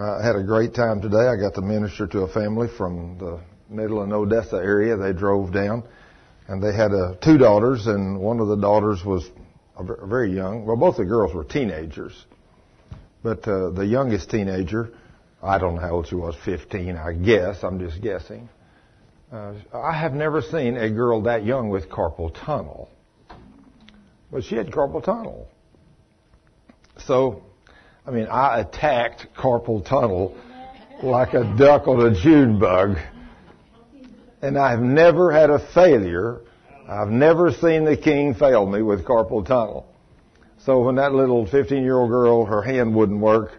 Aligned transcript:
I 0.00 0.24
had 0.24 0.36
a 0.36 0.42
great 0.42 0.74
time 0.74 1.02
today. 1.02 1.28
I 1.28 1.36
got 1.36 1.54
to 1.56 1.60
minister 1.60 2.06
to 2.06 2.20
a 2.20 2.28
family 2.28 2.66
from 2.78 3.18
the 3.18 3.40
Midland 3.68 4.12
Odessa 4.12 4.56
area. 4.56 4.96
They 4.96 5.12
drove 5.12 5.52
down, 5.52 5.84
and 6.48 6.62
they 6.62 6.74
had 6.74 6.92
uh, 6.92 7.16
two 7.22 7.36
daughters, 7.36 7.86
and 7.86 8.18
one 8.18 8.40
of 8.40 8.48
the 8.48 8.56
daughters 8.56 9.04
was 9.04 9.28
very 10.04 10.34
young. 10.34 10.64
Well, 10.64 10.76
both 10.76 10.96
the 10.96 11.04
girls 11.04 11.34
were 11.34 11.44
teenagers, 11.44 12.24
but 13.22 13.46
uh, 13.46 13.70
the 13.70 13.84
youngest 13.84 14.30
teenager, 14.30 14.94
I 15.42 15.58
don't 15.58 15.74
know 15.74 15.82
how 15.82 15.90
old 15.90 16.06
she 16.06 16.14
was, 16.14 16.36
15, 16.42 16.96
I 16.96 17.12
guess. 17.12 17.62
I'm 17.62 17.78
just 17.78 18.00
guessing. 18.00 18.48
Uh, 19.30 19.54
I 19.74 19.92
have 19.92 20.14
never 20.14 20.40
seen 20.40 20.78
a 20.78 20.88
girl 20.88 21.22
that 21.22 21.44
young 21.44 21.68
with 21.68 21.90
carpal 21.90 22.34
tunnel, 22.34 22.88
but 24.30 24.44
she 24.44 24.54
had 24.54 24.70
carpal 24.70 25.04
tunnel. 25.04 25.48
So 27.06 27.42
I 28.04 28.10
mean, 28.10 28.26
I 28.26 28.60
attacked 28.60 29.28
carpal 29.36 29.84
tunnel 29.84 30.36
like 31.02 31.34
a 31.34 31.54
duck 31.56 31.86
on 31.86 32.00
a 32.04 32.20
June 32.20 32.58
bug. 32.58 32.96
And 34.40 34.58
I've 34.58 34.80
never 34.80 35.30
had 35.30 35.50
a 35.50 35.60
failure. 35.72 36.40
I've 36.88 37.10
never 37.10 37.52
seen 37.52 37.84
the 37.84 37.96
king 37.96 38.34
fail 38.34 38.66
me 38.66 38.82
with 38.82 39.04
carpal 39.04 39.46
tunnel. 39.46 39.86
So 40.64 40.80
when 40.80 40.96
that 40.96 41.12
little 41.12 41.46
15 41.46 41.82
year 41.82 41.96
old 41.96 42.10
girl, 42.10 42.44
her 42.44 42.60
hand 42.60 42.94
wouldn't 42.94 43.20
work, 43.20 43.52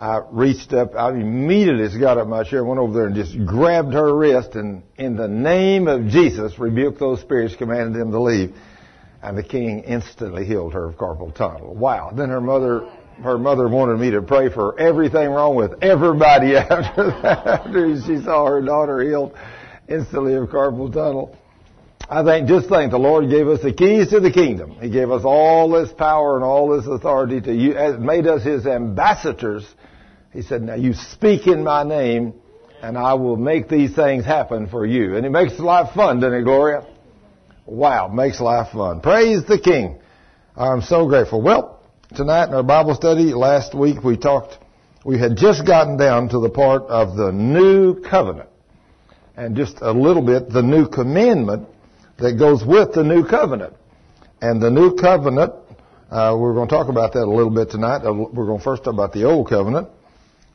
I 0.00 0.20
reached 0.32 0.72
up, 0.72 0.96
I 0.96 1.10
immediately 1.10 2.00
got 2.00 2.18
up 2.18 2.26
my 2.26 2.42
chair, 2.42 2.64
went 2.64 2.80
over 2.80 2.92
there 2.92 3.06
and 3.06 3.14
just 3.14 3.46
grabbed 3.46 3.92
her 3.92 4.12
wrist 4.12 4.56
and 4.56 4.82
in 4.96 5.14
the 5.14 5.28
name 5.28 5.86
of 5.86 6.08
Jesus 6.08 6.58
rebuked 6.58 6.98
those 6.98 7.20
spirits, 7.20 7.54
commanded 7.54 8.00
them 8.00 8.10
to 8.10 8.20
leave. 8.20 8.56
And 9.22 9.38
the 9.38 9.44
king 9.44 9.84
instantly 9.84 10.44
healed 10.44 10.72
her 10.72 10.86
of 10.86 10.96
carpal 10.96 11.32
tunnel. 11.32 11.76
Wow. 11.76 12.10
Then 12.12 12.30
her 12.30 12.40
mother 12.40 12.88
her 13.22 13.38
mother 13.38 13.68
wanted 13.68 13.98
me 13.98 14.10
to 14.10 14.22
pray 14.22 14.48
for 14.48 14.78
everything 14.78 15.30
wrong 15.30 15.54
with 15.54 15.82
everybody 15.82 16.56
after 16.56 17.06
that, 17.22 17.46
after 17.46 18.00
she 18.06 18.22
saw 18.22 18.46
her 18.46 18.60
daughter 18.60 19.02
healed 19.02 19.34
instantly 19.88 20.34
of 20.34 20.48
carpal 20.48 20.92
tunnel. 20.92 21.36
I 22.08 22.24
think, 22.24 22.48
just 22.48 22.68
think, 22.68 22.90
the 22.90 22.98
Lord 22.98 23.30
gave 23.30 23.48
us 23.48 23.62
the 23.62 23.72
keys 23.72 24.10
to 24.10 24.20
the 24.20 24.30
kingdom. 24.30 24.76
He 24.80 24.90
gave 24.90 25.10
us 25.10 25.22
all 25.24 25.70
this 25.70 25.92
power 25.92 26.36
and 26.36 26.44
all 26.44 26.76
this 26.76 26.86
authority 26.86 27.40
to 27.40 27.54
you, 27.54 27.74
made 27.98 28.26
us 28.26 28.42
His 28.42 28.66
ambassadors. 28.66 29.66
He 30.32 30.42
said, 30.42 30.62
now 30.62 30.74
you 30.74 30.94
speak 30.94 31.46
in 31.46 31.62
my 31.62 31.84
name 31.84 32.34
and 32.82 32.98
I 32.98 33.14
will 33.14 33.36
make 33.36 33.68
these 33.68 33.94
things 33.94 34.24
happen 34.24 34.68
for 34.68 34.84
you. 34.84 35.16
And 35.16 35.24
it 35.24 35.30
makes 35.30 35.58
life 35.58 35.94
fun, 35.94 36.20
doesn't 36.20 36.40
it, 36.40 36.42
Gloria? 36.42 36.84
Wow, 37.64 38.08
makes 38.08 38.40
life 38.40 38.72
fun. 38.72 39.00
Praise 39.00 39.44
the 39.46 39.58
King. 39.58 40.00
I'm 40.56 40.82
so 40.82 41.06
grateful. 41.06 41.40
Well, 41.40 41.71
tonight 42.14 42.48
in 42.48 42.54
our 42.54 42.62
Bible 42.62 42.94
study. 42.94 43.32
Last 43.32 43.74
week 43.74 44.04
we 44.04 44.16
talked, 44.16 44.58
we 45.04 45.18
had 45.18 45.36
just 45.36 45.66
gotten 45.66 45.96
down 45.96 46.28
to 46.30 46.40
the 46.40 46.50
part 46.50 46.82
of 46.82 47.16
the 47.16 47.32
new 47.32 48.00
covenant. 48.02 48.48
And 49.36 49.56
just 49.56 49.78
a 49.80 49.92
little 49.92 50.22
bit, 50.22 50.50
the 50.50 50.62
new 50.62 50.88
commandment 50.88 51.68
that 52.18 52.38
goes 52.38 52.64
with 52.64 52.92
the 52.92 53.02
new 53.02 53.26
covenant. 53.26 53.74
And 54.42 54.60
the 54.60 54.70
new 54.70 54.94
covenant, 54.94 55.54
uh, 56.10 56.36
we're 56.38 56.54
going 56.54 56.68
to 56.68 56.74
talk 56.74 56.88
about 56.88 57.14
that 57.14 57.24
a 57.24 57.30
little 57.30 57.50
bit 57.50 57.70
tonight. 57.70 58.04
Uh, 58.04 58.12
we're 58.12 58.46
going 58.46 58.58
to 58.58 58.64
first 58.64 58.84
talk 58.84 58.92
about 58.92 59.12
the 59.12 59.24
old 59.24 59.48
covenant. 59.48 59.88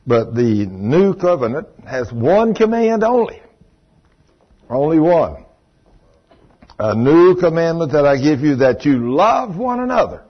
But 0.06 0.34
the 0.34 0.66
new 0.66 1.14
covenant 1.14 1.66
has 1.86 2.12
one 2.12 2.54
command 2.54 3.02
only. 3.02 3.42
Only 4.70 5.00
one. 5.00 5.44
A 6.78 6.94
new 6.94 7.34
commandment 7.34 7.92
that 7.92 8.06
I 8.06 8.16
give 8.16 8.40
you 8.40 8.56
that 8.56 8.84
you 8.84 9.12
love 9.12 9.56
one 9.56 9.80
another 9.80 10.22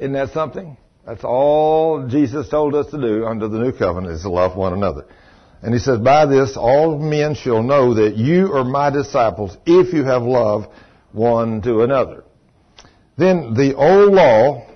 isn't 0.00 0.14
that 0.14 0.30
something? 0.32 0.76
That's 1.06 1.24
all 1.24 2.08
Jesus 2.08 2.48
told 2.48 2.74
us 2.74 2.86
to 2.90 3.00
do 3.00 3.26
under 3.26 3.48
the 3.48 3.58
new 3.58 3.72
covenant 3.72 4.14
is 4.14 4.22
to 4.22 4.30
love 4.30 4.56
one 4.56 4.72
another. 4.72 5.06
And 5.62 5.74
he 5.74 5.78
says, 5.78 5.98
by 5.98 6.24
this 6.26 6.56
all 6.56 6.98
men 6.98 7.34
shall 7.34 7.62
know 7.62 7.94
that 7.94 8.16
you 8.16 8.52
are 8.54 8.64
my 8.64 8.90
disciples 8.90 9.56
if 9.66 9.92
you 9.92 10.04
have 10.04 10.22
love 10.22 10.66
one 11.12 11.60
to 11.62 11.82
another. 11.82 12.24
Then 13.18 13.52
the 13.54 13.74
old 13.76 14.14
law, 14.14 14.66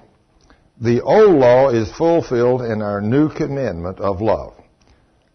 the 0.81 1.01
old 1.01 1.37
law 1.37 1.71
is 1.71 1.91
fulfilled 1.93 2.61
in 2.61 2.83
our 2.83 3.01
new 3.01 3.31
commandment 3.31 3.99
of 4.01 4.21
love. 4.21 4.55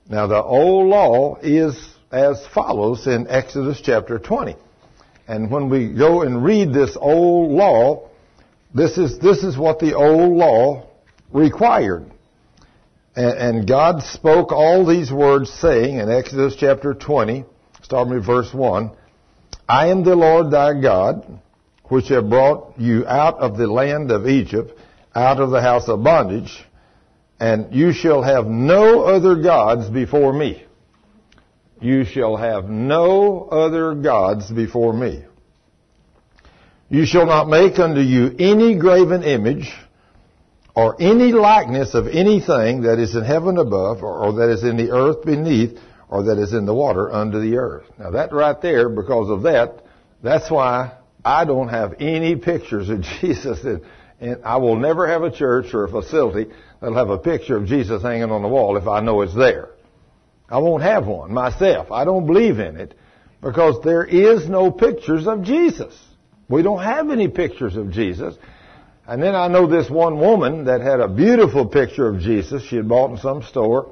Now 0.08 0.28
the 0.28 0.44
old 0.44 0.88
law 0.88 1.38
is 1.42 1.76
as 2.12 2.46
follows 2.54 3.08
in 3.08 3.28
Exodus 3.28 3.82
chapter 3.82 4.20
20. 4.20 4.56
And 5.28 5.50
when 5.50 5.70
we 5.70 5.94
go 5.94 6.22
and 6.22 6.44
read 6.44 6.74
this 6.74 6.96
old 7.00 7.52
law, 7.52 8.09
this 8.74 8.98
is, 8.98 9.20
this 9.20 9.44
is 9.44 9.58
what 9.58 9.80
the 9.80 9.96
old 9.96 10.34
law 10.34 10.88
required. 11.32 12.06
And, 13.16 13.38
and 13.38 13.68
God 13.68 14.04
spoke 14.04 14.52
all 14.52 14.86
these 14.86 15.12
words 15.12 15.52
saying 15.52 15.98
in 15.98 16.10
Exodus 16.10 16.56
chapter 16.56 16.94
20, 16.94 17.46
starting 17.82 18.14
with 18.14 18.26
verse 18.26 18.54
1, 18.54 18.92
I 19.68 19.88
am 19.88 20.04
the 20.04 20.16
Lord 20.16 20.52
thy 20.52 20.80
God, 20.80 21.42
which 21.86 22.10
have 22.10 22.30
brought 22.30 22.80
you 22.80 23.06
out 23.08 23.40
of 23.40 23.58
the 23.58 23.68
land 23.68 24.12
of 24.12 24.28
Egypt, 24.28 24.72
out 25.16 25.40
of 25.40 25.50
the 25.50 25.62
house 25.62 25.88
of 25.88 26.04
bondage, 26.04 26.64
and 27.40 27.74
you 27.74 27.94
shall 27.94 28.22
have 28.22 28.46
no 28.46 29.04
other 29.04 29.36
gods 29.36 29.90
before 29.90 30.34
me. 30.34 30.64
You 31.82 32.04
shall 32.04 32.36
have 32.36 32.66
no 32.66 33.46
other 33.46 33.96
gods 33.96 34.52
before 34.52 34.94
me. 34.94 35.24
You 36.90 37.06
shall 37.06 37.28
not 37.28 37.48
make 37.48 37.78
unto 37.78 38.02
you 38.02 38.36
any 38.40 38.76
graven 38.76 39.24
image 39.24 39.72
or 40.76 40.96
any 41.00 41.32
likeness 41.32 41.94
of 41.94 42.08
anything 42.08 42.82
that 42.82 42.98
is 42.98 43.16
in 43.16 43.24
heaven 43.24 43.58
above 43.58 44.02
or, 44.02 44.26
or, 44.26 44.34
that 44.34 44.50
is 44.50 44.64
in 44.64 44.78
the 44.78 44.92
earth 44.92 45.24
beneath 45.24 45.78
or 46.08 46.24
that 46.24 46.40
is 46.40 46.54
in 46.54 46.66
the 46.66 46.74
water 46.74 47.12
under 47.12 47.40
the 47.40 47.58
earth. 47.58 47.86
Now 48.00 48.12
that 48.12 48.34
right 48.34 48.60
there, 48.60 48.90
because 48.90 49.30
of 49.30 49.44
that, 49.44 49.84
that's 50.24 50.50
why 50.50 50.94
I 51.24 51.46
don't 51.46 51.68
have 51.68 51.96
any 52.00 52.36
pictures 52.36 52.90
of 52.90 53.02
Jesus 53.22 53.64
in, 53.64 53.86
and 54.20 54.44
I 54.44 54.58
will 54.58 54.76
never 54.76 55.08
have 55.08 55.24
a 55.24 55.32
church 55.32 55.74
or 55.74 55.86
a 55.86 55.90
facility 55.90 56.52
that'll 56.82 56.96
have 56.96 57.10
a 57.10 57.20
picture 57.20 57.56
of 57.56 57.68
Jesus 57.68 58.02
hanging 58.02 58.32
on 58.32 58.42
the 58.42 58.48
wall 58.48 58.78
if 58.78 58.88
I 58.88 59.00
know 59.02 59.22
it's 59.22 59.36
there. 59.36 59.70
I 60.50 60.58
won't 60.58 60.82
have 60.82 61.06
one 61.06 61.32
myself. 61.32 61.92
I 61.92 62.04
don't 62.04 62.26
believe 62.26 62.58
in 62.58 62.78
it 62.78 62.96
because 63.42 63.82
there 63.84 64.04
is 64.04 64.50
no 64.50 64.72
pictures 64.72 65.28
of 65.28 65.44
Jesus. 65.44 65.94
We 66.50 66.64
don't 66.64 66.84
have 66.84 67.12
any 67.12 67.28
pictures 67.28 67.76
of 67.76 67.92
Jesus. 67.92 68.36
And 69.08 69.22
then 69.22 69.36
I 69.36 69.48
know 69.48 69.68
this 69.68 69.90
one 69.90 70.20
woman 70.20 70.66
that 70.66 70.82
had 70.82 71.00
a 71.00 71.08
beautiful 71.08 71.66
picture 71.68 72.08
of 72.08 72.20
Jesus 72.20 72.64
she 72.64 72.76
had 72.76 72.90
bought 72.90 73.12
in 73.12 73.18
some 73.18 73.44
store. 73.44 73.92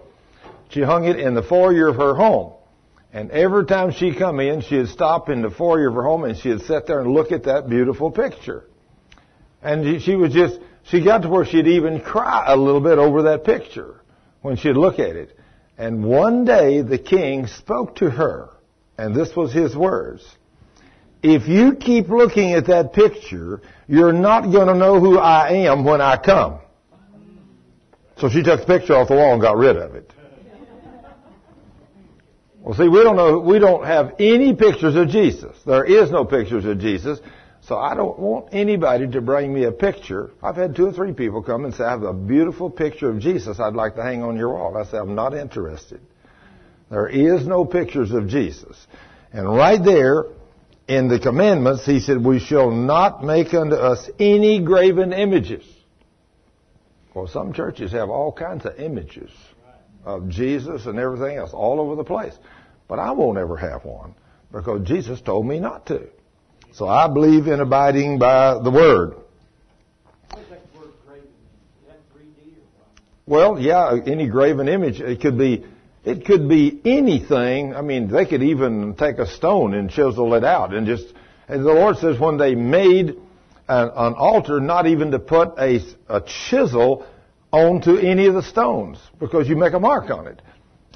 She 0.69 0.81
hung 0.81 1.05
it 1.05 1.19
in 1.19 1.35
the 1.35 1.43
foyer 1.43 1.87
of 1.87 1.95
her 1.97 2.15
home. 2.15 2.53
And 3.13 3.31
every 3.31 3.65
time 3.65 3.91
she 3.91 4.13
come 4.13 4.39
in, 4.39 4.61
she'd 4.61 4.89
stop 4.89 5.29
in 5.29 5.41
the 5.41 5.49
foyer 5.49 5.87
of 5.87 5.95
her 5.95 6.03
home 6.03 6.23
and 6.23 6.37
she'd 6.37 6.61
sit 6.61 6.87
there 6.87 6.99
and 6.99 7.11
look 7.11 7.31
at 7.31 7.43
that 7.43 7.69
beautiful 7.69 8.11
picture. 8.11 8.65
And 9.61 10.01
she 10.01 10.15
was 10.15 10.33
just, 10.33 10.59
she 10.83 11.03
got 11.03 11.21
to 11.23 11.29
where 11.29 11.45
she'd 11.45 11.67
even 11.67 12.01
cry 12.01 12.45
a 12.47 12.57
little 12.57 12.81
bit 12.81 12.97
over 12.97 13.23
that 13.23 13.43
picture 13.43 14.01
when 14.41 14.57
she'd 14.57 14.75
look 14.75 14.99
at 14.99 15.15
it. 15.15 15.37
And 15.77 16.03
one 16.03 16.43
day 16.43 16.81
the 16.81 16.97
king 16.97 17.47
spoke 17.47 17.97
to 17.97 18.09
her, 18.09 18.49
and 18.97 19.15
this 19.15 19.35
was 19.35 19.53
his 19.53 19.75
words 19.75 20.23
if 21.27 21.47
you 21.47 21.75
keep 21.75 22.09
looking 22.09 22.53
at 22.53 22.67
that 22.67 22.93
picture, 22.93 23.61
you're 23.87 24.13
not 24.13 24.51
going 24.51 24.67
to 24.67 24.75
know 24.75 24.99
who 24.99 25.17
I 25.17 25.67
am 25.67 25.83
when 25.83 26.01
I 26.01 26.17
come. 26.17 26.59
So 28.17 28.29
she 28.29 28.43
took 28.43 28.61
the 28.61 28.65
picture 28.65 28.95
off 28.95 29.07
the 29.09 29.15
wall 29.15 29.33
and 29.33 29.41
got 29.41 29.57
rid 29.57 29.77
of 29.77 29.95
it. 29.95 30.11
Well, 32.61 32.75
see, 32.75 32.87
we 32.87 33.01
don't 33.01 33.15
know, 33.15 33.39
we 33.39 33.59
don't 33.59 33.85
have 33.85 34.15
any 34.19 34.53
pictures 34.53 34.95
of 34.95 35.07
Jesus. 35.07 35.55
There 35.65 35.85
is 35.85 36.11
no 36.11 36.25
pictures 36.25 36.65
of 36.65 36.79
Jesus. 36.79 37.19
So 37.61 37.77
I 37.77 37.95
don't 37.95 38.17
want 38.19 38.53
anybody 38.53 39.07
to 39.07 39.21
bring 39.21 39.53
me 39.53 39.63
a 39.65 39.71
picture. 39.71 40.31
I've 40.41 40.55
had 40.55 40.75
two 40.75 40.87
or 40.87 40.93
three 40.93 41.13
people 41.13 41.43
come 41.43 41.65
and 41.65 41.73
say, 41.73 41.83
I 41.83 41.91
have 41.91 42.03
a 42.03 42.13
beautiful 42.13 42.69
picture 42.69 43.09
of 43.09 43.19
Jesus 43.19 43.59
I'd 43.59 43.73
like 43.73 43.95
to 43.95 44.03
hang 44.03 44.23
on 44.23 44.37
your 44.37 44.53
wall. 44.53 44.77
I 44.77 44.83
say, 44.85 44.97
I'm 44.97 45.15
not 45.15 45.33
interested. 45.33 46.01
There 46.89 47.07
is 47.07 47.45
no 47.45 47.65
pictures 47.65 48.11
of 48.11 48.27
Jesus. 48.27 48.77
And 49.33 49.47
right 49.53 49.83
there, 49.83 50.25
in 50.87 51.07
the 51.09 51.19
commandments, 51.19 51.85
he 51.85 51.99
said, 51.99 52.23
we 52.23 52.39
shall 52.39 52.71
not 52.71 53.23
make 53.23 53.53
unto 53.53 53.75
us 53.75 54.09
any 54.19 54.63
graven 54.63 55.11
images. 55.13 55.63
Well, 57.13 57.27
some 57.27 57.51
churches 57.53 57.91
have 57.91 58.09
all 58.09 58.31
kinds 58.31 58.65
of 58.65 58.79
images 58.79 59.31
of 60.05 60.29
Jesus 60.29 60.85
and 60.85 60.97
everything 60.99 61.37
else 61.37 61.51
all 61.53 61.79
over 61.81 61.95
the 61.95 62.03
place. 62.03 62.33
But 62.87 62.99
I 62.99 63.11
won't 63.11 63.37
ever 63.37 63.57
have 63.57 63.83
one 63.83 64.15
because 64.51 64.87
Jesus 64.87 65.19
told 65.19 65.45
me 65.45 65.59
not 65.59 65.87
to. 65.87 66.07
So 66.73 66.87
I 66.87 67.07
believe 67.07 67.47
in 67.47 67.59
abiding 67.59 68.19
by 68.19 68.61
the 68.63 68.71
Word. 68.71 69.15
Well, 73.25 73.59
yeah, 73.59 73.97
any 74.05 74.29
graven 74.29 74.69
image. 74.69 75.01
It 75.01 75.19
could 75.19 75.37
be 75.37 75.65
it 76.07 76.23
could 76.25 76.47
be 76.47 76.79
anything. 76.85 77.75
I 77.75 77.81
mean, 77.81 78.07
they 78.07 78.25
could 78.25 78.41
even 78.41 78.95
take 78.95 79.17
a 79.17 79.27
stone 79.27 79.73
and 79.73 79.89
chisel 79.89 80.33
it 80.35 80.45
out 80.45 80.73
and 80.73 80.87
just, 80.87 81.05
and 81.49 81.65
the 81.65 81.73
Lord 81.73 81.97
says 81.97 82.17
when 82.17 82.37
they 82.37 82.55
made 82.55 83.09
an, 83.09 83.91
an 83.93 84.13
altar, 84.13 84.61
not 84.61 84.87
even 84.87 85.11
to 85.11 85.19
put 85.19 85.49
a, 85.59 85.81
a 86.07 86.21
chisel 86.21 87.05
onto 87.51 87.97
any 87.97 88.27
of 88.27 88.35
the 88.35 88.41
stones 88.41 88.99
because 89.19 89.49
you 89.49 89.57
make 89.57 89.73
a 89.73 89.79
mark 89.81 90.09
on 90.09 90.27
it. 90.27 90.41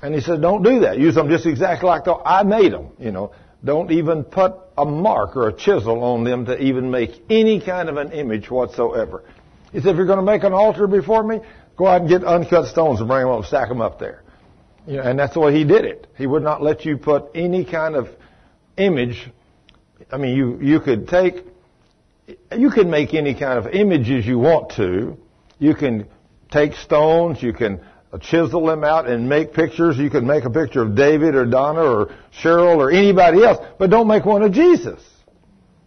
And 0.01 0.15
he 0.15 0.21
said, 0.21 0.41
don't 0.41 0.63
do 0.63 0.79
that. 0.79 0.97
Use 0.97 1.15
them 1.15 1.27
just 1.27 1.45
exactly 1.45 1.87
like 1.87 2.05
the, 2.05 2.13
I 2.13 2.43
made 2.43 2.71
them, 2.71 2.91
you 2.97 3.11
know. 3.11 3.33
Don't 3.65 3.91
even 3.91 4.23
put 4.23 4.53
a 4.77 4.85
mark 4.85 5.35
or 5.35 5.49
a 5.49 5.53
chisel 5.53 6.03
on 6.03 6.23
them 6.23 6.45
to 6.45 6.57
even 6.57 6.89
make 6.89 7.11
any 7.29 7.59
kind 7.59 7.89
of 7.89 7.97
an 7.97 8.13
image 8.13 8.49
whatsoever. 8.49 9.25
He 9.73 9.81
said, 9.81 9.89
if 9.89 9.97
you're 9.97 10.05
going 10.05 10.19
to 10.19 10.25
make 10.25 10.43
an 10.43 10.53
altar 10.53 10.87
before 10.87 11.21
me, 11.21 11.41
go 11.75 11.85
out 11.85 11.99
and 11.99 12.09
get 12.09 12.23
uncut 12.23 12.69
stones 12.69 12.99
and 13.01 13.09
bring 13.09 13.23
them 13.23 13.29
up 13.29 13.39
and 13.39 13.45
stack 13.45 13.67
them 13.67 13.81
up 13.81 13.99
there. 13.99 14.23
You 14.87 14.97
know, 14.97 15.03
and 15.03 15.19
that's 15.19 15.33
the 15.33 15.39
way 15.39 15.53
he 15.53 15.63
did 15.63 15.85
it. 15.85 16.07
He 16.17 16.25
would 16.25 16.43
not 16.43 16.61
let 16.61 16.85
you 16.85 16.97
put 16.97 17.31
any 17.35 17.65
kind 17.65 17.95
of 17.95 18.09
image. 18.77 19.29
I 20.11 20.17
mean, 20.17 20.35
you, 20.35 20.59
you 20.61 20.79
could 20.79 21.07
take, 21.07 21.45
you 22.57 22.71
can 22.71 22.89
make 22.89 23.13
any 23.13 23.33
kind 23.33 23.59
of 23.59 23.73
images 23.73 24.25
you 24.25 24.39
want 24.39 24.71
to. 24.77 25.17
You 25.59 25.75
can 25.75 26.07
take 26.49 26.73
stones, 26.73 27.41
you 27.41 27.53
can 27.53 27.81
chisel 28.19 28.65
them 28.65 28.83
out 28.83 29.07
and 29.07 29.29
make 29.29 29.53
pictures. 29.53 29.97
You 29.97 30.09
can 30.09 30.27
make 30.27 30.43
a 30.43 30.49
picture 30.49 30.81
of 30.81 30.95
David 30.95 31.35
or 31.35 31.45
Donna 31.45 31.81
or 31.81 32.15
Cheryl 32.41 32.77
or 32.77 32.91
anybody 32.91 33.43
else, 33.43 33.65
but 33.79 33.89
don't 33.89 34.07
make 34.07 34.25
one 34.25 34.41
of 34.41 34.51
Jesus. 34.51 35.01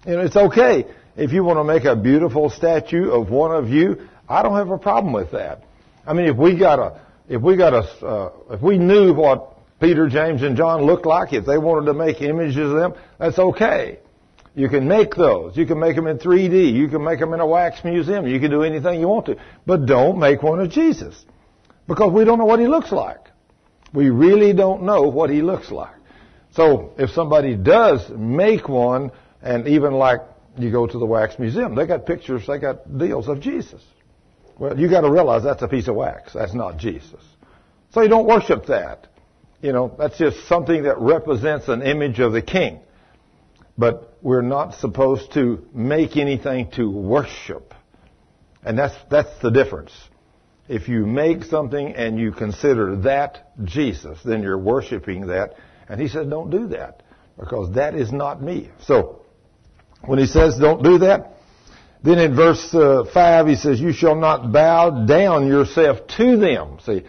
You 0.07 0.13
know, 0.13 0.21
it's 0.21 0.37
okay 0.37 0.87
if 1.17 1.33
you 1.33 1.45
want 1.45 1.59
to 1.59 1.65
make 1.65 1.85
a 1.85 1.97
beautiful 1.97 2.51
statue 2.51 3.11
of 3.11 3.31
one 3.31 3.55
of 3.55 3.69
you. 3.69 4.09
I 4.29 4.43
don't 4.43 4.57
have 4.57 4.71
a 4.71 4.79
problem 4.79 5.13
with 5.13 5.33
that. 5.33 5.65
I 6.07 6.15
mean, 6.15 6.27
if 6.27 6.37
we 6.37 6.59
got 6.59 6.79
a, 6.79 7.01
if 7.29 7.41
we 7.41 7.57
got 7.57 7.75
a, 7.75 8.07
uh, 8.07 8.33
if 8.51 8.63
we 8.63 8.79
knew 8.79 9.15
what 9.15 9.55
Peter, 9.81 10.09
James, 10.09 10.43
and 10.43 10.57
John 10.57 10.83
looked 10.83 11.07
like, 11.07 11.33
if 11.33 11.45
they 11.45 11.59
wanted 11.59 11.87
to 11.87 11.95
make 11.95 12.21
images 12.21 12.71
of 12.71 12.77
them, 12.77 12.95
that's 13.19 13.39
okay. 13.39 13.99
You 14.55 14.69
can 14.69 14.87
make 14.87 15.17
those. 15.17 15.57
You 15.57 15.67
can 15.67 15.81
make 15.81 15.97
them 15.97 16.07
in 16.07 16.19
3D. 16.19 16.73
You 16.73 16.89
can 16.89 17.03
make 17.03 17.19
them 17.19 17.35
in 17.35 17.41
a 17.41 17.47
wax 17.47 17.83
museum. 17.83 18.27
You 18.27 18.39
can 18.39 18.51
do 18.51 18.63
anything 18.63 19.01
you 19.01 19.09
want 19.09 19.27
to. 19.27 19.37
But 19.67 19.87
don't 19.87 20.19
make 20.19 20.43
one 20.43 20.61
of 20.61 20.71
Jesus. 20.71 21.25
Because 21.89 22.13
we 22.13 22.25
don't 22.25 22.39
know 22.39 22.45
what 22.45 22.61
he 22.61 22.69
looks 22.69 22.93
like. 22.93 23.31
We 23.93 24.11
really 24.11 24.53
don't 24.53 24.85
know 24.85 25.03
what 25.03 25.31
he 25.31 25.43
looks 25.43 25.71
like. 25.71 25.95
So 26.53 26.95
if 26.99 27.11
somebody 27.11 27.57
does 27.57 28.09
make 28.11 28.69
one, 28.69 29.11
and 29.43 29.67
even 29.67 29.93
like 29.95 30.21
you 30.57 30.71
go 30.71 30.87
to 30.87 30.99
the 30.99 31.07
wax 31.07 31.39
museum, 31.39 31.75
they 31.75 31.87
got 31.87 32.07
pictures, 32.07 32.47
they 32.47 32.59
got 32.59 32.97
deals 32.97 33.29
of 33.29 33.41
Jesus. 33.41 33.83
Well, 34.59 34.79
you 34.79 34.89
got 34.89 35.03
to 35.03 35.11
realize 35.11 35.43
that's 35.43 35.63
a 35.63 35.69
piece 35.69 35.89
of 35.89 35.97
wax. 35.97 36.33
That's 36.33 36.55
not 36.55 36.79
Jesus. 36.79 37.23
So 37.93 38.03
you 38.03 38.09
don't 38.09 38.27
worship 38.27 38.67
that. 38.67 39.09
You 39.61 39.73
know, 39.73 39.95
that's 39.99 40.19
just 40.19 40.47
something 40.47 40.85
that 40.85 40.99
represents 40.99 41.69
an 41.69 41.83
image 41.83 42.21
of 42.21 42.33
the 42.33 42.43
king. 42.43 42.81
But 43.77 44.17
we're 44.23 44.43
not 44.43 44.75
supposed 44.75 45.33
to 45.35 45.67
make 45.73 46.17
anything 46.17 46.71
to 46.73 46.89
worship. 46.89 47.75
And 48.63 48.79
that's, 48.79 48.95
that's 49.11 49.31
the 49.43 49.51
difference. 49.51 49.93
If 50.69 50.89
you 50.89 51.07
make 51.07 51.45
something 51.45 51.95
and 51.95 52.19
you 52.19 52.33
consider 52.33 52.97
that 53.03 53.53
Jesus, 53.65 54.19
then 54.25 54.43
you're 54.43 54.59
worshiping 54.59 55.27
that. 55.27 55.55
And 55.89 56.01
he 56.01 56.09
said, 56.09 56.31
don't 56.31 56.51
do 56.51 56.69
that 56.69 57.03
because 57.39 57.75
that 57.75 57.95
is 57.95 58.13
not 58.13 58.43
me. 58.43 58.71
So, 58.83 59.25
when 60.07 60.19
he 60.19 60.27
says 60.27 60.57
don't 60.59 60.83
do 60.83 60.99
that, 60.99 61.35
then 62.05 62.19
in 62.19 62.37
verse 62.37 62.73
uh, 62.75 63.05
5 63.13 63.47
he 63.47 63.57
says, 63.57 63.81
you 63.81 63.93
shall 63.93 64.15
not 64.15 64.53
bow 64.53 65.07
down 65.07 65.49
yourself 65.49 66.07
to 66.17 66.37
them. 66.37 66.79
See, 66.85 67.03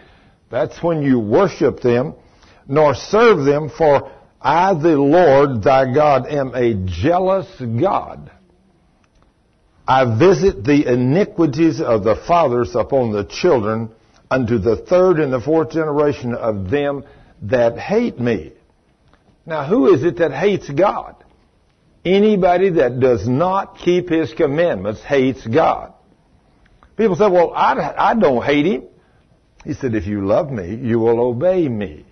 that's 0.50 0.81
when 0.81 1.03
you 1.03 1.19
worship 1.19 1.81
them, 1.81 2.15
nor 2.68 2.95
serve 2.95 3.45
them, 3.45 3.69
for 3.69 4.12
I, 4.42 4.74
the 4.74 4.97
Lord 4.97 5.63
thy 5.63 5.94
God, 5.94 6.27
am 6.27 6.56
a 6.56 6.74
jealous 6.86 7.47
God 7.59 8.31
I 9.88 10.18
visit 10.18 10.63
the 10.63 10.92
iniquities 10.92 11.80
of 11.80 12.03
the 12.03 12.15
fathers 12.15 12.75
upon 12.75 13.12
the 13.12 13.24
children 13.24 13.91
unto 14.31 14.57
the 14.57 14.77
third 14.77 15.19
and 15.19 15.31
the 15.31 15.39
fourth 15.39 15.71
generation 15.71 16.33
of 16.33 16.71
them 16.71 17.03
that 17.44 17.77
hate 17.77 18.19
me. 18.19 18.53
Now, 19.45 19.65
who 19.65 19.94
is 19.94 20.03
it 20.03 20.18
that 20.18 20.31
hates 20.31 20.68
God? 20.69 21.24
Anybody 22.05 22.69
that 22.71 22.99
does 22.99 23.27
not 23.27 23.79
keep 23.79 24.09
His 24.09 24.31
commandments 24.33 25.01
hates 25.01 25.45
God. 25.45 25.93
People 26.95 27.15
say, 27.15 27.27
well, 27.27 27.51
I, 27.51 27.93
I 27.97 28.13
don't 28.13 28.43
hate 28.43 28.67
Him. 28.67 28.83
He 29.65 29.73
said, 29.73 29.95
if 29.95 30.05
you 30.05 30.25
love 30.25 30.51
me, 30.51 30.75
you 30.75 30.99
will 30.99 31.19
obey 31.19 31.67
me. 31.67 32.05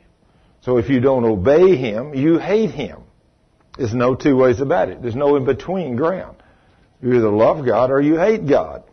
So 0.62 0.78
if 0.78 0.90
you 0.90 1.00
don't 1.00 1.24
obey 1.24 1.76
Him, 1.76 2.16
you 2.16 2.40
hate 2.40 2.72
Him. 2.72 3.04
There's 3.78 3.94
no 3.94 4.16
two 4.16 4.36
ways 4.36 4.60
about 4.60 4.90
it. 4.90 5.02
There's 5.02 5.16
no 5.16 5.36
in 5.36 5.46
between 5.46 5.96
ground. 5.96 6.38
You 7.02 7.14
either 7.14 7.30
love 7.30 7.66
God 7.66 7.92
or 7.92 8.02
you 8.02 8.18
hate 8.18 8.48
God. 8.48 8.84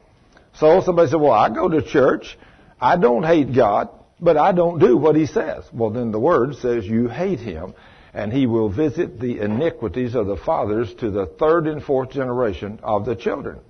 So 0.54 0.82
somebody 0.82 1.10
said, 1.10 1.20
well, 1.20 1.32
I 1.32 1.48
go 1.48 1.68
to 1.68 1.80
church. 1.80 2.36
I 2.78 2.96
don't 2.96 3.22
hate 3.22 3.54
God, 3.54 3.88
but 4.20 4.36
I 4.36 4.52
don't 4.52 4.78
do 4.78 4.96
what 4.96 5.16
He 5.16 5.26
says. 5.26 5.64
Well, 5.72 5.90
then 5.90 6.12
the 6.12 6.20
Word 6.20 6.56
says 6.56 6.84
you 6.84 7.08
hate 7.08 7.40
Him 7.40 7.74
and 8.12 8.32
He 8.32 8.46
will 8.46 8.68
visit 8.68 9.20
the 9.20 9.40
iniquities 9.40 10.14
of 10.14 10.26
the 10.26 10.36
fathers 10.36 10.92
to 10.94 11.10
the 11.10 11.26
third 11.26 11.66
and 11.66 11.82
fourth 11.82 12.10
generation 12.10 12.80
of 12.82 13.04
the 13.04 13.16
children. 13.16 13.60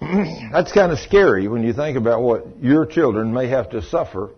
That's 0.00 0.72
kind 0.72 0.92
of 0.92 0.98
scary 0.98 1.48
when 1.48 1.62
you 1.62 1.72
think 1.72 1.96
about 1.96 2.22
what 2.22 2.62
your 2.62 2.86
children 2.86 3.32
may 3.32 3.48
have 3.48 3.70
to 3.70 3.82
suffer 3.82 4.30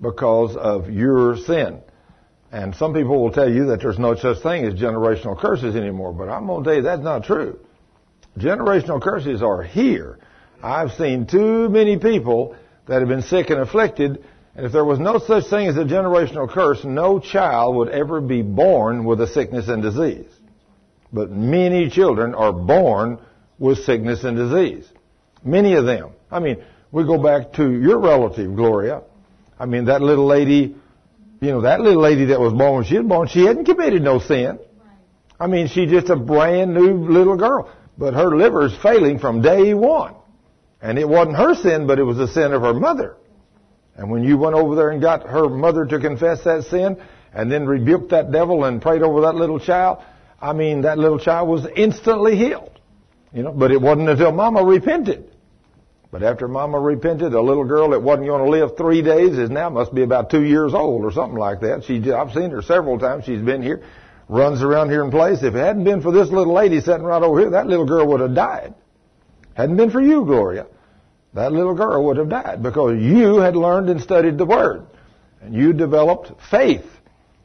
because 0.00 0.56
of 0.56 0.90
your 0.90 1.36
sin. 1.36 1.80
And 2.52 2.74
some 2.74 2.94
people 2.94 3.20
will 3.22 3.32
tell 3.32 3.50
you 3.50 3.66
that 3.66 3.80
there's 3.80 3.98
no 3.98 4.14
such 4.14 4.42
thing 4.42 4.64
as 4.64 4.74
generational 4.74 5.38
curses 5.38 5.74
anymore, 5.74 6.12
but 6.12 6.28
I'm 6.28 6.46
going 6.46 6.62
to 6.62 6.70
tell 6.70 6.76
you 6.76 6.82
that's 6.82 7.02
not 7.02 7.24
true. 7.24 7.58
Generational 8.38 9.02
curses 9.02 9.42
are 9.42 9.62
here. 9.62 10.18
I've 10.62 10.92
seen 10.92 11.26
too 11.26 11.68
many 11.68 11.98
people 11.98 12.56
that 12.86 13.00
have 13.00 13.08
been 13.08 13.22
sick 13.22 13.50
and 13.50 13.60
afflicted, 13.60 14.24
and 14.56 14.66
if 14.66 14.72
there 14.72 14.84
was 14.84 14.98
no 14.98 15.18
such 15.18 15.48
thing 15.48 15.68
as 15.68 15.76
a 15.76 15.84
generational 15.84 16.50
curse, 16.50 16.82
no 16.84 17.20
child 17.20 17.76
would 17.76 17.90
ever 17.90 18.20
be 18.20 18.42
born 18.42 19.04
with 19.04 19.20
a 19.20 19.26
sickness 19.26 19.68
and 19.68 19.82
disease. 19.82 20.30
But 21.12 21.30
many 21.30 21.88
children 21.90 22.34
are 22.34 22.52
born 22.52 23.18
with 23.58 23.84
sickness 23.84 24.24
and 24.24 24.36
disease. 24.36 24.88
Many 25.44 25.74
of 25.74 25.84
them. 25.84 26.10
I 26.30 26.40
mean, 26.40 26.64
we 26.90 27.04
go 27.04 27.22
back 27.22 27.52
to 27.54 27.70
your 27.70 28.00
relative, 28.00 28.56
Gloria. 28.56 29.02
I 29.58 29.66
mean, 29.66 29.84
that 29.86 30.02
little 30.02 30.26
lady 30.26 30.76
you 31.40 31.50
know, 31.50 31.62
that 31.62 31.80
little 31.80 32.02
lady 32.02 32.26
that 32.26 32.40
was 32.40 32.52
born 32.52 32.76
when 32.76 32.84
she 32.84 32.98
was 32.98 33.06
born, 33.06 33.28
she 33.28 33.44
hadn't 33.44 33.66
committed 33.66 34.02
no 34.02 34.18
sin. 34.18 34.58
I 35.38 35.46
mean, 35.46 35.68
she's 35.68 35.90
just 35.90 36.08
a 36.08 36.16
brand 36.16 36.72
new 36.72 37.08
little 37.08 37.36
girl. 37.36 37.70
But 37.98 38.14
her 38.14 38.34
liver 38.34 38.66
is 38.66 38.76
failing 38.82 39.18
from 39.18 39.42
day 39.42 39.74
one. 39.74 40.14
And 40.80 40.98
it 40.98 41.08
wasn't 41.08 41.36
her 41.36 41.54
sin, 41.54 41.86
but 41.86 41.98
it 41.98 42.04
was 42.04 42.16
the 42.16 42.28
sin 42.28 42.52
of 42.52 42.62
her 42.62 42.74
mother. 42.74 43.16
And 43.96 44.10
when 44.10 44.24
you 44.24 44.36
went 44.36 44.54
over 44.54 44.74
there 44.74 44.90
and 44.90 45.00
got 45.00 45.26
her 45.26 45.48
mother 45.48 45.86
to 45.86 45.98
confess 45.98 46.44
that 46.44 46.64
sin, 46.64 46.98
and 47.32 47.50
then 47.50 47.66
rebuked 47.66 48.10
that 48.10 48.32
devil 48.32 48.64
and 48.64 48.80
prayed 48.80 49.02
over 49.02 49.22
that 49.22 49.34
little 49.34 49.58
child, 49.58 50.02
I 50.40 50.52
mean, 50.52 50.82
that 50.82 50.98
little 50.98 51.18
child 51.18 51.48
was 51.48 51.66
instantly 51.76 52.36
healed. 52.36 52.78
You 53.32 53.42
know, 53.42 53.52
but 53.52 53.70
it 53.70 53.80
wasn't 53.80 54.08
until 54.08 54.32
mama 54.32 54.64
repented. 54.64 55.30
But 56.10 56.22
after 56.22 56.48
Mama 56.48 56.78
repented, 56.78 57.34
a 57.34 57.40
little 57.40 57.64
girl 57.64 57.90
that 57.90 58.02
wasn't 58.02 58.28
going 58.28 58.44
to 58.44 58.50
live 58.50 58.76
three 58.76 59.02
days 59.02 59.36
is 59.36 59.50
now 59.50 59.68
must 59.68 59.94
be 59.94 60.02
about 60.02 60.30
two 60.30 60.44
years 60.44 60.72
old 60.72 61.04
or 61.04 61.12
something 61.12 61.38
like 61.38 61.60
that. 61.60 61.84
She, 61.84 62.10
I've 62.10 62.32
seen 62.32 62.52
her 62.52 62.62
several 62.62 62.98
times. 62.98 63.24
She's 63.24 63.42
been 63.42 63.60
here, 63.60 63.82
runs 64.28 64.62
around 64.62 64.88
here 64.90 65.04
in 65.04 65.10
place. 65.10 65.42
If 65.42 65.54
it 65.54 65.58
hadn't 65.58 65.84
been 65.84 66.00
for 66.00 66.12
this 66.12 66.30
little 66.30 66.54
lady 66.54 66.80
sitting 66.80 67.02
right 67.02 67.22
over 67.22 67.40
here, 67.40 67.50
that 67.50 67.66
little 67.66 67.86
girl 67.86 68.06
would 68.06 68.20
have 68.20 68.34
died. 68.34 68.74
Hadn't 69.54 69.76
been 69.76 69.90
for 69.90 70.00
you, 70.00 70.24
Gloria. 70.24 70.66
That 71.36 71.52
little 71.52 71.74
girl 71.74 72.02
would 72.06 72.16
have 72.16 72.30
died 72.30 72.62
because 72.62 72.98
you 72.98 73.36
had 73.36 73.56
learned 73.56 73.90
and 73.90 74.00
studied 74.00 74.38
the 74.38 74.46
Word. 74.46 74.86
And 75.42 75.54
you 75.54 75.74
developed 75.74 76.32
faith. 76.50 76.86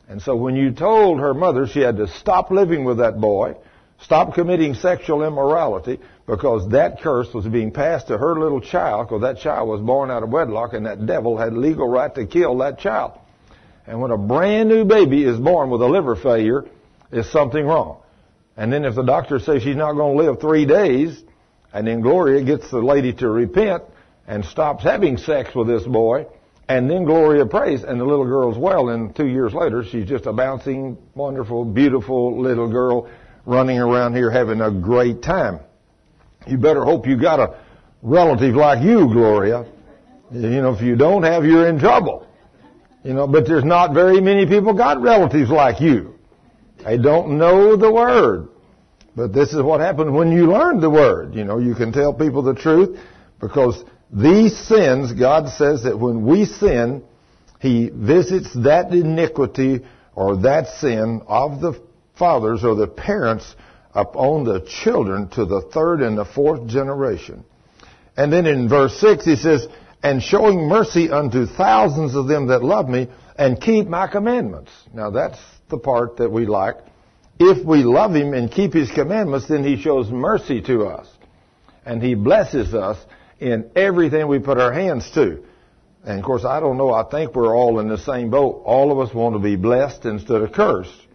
And 0.07 0.21
so 0.21 0.33
when 0.37 0.55
you 0.55 0.71
told 0.71 1.19
her 1.19 1.33
mother 1.33 1.67
she 1.67 1.81
had 1.81 1.97
to 1.97 2.07
stop 2.07 2.51
living 2.51 2.85
with 2.85 2.99
that 2.99 3.19
boy, 3.19 3.57
stop 3.99 4.33
committing 4.33 4.75
sexual 4.75 5.23
immorality, 5.23 5.99
because 6.25 6.69
that 6.69 7.01
curse 7.01 7.33
was 7.33 7.45
being 7.45 7.71
passed 7.71 8.07
to 8.07 8.17
her 8.17 8.39
little 8.39 8.61
child 8.61 9.09
because 9.09 9.23
that 9.23 9.39
child 9.39 9.67
was 9.67 9.81
born 9.81 10.09
out 10.09 10.23
of 10.23 10.29
wedlock 10.29 10.71
and 10.71 10.85
that 10.85 11.05
devil 11.05 11.37
had 11.37 11.51
legal 11.51 11.87
right 11.87 12.15
to 12.15 12.25
kill 12.25 12.57
that 12.59 12.79
child. 12.79 13.19
And 13.85 13.99
when 13.99 14.11
a 14.11 14.17
brand 14.17 14.69
new 14.69 14.85
baby 14.85 15.25
is 15.25 15.37
born 15.37 15.69
with 15.69 15.81
a 15.81 15.87
liver 15.87 16.15
failure, 16.15 16.63
is 17.11 17.29
something 17.29 17.65
wrong. 17.65 18.01
And 18.55 18.71
then 18.71 18.85
if 18.85 18.95
the 18.95 19.03
doctor 19.03 19.39
says 19.39 19.63
she's 19.63 19.75
not 19.75 19.93
going 19.93 20.17
to 20.17 20.23
live 20.23 20.39
three 20.39 20.65
days, 20.65 21.21
and 21.73 21.87
then 21.87 22.01
Gloria 22.01 22.43
gets 22.43 22.69
the 22.69 22.79
lady 22.79 23.13
to 23.13 23.29
repent 23.29 23.83
and 24.27 24.45
stops 24.45 24.83
having 24.83 25.17
sex 25.17 25.53
with 25.55 25.67
this 25.67 25.83
boy, 25.83 26.25
and 26.67 26.89
then 26.89 27.03
Gloria 27.03 27.45
prays, 27.45 27.83
and 27.83 27.99
the 27.99 28.05
little 28.05 28.25
girl's 28.25 28.57
well, 28.57 28.89
and 28.89 29.15
two 29.15 29.27
years 29.27 29.53
later, 29.53 29.83
she's 29.83 30.07
just 30.07 30.25
a 30.25 30.33
bouncing, 30.33 30.97
wonderful, 31.15 31.65
beautiful 31.65 32.41
little 32.41 32.69
girl 32.69 33.09
running 33.45 33.79
around 33.79 34.15
here 34.15 34.29
having 34.29 34.61
a 34.61 34.71
great 34.71 35.21
time. 35.21 35.59
You 36.47 36.57
better 36.57 36.83
hope 36.83 37.07
you 37.07 37.19
got 37.19 37.39
a 37.39 37.59
relative 38.01 38.55
like 38.55 38.83
you, 38.83 39.07
Gloria. 39.07 39.65
You 40.31 40.61
know, 40.61 40.73
if 40.73 40.81
you 40.81 40.95
don't 40.95 41.23
have, 41.23 41.43
you're 41.43 41.67
in 41.67 41.79
trouble. 41.79 42.27
You 43.03 43.13
know, 43.13 43.27
but 43.27 43.47
there's 43.47 43.63
not 43.63 43.93
very 43.93 44.21
many 44.21 44.45
people 44.45 44.73
got 44.73 45.01
relatives 45.01 45.49
like 45.49 45.81
you. 45.81 46.19
They 46.85 46.97
don't 46.97 47.37
know 47.37 47.75
the 47.75 47.91
Word. 47.91 48.49
But 49.15 49.33
this 49.33 49.53
is 49.53 49.61
what 49.61 49.81
happens 49.81 50.11
when 50.11 50.31
you 50.31 50.51
learn 50.51 50.79
the 50.79 50.89
Word. 50.89 51.35
You 51.35 51.43
know, 51.43 51.59
you 51.59 51.75
can 51.75 51.91
tell 51.91 52.13
people 52.13 52.43
the 52.43 52.55
truth 52.55 52.97
because 53.39 53.83
these 54.11 54.57
sins, 54.57 55.13
God 55.13 55.49
says 55.49 55.83
that 55.83 55.99
when 55.99 56.25
we 56.25 56.45
sin, 56.45 57.03
He 57.59 57.89
visits 57.89 58.53
that 58.63 58.91
iniquity 58.93 59.81
or 60.15 60.37
that 60.37 60.67
sin 60.79 61.21
of 61.27 61.61
the 61.61 61.81
fathers 62.17 62.63
or 62.63 62.75
the 62.75 62.87
parents 62.87 63.55
upon 63.93 64.43
the 64.43 64.61
children 64.83 65.27
to 65.29 65.45
the 65.45 65.61
third 65.73 66.01
and 66.01 66.17
the 66.17 66.25
fourth 66.25 66.67
generation. 66.67 67.43
And 68.15 68.31
then 68.31 68.45
in 68.45 68.69
verse 68.69 68.97
6 68.99 69.25
he 69.25 69.35
says, 69.35 69.67
and 70.03 70.21
showing 70.21 70.67
mercy 70.67 71.09
unto 71.09 71.45
thousands 71.45 72.15
of 72.15 72.27
them 72.27 72.47
that 72.47 72.63
love 72.63 72.89
me 72.89 73.07
and 73.37 73.61
keep 73.61 73.87
my 73.87 74.07
commandments. 74.07 74.71
Now 74.93 75.09
that's 75.11 75.39
the 75.69 75.77
part 75.77 76.17
that 76.17 76.31
we 76.31 76.45
like. 76.45 76.77
If 77.39 77.65
we 77.65 77.83
love 77.83 78.13
him 78.13 78.33
and 78.33 78.51
keep 78.51 78.73
his 78.73 78.91
commandments, 78.91 79.47
then 79.47 79.63
he 79.63 79.81
shows 79.81 80.09
mercy 80.09 80.61
to 80.61 80.85
us. 80.85 81.07
And 81.85 82.01
he 82.01 82.13
blesses 82.13 82.73
us 82.73 82.97
in 83.39 83.71
everything 83.75 84.27
we 84.27 84.39
put 84.39 84.59
our 84.59 84.71
hands 84.71 85.09
to. 85.11 85.43
And 86.03 86.19
of 86.19 86.25
course, 86.25 86.45
I 86.45 86.59
don't 86.59 86.77
know, 86.77 86.93
I 86.93 87.03
think 87.03 87.35
we're 87.35 87.55
all 87.55 87.79
in 87.79 87.87
the 87.87 87.97
same 87.97 88.29
boat. 88.29 88.61
All 88.65 88.91
of 88.91 88.99
us 88.99 89.13
want 89.13 89.35
to 89.35 89.39
be 89.39 89.55
blessed 89.55 90.05
instead 90.05 90.41
of 90.41 90.51
cursed. 90.51 91.07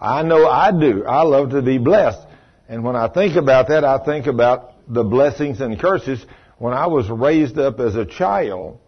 I 0.00 0.22
know 0.22 0.48
I 0.48 0.72
do. 0.72 1.04
I 1.04 1.22
love 1.22 1.50
to 1.50 1.62
be 1.62 1.78
blessed. 1.78 2.26
And 2.68 2.82
when 2.84 2.96
I 2.96 3.08
think 3.08 3.36
about 3.36 3.68
that, 3.68 3.84
I 3.84 4.04
think 4.04 4.26
about 4.26 4.72
the 4.88 5.04
blessings 5.04 5.60
and 5.60 5.78
curses. 5.78 6.24
When 6.58 6.74
I 6.74 6.86
was 6.86 7.08
raised 7.08 7.58
up 7.58 7.80
as 7.80 7.94
a 7.94 8.04
child, 8.04 8.78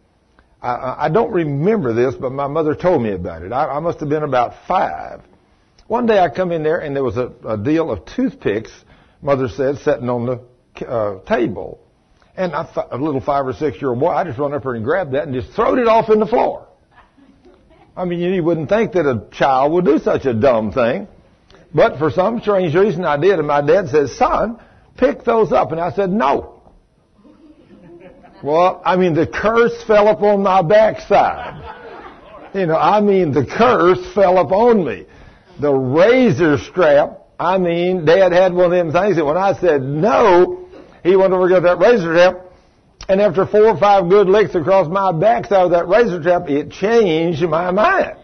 I, 0.61 1.07
I 1.07 1.09
don't 1.11 1.31
remember 1.31 1.93
this, 1.93 2.15
but 2.15 2.33
my 2.33 2.47
mother 2.47 2.75
told 2.75 3.03
me 3.03 3.13
about 3.13 3.43
it. 3.43 3.53
I, 3.53 3.67
I 3.67 3.81
must 3.81 4.01
have 4.01 4.09
been 4.09 4.23
about 4.23 4.55
five. 4.67 5.21
One 5.87 6.07
day 6.07 6.19
I 6.19 6.31
come 6.31 6.51
in 6.51 6.63
there 6.63 6.79
and 6.79 6.97
there 6.97 7.05
was 7.05 7.17
a, 7.17 7.33
a 7.47 7.59
deal 7.59 7.91
of 7.91 8.07
toothpicks, 8.07 8.71
mother 9.21 9.49
said, 9.49 9.79
sitting 9.79 10.09
on 10.09 10.27
the 10.27 10.87
uh, 10.87 11.21
table. 11.25 11.81
And 12.37 12.55
I, 12.55 12.67
a 12.91 12.97
little 12.97 13.21
five 13.21 13.47
or 13.47 13.53
six 13.53 13.81
year 13.81 13.91
old 13.91 14.01
boy, 14.01 14.09
I 14.09 14.25
just 14.25 14.39
run 14.39 14.55
up 14.55 14.63
there 14.63 14.75
and 14.75 14.85
grabbed 14.85 15.13
that 15.13 15.25
and 15.25 15.35
just 15.35 15.55
throwed 15.55 15.79
it 15.79 15.87
off 15.87 16.09
in 16.09 16.21
the 16.21 16.27
floor. 16.27 16.67
I 17.97 18.07
mean, 18.07 18.19
you 18.19 18.43
wouldn't 18.43 18.69
think 18.69 18.93
that 18.93 19.07
a 19.07 19.29
child 19.31 19.73
would 19.73 19.85
do 19.85 19.99
such 19.99 20.25
a 20.25 20.35
dumb 20.35 20.73
thing. 20.73 21.07
But 21.73 21.99
for 21.99 22.11
some 22.11 22.41
strange 22.41 22.75
reason 22.75 23.05
I 23.05 23.17
did, 23.17 23.39
and 23.39 23.47
my 23.47 23.61
dad 23.61 23.89
says, 23.89 24.17
son, 24.17 24.59
pick 24.97 25.25
those 25.25 25.53
up. 25.53 25.71
And 25.71 25.81
I 25.81 25.93
said, 25.93 26.11
no. 26.11 26.63
Well, 28.43 28.83
I 28.85 28.97
mean, 28.97 29.15
the 29.15 29.27
curse 29.27 29.83
fell 29.85 30.09
upon 30.09 30.43
my 30.43 30.63
backside. 30.63 32.53
You 32.55 32.67
know, 32.67 32.77
I 32.77 33.01
mean, 33.01 33.33
the 33.33 33.47
curse 33.47 34.13
fell 34.15 34.39
upon 34.39 34.85
me. 34.85 35.07
The 35.61 35.73
razor 35.73 36.59
strap, 36.59 37.21
I 37.39 37.59
mean, 37.59 38.05
Dad 38.05 38.33
had 38.33 38.53
one 38.55 38.67
of 38.67 38.71
them 38.73 38.93
things 38.93 39.17
that 39.17 39.25
when 39.25 39.37
I 39.37 39.59
said 39.61 39.83
no, 39.83 40.69
he 41.03 41.17
went 41.17 41.33
over 41.33 41.49
to 41.49 41.55
get 41.55 41.63
that 41.63 41.79
razor 41.79 42.15
strap, 42.15 42.41
and 43.09 43.21
after 43.21 43.47
four 43.47 43.69
or 43.69 43.77
five 43.79 44.09
good 44.09 44.29
licks 44.29 44.55
across 44.55 44.89
my 44.89 45.13
backside 45.13 45.67
of 45.67 45.71
that 45.73 45.89
razor 45.89 46.21
strap, 46.21 46.49
it 46.49 46.71
changed 46.71 47.43
my 47.43 47.71
mind. 47.71 48.17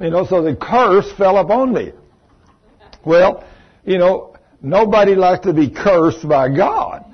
You 0.00 0.10
know, 0.10 0.26
so 0.26 0.42
the 0.42 0.54
curse 0.54 1.10
fell 1.12 1.38
upon 1.38 1.72
me. 1.72 1.92
Well, 3.04 3.44
you 3.84 3.98
know, 3.98 4.36
nobody 4.60 5.14
likes 5.14 5.46
to 5.46 5.52
be 5.52 5.70
cursed 5.70 6.28
by 6.28 6.54
God. 6.54 7.04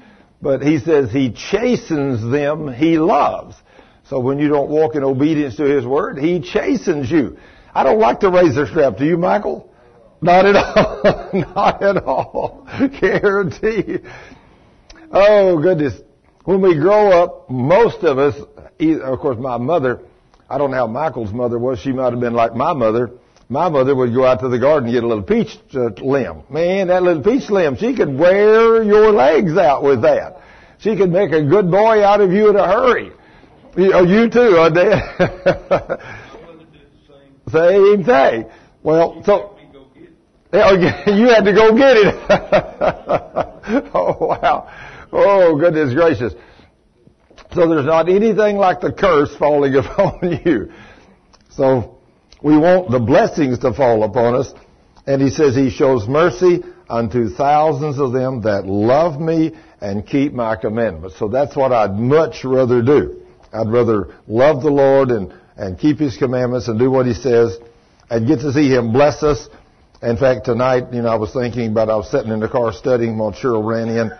But 0.41 0.61
he 0.61 0.81
says 0.81 1.13
he 1.13 1.31
chastens 1.31 2.21
them 2.33 2.73
he 2.73 2.99
loves. 2.99 3.55
So 4.09 4.19
when 4.19 4.41
you 4.41 4.49
don't 4.49 4.69
walk 4.69 4.97
in 4.97 5.05
obedience 5.05 5.57
to 5.57 5.65
his 5.65 5.87
word, 5.87 6.19
he 6.19 6.41
chastens 6.41 7.11
you. 7.11 7.39
I 7.75 7.85
don't 7.85 7.99
like 7.99 8.21
the 8.21 8.31
razor 8.31 8.67
strap. 8.67 8.99
Do 8.99 9.05
you, 9.05 9.17
Michael? 9.17 9.73
Not 10.21 10.47
at 10.47 10.57
all. 10.57 11.31
Not 11.33 11.83
at 11.83 11.97
all. 12.05 12.69
Guarantee. 13.01 13.99
Oh, 15.11 15.61
goodness. 15.61 16.01
When 16.45 16.61
we 16.61 16.75
grow 16.75 17.11
up, 17.11 17.51
most 17.51 18.03
of 18.05 18.19
us, 18.19 18.35
of 18.81 19.19
course, 19.21 19.39
my 19.39 19.57
mother, 19.59 20.01
I 20.49 20.59
don't 20.59 20.71
know 20.71 20.77
how 20.77 20.87
Michael's 20.87 21.33
mother 21.33 21.59
was. 21.59 21.79
She 21.79 21.93
might 21.93 22.13
have 22.13 22.21
been 22.21 22.35
like 22.35 22.55
my 22.55 22.73
mother. 22.73 23.13
My 23.49 23.69
mother 23.69 23.95
would 23.95 24.15
go 24.15 24.25
out 24.25 24.41
to 24.41 24.49
the 24.49 24.59
garden 24.59 24.89
and 24.89 24.95
get 24.95 25.05
a 25.05 25.07
little 25.07 25.23
peach 25.23 25.59
uh, 25.75 25.91
limb. 26.03 26.45
Man, 26.49 26.89
that 26.89 27.03
little 27.03 27.23
peach 27.23 27.51
limb, 27.51 27.77
she 27.77 27.95
could 27.95 28.17
wear 28.17 28.83
your 28.83 29.13
legs 29.13 29.57
out 29.57 29.83
with 29.83 30.03
that. 30.03 30.41
She 30.79 30.97
could 30.97 31.11
make 31.11 31.33
a 31.33 31.45
good 31.45 31.71
boy 31.71 32.03
out 32.03 32.21
of 32.21 32.33
you 32.33 32.51
in 32.51 32.57
a 32.57 32.67
hurry. 32.67 33.13
You, 33.77 33.93
oh, 33.93 34.05
you 34.05 34.31
too, 34.31 34.55
huh, 34.57 34.71
Dad? 34.71 36.01
Same 37.51 38.05
thing. 38.05 38.47
Well, 38.83 39.23
so 39.25 39.57
oh, 40.53 40.75
you 41.07 41.29
had 41.29 41.45
to 41.45 41.53
go 41.53 41.77
get 41.77 41.97
it. 41.97 42.15
oh 43.95 44.17
wow. 44.27 44.71
Oh, 45.13 45.57
goodness 45.59 45.95
gracious. 45.95 46.33
So 47.53 47.69
there's 47.69 47.85
not 47.85 48.09
anything 48.09 48.57
like 48.57 48.81
the 48.81 48.93
curse 48.93 49.35
falling 49.37 49.75
upon 49.77 50.41
you. 50.45 50.73
So 51.51 51.99
we 52.43 52.57
want 52.57 52.91
the 52.91 52.99
blessings 52.99 53.59
to 53.61 53.75
fall 53.75 54.05
upon 54.05 54.35
us. 54.35 54.53
And 55.07 55.21
he 55.21 55.31
says 55.31 55.55
he 55.55 55.69
shows 55.71 56.09
mercy 56.09 56.63
unto 56.89 57.29
thousands 57.29 57.99
of 57.99 58.13
them 58.13 58.43
that 58.43 58.67
love 58.67 59.21
me 59.21 59.53
and 59.81 60.07
keep 60.07 60.33
my 60.33 60.57
commandments. 60.57 61.19
So 61.19 61.29
that's 61.29 61.57
what 61.57 61.73
I'd 61.73 61.99
much 61.99 62.45
rather 62.45 62.83
do. 62.83 63.23
I'd 63.53 63.69
rather 63.69 64.15
love 64.27 64.63
the 64.63 64.71
Lord 64.71 65.11
and, 65.11 65.35
and 65.57 65.79
keep 65.79 65.99
his 65.99 66.17
commandments 66.17 66.69
and 66.69 66.79
do 66.79 66.91
what 66.91 67.07
he 67.07 67.15
says 67.15 67.59
and 68.11 68.27
get 68.27 68.41
to 68.41 68.53
see 68.53 68.69
him 68.69 68.93
bless 68.93 69.23
us. 69.23 69.49
In 70.03 70.17
fact, 70.17 70.47
tonight, 70.47 70.93
you 70.93 71.03
know, 71.03 71.09
I 71.09 71.15
was 71.15 71.33
thinking 71.33 71.71
about, 71.71 71.89
I 71.89 71.97
was 71.97 72.11
sitting 72.11 72.33
in 72.33 72.41
the 72.41 72.49
car 72.49 72.73
studying 72.73 73.17
Cheryl 73.17 73.65
ran 73.65 73.89
in 73.89 74.11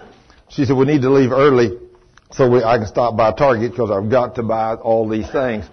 she 0.53 0.67
said, 0.67 0.77
we 0.77 0.85
need 0.85 1.03
to 1.03 1.11
leave 1.11 1.33
early 1.33 1.79
so 2.31 2.49
we, 2.49 2.63
I 2.63 2.77
can 2.77 2.87
stop 2.87 3.17
by 3.17 3.33
Target 3.33 3.73
because 3.73 3.91
I've 3.91 4.11
got 4.11 4.35
to 4.37 4.43
buy 4.43 4.75
all 4.75 5.09
these 5.09 5.31
things. 5.31 5.65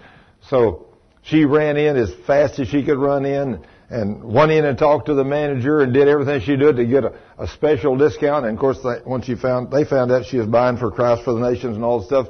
So 0.48 0.86
she 1.22 1.44
ran 1.44 1.76
in 1.76 1.96
as 1.96 2.12
fast 2.26 2.58
as 2.58 2.68
she 2.68 2.82
could 2.82 2.98
run 2.98 3.26
in 3.26 3.64
and 3.90 4.24
went 4.24 4.52
in 4.52 4.64
and 4.64 4.78
talked 4.78 5.06
to 5.06 5.14
the 5.14 5.24
manager 5.24 5.80
and 5.80 5.92
did 5.92 6.08
everything 6.08 6.40
she 6.40 6.56
did 6.56 6.76
to 6.76 6.86
get 6.86 7.04
a, 7.04 7.12
a 7.38 7.46
special 7.48 7.96
discount. 7.96 8.46
And 8.46 8.54
of 8.54 8.60
course, 8.60 8.78
they, 8.82 8.96
once 9.04 9.26
she 9.26 9.34
found, 9.34 9.70
they 9.70 9.84
found 9.84 10.12
out 10.12 10.24
she 10.26 10.38
was 10.38 10.46
buying 10.46 10.78
for 10.78 10.90
Christ 10.90 11.24
for 11.24 11.34
the 11.34 11.40
Nations 11.40 11.76
and 11.76 11.84
all 11.84 12.00
the 12.00 12.06
stuff, 12.06 12.28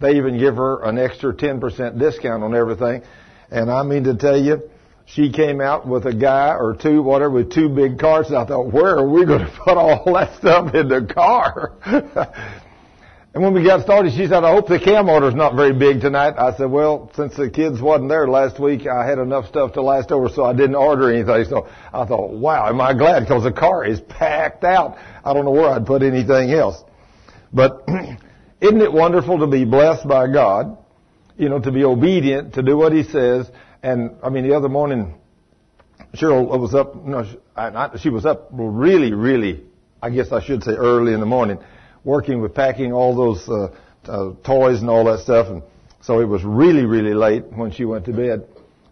they 0.00 0.16
even 0.16 0.38
give 0.38 0.56
her 0.56 0.82
an 0.84 0.98
extra 0.98 1.32
10% 1.32 1.98
discount 1.98 2.42
on 2.42 2.54
everything. 2.54 3.02
And 3.50 3.70
I 3.70 3.82
mean 3.82 4.04
to 4.04 4.14
tell 4.14 4.36
you, 4.36 4.62
she 5.06 5.30
came 5.30 5.60
out 5.60 5.86
with 5.86 6.06
a 6.06 6.14
guy 6.14 6.54
or 6.54 6.74
two, 6.74 7.02
whatever, 7.02 7.30
with 7.30 7.52
two 7.52 7.68
big 7.68 7.98
carts. 7.98 8.28
And 8.28 8.38
I 8.38 8.46
thought, 8.46 8.72
where 8.72 8.96
are 8.96 9.08
we 9.08 9.24
going 9.26 9.40
to 9.46 9.60
put 9.64 9.76
all 9.76 10.12
that 10.14 10.36
stuff 10.38 10.74
in 10.74 10.88
the 10.88 11.04
car? 11.04 11.72
and 13.34 13.42
when 13.42 13.52
we 13.52 13.62
got 13.62 13.82
started, 13.82 14.12
she 14.12 14.26
said, 14.26 14.44
I 14.44 14.52
hope 14.52 14.66
the 14.66 14.80
cam 14.80 15.08
order's 15.08 15.34
not 15.34 15.54
very 15.56 15.74
big 15.74 16.00
tonight. 16.00 16.34
I 16.38 16.56
said, 16.56 16.70
well, 16.70 17.10
since 17.14 17.36
the 17.36 17.50
kids 17.50 17.82
wasn't 17.82 18.08
there 18.08 18.26
last 18.26 18.58
week, 18.58 18.86
I 18.86 19.06
had 19.06 19.18
enough 19.18 19.46
stuff 19.46 19.74
to 19.74 19.82
last 19.82 20.10
over, 20.10 20.28
so 20.30 20.44
I 20.44 20.54
didn't 20.54 20.76
order 20.76 21.12
anything. 21.12 21.44
So 21.50 21.68
I 21.92 22.06
thought, 22.06 22.30
wow, 22.30 22.68
am 22.68 22.80
I 22.80 22.94
glad? 22.94 23.20
Because 23.20 23.44
the 23.44 23.52
car 23.52 23.84
is 23.84 24.00
packed 24.00 24.64
out. 24.64 24.96
I 25.22 25.34
don't 25.34 25.44
know 25.44 25.50
where 25.50 25.68
I'd 25.68 25.86
put 25.86 26.02
anything 26.02 26.50
else. 26.50 26.82
But 27.52 27.86
isn't 28.64 28.80
it 28.80 28.92
wonderful 28.92 29.38
to 29.40 29.46
be 29.46 29.64
blessed 29.64 30.08
by 30.08 30.26
God? 30.32 30.78
You 31.36 31.48
know, 31.48 31.58
to 31.58 31.70
be 31.70 31.84
obedient, 31.84 32.54
to 32.54 32.62
do 32.62 32.76
what 32.76 32.92
He 32.92 33.02
says, 33.02 33.50
and 33.82 34.16
I 34.22 34.30
mean, 34.30 34.48
the 34.48 34.56
other 34.56 34.70
morning, 34.70 35.14
Cheryl 36.14 36.58
was 36.58 36.74
up. 36.74 36.94
No, 37.04 37.24
she, 37.24 37.98
she 37.98 38.08
was 38.08 38.24
up 38.24 38.48
really, 38.52 39.12
really. 39.12 39.64
I 40.00 40.08
guess 40.10 40.32
I 40.32 40.42
should 40.42 40.62
say 40.62 40.72
early 40.72 41.12
in 41.12 41.20
the 41.20 41.26
morning, 41.26 41.58
working 42.04 42.40
with 42.40 42.54
packing 42.54 42.92
all 42.92 43.14
those 43.14 43.46
uh, 43.48 43.74
uh, 44.10 44.32
toys 44.42 44.80
and 44.80 44.88
all 44.88 45.04
that 45.04 45.20
stuff. 45.20 45.48
And 45.48 45.62
so 46.00 46.20
it 46.20 46.24
was 46.24 46.42
really, 46.44 46.84
really 46.86 47.14
late 47.14 47.44
when 47.52 47.72
she 47.72 47.84
went 47.84 48.06
to 48.06 48.12
bed. 48.12 48.46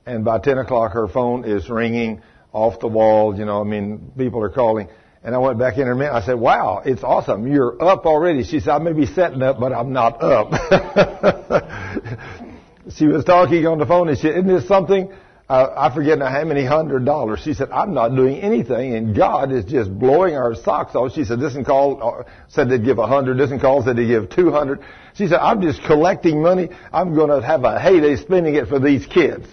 And 0.05 0.25
by 0.25 0.39
10 0.41 0.59
o'clock, 0.59 0.93
her 0.93 1.09
phone 1.09 1.45
is 1.45 1.71
ringing 1.71 2.23
off 2.53 2.81
the 2.81 2.89
wall. 2.89 3.39
You 3.39 3.45
know, 3.45 3.61
I 3.61 3.65
mean, 3.65 4.13
people 4.17 4.43
are 4.43 4.51
calling. 4.51 4.89
And 5.25 5.37
I 5.37 5.39
went 5.39 5.59
back 5.59 5.79
in 5.79 5.87
her 5.87 5.95
minute. 5.95 6.13
I 6.13 6.23
said, 6.23 6.35
wow, 6.35 6.83
it's 6.85 7.05
awesome. 7.05 7.47
You're 7.47 7.81
up 7.83 8.07
already. 8.07 8.43
She 8.43 8.59
said, 8.59 8.71
I 8.71 8.79
may 8.79 8.93
be 8.93 9.07
setting 9.07 9.41
up, 9.43 9.61
but 9.61 9.73
I'm 9.73 9.93
not 9.93 10.21
up. 10.21 10.51
she 12.97 13.07
was 13.07 13.25
talking 13.25 13.65
on 13.67 13.79
the 13.79 13.87
phone 13.87 14.09
and 14.09 14.19
she 14.19 14.23
said, 14.23 14.33
isn't 14.33 14.49
this 14.49 14.67
something? 14.67 15.13
Uh, 15.49 15.75
I 15.77 15.95
forget 15.95 16.19
now 16.19 16.29
how 16.29 16.45
many 16.45 16.65
hundred 16.65 17.05
dollars. 17.05 17.41
She 17.41 17.55
said, 17.55 17.71
I'm 17.71 17.95
not 17.95 18.17
doing 18.17 18.39
anything 18.39 18.95
and 18.95 19.15
God 19.15 19.53
is 19.53 19.65
just 19.65 19.97
blowing 19.97 20.35
our 20.35 20.57
socks 20.57 20.97
off. 20.97 21.13
She 21.13 21.25
said, 21.25 21.39
this 21.39 21.55
and 21.55 21.65
call, 21.65 22.03
uh, 22.03 22.25
said 22.49 22.69
they'd 22.69 22.85
give 22.85 22.99
a 22.99 23.07
hundred, 23.07 23.39
this 23.39 23.53
and 23.53 23.61
call 23.61 23.85
said 23.85 23.97
they'd 23.97 24.07
give 24.07 24.31
two 24.31 24.51
hundred. 24.51 24.81
She 25.15 25.29
said, 25.29 25.39
I'm 25.39 25.63
just 25.63 25.85
collecting 25.85 26.43
money. 26.43 26.69
I'm 26.93 27.15
going 27.15 27.29
to 27.29 27.47
have 27.47 27.63
a 27.65 27.79
heyday 27.79 28.17
spending 28.17 28.57
it 28.57 28.67
for 28.67 28.81
these 28.81 29.07
kids. 29.07 29.47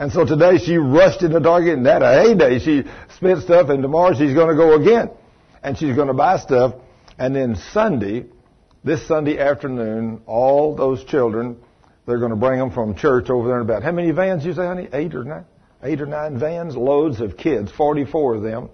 And 0.00 0.10
so 0.10 0.24
today 0.24 0.58
she 0.58 0.76
rushed 0.76 1.22
into 1.22 1.38
Target 1.38 1.78
and 1.78 1.86
had 1.86 2.02
a 2.02 2.22
heyday. 2.22 2.58
She 2.58 2.82
spent 3.16 3.42
stuff 3.42 3.68
and 3.68 3.82
tomorrow 3.82 4.14
she's 4.14 4.34
going 4.34 4.48
to 4.48 4.56
go 4.56 4.74
again. 4.74 5.10
And 5.62 5.78
she's 5.78 5.94
going 5.94 6.08
to 6.08 6.14
buy 6.14 6.38
stuff. 6.38 6.74
And 7.18 7.36
then 7.36 7.54
Sunday, 7.72 8.24
this 8.82 9.06
Sunday 9.06 9.38
afternoon, 9.38 10.22
all 10.26 10.74
those 10.74 11.04
children 11.04 11.58
they're 12.06 12.18
going 12.18 12.30
to 12.30 12.36
bring 12.36 12.58
them 12.58 12.72
from 12.72 12.96
church 12.96 13.30
over 13.30 13.46
there 13.46 13.58
in 13.58 13.62
about, 13.62 13.82
how 13.82 13.92
many 13.92 14.10
vans 14.10 14.44
you 14.44 14.52
say, 14.52 14.66
honey? 14.66 14.88
Eight 14.92 15.14
or 15.14 15.22
nine? 15.22 15.44
Eight 15.82 16.00
or 16.00 16.06
nine 16.06 16.38
vans, 16.38 16.76
loads 16.76 17.20
of 17.20 17.36
kids, 17.36 17.70
44 17.70 18.36
of 18.36 18.42
them. 18.42 18.68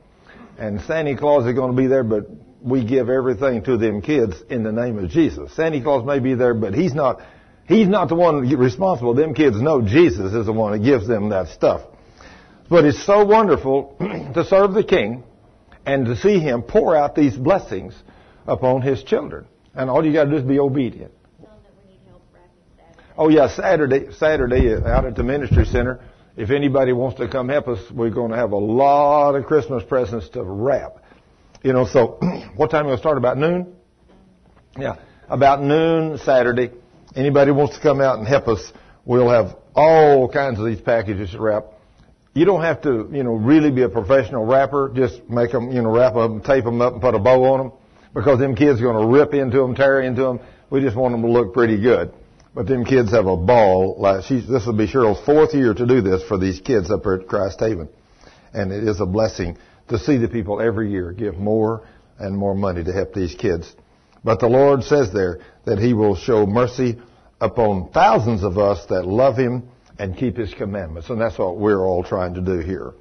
And 0.59 0.81
Santa 0.83 1.17
Claus 1.17 1.47
is 1.47 1.55
going 1.55 1.71
to 1.71 1.77
be 1.77 1.87
there, 1.87 2.03
but 2.03 2.27
we 2.63 2.85
give 2.85 3.11
everything 3.11 3.63
to 3.65 3.77
them 3.77 4.01
kids 4.01 4.37
in 4.49 4.63
the 4.63 4.73
name 4.73 4.99
of 4.99 5.11
Jesus. 5.11 5.55
Santa 5.55 5.83
Claus 5.83 6.05
may 6.05 6.19
be 6.19 6.35
there, 6.35 6.55
but 6.55 6.73
he's 6.73 6.95
not, 6.95 7.21
he's 7.67 7.89
not 7.89 8.09
the 8.09 8.15
one 8.15 8.49
responsible. 8.57 9.15
Them 9.15 9.35
kids 9.35 9.61
know 9.61 9.83
Jesus 9.83 10.33
is 10.33 10.47
the 10.47 10.53
one 10.53 10.73
that 10.73 10.85
gives 10.85 11.07
them 11.07 11.31
that 11.31 11.49
stuff. 11.49 11.83
But 12.69 12.85
it's 12.85 13.05
so 13.05 13.25
wonderful 13.25 13.97
to 14.35 14.45
serve 14.45 14.75
the 14.75 14.85
King 14.85 15.23
and 15.85 16.07
to 16.07 16.17
see 16.17 16.41
Him 16.41 16.63
pour 16.63 16.97
out 16.97 17.15
these 17.15 17.37
blessings 17.37 17.95
upon 18.47 18.83
His 18.83 19.03
children. 19.05 19.47
And 19.75 19.89
all 19.89 20.05
you 20.05 20.13
got 20.13 20.25
to 20.25 20.31
do 20.31 20.37
is 20.37 20.43
be 20.43 20.59
obedient. 20.59 21.13
Oh 23.19 23.29
yeah, 23.31 23.49
Saturday, 23.49 24.13
Saturday 24.13 24.75
out 24.75 25.07
at 25.07 25.15
the 25.15 25.23
ministry 25.23 25.65
center. 25.65 26.01
If 26.37 26.51
anybody 26.51 26.93
wants 26.93 27.19
to 27.19 27.29
come 27.29 27.49
help 27.49 27.67
us, 27.69 27.79
we're 27.91 28.11
going 28.11 28.31
to 28.31 28.37
have 28.37 28.53
a 28.53 28.59
lot 28.59 29.37
of 29.37 29.47
Christmas 29.47 29.83
presents 29.85 30.29
to 30.31 30.43
wrap. 30.43 31.03
You 31.63 31.73
know, 31.73 31.87
so 31.87 32.19
what 32.57 32.71
time 32.71 32.87
we'll 32.87 32.99
start? 32.99 33.17
About 33.17 33.39
noon? 33.39 33.75
Yeah, 34.79 34.97
about 35.29 35.63
noon 35.63 36.19
Saturday. 36.19 36.73
Anybody 37.17 37.51
wants 37.51 37.77
to 37.77 37.83
come 37.83 38.01
out 38.03 38.19
and 38.19 38.29
help 38.29 38.47
us, 38.47 38.73
we'll 39.07 39.31
have 39.31 39.57
all 39.75 40.29
kinds 40.29 40.59
of 40.59 40.67
these 40.67 40.81
packages 40.81 41.31
to 41.31 41.41
wrap. 41.41 41.65
You 42.35 42.45
don't 42.45 42.61
have 42.61 42.83
to, 42.83 43.09
you 43.11 43.23
know, 43.23 43.33
really 43.33 43.71
be 43.71 43.83
a 43.83 43.89
professional 43.89 44.45
wrapper. 44.45 44.93
Just 44.95 45.27
make 45.29 45.51
them, 45.51 45.73
you 45.73 45.81
know, 45.81 45.91
wrap 45.91 46.13
them, 46.13 46.43
tape 46.43 46.65
them 46.65 46.83
up, 46.83 46.93
and 46.93 47.01
put 47.01 47.15
a 47.15 47.19
bow 47.19 47.45
on 47.45 47.59
them, 47.59 47.73
because 48.13 48.39
them 48.39 48.55
kids 48.55 48.81
are 48.81 48.85
going 48.85 49.01
to 49.01 49.11
rip 49.11 49.33
into 49.33 49.57
them, 49.57 49.75
tear 49.75 50.03
into 50.03 50.21
them. 50.21 50.41
We 50.69 50.83
just 50.83 50.97
want 50.97 51.15
them 51.15 51.23
to 51.23 51.29
look 51.29 51.55
pretty 51.55 51.81
good. 51.81 52.13
But 52.55 52.67
them 52.67 52.85
kids 52.85 53.13
have 53.13 53.27
a 53.27 53.37
ball. 53.37 53.97
Like 53.99 54.25
she's, 54.25 54.47
this 54.47 54.67
will 54.67 54.77
be 54.77 54.87
Cheryl's 54.87 55.25
fourth 55.25 55.55
year 55.55 55.73
to 55.73 55.87
do 55.87 56.03
this 56.03 56.23
for 56.23 56.37
these 56.39 56.61
kids 56.61 56.91
up 56.91 57.05
here 57.05 57.15
at 57.15 57.29
Christ 57.29 57.61
Haven, 57.61 57.89
and 58.53 58.73
it 58.73 58.85
is 58.85 59.01
a 59.01 59.07
blessing 59.07 59.57
to 59.89 59.99
see 59.99 60.19
the 60.19 60.29
people 60.29 60.61
every 60.61 60.91
year 60.91 61.13
give 61.13 61.37
more 61.37 61.87
and 62.19 62.37
more 62.37 62.55
money 62.55 62.85
to 62.85 62.93
help 62.93 63.15
these 63.15 63.35
kids. 63.35 63.75
But 64.25 64.41
the 64.41 64.49
Lord 64.49 64.83
says 64.85 65.13
there 65.13 65.41
that 65.67 65.79
He 65.79 65.93
will 65.93 66.17
show 66.17 66.47
mercy 66.47 66.99
upon 67.41 67.91
thousands 67.91 68.43
of 68.43 68.57
us 68.57 68.87
that 68.87 69.07
love 69.07 69.37
Him 69.37 69.69
and 69.99 70.17
keep 70.17 70.37
His 70.37 70.55
commandments. 70.55 71.11
And 71.11 71.21
that's 71.21 71.39
what 71.39 71.59
we're 71.59 71.85
all 71.85 72.03
trying 72.03 72.35
to 72.35 72.41
do 72.41 72.61
here. 72.61 72.95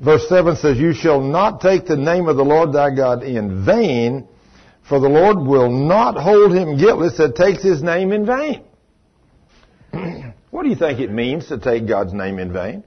Verse 0.00 0.28
7 0.28 0.56
says, 0.56 0.78
You 0.78 0.92
shall 0.92 1.20
not 1.20 1.60
take 1.60 1.86
the 1.86 1.96
name 1.96 2.28
of 2.28 2.36
the 2.36 2.44
Lord 2.44 2.72
thy 2.72 2.94
God 2.94 3.22
in 3.22 3.64
vain, 3.64 4.26
for 4.88 4.98
the 5.00 5.08
Lord 5.08 5.38
will 5.38 5.70
not 5.70 6.16
hold 6.16 6.52
him 6.52 6.76
guiltless 6.76 7.16
that 7.18 7.36
takes 7.36 7.62
his 7.62 7.82
name 7.82 8.12
in 8.12 8.26
vain. 8.26 8.64
what 10.50 10.64
do 10.64 10.68
you 10.68 10.76
think 10.76 10.98
it 10.98 11.10
means 11.10 11.48
to 11.48 11.58
take 11.58 11.86
God's 11.86 12.12
name 12.12 12.38
in 12.38 12.52
vain? 12.52 12.82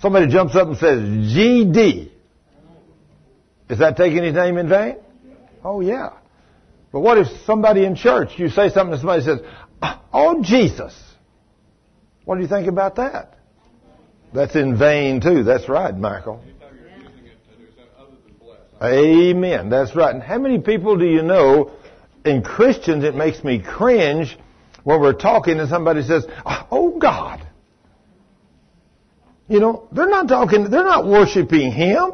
Somebody 0.00 0.26
jumps 0.30 0.56
up 0.56 0.68
and 0.68 0.76
says, 0.76 1.00
GD. 1.00 2.10
Is 3.70 3.78
that 3.78 3.96
taking 3.96 4.22
his 4.22 4.34
name 4.34 4.58
in 4.58 4.68
vain? 4.68 4.96
Oh, 5.64 5.80
yeah. 5.80 6.10
But 6.94 7.00
what 7.00 7.18
if 7.18 7.26
somebody 7.44 7.84
in 7.84 7.96
church, 7.96 8.38
you 8.38 8.48
say 8.48 8.68
something 8.68 8.92
to 8.92 8.98
somebody 8.98 9.24
says, 9.24 9.40
ah, 9.82 10.00
Oh, 10.12 10.40
Jesus. 10.44 10.96
What 12.24 12.36
do 12.36 12.42
you 12.42 12.46
think 12.46 12.68
about 12.68 12.94
that? 12.96 13.36
That's 14.32 14.54
in 14.54 14.78
vain 14.78 15.20
too. 15.20 15.42
That's 15.42 15.68
right, 15.68 15.92
Michael. 15.92 16.40
Amen. 18.80 19.70
That's 19.70 19.96
right. 19.96 20.14
And 20.14 20.22
how 20.22 20.38
many 20.38 20.60
people 20.60 20.96
do 20.96 21.04
you 21.04 21.22
know 21.22 21.72
in 22.24 22.44
Christians 22.44 23.02
it 23.02 23.16
makes 23.16 23.42
me 23.42 23.60
cringe 23.60 24.38
when 24.84 25.00
we're 25.00 25.14
talking 25.14 25.58
and 25.58 25.68
somebody 25.68 26.04
says, 26.04 26.24
ah, 26.46 26.68
Oh 26.70 26.96
God. 26.96 27.44
You 29.48 29.58
know, 29.58 29.88
they're 29.90 30.08
not 30.08 30.28
talking, 30.28 30.70
they're 30.70 30.84
not 30.84 31.08
worshiping 31.08 31.72
Him. 31.72 32.12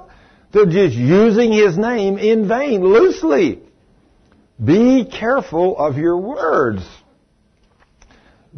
They're 0.52 0.64
just 0.64 0.96
using 0.96 1.52
His 1.52 1.76
name 1.76 2.16
in 2.16 2.48
vain, 2.48 2.82
loosely. 2.82 3.60
Be 4.62 5.04
careful 5.06 5.78
of 5.78 5.96
your 5.96 6.18
words. 6.18 6.86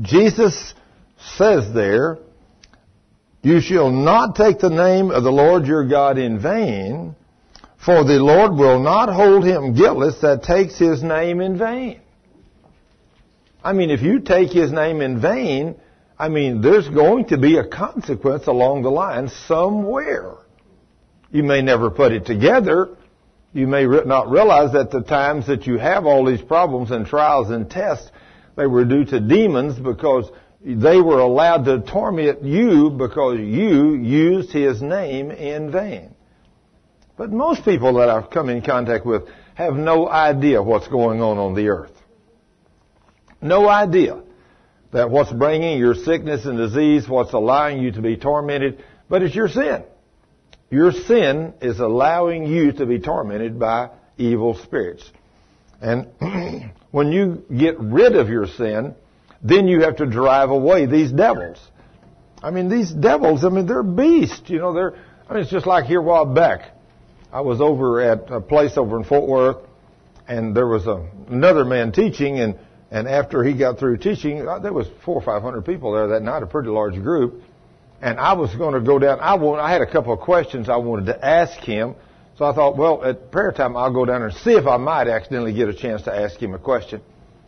Jesus 0.00 0.74
says 1.36 1.72
there, 1.72 2.18
You 3.42 3.60
shall 3.60 3.90
not 3.90 4.34
take 4.34 4.58
the 4.58 4.70
name 4.70 5.10
of 5.10 5.22
the 5.22 5.30
Lord 5.30 5.66
your 5.66 5.86
God 5.86 6.18
in 6.18 6.40
vain, 6.40 7.14
for 7.84 8.04
the 8.04 8.18
Lord 8.18 8.54
will 8.54 8.80
not 8.80 9.12
hold 9.12 9.44
him 9.44 9.74
guiltless 9.74 10.20
that 10.22 10.42
takes 10.42 10.78
his 10.78 11.02
name 11.02 11.40
in 11.40 11.58
vain. 11.58 12.00
I 13.62 13.72
mean, 13.72 13.90
if 13.90 14.02
you 14.02 14.20
take 14.20 14.50
his 14.50 14.72
name 14.72 15.00
in 15.00 15.20
vain, 15.20 15.76
I 16.18 16.28
mean, 16.28 16.62
there's 16.62 16.88
going 16.88 17.26
to 17.26 17.38
be 17.38 17.58
a 17.58 17.66
consequence 17.66 18.46
along 18.46 18.82
the 18.82 18.90
line 18.90 19.28
somewhere. 19.46 20.34
You 21.30 21.44
may 21.44 21.62
never 21.62 21.90
put 21.90 22.12
it 22.12 22.26
together. 22.26 22.96
You 23.52 23.66
may 23.66 23.84
not 23.84 24.30
realize 24.30 24.72
that 24.72 24.90
the 24.90 25.02
times 25.02 25.46
that 25.46 25.66
you 25.66 25.78
have 25.78 26.06
all 26.06 26.24
these 26.24 26.40
problems 26.40 26.90
and 26.90 27.06
trials 27.06 27.50
and 27.50 27.70
tests, 27.70 28.10
they 28.56 28.66
were 28.66 28.84
due 28.84 29.04
to 29.04 29.20
demons 29.20 29.78
because 29.78 30.30
they 30.64 31.00
were 31.00 31.18
allowed 31.18 31.64
to 31.64 31.80
torment 31.80 32.42
you 32.42 32.90
because 32.90 33.38
you 33.38 33.94
used 33.94 34.52
his 34.52 34.80
name 34.80 35.30
in 35.30 35.70
vain. 35.70 36.14
But 37.16 37.30
most 37.30 37.64
people 37.64 37.94
that 37.94 38.08
I've 38.08 38.30
come 38.30 38.48
in 38.48 38.62
contact 38.62 39.04
with 39.04 39.24
have 39.54 39.74
no 39.74 40.08
idea 40.08 40.62
what's 40.62 40.88
going 40.88 41.20
on 41.20 41.36
on 41.36 41.54
the 41.54 41.68
earth. 41.68 41.92
No 43.42 43.68
idea 43.68 44.22
that 44.92 45.10
what's 45.10 45.32
bringing 45.32 45.78
your 45.78 45.94
sickness 45.94 46.46
and 46.46 46.56
disease, 46.56 47.08
what's 47.08 47.32
allowing 47.32 47.82
you 47.82 47.92
to 47.92 48.00
be 48.00 48.16
tormented, 48.16 48.82
but 49.08 49.22
it's 49.22 49.34
your 49.34 49.48
sin. 49.48 49.84
Your 50.72 50.90
sin 50.90 51.52
is 51.60 51.80
allowing 51.80 52.46
you 52.46 52.72
to 52.72 52.86
be 52.86 52.98
tormented 52.98 53.60
by 53.60 53.90
evil 54.16 54.54
spirits. 54.54 55.04
And 55.82 56.08
when 56.90 57.12
you 57.12 57.44
get 57.54 57.78
rid 57.78 58.16
of 58.16 58.30
your 58.30 58.46
sin, 58.46 58.94
then 59.42 59.68
you 59.68 59.82
have 59.82 59.96
to 59.96 60.06
drive 60.06 60.48
away 60.48 60.86
these 60.86 61.12
devils. 61.12 61.58
I 62.42 62.50
mean, 62.52 62.70
these 62.70 62.90
devils, 62.90 63.44
I 63.44 63.50
mean, 63.50 63.66
they're 63.66 63.82
beasts. 63.82 64.48
You 64.48 64.60
know, 64.60 64.72
they're, 64.72 64.94
I 65.28 65.34
mean, 65.34 65.42
it's 65.42 65.52
just 65.52 65.66
like 65.66 65.84
here 65.84 66.00
a 66.00 66.02
while 66.02 66.24
back. 66.24 66.70
I 67.30 67.42
was 67.42 67.60
over 67.60 68.00
at 68.00 68.30
a 68.30 68.40
place 68.40 68.78
over 68.78 68.96
in 68.96 69.04
Fort 69.04 69.28
Worth, 69.28 69.58
and 70.26 70.56
there 70.56 70.66
was 70.66 70.86
a, 70.86 71.06
another 71.28 71.66
man 71.66 71.92
teaching, 71.92 72.40
and 72.40 72.58
and 72.90 73.08
after 73.08 73.44
he 73.44 73.52
got 73.54 73.78
through 73.78 73.98
teaching, 73.98 74.46
uh, 74.46 74.58
there 74.58 74.72
was 74.72 74.86
four 75.04 75.16
or 75.16 75.22
five 75.22 75.42
hundred 75.42 75.66
people 75.66 75.92
there 75.92 76.08
that 76.08 76.22
night, 76.22 76.42
a 76.42 76.46
pretty 76.46 76.70
large 76.70 76.94
group. 76.94 77.42
And 78.02 78.18
I 78.18 78.32
was 78.32 78.54
going 78.54 78.74
to 78.74 78.80
go 78.80 78.98
down. 78.98 79.20
I, 79.20 79.34
want, 79.36 79.60
I 79.60 79.72
had 79.72 79.80
a 79.80 79.90
couple 79.90 80.12
of 80.12 80.20
questions 80.20 80.68
I 80.68 80.76
wanted 80.76 81.06
to 81.06 81.24
ask 81.24 81.58
him. 81.60 81.94
So 82.36 82.44
I 82.44 82.52
thought, 82.52 82.76
well, 82.76 83.04
at 83.04 83.30
prayer 83.30 83.52
time, 83.52 83.76
I'll 83.76 83.92
go 83.92 84.04
down 84.04 84.20
there 84.20 84.28
and 84.28 84.36
see 84.38 84.52
if 84.52 84.66
I 84.66 84.76
might 84.76 85.06
accidentally 85.06 85.54
get 85.54 85.68
a 85.68 85.74
chance 85.74 86.02
to 86.02 86.14
ask 86.14 86.36
him 86.36 86.52
a 86.52 86.58
question. 86.58 87.00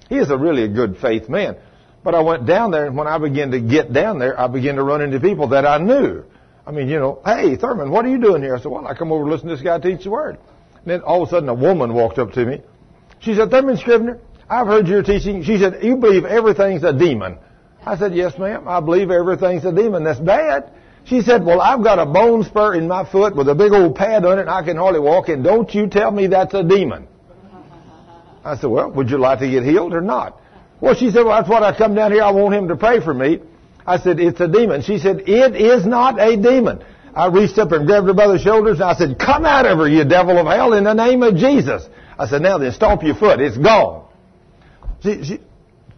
He 0.09 0.17
is 0.17 0.31
a 0.31 0.39
really 0.39 0.63
a 0.63 0.69
good 0.69 0.99
faith 0.99 1.29
man. 1.29 1.57
But 2.05 2.15
I 2.15 2.21
went 2.21 2.47
down 2.47 2.71
there, 2.71 2.87
and 2.87 2.97
when 2.97 3.09
I 3.09 3.19
began 3.19 3.51
to 3.51 3.61
get 3.61 3.93
down 3.93 4.19
there, 4.19 4.39
I 4.39 4.47
began 4.47 4.77
to 4.77 4.85
run 4.85 5.01
into 5.01 5.19
people 5.19 5.49
that 5.49 5.67
I 5.67 5.79
knew. 5.79 6.23
I 6.67 6.71
mean, 6.71 6.89
you 6.89 6.99
know, 6.99 7.21
hey, 7.25 7.57
Thurman, 7.57 7.91
what 7.91 8.05
are 8.05 8.11
you 8.11 8.21
doing 8.21 8.43
here? 8.43 8.55
I 8.55 8.61
said, 8.61 8.71
well, 8.71 8.87
I 8.87 8.95
come 8.95 9.11
over 9.11 9.25
to 9.25 9.31
listen 9.31 9.49
to 9.49 9.57
this 9.57 9.65
guy 9.65 9.79
teach 9.79 10.05
the 10.05 10.11
word. 10.11 10.39
And 10.77 10.87
then 10.87 11.01
all 11.01 11.23
of 11.23 11.29
a 11.29 11.31
sudden, 11.31 11.49
a 11.49 11.55
woman 11.55 11.95
walked 11.95 12.19
up 12.19 12.33
to 12.33 12.45
me. 12.45 12.61
She 13.21 13.35
said, 13.35 13.51
Thurman 13.51 13.79
Scrivner, 13.79 14.21
I've 14.49 14.67
heard 14.67 14.87
your 14.87 15.03
teaching. 15.03 15.43
She 15.43 15.59
said, 15.59 15.83
you 15.83 15.97
believe 15.97 16.27
everything's 16.27 16.85
a 16.85 16.93
demon. 16.93 17.39
I 17.87 17.97
said, 17.99 18.15
yes, 18.15 18.39
ma'am. 18.39 18.67
I 18.67 18.81
believe 18.81 19.11
everything's 19.11 19.65
a 19.65 19.73
demon. 19.73 20.05
That's 20.05 20.21
bad. 20.21 20.71
She 21.05 21.21
said, 21.21 21.45
well, 21.45 21.61
I've 21.61 21.85
got 21.85 21.99
a 21.99 22.07
bone 22.07 22.45
spur 22.45 22.75
in 22.75 22.89
my 22.89 23.11
foot 23.11 23.37
with 23.37 23.49
a 23.49 23.55
big 23.55 23.73
old 23.73 23.95
pad 23.95 24.25
on 24.25 24.39
it 24.39 24.43
and 24.43 24.51
I 24.51 24.63
can 24.63 24.79
hardly 24.79 25.01
walk 25.01 25.29
and 25.29 25.45
don't 25.45 25.73
you 25.75 25.87
tell 25.87 26.11
me 26.11 26.29
that's 26.29 26.55
a 26.55 26.63
demon. 26.63 27.07
I 28.43 28.57
said, 28.57 28.71
well, 28.71 28.91
would 28.93 29.11
you 29.11 29.19
like 29.19 29.41
to 29.41 29.51
get 29.51 29.65
healed 29.65 29.93
or 29.93 30.01
not? 30.01 30.41
Well, 30.81 30.95
she 30.95 31.11
said, 31.11 31.25
well, 31.25 31.39
that's 31.39 31.49
what 31.49 31.63
I 31.63 31.77
come 31.77 31.95
down 31.95 32.13
here. 32.13 32.23
I 32.23 32.31
want 32.31 32.55
him 32.55 32.69
to 32.69 32.77
pray 32.77 33.01
for 33.01 33.13
me. 33.13 33.41
I 33.87 33.99
said, 33.99 34.19
it's 34.19 34.41
a 34.41 34.49
demon. 34.49 34.83
She 34.83 34.99
said, 34.99 35.29
it 35.29 35.57
is 35.57 35.85
not 35.85 36.19
a 36.19 36.37
demon. 36.37 36.83
I 37.15 37.29
reached 37.29 37.59
up 37.59 37.73
and 37.73 37.87
grabbed 37.87 38.07
her 38.07 38.15
by 38.15 38.27
the 38.27 38.39
shoulders 38.39 38.81
and 38.81 38.85
I 38.85 38.95
said, 38.95 39.19
come 39.19 39.45
out 39.45 39.67
of 39.67 39.79
her, 39.79 39.89
you 39.89 40.05
devil 40.05 40.39
of 40.39 40.47
hell, 40.47 40.73
in 40.73 40.85
the 40.85 40.95
name 40.95 41.23
of 41.23 41.37
Jesus. 41.37 41.87
I 42.19 42.27
said, 42.29 42.41
now 42.41 42.59
then, 42.59 42.73
stomp 42.73 43.03
your 43.03 43.15
foot. 43.15 43.41
It's 43.41 43.59
gone. 43.59 44.07
She, 45.03 45.25
she, 45.25 45.41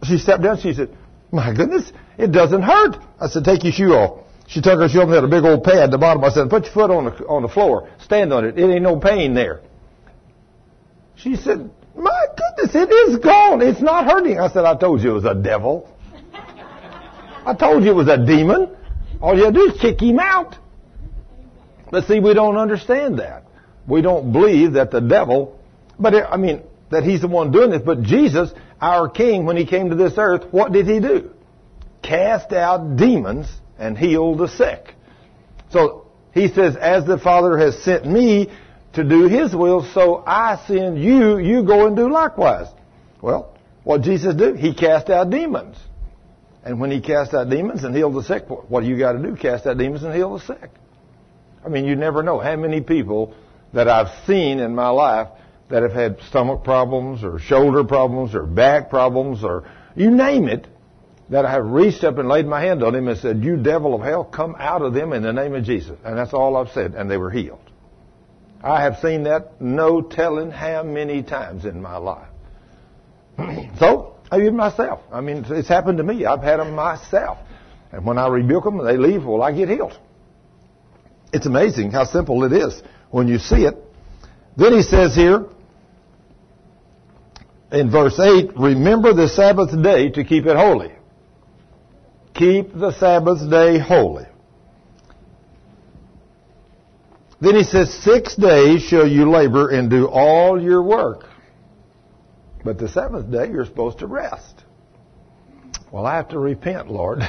she 0.03 0.17
stepped 0.17 0.43
down. 0.43 0.59
She 0.59 0.73
said, 0.73 0.96
my 1.31 1.53
goodness, 1.53 1.91
it 2.17 2.31
doesn't 2.31 2.61
hurt. 2.61 2.97
I 3.19 3.27
said, 3.27 3.43
take 3.43 3.63
your 3.63 3.73
shoe 3.73 3.93
off. 3.93 4.25
She 4.47 4.61
took 4.61 4.79
her 4.79 4.87
shoe 4.87 4.99
off 4.99 5.05
and 5.05 5.13
had 5.13 5.23
a 5.23 5.27
big 5.27 5.43
old 5.43 5.63
pad 5.63 5.77
at 5.77 5.91
the 5.91 5.97
bottom. 5.97 6.23
I 6.23 6.29
said, 6.29 6.49
put 6.49 6.63
your 6.65 6.73
foot 6.73 6.91
on 6.91 7.05
the, 7.05 7.11
on 7.25 7.41
the 7.41 7.49
floor. 7.49 7.89
Stand 7.99 8.31
on 8.31 8.45
it. 8.45 8.57
It 8.57 8.63
ain't 8.63 8.81
no 8.81 8.97
pain 8.97 9.33
there. 9.33 9.61
She 11.15 11.35
said, 11.35 11.69
my 11.95 12.25
goodness, 12.37 12.75
it 12.75 12.91
is 12.91 13.17
gone. 13.17 13.61
It's 13.61 13.81
not 13.81 14.05
hurting. 14.05 14.39
I 14.39 14.49
said, 14.49 14.65
I 14.65 14.77
told 14.77 15.01
you 15.01 15.11
it 15.11 15.13
was 15.15 15.25
a 15.25 15.35
devil. 15.35 15.89
I 17.45 17.55
told 17.55 17.83
you 17.83 17.91
it 17.91 17.95
was 17.95 18.07
a 18.07 18.23
demon. 18.23 18.75
All 19.21 19.37
you 19.37 19.51
do 19.51 19.71
is 19.71 19.81
kick 19.81 20.01
him 20.01 20.19
out. 20.19 20.55
But 21.89 22.05
see, 22.05 22.19
we 22.19 22.33
don't 22.33 22.57
understand 22.57 23.19
that. 23.19 23.45
We 23.87 24.01
don't 24.01 24.31
believe 24.31 24.73
that 24.73 24.91
the 24.91 24.99
devil, 24.99 25.59
but 25.97 26.13
it, 26.13 26.25
I 26.29 26.37
mean, 26.37 26.61
that 26.91 27.03
he's 27.03 27.21
the 27.21 27.27
one 27.27 27.51
doing 27.51 27.71
this, 27.71 27.81
but 27.83 28.03
Jesus 28.03 28.51
our 28.81 29.09
King, 29.09 29.45
when 29.45 29.57
he 29.57 29.65
came 29.65 29.89
to 29.89 29.95
this 29.95 30.13
earth, 30.17 30.45
what 30.51 30.71
did 30.71 30.87
he 30.87 30.99
do? 30.99 31.31
Cast 32.01 32.53
out 32.53 32.97
demons 32.97 33.47
and 33.77 33.97
heal 33.97 34.35
the 34.35 34.47
sick. 34.47 34.93
So 35.71 36.07
he 36.33 36.47
says, 36.49 36.75
as 36.75 37.05
the 37.05 37.17
Father 37.17 37.57
has 37.57 37.81
sent 37.83 38.05
me 38.05 38.51
to 38.93 39.03
do 39.03 39.27
His 39.27 39.55
will, 39.55 39.83
so 39.93 40.23
I 40.25 40.63
send 40.67 41.01
you, 41.01 41.39
you 41.39 41.63
go 41.63 41.87
and 41.87 41.95
do 41.95 42.11
likewise. 42.11 42.67
Well, 43.21 43.57
what 43.83 44.01
Jesus 44.01 44.35
do? 44.35 44.53
He 44.53 44.73
cast 44.73 45.09
out 45.09 45.29
demons. 45.29 45.77
And 46.63 46.79
when 46.79 46.91
He 46.91 47.01
cast 47.01 47.33
out 47.33 47.49
demons 47.49 47.83
and 47.83 47.95
healed 47.95 48.15
the 48.15 48.23
sick, 48.23 48.45
what 48.47 48.81
do 48.81 48.87
you 48.87 48.99
got 48.99 49.13
to 49.13 49.19
do? 49.19 49.35
Cast 49.35 49.65
out 49.65 49.77
demons 49.77 50.03
and 50.03 50.13
heal 50.13 50.37
the 50.37 50.45
sick. 50.45 50.69
I 51.65 51.69
mean, 51.69 51.85
you 51.85 51.95
never 51.95 52.23
know 52.23 52.39
how 52.39 52.55
many 52.55 52.81
people 52.81 53.33
that 53.73 53.87
I've 53.87 54.25
seen 54.25 54.59
in 54.59 54.75
my 54.75 54.89
life 54.89 55.29
that 55.69 55.83
have 55.83 55.93
had 55.93 56.19
stomach 56.29 56.63
problems 56.63 57.23
or 57.23 57.39
shoulder 57.39 57.83
problems 57.83 58.33
or 58.33 58.43
back 58.43 58.89
problems 58.89 59.43
or 59.43 59.69
you 59.95 60.11
name 60.11 60.47
it, 60.47 60.67
that 61.29 61.45
I 61.45 61.51
have 61.51 61.65
reached 61.65 62.03
up 62.03 62.17
and 62.17 62.29
laid 62.29 62.45
my 62.45 62.61
hand 62.61 62.83
on 62.83 62.95
him 62.95 63.07
and 63.07 63.17
said, 63.17 63.43
You 63.43 63.57
devil 63.57 63.95
of 63.95 64.01
hell, 64.01 64.23
come 64.23 64.55
out 64.57 64.81
of 64.81 64.93
them 64.93 65.11
in 65.11 65.23
the 65.23 65.33
name 65.33 65.55
of 65.55 65.63
Jesus. 65.63 65.97
And 66.05 66.17
that's 66.17 66.33
all 66.33 66.55
I've 66.55 66.69
said, 66.69 66.93
and 66.93 67.11
they 67.11 67.17
were 67.17 67.31
healed. 67.31 67.59
I 68.63 68.81
have 68.81 68.97
seen 68.99 69.23
that 69.23 69.61
no 69.61 70.01
telling 70.01 70.51
how 70.51 70.83
many 70.83 71.23
times 71.23 71.65
in 71.65 71.81
my 71.81 71.97
life. 71.97 72.29
so, 73.79 74.15
I 74.31 74.37
even 74.37 74.55
myself. 74.55 75.01
I 75.11 75.21
mean, 75.21 75.45
it's 75.49 75.67
happened 75.67 75.97
to 75.97 76.03
me. 76.03 76.25
I've 76.25 76.43
had 76.43 76.59
them 76.59 76.75
myself. 76.75 77.37
And 77.91 78.05
when 78.05 78.17
I 78.17 78.27
rebuke 78.27 78.63
them, 78.63 78.83
they 78.83 78.97
leave, 78.97 79.25
well, 79.25 79.41
I 79.41 79.51
get 79.51 79.69
healed. 79.69 79.97
It's 81.33 81.45
amazing 81.45 81.91
how 81.91 82.05
simple 82.05 82.43
it 82.43 82.53
is 82.53 82.81
when 83.09 83.27
you 83.27 83.37
see 83.37 83.63
it. 83.65 83.75
Then 84.55 84.73
he 84.73 84.81
says 84.81 85.15
here, 85.15 85.45
in 87.71 87.91
verse 87.91 88.19
8, 88.19 88.57
remember 88.57 89.13
the 89.13 89.27
Sabbath 89.27 89.71
day 89.81 90.09
to 90.09 90.23
keep 90.23 90.45
it 90.45 90.55
holy. 90.55 90.93
Keep 92.33 92.73
the 92.73 92.91
Sabbath 92.91 93.49
day 93.49 93.79
holy. 93.79 94.25
Then 97.39 97.55
he 97.55 97.63
says, 97.63 97.93
Six 97.93 98.35
days 98.35 98.81
shall 98.81 99.07
you 99.07 99.29
labor 99.29 99.69
and 99.69 99.89
do 99.89 100.07
all 100.07 100.61
your 100.61 100.81
work. 100.81 101.25
But 102.63 102.77
the 102.79 102.89
seventh 102.89 103.31
day 103.31 103.49
you're 103.49 103.65
supposed 103.65 103.99
to 103.99 104.07
rest. 104.07 104.63
Well, 105.91 106.05
I 106.05 106.15
have 106.15 106.29
to 106.29 106.39
repent, 106.39 106.91
Lord. 106.91 107.19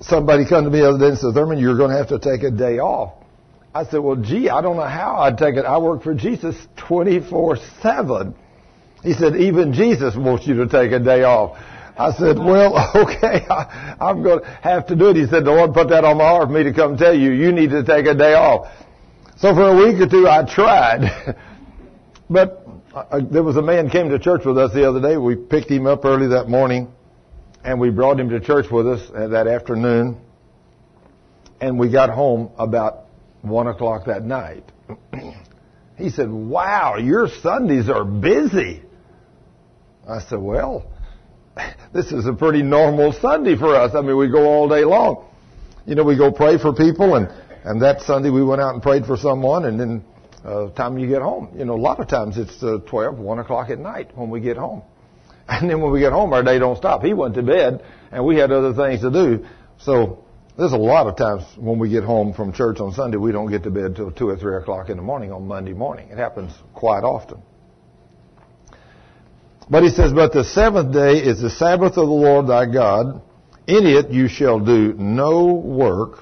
Somebody 0.00 0.46
come 0.48 0.64
to 0.64 0.70
me 0.70 0.80
the 0.80 0.88
other 0.88 0.98
day 0.98 1.10
and 1.10 1.18
said, 1.18 1.34
Thurman, 1.34 1.58
you're 1.58 1.76
going 1.76 1.90
to 1.90 1.96
have 1.96 2.08
to 2.08 2.18
take 2.18 2.42
a 2.42 2.50
day 2.50 2.78
off. 2.78 3.19
I 3.72 3.84
said, 3.84 3.98
well, 3.98 4.16
gee, 4.16 4.48
I 4.48 4.62
don't 4.62 4.76
know 4.76 4.82
how 4.82 5.18
I'd 5.18 5.38
take 5.38 5.54
it. 5.54 5.64
I 5.64 5.78
work 5.78 6.02
for 6.02 6.14
Jesus 6.14 6.56
24-7. 6.76 8.34
He 9.04 9.12
said, 9.12 9.36
even 9.36 9.72
Jesus 9.72 10.16
wants 10.16 10.46
you 10.46 10.54
to 10.54 10.66
take 10.66 10.90
a 10.92 10.98
day 10.98 11.22
off. 11.22 11.56
I 11.96 12.12
said, 12.12 12.38
well, 12.38 12.74
okay, 12.96 13.46
I, 13.48 13.96
am 14.00 14.22
going 14.22 14.40
to 14.40 14.46
have 14.46 14.86
to 14.88 14.96
do 14.96 15.10
it. 15.10 15.16
He 15.16 15.26
said, 15.26 15.44
the 15.44 15.52
Lord 15.52 15.72
put 15.72 15.90
that 15.90 16.04
on 16.04 16.18
my 16.18 16.24
heart 16.24 16.48
for 16.48 16.54
me 16.54 16.64
to 16.64 16.72
come 16.72 16.96
tell 16.96 17.14
you, 17.14 17.32
you 17.32 17.52
need 17.52 17.70
to 17.70 17.84
take 17.84 18.06
a 18.06 18.14
day 18.14 18.34
off. 18.34 18.72
So 19.36 19.54
for 19.54 19.68
a 19.68 19.76
week 19.76 20.00
or 20.00 20.08
two, 20.08 20.26
I 20.28 20.44
tried. 20.44 21.36
but 22.30 22.66
uh, 22.92 23.20
there 23.30 23.42
was 23.44 23.56
a 23.56 23.62
man 23.62 23.88
came 23.88 24.08
to 24.10 24.18
church 24.18 24.44
with 24.44 24.58
us 24.58 24.72
the 24.72 24.88
other 24.88 25.00
day. 25.00 25.16
We 25.16 25.36
picked 25.36 25.70
him 25.70 25.86
up 25.86 26.04
early 26.04 26.28
that 26.28 26.48
morning, 26.48 26.92
and 27.62 27.78
we 27.78 27.90
brought 27.90 28.18
him 28.18 28.30
to 28.30 28.40
church 28.40 28.66
with 28.70 28.88
us 28.88 29.10
uh, 29.14 29.28
that 29.28 29.46
afternoon. 29.46 30.20
And 31.60 31.78
we 31.78 31.90
got 31.90 32.10
home 32.10 32.50
about 32.58 33.04
one 33.42 33.66
o'clock 33.66 34.06
that 34.06 34.24
night. 34.24 34.64
he 35.96 36.10
said, 36.10 36.30
Wow, 36.30 36.96
your 36.96 37.28
Sundays 37.42 37.88
are 37.88 38.04
busy. 38.04 38.82
I 40.08 40.20
said, 40.20 40.38
Well, 40.38 40.90
this 41.92 42.12
is 42.12 42.26
a 42.26 42.32
pretty 42.32 42.62
normal 42.62 43.12
Sunday 43.12 43.56
for 43.56 43.74
us. 43.74 43.94
I 43.94 44.00
mean, 44.00 44.16
we 44.16 44.28
go 44.28 44.46
all 44.46 44.68
day 44.68 44.84
long. 44.84 45.26
You 45.86 45.94
know, 45.94 46.04
we 46.04 46.16
go 46.16 46.30
pray 46.30 46.58
for 46.58 46.72
people, 46.72 47.14
and, 47.16 47.28
and 47.64 47.82
that 47.82 48.02
Sunday 48.02 48.30
we 48.30 48.44
went 48.44 48.60
out 48.60 48.74
and 48.74 48.82
prayed 48.82 49.06
for 49.06 49.16
someone, 49.16 49.64
and 49.64 49.80
then 49.80 50.04
uh, 50.44 50.70
time 50.70 50.98
you 50.98 51.08
get 51.08 51.22
home. 51.22 51.54
You 51.56 51.64
know, 51.64 51.74
a 51.74 51.80
lot 51.80 52.00
of 52.00 52.08
times 52.08 52.38
it's 52.38 52.62
uh, 52.62 52.78
12, 52.86 53.18
1 53.18 53.38
o'clock 53.38 53.70
at 53.70 53.78
night 53.78 54.16
when 54.16 54.30
we 54.30 54.40
get 54.40 54.56
home. 54.56 54.82
And 55.48 55.68
then 55.68 55.80
when 55.80 55.90
we 55.90 55.98
get 55.98 56.12
home, 56.12 56.32
our 56.32 56.44
day 56.44 56.60
don't 56.60 56.76
stop. 56.76 57.02
He 57.02 57.12
went 57.12 57.34
to 57.34 57.42
bed, 57.42 57.84
and 58.12 58.24
we 58.24 58.36
had 58.36 58.52
other 58.52 58.72
things 58.72 59.00
to 59.00 59.10
do. 59.10 59.44
So 59.78 60.24
there's 60.60 60.72
a 60.72 60.76
lot 60.76 61.06
of 61.06 61.16
times 61.16 61.42
when 61.56 61.78
we 61.78 61.88
get 61.88 62.04
home 62.04 62.34
from 62.34 62.52
church 62.52 62.80
on 62.80 62.92
Sunday, 62.92 63.16
we 63.16 63.32
don't 63.32 63.50
get 63.50 63.62
to 63.62 63.70
bed 63.70 63.96
till 63.96 64.10
2 64.10 64.28
or 64.28 64.36
3 64.36 64.56
o'clock 64.56 64.90
in 64.90 64.98
the 64.98 65.02
morning 65.02 65.32
on 65.32 65.48
Monday 65.48 65.72
morning. 65.72 66.10
It 66.10 66.18
happens 66.18 66.52
quite 66.74 67.02
often. 67.02 67.40
But 69.70 69.84
he 69.84 69.88
says, 69.88 70.12
But 70.12 70.34
the 70.34 70.44
seventh 70.44 70.92
day 70.92 71.14
is 71.14 71.40
the 71.40 71.48
Sabbath 71.48 71.96
of 71.96 72.06
the 72.06 72.12
Lord 72.12 72.46
thy 72.46 72.66
God. 72.66 73.22
In 73.66 73.86
it 73.86 74.10
you 74.10 74.28
shall 74.28 74.60
do 74.60 74.92
no 74.94 75.54
work, 75.54 76.18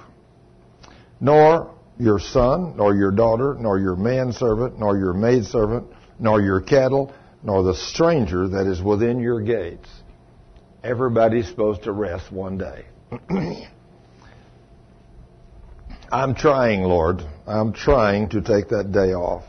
nor 1.18 1.74
your 1.98 2.20
son, 2.20 2.76
nor 2.76 2.94
your 2.94 3.10
daughter, 3.10 3.56
nor 3.58 3.78
your 3.80 3.96
manservant, 3.96 4.78
nor 4.78 4.96
your 4.96 5.14
maidservant, 5.14 5.88
nor 6.20 6.40
your 6.40 6.60
cattle, 6.60 7.12
nor 7.42 7.64
the 7.64 7.74
stranger 7.74 8.46
that 8.48 8.68
is 8.68 8.80
within 8.80 9.18
your 9.18 9.40
gates. 9.40 9.88
Everybody's 10.84 11.48
supposed 11.48 11.82
to 11.84 11.92
rest 11.92 12.30
one 12.30 12.58
day. 12.58 12.84
I'm 16.10 16.34
trying, 16.34 16.82
Lord. 16.82 17.22
I'm 17.46 17.72
trying 17.72 18.30
to 18.30 18.40
take 18.40 18.68
that 18.68 18.92
day 18.92 19.12
off. 19.12 19.44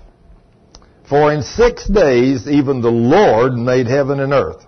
For 1.08 1.34
in 1.34 1.42
six 1.42 1.88
days 1.88 2.48
even 2.48 2.82
the 2.82 2.92
Lord 2.92 3.54
made 3.54 3.88
heaven 3.88 4.20
and 4.20 4.34
earth. 4.34 4.64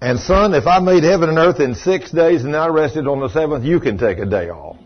And 0.00 0.18
son, 0.18 0.54
if 0.54 0.66
I 0.66 0.78
made 0.78 1.02
heaven 1.02 1.28
and 1.28 1.38
earth 1.38 1.60
in 1.60 1.74
six 1.74 2.10
days 2.10 2.44
and 2.44 2.56
I 2.56 2.68
rested 2.68 3.06
on 3.06 3.20
the 3.20 3.28
seventh, 3.28 3.64
you 3.64 3.80
can 3.80 3.98
take 3.98 4.18
a 4.18 4.24
day 4.24 4.48
off. 4.48 4.78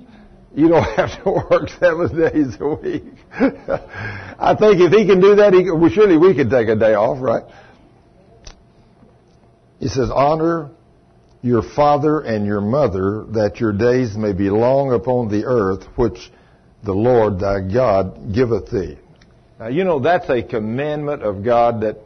You 0.55 0.69
don't 0.69 0.83
have 0.97 1.23
to 1.23 1.31
work 1.31 1.69
seven 1.69 2.17
days 2.19 2.57
a 2.59 2.69
week. 2.69 3.05
I 3.33 4.57
think 4.59 4.81
if 4.81 4.93
he 4.93 5.07
can 5.07 5.21
do 5.21 5.37
that, 5.37 5.53
he, 5.53 5.71
well, 5.71 5.91
surely 5.91 6.17
we 6.17 6.35
could 6.35 6.51
take 6.51 6.69
a 6.69 6.77
day 6.77 6.95
off, 6.95 7.19
right? 7.21 7.45
He 9.79 9.89
says, 9.89 10.11
honor 10.13 10.71
your 11.45 11.63
father 11.63 12.21
and 12.21 12.47
your 12.47 12.63
mother, 12.63 13.27
that 13.33 13.61
your 13.61 13.71
days 13.71 14.17
may 14.17 14.33
be 14.33 14.49
long 14.49 14.95
upon 14.95 15.29
the 15.29 15.45
earth, 15.45 15.85
which 15.95 16.33
the 16.83 16.95
Lord 16.95 17.39
thy 17.39 17.61
God 17.61 18.33
giveth 18.33 18.71
thee. 18.71 18.97
Now, 19.61 19.69
you 19.69 19.85
know, 19.85 20.01
that's 20.01 20.31
a 20.31 20.43
commandment 20.43 21.23
of 21.23 21.45
God 21.45 21.83
that 21.83 21.99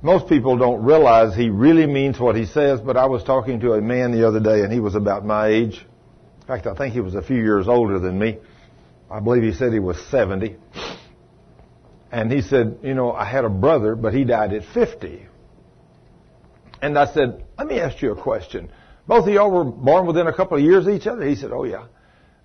most 0.00 0.28
people 0.28 0.56
don't 0.56 0.84
realize 0.84 1.34
he 1.34 1.50
really 1.50 1.86
means 1.86 2.20
what 2.20 2.36
he 2.36 2.46
says, 2.46 2.80
but 2.80 2.96
I 2.96 3.06
was 3.06 3.24
talking 3.24 3.58
to 3.60 3.72
a 3.72 3.80
man 3.80 4.12
the 4.12 4.28
other 4.28 4.38
day, 4.38 4.60
and 4.60 4.72
he 4.72 4.78
was 4.78 4.94
about 4.94 5.24
my 5.24 5.48
age. 5.48 5.84
In 6.42 6.46
fact, 6.46 6.68
I 6.68 6.74
think 6.76 6.94
he 6.94 7.00
was 7.00 7.16
a 7.16 7.22
few 7.22 7.42
years 7.42 7.66
older 7.66 7.98
than 7.98 8.16
me. 8.16 8.38
I 9.10 9.18
believe 9.18 9.42
he 9.42 9.54
said 9.54 9.72
he 9.72 9.80
was 9.80 10.00
70. 10.06 10.54
And 12.12 12.30
he 12.30 12.42
said, 12.42 12.78
you 12.84 12.94
know, 12.94 13.10
I 13.10 13.24
had 13.24 13.44
a 13.44 13.50
brother, 13.50 13.96
but 13.96 14.14
he 14.14 14.22
died 14.22 14.52
at 14.52 14.62
50. 14.72 15.26
And 16.82 16.98
I 16.98 17.12
said, 17.12 17.44
let 17.58 17.66
me 17.66 17.80
ask 17.80 18.00
you 18.02 18.12
a 18.12 18.20
question. 18.20 18.70
Both 19.06 19.26
of 19.26 19.32
y'all 19.32 19.50
were 19.50 19.64
born 19.64 20.06
within 20.06 20.26
a 20.26 20.32
couple 20.32 20.56
of 20.56 20.62
years 20.62 20.86
of 20.86 20.94
each 20.94 21.06
other? 21.06 21.26
He 21.26 21.36
said, 21.36 21.52
oh 21.52 21.64
yeah. 21.64 21.86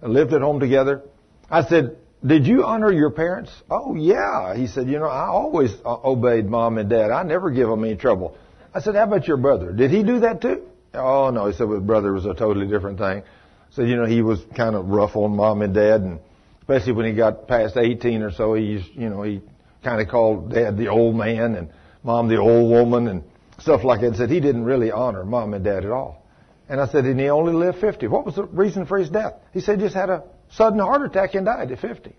And 0.02 0.13
lived 0.13 0.34
at 0.34 0.41
home 0.41 0.60
together. 0.60 1.02
I 1.50 1.63
said, 1.65 1.98
did 2.26 2.46
you 2.46 2.63
honor 2.63 2.91
your 2.91 3.10
parents? 3.10 3.52
Oh 3.70 3.96
yeah. 3.96 4.56
He 4.56 4.67
said, 4.67 4.88
you 4.88 5.00
know, 5.00 5.08
I 5.08 5.28
always 5.28 5.72
uh, 5.84 5.98
obeyed 6.04 6.46
mom 6.46 6.78
and 6.78 6.89
dad. 6.89 7.12
I 7.12 7.24
never 7.24 7.50
give 7.50 7.67
them 7.67 7.84
any 7.84 7.96
trouble. 7.96 8.38
I 8.74 8.82
said, 8.82 8.96
how 8.96 9.04
about 9.04 9.28
your 9.28 9.38
brother? 9.38 9.74
Did 9.74 9.91
he 9.91 10.04
do 10.04 10.20
that 10.22 10.41
too? 10.41 10.63
Oh 10.94 11.32
no. 11.32 11.48
He 11.48 11.54
said, 11.54 11.67
with 11.67 11.86
brother 11.86 12.13
was 12.13 12.26
a 12.26 12.34
totally 12.34 12.67
different 12.67 13.00
thing. 13.00 13.24
So, 13.72 13.84
you 13.84 13.96
know, 13.96 14.06
he 14.06 14.22
was 14.22 14.39
kind 14.56 14.76
of 14.76 14.88
rough 14.88 15.15
on 15.15 15.36
mom 15.36 15.62
and 15.62 15.74
dad 15.74 16.02
and 16.02 16.20
especially 16.62 16.94
when 16.94 17.06
he 17.06 17.13
got 17.13 17.48
past 17.48 17.76
18 17.76 18.22
or 18.22 18.32
so, 18.32 18.54
he's, 18.54 18.82
you 18.94 19.10
know, 19.10 19.24
he 19.24 19.41
kind 19.84 20.00
of 20.02 20.08
called 20.08 20.54
dad 20.54 20.78
the 20.78 20.88
old 20.88 21.15
man 21.15 21.56
and 21.56 21.70
mom 22.04 22.28
the 22.28 22.38
old 22.38 22.70
woman 22.70 23.08
and 23.08 23.24
stuff 23.62 23.84
like 23.84 24.02
that 24.02 24.08
and 24.08 24.15
said 24.15 24.30
he 24.30 24.39
didn't 24.39 24.65
really 24.65 24.91
honor 24.91 25.24
mom 25.24 25.54
and 25.54 25.63
dad 25.63 25.86
at 25.86 25.91
all. 25.91 26.26
And 26.67 26.80
I 26.80 26.88
said, 26.88 27.06
and 27.06 27.19
he 27.19 27.30
only 27.30 27.54
lived 27.54 27.80
50. 27.80 28.08
What 28.08 28.26
was 28.26 28.36
the 28.36 28.43
reason 28.43 28.86
for 28.86 28.97
his 28.97 29.10
death? 29.10 29.34
He 29.54 29.60
said 29.60 29.80
he 29.80 29.86
just 29.86 29.95
had 29.95 30.10
a 30.10 30.24
sudden 30.52 30.80
heart 30.80 31.02
attack 31.04 31.36
and 31.36 31.45
died 31.45 31.71
at 31.71 31.80
50. 31.80 32.15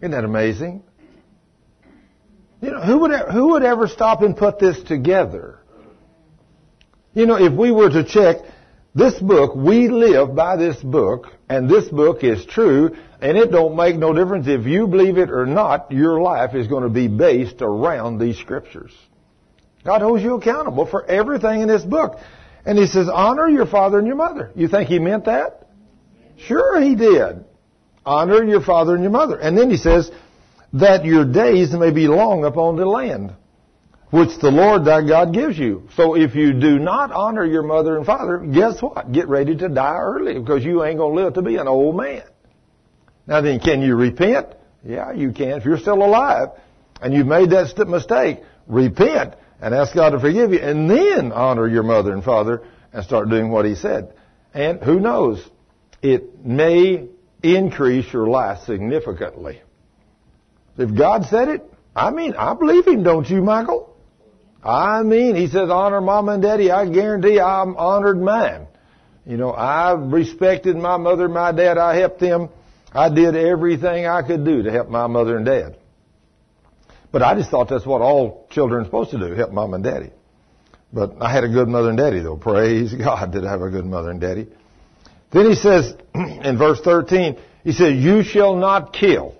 Isn't 0.00 0.10
that 0.10 0.24
amazing? 0.24 0.82
You 2.60 2.70
know, 2.72 2.80
who 2.80 2.98
would, 2.98 3.12
who 3.30 3.48
would 3.52 3.62
ever 3.62 3.86
stop 3.86 4.22
and 4.22 4.36
put 4.36 4.58
this 4.58 4.82
together? 4.82 5.60
You 7.14 7.26
know, 7.26 7.36
if 7.36 7.52
we 7.52 7.70
were 7.70 7.90
to 7.90 8.04
check 8.04 8.38
this 9.00 9.18
book, 9.18 9.56
we 9.56 9.88
live 9.88 10.36
by 10.36 10.56
this 10.56 10.76
book, 10.76 11.28
and 11.48 11.68
this 11.68 11.88
book 11.88 12.22
is 12.22 12.44
true, 12.44 12.94
and 13.20 13.36
it 13.36 13.50
don't 13.50 13.74
make 13.74 13.96
no 13.96 14.12
difference 14.12 14.46
if 14.46 14.66
you 14.66 14.86
believe 14.86 15.16
it 15.16 15.30
or 15.30 15.46
not, 15.46 15.90
your 15.90 16.20
life 16.20 16.54
is 16.54 16.66
going 16.66 16.82
to 16.82 16.90
be 16.90 17.08
based 17.08 17.62
around 17.62 18.18
these 18.18 18.36
scriptures. 18.36 18.92
God 19.84 20.02
holds 20.02 20.22
you 20.22 20.34
accountable 20.34 20.84
for 20.86 21.04
everything 21.04 21.62
in 21.62 21.68
this 21.68 21.82
book. 21.82 22.18
And 22.66 22.78
he 22.78 22.86
says, 22.86 23.08
honor 23.08 23.48
your 23.48 23.66
father 23.66 23.98
and 23.98 24.06
your 24.06 24.16
mother. 24.16 24.50
You 24.54 24.68
think 24.68 24.88
he 24.88 24.98
meant 24.98 25.24
that? 25.24 25.66
Sure 26.36 26.80
he 26.80 26.94
did. 26.94 27.44
Honor 28.04 28.44
your 28.44 28.60
father 28.60 28.94
and 28.94 29.02
your 29.02 29.12
mother. 29.12 29.38
And 29.38 29.56
then 29.56 29.70
he 29.70 29.78
says, 29.78 30.10
that 30.74 31.06
your 31.06 31.24
days 31.24 31.72
may 31.72 31.90
be 31.90 32.06
long 32.06 32.44
upon 32.44 32.76
the 32.76 32.84
land. 32.84 33.34
Which 34.10 34.30
the 34.40 34.50
Lord 34.50 34.84
thy 34.84 35.06
God 35.06 35.32
gives 35.32 35.56
you. 35.56 35.88
So 35.94 36.16
if 36.16 36.34
you 36.34 36.52
do 36.52 36.78
not 36.78 37.12
honor 37.12 37.44
your 37.44 37.62
mother 37.62 37.96
and 37.96 38.04
father, 38.04 38.38
guess 38.38 38.82
what? 38.82 39.12
Get 39.12 39.28
ready 39.28 39.56
to 39.56 39.68
die 39.68 39.98
early 39.98 40.38
because 40.38 40.64
you 40.64 40.84
ain't 40.84 40.98
going 40.98 41.16
to 41.16 41.22
live 41.22 41.34
to 41.34 41.42
be 41.42 41.56
an 41.56 41.68
old 41.68 41.96
man. 41.96 42.24
Now 43.26 43.40
then, 43.40 43.60
can 43.60 43.82
you 43.82 43.94
repent? 43.94 44.48
Yeah, 44.84 45.12
you 45.12 45.32
can. 45.32 45.58
If 45.58 45.64
you're 45.64 45.78
still 45.78 46.02
alive 46.02 46.48
and 47.00 47.14
you've 47.14 47.26
made 47.26 47.50
that 47.50 47.86
mistake, 47.86 48.40
repent 48.66 49.34
and 49.60 49.74
ask 49.74 49.94
God 49.94 50.10
to 50.10 50.20
forgive 50.20 50.52
you 50.52 50.58
and 50.58 50.90
then 50.90 51.30
honor 51.32 51.68
your 51.68 51.82
mother 51.82 52.12
and 52.12 52.24
father 52.24 52.62
and 52.92 53.04
start 53.04 53.28
doing 53.28 53.50
what 53.50 53.64
he 53.64 53.76
said. 53.76 54.14
And 54.52 54.82
who 54.82 54.98
knows? 54.98 55.44
It 56.02 56.44
may 56.44 57.08
increase 57.42 58.12
your 58.12 58.28
life 58.28 58.64
significantly. 58.64 59.62
If 60.76 60.94
God 60.96 61.26
said 61.26 61.48
it, 61.48 61.62
I 61.94 62.10
mean, 62.10 62.34
I 62.34 62.54
believe 62.54 62.86
him, 62.86 63.02
don't 63.02 63.28
you, 63.28 63.42
Michael? 63.42 63.94
I 64.62 65.02
mean, 65.02 65.36
he 65.36 65.46
says 65.46 65.70
honor 65.70 66.00
mom 66.00 66.28
and 66.28 66.42
daddy. 66.42 66.70
I 66.70 66.88
guarantee 66.88 67.40
I'm 67.40 67.76
honored 67.76 68.20
mine. 68.20 68.66
You 69.24 69.36
know, 69.36 69.50
I 69.50 69.92
respected 69.92 70.76
my 70.76 70.96
mother 70.96 71.26
and 71.26 71.34
my 71.34 71.52
dad. 71.52 71.78
I 71.78 71.96
helped 71.96 72.20
them. 72.20 72.48
I 72.92 73.08
did 73.08 73.36
everything 73.36 74.06
I 74.06 74.22
could 74.22 74.44
do 74.44 74.62
to 74.62 74.70
help 74.70 74.88
my 74.88 75.06
mother 75.06 75.36
and 75.36 75.46
dad. 75.46 75.76
But 77.12 77.22
I 77.22 77.34
just 77.34 77.50
thought 77.50 77.68
that's 77.68 77.86
what 77.86 78.02
all 78.02 78.46
children 78.50 78.82
are 78.82 78.84
supposed 78.84 79.10
to 79.12 79.18
do, 79.18 79.32
help 79.34 79.52
mom 79.52 79.74
and 79.74 79.84
daddy. 79.84 80.10
But 80.92 81.20
I 81.20 81.32
had 81.32 81.44
a 81.44 81.48
good 81.48 81.68
mother 81.68 81.88
and 81.88 81.98
daddy 81.98 82.20
though. 82.20 82.36
Praise 82.36 82.92
God 82.98 83.32
did 83.32 83.44
I 83.44 83.50
have 83.50 83.62
a 83.62 83.70
good 83.70 83.86
mother 83.86 84.10
and 84.10 84.20
daddy. 84.20 84.48
Then 85.32 85.46
he 85.46 85.54
says 85.54 85.94
in 86.14 86.58
verse 86.58 86.80
13, 86.80 87.38
he 87.62 87.72
says, 87.72 87.94
you 87.94 88.22
shall 88.22 88.56
not 88.56 88.92
kill. 88.92 89.34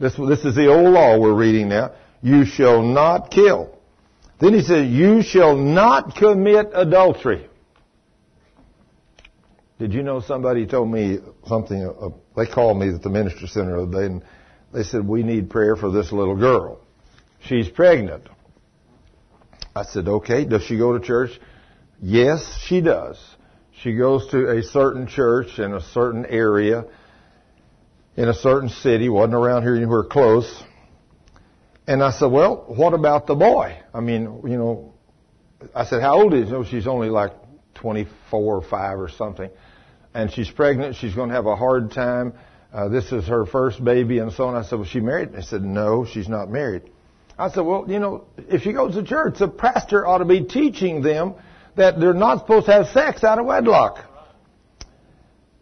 This, 0.00 0.16
this 0.16 0.44
is 0.44 0.56
the 0.56 0.66
old 0.66 0.92
law 0.92 1.18
we're 1.18 1.34
reading 1.34 1.68
now. 1.68 1.92
You 2.22 2.44
shall 2.44 2.82
not 2.82 3.30
kill. 3.30 3.78
Then 4.40 4.52
he 4.54 4.62
says, 4.62 4.88
you 4.88 5.22
shall 5.22 5.56
not 5.56 6.16
commit 6.16 6.70
adultery. 6.74 7.48
Did 9.78 9.92
you 9.92 10.02
know 10.02 10.20
somebody 10.20 10.66
told 10.66 10.90
me 10.90 11.18
something, 11.46 11.82
uh, 11.84 12.08
they 12.36 12.46
called 12.46 12.78
me 12.78 12.88
at 12.94 13.02
the 13.02 13.10
ministry 13.10 13.48
center 13.48 13.84
the 13.84 13.98
day 13.98 14.06
and 14.06 14.24
they 14.72 14.82
said, 14.82 15.06
we 15.06 15.22
need 15.22 15.50
prayer 15.50 15.76
for 15.76 15.90
this 15.90 16.12
little 16.12 16.36
girl. 16.36 16.80
She's 17.40 17.68
pregnant. 17.68 18.28
I 19.76 19.84
said, 19.84 20.08
okay, 20.08 20.44
does 20.44 20.62
she 20.62 20.78
go 20.78 20.96
to 20.96 21.04
church? 21.04 21.38
Yes, 22.00 22.58
she 22.66 22.80
does. 22.80 23.18
She 23.82 23.94
goes 23.94 24.28
to 24.28 24.48
a 24.50 24.62
certain 24.62 25.06
church 25.06 25.58
in 25.58 25.74
a 25.74 25.80
certain 25.80 26.24
area, 26.26 26.84
in 28.16 28.28
a 28.28 28.34
certain 28.34 28.68
city, 28.68 29.08
wasn't 29.08 29.34
around 29.34 29.62
here 29.62 29.74
anywhere 29.74 30.04
close. 30.04 30.62
And 31.86 32.02
I 32.02 32.10
said, 32.12 32.26
well, 32.26 32.64
what 32.66 32.94
about 32.94 33.26
the 33.26 33.34
boy? 33.34 33.78
I 33.92 34.00
mean, 34.00 34.22
you 34.44 34.56
know, 34.56 34.94
I 35.74 35.84
said, 35.84 36.00
how 36.00 36.20
old 36.20 36.34
is 36.34 36.46
she? 36.46 36.52
Know, 36.52 36.64
she's 36.64 36.86
only 36.86 37.08
like 37.08 37.32
24 37.74 38.40
or 38.40 38.62
5 38.62 38.98
or 38.98 39.08
something. 39.08 39.50
And 40.14 40.32
she's 40.32 40.50
pregnant. 40.50 40.96
She's 40.96 41.14
going 41.14 41.28
to 41.28 41.34
have 41.34 41.46
a 41.46 41.56
hard 41.56 41.90
time 41.90 42.34
uh, 42.74 42.88
this 42.88 43.12
is 43.12 43.28
her 43.28 43.46
first 43.46 43.82
baby 43.82 44.18
and 44.18 44.32
so 44.32 44.48
on. 44.48 44.56
I 44.56 44.62
said, 44.62 44.80
well, 44.80 44.88
she 44.88 44.98
married? 44.98 45.32
They 45.32 45.42
said, 45.42 45.62
no, 45.62 46.04
she's 46.04 46.28
not 46.28 46.50
married. 46.50 46.82
I 47.38 47.48
said, 47.48 47.60
well, 47.60 47.84
you 47.88 48.00
know, 48.00 48.24
if 48.36 48.62
she 48.62 48.72
goes 48.72 48.94
to 48.94 49.04
church, 49.04 49.38
the 49.38 49.46
pastor 49.46 50.04
ought 50.04 50.18
to 50.18 50.24
be 50.24 50.42
teaching 50.42 51.00
them 51.00 51.34
that 51.76 52.00
they're 52.00 52.14
not 52.14 52.40
supposed 52.40 52.66
to 52.66 52.72
have 52.72 52.88
sex 52.88 53.22
out 53.22 53.38
of 53.38 53.46
wedlock. 53.46 54.04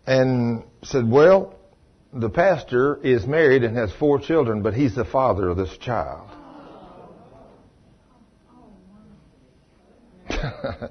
And 0.06 0.64
said, 0.82 1.08
well, 1.08 1.58
the 2.12 2.30
pastor 2.30 2.98
is 3.02 3.26
married 3.26 3.64
and 3.64 3.76
has 3.76 3.92
four 3.92 4.18
children, 4.18 4.62
but 4.62 4.74
he's 4.74 4.94
the 4.94 5.04
father 5.04 5.48
of 5.48 5.56
this 5.56 5.76
child. 5.78 6.28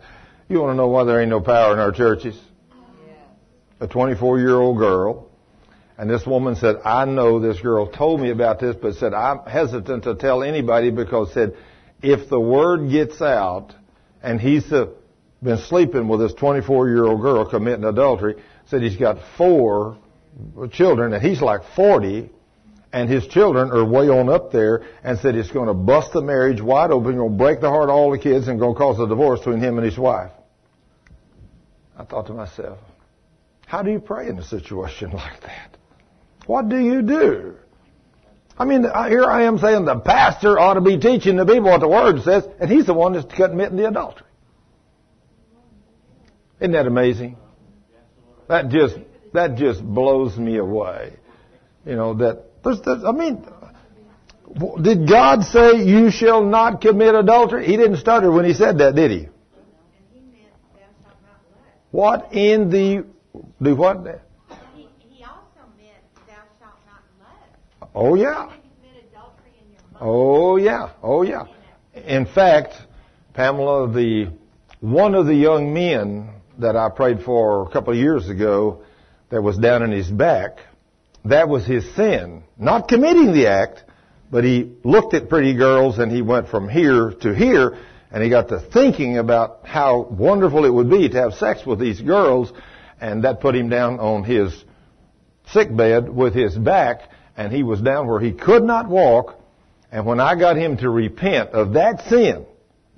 you 0.49 0.59
want 0.59 0.71
to 0.71 0.75
know 0.75 0.87
why 0.87 1.03
there 1.03 1.19
ain't 1.21 1.29
no 1.29 1.41
power 1.41 1.73
in 1.73 1.79
our 1.79 1.91
churches? 1.91 2.39
A 3.79 3.87
24 3.87 4.39
year 4.39 4.55
old 4.55 4.77
girl 4.77 5.31
and 6.01 6.09
this 6.09 6.25
woman 6.25 6.55
said, 6.55 6.77
I 6.83 7.05
know 7.05 7.39
this 7.39 7.59
girl 7.59 7.85
told 7.85 8.21
me 8.21 8.31
about 8.31 8.59
this, 8.59 8.75
but 8.75 8.95
said, 8.95 9.13
I'm 9.13 9.45
hesitant 9.45 10.05
to 10.05 10.15
tell 10.15 10.41
anybody 10.41 10.89
because 10.89 11.31
said, 11.31 11.55
if 12.01 12.27
the 12.27 12.39
word 12.39 12.89
gets 12.89 13.21
out 13.21 13.75
and 14.23 14.41
he's 14.41 14.73
uh, 14.73 14.87
been 15.43 15.59
sleeping 15.59 16.07
with 16.07 16.19
this 16.19 16.33
24 16.33 16.89
year 16.89 17.05
old 17.05 17.21
girl 17.21 17.47
committing 17.47 17.83
adultery, 17.83 18.41
said 18.65 18.81
he's 18.81 18.97
got 18.97 19.19
four 19.37 19.99
children 20.71 21.13
and 21.13 21.23
he's 21.23 21.41
like 21.41 21.61
40 21.75 22.29
and 22.93 23.09
his 23.09 23.25
children 23.27 23.71
are 23.71 23.85
way 23.85 24.09
on 24.09 24.29
up 24.29 24.51
there 24.51 24.83
and 25.03 25.17
said 25.19 25.35
it's 25.35 25.51
going 25.51 25.67
to 25.67 25.73
bust 25.73 26.13
the 26.13 26.21
marriage 26.21 26.61
wide 26.61 26.91
open, 26.91 27.15
going 27.15 27.31
to 27.31 27.37
break 27.37 27.61
the 27.61 27.69
heart 27.69 27.89
of 27.89 27.95
all 27.95 28.11
the 28.11 28.17
kids 28.17 28.47
and 28.47 28.59
going 28.59 28.73
to 28.73 28.77
cause 28.77 28.99
a 28.99 29.07
divorce 29.07 29.39
between 29.39 29.59
him 29.59 29.77
and 29.77 29.85
his 29.85 29.97
wife. 29.97 30.31
I 31.97 32.03
thought 32.03 32.27
to 32.27 32.33
myself, 32.33 32.79
how 33.65 33.83
do 33.83 33.91
you 33.91 33.99
pray 33.99 34.27
in 34.27 34.37
a 34.37 34.43
situation 34.43 35.11
like 35.13 35.41
that? 35.41 35.77
What 36.45 36.69
do 36.69 36.79
you 36.79 37.01
do? 37.01 37.55
I 38.57 38.65
mean, 38.65 38.83
here 38.83 39.25
I 39.25 39.43
am 39.43 39.57
saying 39.57 39.85
the 39.85 39.99
pastor 39.99 40.59
ought 40.59 40.73
to 40.73 40.81
be 40.81 40.99
teaching 40.99 41.37
the 41.37 41.45
people 41.45 41.71
what 41.71 41.79
the 41.79 41.87
Word 41.87 42.21
says, 42.23 42.43
and 42.59 42.69
he's 42.69 42.85
the 42.85 42.93
one 42.93 43.13
that's 43.13 43.33
committing 43.33 43.77
the 43.77 43.87
adultery. 43.87 44.27
Isn't 46.59 46.73
that 46.73 46.85
amazing? 46.85 47.37
That 48.49 48.69
just 48.69 48.97
that 49.33 49.55
just 49.55 49.83
blows 49.83 50.37
me 50.37 50.57
away. 50.57 51.13
You 51.85 51.95
know 51.95 52.13
that 52.15 52.63
there's, 52.63 52.81
there's, 52.81 53.03
I 53.03 53.11
mean, 53.11 53.45
did 54.81 55.07
God 55.07 55.43
say 55.43 55.83
you 55.83 56.11
shall 56.11 56.43
not 56.43 56.81
commit 56.81 57.15
adultery? 57.15 57.65
He 57.65 57.77
didn't 57.77 57.97
stutter 57.97 58.31
when 58.31 58.45
he 58.45 58.53
said 58.53 58.79
that, 58.79 58.95
did 58.95 59.11
he? 59.11 59.27
What 61.91 62.33
in 62.33 62.69
the 62.69 63.05
do 63.61 63.75
what? 63.75 63.97
Oh 67.93 68.15
yeah. 68.15 68.51
Oh 69.99 70.55
yeah. 70.55 70.89
Oh 71.03 71.21
yeah. 71.23 71.45
In 71.93 72.25
fact, 72.25 72.73
Pamela, 73.33 73.91
the 73.91 74.31
one 74.79 75.15
of 75.15 75.25
the 75.25 75.35
young 75.35 75.73
men 75.73 76.29
that 76.59 76.75
I 76.75 76.89
prayed 76.89 77.23
for 77.23 77.67
a 77.67 77.71
couple 77.71 77.93
of 77.93 77.99
years 77.99 78.29
ago 78.29 78.83
that 79.31 79.41
was 79.41 79.57
down 79.57 79.81
in 79.81 79.91
his 79.91 80.09
back, 80.09 80.59
that 81.25 81.49
was 81.49 81.65
his 81.65 81.83
sin. 81.95 82.43
Not 82.57 82.87
committing 82.87 83.33
the 83.33 83.47
act, 83.47 83.83
but 84.29 84.43
he 84.43 84.71
looked 84.83 85.13
at 85.13 85.29
pretty 85.29 85.55
girls 85.55 85.97
and 85.97 86.11
he 86.11 86.21
went 86.21 86.49
from 86.49 86.69
here 86.69 87.11
to 87.21 87.33
here 87.33 87.77
and 88.11 88.21
he 88.21 88.29
got 88.29 88.49
to 88.49 88.59
thinking 88.59 89.17
about 89.17 89.61
how 89.63 90.01
wonderful 90.01 90.65
it 90.65 90.69
would 90.69 90.89
be 90.89 91.09
to 91.09 91.17
have 91.17 91.33
sex 91.35 91.65
with 91.65 91.79
these 91.79 92.01
girls 92.01 92.51
and 92.99 93.23
that 93.23 93.39
put 93.39 93.55
him 93.55 93.69
down 93.69 93.99
on 93.99 94.23
his 94.23 94.53
sick 95.51 95.75
bed 95.75 96.09
with 96.09 96.33
his 96.35 96.57
back 96.57 97.01
and 97.37 97.53
he 97.53 97.63
was 97.63 97.81
down 97.81 98.07
where 98.07 98.19
he 98.19 98.33
could 98.33 98.63
not 98.63 98.87
walk. 98.87 99.39
And 99.91 100.05
when 100.05 100.19
I 100.19 100.35
got 100.35 100.57
him 100.57 100.77
to 100.77 100.89
repent 100.89 101.51
of 101.51 101.73
that 101.73 102.07
sin, 102.09 102.45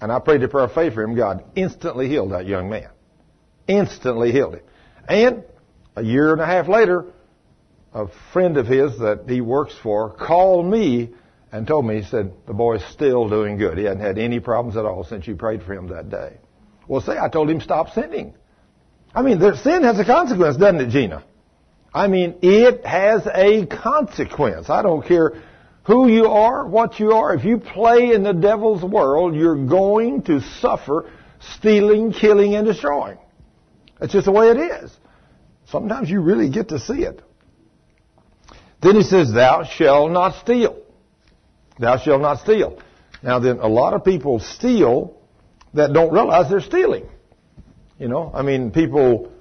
and 0.02 0.12
I 0.12 0.20
prayed 0.20 0.44
a 0.44 0.48
prayer 0.48 0.66
of 0.66 0.74
faith 0.74 0.94
for 0.94 1.04
him, 1.04 1.16
God 1.16 1.44
instantly 1.56 2.08
healed 2.08 2.32
that 2.32 2.46
young 2.46 2.70
man. 2.70 2.90
Instantly 3.68 4.32
healed 4.32 4.56
him. 4.56 4.64
And 5.08 5.44
a 5.96 6.04
year 6.04 6.32
and 6.32 6.42
a 6.42 6.46
half 6.46 6.68
later, 6.68 7.06
a 7.94 8.08
friend 8.32 8.58
of 8.58 8.68
his 8.68 8.98
that 9.00 9.26
he 9.28 9.42
works 9.42 9.76
for 9.82 10.12
called 10.12 10.66
me 10.66 11.12
and 11.52 11.68
told 11.68 11.86
me, 11.86 12.02
he 12.02 12.04
said, 12.04 12.34
the 12.48 12.54
boy's 12.54 12.84
still 12.86 13.30
doing 13.30 13.58
good. 13.58 13.78
He 13.78 13.84
hadn't 13.84 14.02
had 14.02 14.18
any 14.18 14.40
problems 14.40 14.76
at 14.76 14.86
all 14.86 15.04
since 15.04 15.28
you 15.28 15.36
prayed 15.36 15.62
for 15.62 15.74
him 15.74 15.90
that 15.90 16.10
day. 16.10 16.38
Well, 16.88 17.02
say, 17.02 17.18
I 17.18 17.30
told 17.30 17.50
him 17.50 17.62
stop 17.62 17.92
sinning. 17.92 18.34
I 19.14 19.22
mean, 19.22 19.40
sin 19.58 19.84
has 19.84 20.00
a 20.00 20.06
consequence, 20.06 20.58
doesn't 20.58 20.82
it, 20.82 20.90
Gina? 20.90 21.24
I 21.94 22.08
mean, 22.08 22.36
it 22.42 22.84
has 22.86 23.28
a 23.32 23.68
consequence. 23.68 24.70
I 24.70 24.82
don't 24.82 25.06
care 25.06 25.44
who 25.84 26.08
you 26.08 26.26
are, 26.26 26.66
what 26.66 27.00
you 27.00 27.12
are. 27.12 27.36
If 27.36 27.46
you 27.46 27.60
play 27.60 28.14
in 28.14 28.24
the 28.24 28.34
devil's 28.34 28.84
world, 28.84 29.36
you're 29.36 29.68
going 29.68 30.24
to 30.24 30.42
suffer 30.42 31.12
stealing, 31.58 32.14
killing, 32.14 32.56
and 32.56 32.66
destroying. 32.66 33.20
That's 34.00 34.14
just 34.14 34.26
the 34.26 34.32
way 34.32 34.50
it 34.50 34.58
is. 34.58 34.92
Sometimes 35.74 36.08
you 36.08 36.22
really 36.22 36.52
get 36.52 36.70
to 36.70 36.78
see 36.78 37.02
it. 37.02 37.20
Then 38.84 38.96
he 38.96 39.02
says, 39.02 39.34
thou 39.34 39.64
shalt 39.64 40.12
not 40.12 40.36
steal. 40.36 40.80
Thou 41.80 41.98
shalt 41.98 42.22
not 42.22 42.42
steal. 42.42 42.80
Now 43.24 43.40
then, 43.40 43.58
a 43.58 43.68
lot 43.68 43.96
of 43.96 44.06
people 44.06 44.38
steal 44.38 45.18
that 45.74 45.92
don't 45.92 46.14
realize 46.14 46.48
they're 46.52 46.62
stealing. 46.62 47.10
You 47.98 48.08
know, 48.08 48.30
I 48.32 48.44
mean, 48.44 48.70
people 48.70 49.32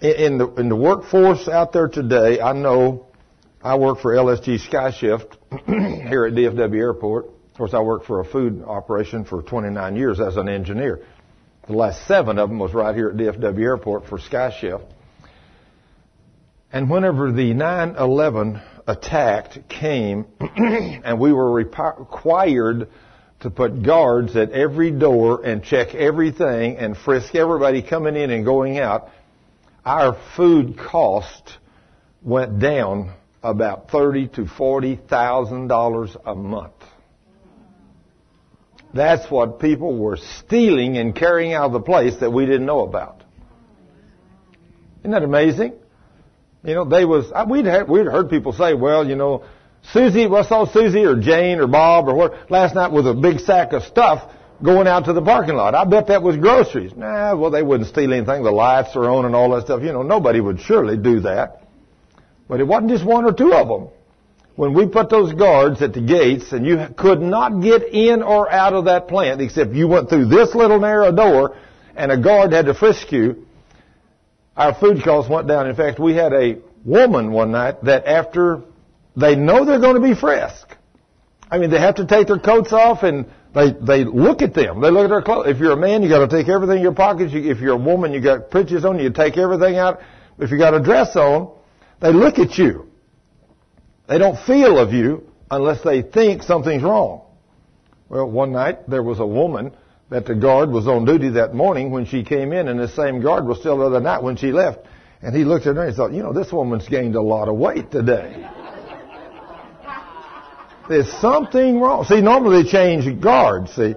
in 0.00 0.38
the, 0.38 0.46
in 0.54 0.68
the 0.68 0.76
workforce 0.76 1.48
out 1.48 1.72
there 1.72 1.88
today, 1.88 2.40
I 2.40 2.52
know 2.52 3.06
I 3.60 3.74
work 3.74 3.98
for 3.98 4.14
LSG 4.14 4.60
Sky 4.60 4.92
Chefs 4.92 5.24
here 5.66 6.26
at 6.26 6.34
DFW 6.34 6.76
Airport. 6.76 7.24
Of 7.24 7.54
course, 7.56 7.74
I 7.74 7.80
worked 7.80 8.06
for 8.06 8.20
a 8.20 8.24
food 8.24 8.62
operation 8.64 9.24
for 9.24 9.42
29 9.42 9.96
years 9.96 10.20
as 10.20 10.36
an 10.36 10.48
engineer. 10.48 11.04
The 11.66 11.72
last 11.72 12.06
seven 12.06 12.38
of 12.38 12.48
them 12.48 12.60
was 12.60 12.72
right 12.72 12.94
here 12.94 13.08
at 13.08 13.16
DFW 13.16 13.60
Airport 13.60 14.06
for 14.06 14.20
Sky 14.20 14.56
Chefs. 14.56 14.84
And 16.72 16.88
whenever 16.88 17.32
the 17.32 17.52
9/11 17.52 18.62
attack 18.86 19.68
came, 19.68 20.26
and 20.40 21.18
we 21.18 21.32
were 21.32 21.50
required 21.50 22.88
to 23.40 23.50
put 23.50 23.82
guards 23.82 24.36
at 24.36 24.52
every 24.52 24.90
door 24.90 25.44
and 25.44 25.64
check 25.64 25.94
everything 25.94 26.76
and 26.76 26.96
frisk 26.96 27.34
everybody 27.34 27.82
coming 27.82 28.14
in 28.14 28.30
and 28.30 28.44
going 28.44 28.78
out, 28.78 29.08
our 29.84 30.16
food 30.36 30.78
cost 30.78 31.58
went 32.22 32.60
down 32.60 33.14
about 33.42 33.90
thirty 33.90 34.28
to 34.28 34.46
forty 34.46 34.94
thousand 34.94 35.66
dollars 35.66 36.16
a 36.24 36.36
month. 36.36 36.74
That's 38.94 39.28
what 39.30 39.58
people 39.58 39.96
were 39.96 40.18
stealing 40.18 40.98
and 40.98 41.16
carrying 41.16 41.52
out 41.52 41.66
of 41.66 41.72
the 41.72 41.80
place 41.80 42.16
that 42.20 42.30
we 42.30 42.46
didn't 42.46 42.66
know 42.66 42.82
about. 42.82 43.24
Isn't 45.00 45.12
that 45.12 45.22
amazing? 45.22 45.79
You 46.62 46.74
know, 46.74 46.84
they 46.84 47.04
was 47.04 47.32
we'd 47.48 47.64
had, 47.64 47.88
we'd 47.88 48.06
heard 48.06 48.28
people 48.28 48.52
say, 48.52 48.74
well, 48.74 49.06
you 49.06 49.16
know, 49.16 49.44
Susie, 49.92 50.26
well, 50.26 50.44
I 50.44 50.48
saw 50.48 50.66
Susie 50.70 51.04
or 51.04 51.16
Jane 51.16 51.58
or 51.58 51.66
Bob 51.66 52.08
or 52.08 52.14
what 52.14 52.50
last 52.50 52.74
night 52.74 52.92
with 52.92 53.06
a 53.06 53.14
big 53.14 53.40
sack 53.40 53.72
of 53.72 53.82
stuff 53.84 54.30
going 54.62 54.86
out 54.86 55.06
to 55.06 55.14
the 55.14 55.22
parking 55.22 55.54
lot. 55.54 55.74
I 55.74 55.84
bet 55.84 56.08
that 56.08 56.22
was 56.22 56.36
groceries. 56.36 56.92
Nah, 56.94 57.34
well, 57.34 57.50
they 57.50 57.62
wouldn't 57.62 57.88
steal 57.88 58.12
anything. 58.12 58.42
The 58.42 58.50
lights 58.50 58.94
are 58.94 59.08
on 59.08 59.24
and 59.24 59.34
all 59.34 59.50
that 59.52 59.64
stuff. 59.64 59.82
You 59.82 59.92
know, 59.92 60.02
nobody 60.02 60.40
would 60.40 60.60
surely 60.60 60.98
do 60.98 61.20
that. 61.20 61.62
But 62.46 62.60
it 62.60 62.64
wasn't 62.66 62.90
just 62.90 63.06
one 63.06 63.24
or 63.24 63.32
two 63.32 63.54
of 63.54 63.68
them. 63.68 63.88
When 64.56 64.74
we 64.74 64.86
put 64.86 65.08
those 65.08 65.32
guards 65.32 65.80
at 65.80 65.94
the 65.94 66.02
gates 66.02 66.52
and 66.52 66.66
you 66.66 66.88
could 66.94 67.22
not 67.22 67.62
get 67.62 67.84
in 67.84 68.22
or 68.22 68.50
out 68.50 68.74
of 68.74 68.84
that 68.84 69.08
plant 69.08 69.40
except 69.40 69.72
you 69.72 69.88
went 69.88 70.10
through 70.10 70.26
this 70.26 70.54
little 70.54 70.78
narrow 70.78 71.10
door 71.10 71.56
and 71.96 72.12
a 72.12 72.18
guard 72.18 72.52
had 72.52 72.66
to 72.66 72.74
frisk 72.74 73.10
you, 73.12 73.46
our 74.60 74.74
food 74.74 75.02
costs 75.02 75.30
went 75.30 75.48
down. 75.48 75.68
In 75.68 75.74
fact, 75.74 75.98
we 75.98 76.14
had 76.14 76.34
a 76.34 76.58
woman 76.84 77.32
one 77.32 77.50
night 77.50 77.82
that 77.84 78.06
after 78.06 78.62
they 79.16 79.34
know 79.34 79.64
they're 79.64 79.80
going 79.80 79.94
to 79.94 80.02
be 80.02 80.14
frisked, 80.14 80.76
I 81.50 81.56
mean, 81.56 81.70
they 81.70 81.80
have 81.80 81.94
to 81.94 82.06
take 82.06 82.26
their 82.26 82.38
coats 82.38 82.70
off 82.70 83.02
and 83.02 83.24
they, 83.54 83.72
they 83.72 84.04
look 84.04 84.42
at 84.42 84.52
them. 84.52 84.82
They 84.82 84.90
look 84.90 85.04
at 85.04 85.08
their 85.08 85.22
clothes. 85.22 85.46
If 85.48 85.58
you're 85.60 85.72
a 85.72 85.78
man, 85.78 86.02
you 86.02 86.10
got 86.10 86.28
to 86.28 86.36
take 86.36 86.48
everything 86.50 86.76
in 86.76 86.82
your 86.82 86.94
pockets. 86.94 87.32
if 87.34 87.58
you're 87.58 87.72
a 87.72 87.78
woman, 87.78 88.12
you 88.12 88.20
got 88.20 88.50
breeches 88.50 88.84
on, 88.84 88.98
you 88.98 89.10
take 89.10 89.38
everything 89.38 89.78
out. 89.78 90.00
If 90.38 90.50
you 90.50 90.58
got 90.58 90.74
a 90.74 90.80
dress 90.80 91.16
on, 91.16 91.56
they 92.00 92.12
look 92.12 92.38
at 92.38 92.58
you. 92.58 92.86
They 94.08 94.18
don't 94.18 94.38
feel 94.46 94.78
of 94.78 94.92
you 94.92 95.26
unless 95.50 95.82
they 95.82 96.02
think 96.02 96.42
something's 96.42 96.82
wrong. 96.82 97.22
Well, 98.10 98.30
one 98.30 98.52
night 98.52 98.90
there 98.90 99.02
was 99.02 99.20
a 99.20 99.26
woman 99.26 99.72
that 100.10 100.26
the 100.26 100.34
guard 100.34 100.70
was 100.70 100.86
on 100.88 101.04
duty 101.04 101.30
that 101.30 101.54
morning 101.54 101.90
when 101.90 102.04
she 102.04 102.24
came 102.24 102.52
in, 102.52 102.68
and 102.68 102.78
the 102.78 102.88
same 102.88 103.22
guard 103.22 103.46
was 103.46 103.58
still 103.60 103.78
there 103.78 103.90
that 103.90 104.02
night 104.02 104.22
when 104.22 104.36
she 104.36 104.52
left. 104.52 104.80
And 105.22 105.34
he 105.34 105.44
looked 105.44 105.66
at 105.66 105.76
her 105.76 105.82
and 105.82 105.90
he 105.90 105.96
thought, 105.96 106.12
you 106.12 106.22
know, 106.22 106.32
this 106.32 106.52
woman's 106.52 106.88
gained 106.88 107.14
a 107.14 107.22
lot 107.22 107.48
of 107.48 107.56
weight 107.56 107.90
today. 107.90 108.46
There's 110.88 111.12
something 111.20 111.78
wrong. 111.78 112.04
See, 112.04 112.20
normally 112.20 112.64
they 112.64 112.68
change 112.70 113.20
guards, 113.20 113.72
see. 113.74 113.94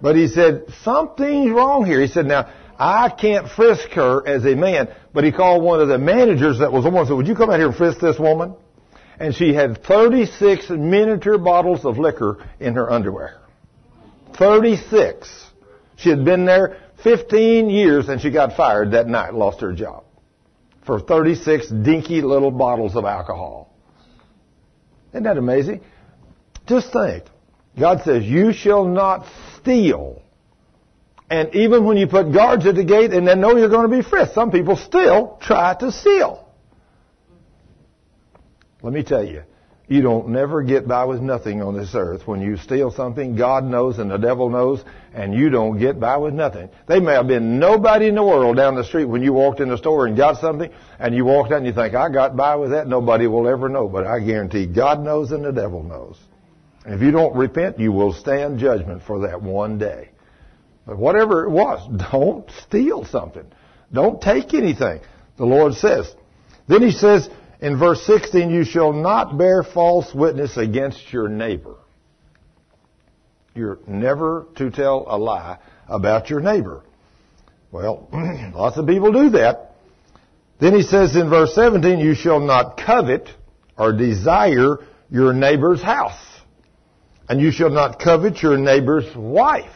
But 0.00 0.16
he 0.16 0.28
said, 0.28 0.66
something's 0.82 1.50
wrong 1.50 1.84
here. 1.84 2.00
He 2.00 2.06
said, 2.06 2.26
now, 2.26 2.48
I 2.78 3.10
can't 3.10 3.48
frisk 3.48 3.90
her 3.90 4.26
as 4.26 4.44
a 4.44 4.54
man. 4.54 4.94
But 5.12 5.24
he 5.24 5.32
called 5.32 5.64
one 5.64 5.80
of 5.80 5.88
the 5.88 5.98
managers 5.98 6.60
that 6.60 6.72
was 6.72 6.86
on 6.86 6.94
and 6.94 7.08
said, 7.08 7.14
would 7.14 7.26
you 7.26 7.34
come 7.34 7.50
out 7.50 7.58
here 7.58 7.68
and 7.68 7.76
frisk 7.76 7.98
this 7.98 8.18
woman? 8.18 8.54
And 9.18 9.34
she 9.34 9.52
had 9.52 9.82
36 9.84 10.70
miniature 10.70 11.36
bottles 11.36 11.84
of 11.84 11.98
liquor 11.98 12.46
in 12.60 12.74
her 12.74 12.90
underwear. 12.90 13.39
36. 14.40 15.50
She 15.96 16.08
had 16.08 16.24
been 16.24 16.46
there 16.46 16.78
15 17.04 17.68
years 17.68 18.08
and 18.08 18.20
she 18.20 18.30
got 18.30 18.56
fired 18.56 18.92
that 18.92 19.06
night, 19.06 19.34
lost 19.34 19.60
her 19.60 19.72
job. 19.72 20.04
For 20.86 20.98
36 20.98 21.68
dinky 21.68 22.22
little 22.22 22.50
bottles 22.50 22.96
of 22.96 23.04
alcohol. 23.04 23.72
Isn't 25.10 25.24
that 25.24 25.36
amazing? 25.36 25.82
Just 26.66 26.90
think. 26.90 27.24
God 27.78 28.00
says, 28.02 28.24
you 28.24 28.52
shall 28.54 28.86
not 28.86 29.26
steal. 29.60 30.22
And 31.28 31.54
even 31.54 31.84
when 31.84 31.98
you 31.98 32.06
put 32.06 32.32
guards 32.32 32.66
at 32.66 32.74
the 32.74 32.84
gate 32.84 33.12
and 33.12 33.28
they 33.28 33.34
know 33.34 33.56
you're 33.56 33.68
going 33.68 33.88
to 33.88 33.94
be 33.94 34.02
frisked, 34.02 34.34
some 34.34 34.50
people 34.50 34.76
still 34.76 35.38
try 35.42 35.74
to 35.74 35.92
steal. 35.92 36.48
Let 38.82 38.94
me 38.94 39.02
tell 39.02 39.22
you, 39.22 39.42
you 39.90 40.02
don't 40.02 40.28
never 40.28 40.62
get 40.62 40.86
by 40.86 41.04
with 41.04 41.20
nothing 41.20 41.60
on 41.60 41.76
this 41.76 41.96
earth. 41.96 42.24
When 42.24 42.40
you 42.40 42.56
steal 42.56 42.92
something, 42.92 43.34
God 43.34 43.64
knows 43.64 43.98
and 43.98 44.08
the 44.08 44.18
devil 44.18 44.48
knows, 44.48 44.84
and 45.12 45.34
you 45.34 45.50
don't 45.50 45.80
get 45.80 45.98
by 45.98 46.16
with 46.16 46.32
nothing. 46.32 46.68
They 46.86 47.00
may 47.00 47.14
have 47.14 47.26
been 47.26 47.58
nobody 47.58 48.06
in 48.06 48.14
the 48.14 48.22
world 48.22 48.56
down 48.56 48.76
the 48.76 48.84
street 48.84 49.06
when 49.06 49.20
you 49.20 49.32
walked 49.32 49.58
in 49.58 49.68
the 49.68 49.76
store 49.76 50.06
and 50.06 50.16
got 50.16 50.40
something, 50.40 50.70
and 51.00 51.12
you 51.12 51.24
walked 51.24 51.50
out 51.50 51.56
and 51.58 51.66
you 51.66 51.72
think, 51.72 51.96
I 51.96 52.08
got 52.08 52.36
by 52.36 52.54
with 52.54 52.70
that, 52.70 52.86
nobody 52.86 53.26
will 53.26 53.48
ever 53.48 53.68
know. 53.68 53.88
But 53.88 54.06
I 54.06 54.20
guarantee 54.20 54.66
God 54.66 55.02
knows 55.02 55.32
and 55.32 55.44
the 55.44 55.50
devil 55.50 55.82
knows. 55.82 56.16
If 56.86 57.02
you 57.02 57.10
don't 57.10 57.34
repent, 57.34 57.80
you 57.80 57.90
will 57.90 58.12
stand 58.12 58.60
judgment 58.60 59.02
for 59.02 59.26
that 59.26 59.42
one 59.42 59.78
day. 59.78 60.10
But 60.86 60.98
whatever 60.98 61.46
it 61.46 61.50
was, 61.50 61.88
don't 62.12 62.48
steal 62.62 63.04
something. 63.06 63.46
Don't 63.92 64.22
take 64.22 64.54
anything. 64.54 65.00
The 65.36 65.46
Lord 65.46 65.74
says. 65.74 66.14
Then 66.68 66.80
he 66.80 66.92
says, 66.92 67.28
in 67.60 67.78
verse 67.78 68.02
16, 68.06 68.50
you 68.50 68.64
shall 68.64 68.92
not 68.92 69.36
bear 69.36 69.62
false 69.62 70.14
witness 70.14 70.56
against 70.56 71.12
your 71.12 71.28
neighbor. 71.28 71.76
You're 73.54 73.78
never 73.86 74.46
to 74.56 74.70
tell 74.70 75.04
a 75.06 75.18
lie 75.18 75.58
about 75.86 76.30
your 76.30 76.40
neighbor. 76.40 76.82
Well, 77.70 78.08
lots 78.54 78.78
of 78.78 78.86
people 78.86 79.12
do 79.12 79.30
that. 79.30 79.72
Then 80.58 80.74
he 80.74 80.82
says 80.82 81.16
in 81.16 81.28
verse 81.28 81.54
17, 81.54 81.98
you 81.98 82.14
shall 82.14 82.40
not 82.40 82.78
covet 82.78 83.28
or 83.76 83.92
desire 83.92 84.78
your 85.10 85.32
neighbor's 85.34 85.82
house. 85.82 86.18
And 87.28 87.40
you 87.40 87.50
shall 87.50 87.70
not 87.70 88.00
covet 88.00 88.42
your 88.42 88.56
neighbor's 88.56 89.14
wife, 89.14 89.70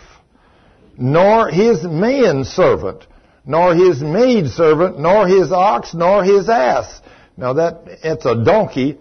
nor 0.97 1.51
his 1.51 1.85
manservant, 1.85 3.07
nor 3.45 3.75
his 3.75 4.01
maidservant, 4.01 4.99
nor 4.99 5.29
his 5.29 5.53
ox, 5.53 5.95
nor 5.95 6.25
his 6.25 6.49
ass 6.49 7.01
now 7.37 7.55
that, 7.55 7.83
it's 8.03 8.25
a 8.27 8.45
donkey, 8.45 8.99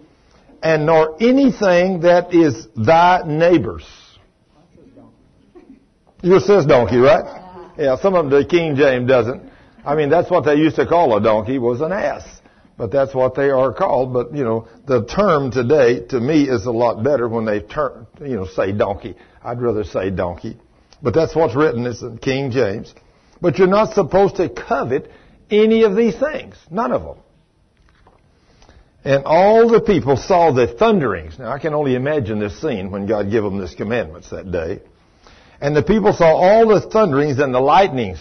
and 0.62 0.86
nor 0.86 1.16
anything 1.22 2.00
that 2.00 2.34
is 2.34 2.66
thy 2.76 3.22
neighbor's. 3.26 3.86
Yours 6.22 6.46
says 6.46 6.64
donkey, 6.64 6.96
right? 6.96 7.24
Uh-huh. 7.24 7.68
Yeah, 7.76 7.96
some 7.96 8.14
of 8.14 8.30
them, 8.30 8.40
the 8.42 8.48
King 8.48 8.76
James 8.76 9.06
doesn't. 9.08 9.42
I 9.84 9.94
mean, 9.94 10.08
that's 10.08 10.30
what 10.30 10.44
they 10.44 10.54
used 10.54 10.76
to 10.76 10.86
call 10.86 11.14
a 11.16 11.20
donkey 11.20 11.58
was 11.58 11.80
an 11.82 11.92
ass. 11.92 12.24
But 12.76 12.90
that's 12.90 13.14
what 13.14 13.34
they 13.34 13.50
are 13.50 13.72
called. 13.72 14.12
But, 14.12 14.34
you 14.34 14.42
know, 14.42 14.66
the 14.86 15.04
term 15.04 15.50
today, 15.50 16.00
to 16.08 16.18
me, 16.18 16.44
is 16.48 16.66
a 16.66 16.72
lot 16.72 17.04
better 17.04 17.28
when 17.28 17.44
they 17.44 17.60
turn, 17.60 18.06
you 18.20 18.36
know, 18.36 18.46
say 18.46 18.72
donkey. 18.72 19.16
I'd 19.42 19.60
rather 19.60 19.84
say 19.84 20.10
donkey. 20.10 20.56
But 21.02 21.14
that's 21.14 21.36
what's 21.36 21.54
written, 21.54 21.86
it's 21.86 22.02
in 22.02 22.18
King 22.18 22.50
James. 22.50 22.92
But 23.40 23.58
you're 23.58 23.68
not 23.68 23.94
supposed 23.94 24.36
to 24.36 24.48
covet 24.48 25.10
any 25.50 25.82
of 25.82 25.94
these 25.94 26.18
things. 26.18 26.56
None 26.70 26.90
of 26.90 27.02
them. 27.02 27.18
And 29.04 29.24
all 29.24 29.68
the 29.68 29.80
people 29.80 30.16
saw 30.16 30.50
the 30.50 30.66
thunderings. 30.66 31.38
Now 31.38 31.52
I 31.52 31.58
can 31.58 31.74
only 31.74 31.94
imagine 31.94 32.38
this 32.38 32.60
scene 32.60 32.90
when 32.90 33.06
God 33.06 33.30
gave 33.30 33.42
them 33.42 33.58
this 33.58 33.74
commandments 33.74 34.30
that 34.30 34.50
day. 34.50 34.80
And 35.60 35.76
the 35.76 35.82
people 35.82 36.12
saw 36.12 36.34
all 36.34 36.66
the 36.68 36.80
thunderings 36.80 37.38
and 37.38 37.54
the 37.54 37.60
lightnings. 37.60 38.18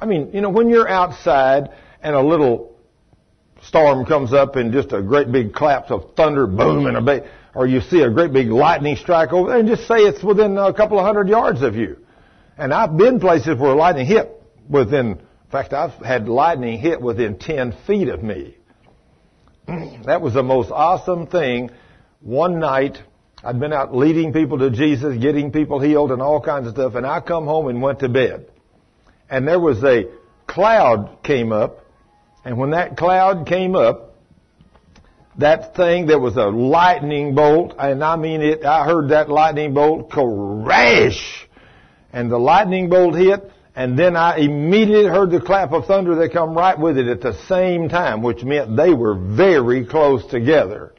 I 0.00 0.06
mean, 0.06 0.30
you 0.32 0.40
know, 0.40 0.50
when 0.50 0.68
you're 0.68 0.88
outside 0.88 1.70
and 2.02 2.14
a 2.14 2.22
little 2.22 2.76
storm 3.62 4.06
comes 4.06 4.32
up 4.32 4.56
and 4.56 4.72
just 4.72 4.92
a 4.92 5.02
great 5.02 5.32
big 5.32 5.52
claps 5.52 5.90
of 5.90 6.14
thunder, 6.14 6.46
boom, 6.46 6.86
and 6.86 6.96
a 6.96 7.02
big, 7.02 7.24
or 7.54 7.66
you 7.66 7.80
see 7.80 8.02
a 8.02 8.10
great 8.10 8.32
big 8.32 8.48
lightning 8.48 8.96
strike 8.96 9.32
over 9.32 9.48
there, 9.48 9.58
and 9.58 9.68
just 9.68 9.88
say 9.88 9.96
it's 9.96 10.22
within 10.22 10.56
a 10.56 10.72
couple 10.72 10.98
of 10.98 11.04
hundred 11.04 11.28
yards 11.28 11.62
of 11.62 11.74
you. 11.74 11.96
And 12.58 12.72
I've 12.72 12.96
been 12.96 13.18
places 13.18 13.58
where 13.58 13.74
lightning 13.74 14.06
hit 14.06 14.30
within, 14.68 15.06
in 15.06 15.50
fact, 15.50 15.72
I've 15.72 15.94
had 15.94 16.28
lightning 16.28 16.78
hit 16.78 17.00
within 17.00 17.38
10 17.38 17.74
feet 17.86 18.08
of 18.08 18.22
me. 18.22 18.56
that 20.04 20.20
was 20.20 20.34
the 20.34 20.42
most 20.42 20.70
awesome 20.70 21.26
thing. 21.26 21.70
One 22.20 22.60
night, 22.60 22.98
I'd 23.42 23.58
been 23.58 23.72
out 23.72 23.94
leading 23.94 24.32
people 24.32 24.58
to 24.58 24.70
Jesus, 24.70 25.18
getting 25.18 25.50
people 25.50 25.80
healed 25.80 26.12
and 26.12 26.22
all 26.22 26.40
kinds 26.40 26.68
of 26.68 26.74
stuff, 26.74 26.94
and 26.94 27.06
I 27.06 27.20
come 27.20 27.46
home 27.46 27.68
and 27.68 27.82
went 27.82 28.00
to 28.00 28.08
bed. 28.08 28.46
And 29.28 29.46
there 29.46 29.58
was 29.58 29.82
a 29.82 30.04
cloud 30.46 31.18
came 31.24 31.52
up, 31.52 31.84
and 32.44 32.58
when 32.58 32.70
that 32.70 32.96
cloud 32.96 33.46
came 33.46 33.74
up, 33.74 34.14
that 35.38 35.74
thing, 35.74 36.06
there 36.06 36.20
was 36.20 36.36
a 36.36 36.46
lightning 36.46 37.34
bolt, 37.34 37.74
and 37.78 38.02
I 38.02 38.16
mean 38.16 38.40
it, 38.40 38.64
I 38.64 38.84
heard 38.84 39.10
that 39.10 39.28
lightning 39.28 39.74
bolt 39.74 40.10
crash, 40.10 41.48
and 42.12 42.30
the 42.30 42.38
lightning 42.38 42.88
bolt 42.88 43.16
hit, 43.16 43.50
and 43.76 43.98
then 43.98 44.16
I 44.16 44.38
immediately 44.38 45.04
heard 45.04 45.30
the 45.30 45.40
clap 45.40 45.70
of 45.72 45.84
thunder 45.84 46.14
that 46.16 46.32
come 46.32 46.54
right 46.54 46.78
with 46.78 46.96
it 46.96 47.08
at 47.08 47.20
the 47.20 47.34
same 47.46 47.90
time, 47.90 48.22
which 48.22 48.42
meant 48.42 48.74
they 48.74 48.94
were 48.94 49.14
very 49.14 49.84
close 49.84 50.24
together. 50.24 50.94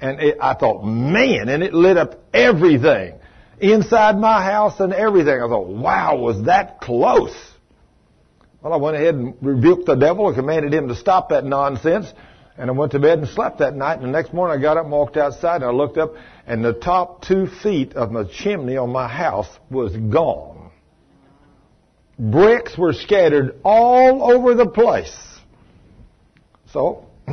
And 0.00 0.20
it, 0.20 0.38
I 0.40 0.54
thought, 0.54 0.82
man, 0.84 1.48
and 1.48 1.62
it 1.62 1.72
lit 1.72 1.96
up 1.96 2.20
everything 2.34 3.14
inside 3.60 4.18
my 4.18 4.42
house 4.42 4.80
and 4.80 4.92
everything. 4.92 5.40
I 5.40 5.46
thought, 5.46 5.68
wow, 5.68 6.16
was 6.16 6.46
that 6.46 6.80
close? 6.80 7.34
Well, 8.60 8.72
I 8.72 8.76
went 8.76 8.96
ahead 8.96 9.14
and 9.14 9.36
rebuked 9.40 9.86
the 9.86 9.94
devil 9.94 10.26
and 10.26 10.34
commanded 10.34 10.74
him 10.74 10.88
to 10.88 10.96
stop 10.96 11.28
that 11.28 11.44
nonsense. 11.44 12.12
And 12.58 12.70
I 12.70 12.72
went 12.72 12.90
to 12.92 12.98
bed 12.98 13.20
and 13.20 13.28
slept 13.28 13.58
that 13.58 13.76
night. 13.76 14.00
And 14.00 14.02
the 14.02 14.10
next 14.10 14.34
morning 14.34 14.58
I 14.58 14.60
got 14.60 14.78
up 14.78 14.82
and 14.82 14.92
walked 14.92 15.16
outside 15.16 15.62
and 15.62 15.66
I 15.66 15.70
looked 15.70 15.96
up 15.96 16.14
and 16.44 16.64
the 16.64 16.72
top 16.72 17.22
two 17.24 17.46
feet 17.46 17.94
of 17.94 18.10
my 18.10 18.24
chimney 18.24 18.76
on 18.76 18.90
my 18.90 19.06
house 19.06 19.48
was 19.70 19.96
gone. 19.96 20.53
Bricks 22.18 22.76
were 22.78 22.92
scattered 22.92 23.60
all 23.64 24.32
over 24.32 24.54
the 24.54 24.66
place. 24.66 25.14
So, 26.72 27.06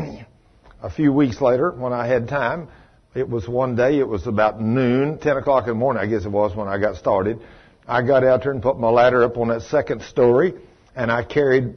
a 0.83 0.89
few 0.89 1.13
weeks 1.13 1.41
later, 1.41 1.71
when 1.71 1.93
I 1.93 2.07
had 2.07 2.27
time, 2.27 2.67
it 3.13 3.27
was 3.29 3.47
one 3.47 3.75
day, 3.75 3.99
it 3.99 4.07
was 4.07 4.27
about 4.27 4.61
noon, 4.61 5.19
10 5.19 5.37
o'clock 5.37 5.63
in 5.63 5.69
the 5.69 5.75
morning, 5.75 6.01
I 6.01 6.07
guess 6.07 6.25
it 6.25 6.31
was 6.31 6.55
when 6.55 6.67
I 6.67 6.79
got 6.79 6.95
started. 6.95 7.39
I 7.87 8.01
got 8.01 8.23
out 8.23 8.43
there 8.43 8.51
and 8.51 8.61
put 8.61 8.79
my 8.79 8.89
ladder 8.89 9.23
up 9.23 9.37
on 9.37 9.49
that 9.49 9.63
second 9.63 10.01
story 10.03 10.53
and 10.95 11.11
I 11.11 11.23
carried 11.23 11.75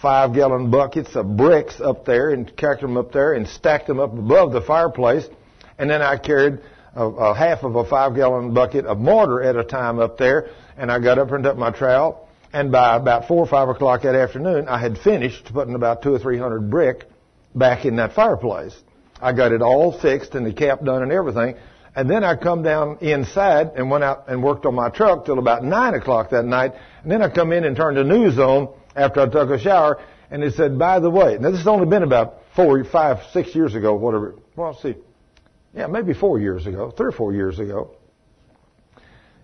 five 0.00 0.34
gallon 0.34 0.70
buckets 0.70 1.14
of 1.14 1.36
bricks 1.36 1.80
up 1.80 2.04
there 2.06 2.30
and 2.30 2.54
carried 2.56 2.80
them 2.80 2.96
up 2.96 3.12
there 3.12 3.34
and 3.34 3.46
stacked 3.46 3.86
them 3.86 4.00
up 4.00 4.12
above 4.12 4.52
the 4.52 4.62
fireplace. 4.62 5.26
And 5.78 5.90
then 5.90 6.00
I 6.00 6.16
carried 6.16 6.60
a, 6.94 7.04
a 7.04 7.34
half 7.34 7.62
of 7.62 7.76
a 7.76 7.84
five 7.84 8.14
gallon 8.14 8.54
bucket 8.54 8.86
of 8.86 8.98
mortar 8.98 9.42
at 9.42 9.56
a 9.56 9.64
time 9.64 9.98
up 9.98 10.18
there. 10.18 10.50
And 10.76 10.90
I 10.90 10.98
got 10.98 11.18
up 11.18 11.30
and 11.32 11.44
took 11.44 11.56
my 11.56 11.70
trowel. 11.70 12.28
And 12.52 12.72
by 12.72 12.96
about 12.96 13.28
four 13.28 13.38
or 13.38 13.46
five 13.46 13.68
o'clock 13.68 14.02
that 14.02 14.14
afternoon, 14.14 14.66
I 14.68 14.78
had 14.78 14.98
finished 14.98 15.52
putting 15.52 15.74
about 15.74 16.02
two 16.02 16.14
or 16.14 16.18
three 16.18 16.38
hundred 16.38 16.70
brick 16.70 17.04
back 17.54 17.84
in 17.84 17.96
that 17.96 18.14
fireplace. 18.14 18.76
I 19.20 19.32
got 19.32 19.52
it 19.52 19.62
all 19.62 19.98
fixed 19.98 20.34
and 20.34 20.44
the 20.46 20.52
cap 20.52 20.82
done 20.82 21.02
and 21.02 21.12
everything. 21.12 21.56
And 21.94 22.08
then 22.08 22.24
I 22.24 22.36
come 22.36 22.62
down 22.62 22.98
inside 23.00 23.72
and 23.76 23.90
went 23.90 24.04
out 24.04 24.28
and 24.28 24.42
worked 24.42 24.64
on 24.64 24.74
my 24.74 24.90
truck 24.90 25.26
till 25.26 25.38
about 25.38 25.64
nine 25.64 25.94
o'clock 25.94 26.30
that 26.30 26.44
night. 26.44 26.72
And 27.02 27.10
then 27.10 27.20
I 27.22 27.28
come 27.28 27.52
in 27.52 27.64
and 27.64 27.76
turned 27.76 27.96
the 27.96 28.04
news 28.04 28.38
on 28.38 28.72
after 28.96 29.20
I 29.20 29.26
took 29.28 29.50
a 29.50 29.58
shower. 29.58 30.00
And 30.30 30.42
it 30.44 30.54
said, 30.54 30.78
by 30.78 31.00
the 31.00 31.10
way, 31.10 31.36
now 31.38 31.50
this 31.50 31.58
has 31.58 31.66
only 31.66 31.86
been 31.86 32.04
about 32.04 32.38
four, 32.54 32.82
five, 32.84 33.18
six 33.32 33.54
years 33.54 33.74
ago, 33.74 33.94
whatever. 33.94 34.36
Well, 34.54 34.74
see, 34.74 34.94
yeah, 35.74 35.86
maybe 35.86 36.14
four 36.14 36.40
years 36.40 36.66
ago, 36.66 36.90
three 36.90 37.08
or 37.08 37.12
four 37.12 37.32
years 37.32 37.58
ago. 37.58 37.92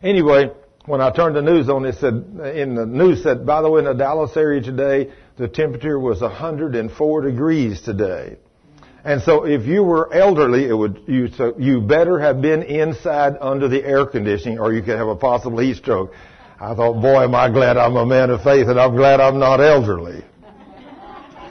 Anyway, 0.03 0.51
when 0.87 1.01
I 1.01 1.11
turned 1.11 1.37
the 1.37 1.43
news 1.43 1.69
on, 1.69 1.85
it 1.85 1.97
said, 1.97 2.15
in 2.55 2.75
the 2.75 2.87
news 2.87 3.23
said, 3.23 3.47
by 3.47 3.63
the 3.63 3.71
way, 3.71 3.81
in 3.81 3.85
the 3.87 3.95
Dallas 3.95 4.37
area 4.37 4.61
today, 4.61 5.11
the 5.37 5.49
temperature 5.49 5.99
was 5.99 6.21
104 6.21 7.23
degrees 7.23 7.81
today. 7.83 8.37
And 9.05 9.23
so 9.23 9.45
if 9.45 9.67
you 9.67 9.85
were 9.85 10.13
elderly, 10.13 10.65
it 10.65 10.73
would, 10.73 11.03
you, 11.07 11.29
so 11.29 11.55
you 11.59 11.81
better 11.81 12.19
have 12.19 12.43
been 12.43 12.63
inside 12.63 13.35
under 13.41 13.69
the 13.69 13.85
air 13.85 14.05
conditioning 14.05 14.59
or 14.59 14.73
you 14.73 14.83
could 14.83 14.97
have 14.97 15.07
a 15.07 15.15
possible 15.15 15.59
heat 15.59 15.77
stroke. 15.77 16.13
I 16.59 16.75
thought, 16.75 17.01
boy, 17.01 17.23
am 17.23 17.35
I 17.35 17.49
glad 17.51 17.77
I'm 17.77 17.97
a 17.97 18.07
man 18.07 18.31
of 18.31 18.43
faith 18.43 18.67
and 18.67 18.81
I'm 18.81 18.97
glad 18.97 19.21
I'm 19.21 19.39
not 19.39 19.61
elderly. 19.61 20.25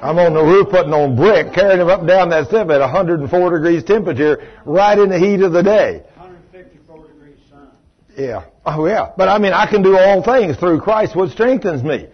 I'm 0.06 0.20
on 0.20 0.36
the 0.36 0.43
roof 0.43 0.70
putting 0.70 0.93
on 0.93 1.16
brick, 1.16 1.51
carrying 1.51 1.80
them 1.80 1.88
up 1.88 2.01
and 2.01 2.08
down 2.08 2.30
that 2.30 2.47
step 2.47 2.70
at 2.70 2.80
104 2.80 3.49
degrees 3.49 3.84
temperature, 3.84 4.47
right 4.64 4.97
in 4.99 5.10
the 5.10 5.18
heat 5.18 5.41
of 5.41 5.51
the 5.51 5.64
day. 5.64 6.03
154 6.16 7.08
degrees 7.08 7.38
sun. 7.49 7.70
Yeah. 8.16 8.45
Oh 8.64 8.86
yeah. 8.86 9.14
But 9.18 9.30
I 9.30 9.39
mean, 9.39 9.53
I 9.53 9.66
can 9.66 9.82
do 9.82 9.97
all 9.97 10.22
things 10.22 10.58
through 10.58 10.82
Christ 10.82 11.16
which 11.16 11.32
strengthens 11.32 11.82
me. 11.82 12.08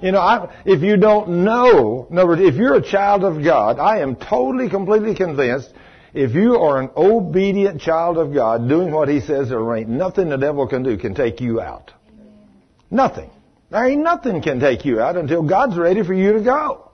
You 0.00 0.12
know, 0.12 0.20
I, 0.20 0.50
if 0.64 0.82
you 0.82 0.96
don't 0.96 1.44
know, 1.44 2.06
in 2.10 2.16
other 2.16 2.26
words, 2.26 2.40
if 2.42 2.54
you're 2.54 2.74
a 2.74 2.82
child 2.82 3.22
of 3.22 3.44
God, 3.44 3.78
I 3.78 4.00
am 4.00 4.16
totally, 4.16 4.70
completely 4.70 5.14
convinced 5.14 5.70
if 6.14 6.34
you 6.34 6.56
are 6.56 6.80
an 6.80 6.88
obedient 6.96 7.82
child 7.82 8.16
of 8.16 8.32
God 8.32 8.66
doing 8.66 8.90
what 8.92 9.08
He 9.08 9.20
says, 9.20 9.50
there 9.50 9.76
ain't 9.76 9.90
nothing 9.90 10.30
the 10.30 10.38
devil 10.38 10.66
can 10.66 10.82
do 10.82 10.96
can 10.96 11.14
take 11.14 11.42
you 11.42 11.60
out. 11.60 11.92
Nothing. 12.90 13.30
There 13.70 13.84
ain't 13.84 14.02
nothing 14.02 14.40
can 14.40 14.58
take 14.58 14.86
you 14.86 15.00
out 15.00 15.16
until 15.16 15.42
God's 15.42 15.76
ready 15.76 16.02
for 16.02 16.14
you 16.14 16.32
to 16.32 16.40
go. 16.40 16.85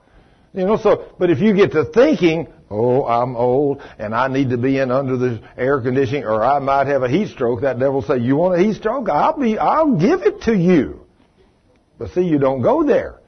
You 0.54 0.66
know, 0.66 0.76
so, 0.76 1.14
but 1.18 1.30
if 1.30 1.40
you 1.40 1.54
get 1.54 1.72
to 1.72 1.86
thinking, 1.86 2.46
oh, 2.70 3.06
I'm 3.06 3.36
old 3.36 3.80
and 3.98 4.14
I 4.14 4.28
need 4.28 4.50
to 4.50 4.58
be 4.58 4.78
in 4.78 4.90
under 4.90 5.16
the 5.16 5.42
air 5.56 5.80
conditioning 5.80 6.24
or 6.24 6.42
I 6.42 6.58
might 6.58 6.88
have 6.88 7.02
a 7.02 7.08
heat 7.08 7.28
stroke, 7.28 7.62
that 7.62 7.78
devil 7.78 8.02
say, 8.02 8.18
you 8.18 8.36
want 8.36 8.60
a 8.60 8.62
heat 8.62 8.74
stroke? 8.74 9.08
I'll 9.08 9.38
be, 9.38 9.56
I'll 9.56 9.96
give 9.96 10.22
it 10.22 10.42
to 10.42 10.54
you. 10.54 11.06
But 11.98 12.10
see, 12.10 12.22
you 12.22 12.38
don't 12.38 12.60
go 12.60 12.84
there. 12.84 13.20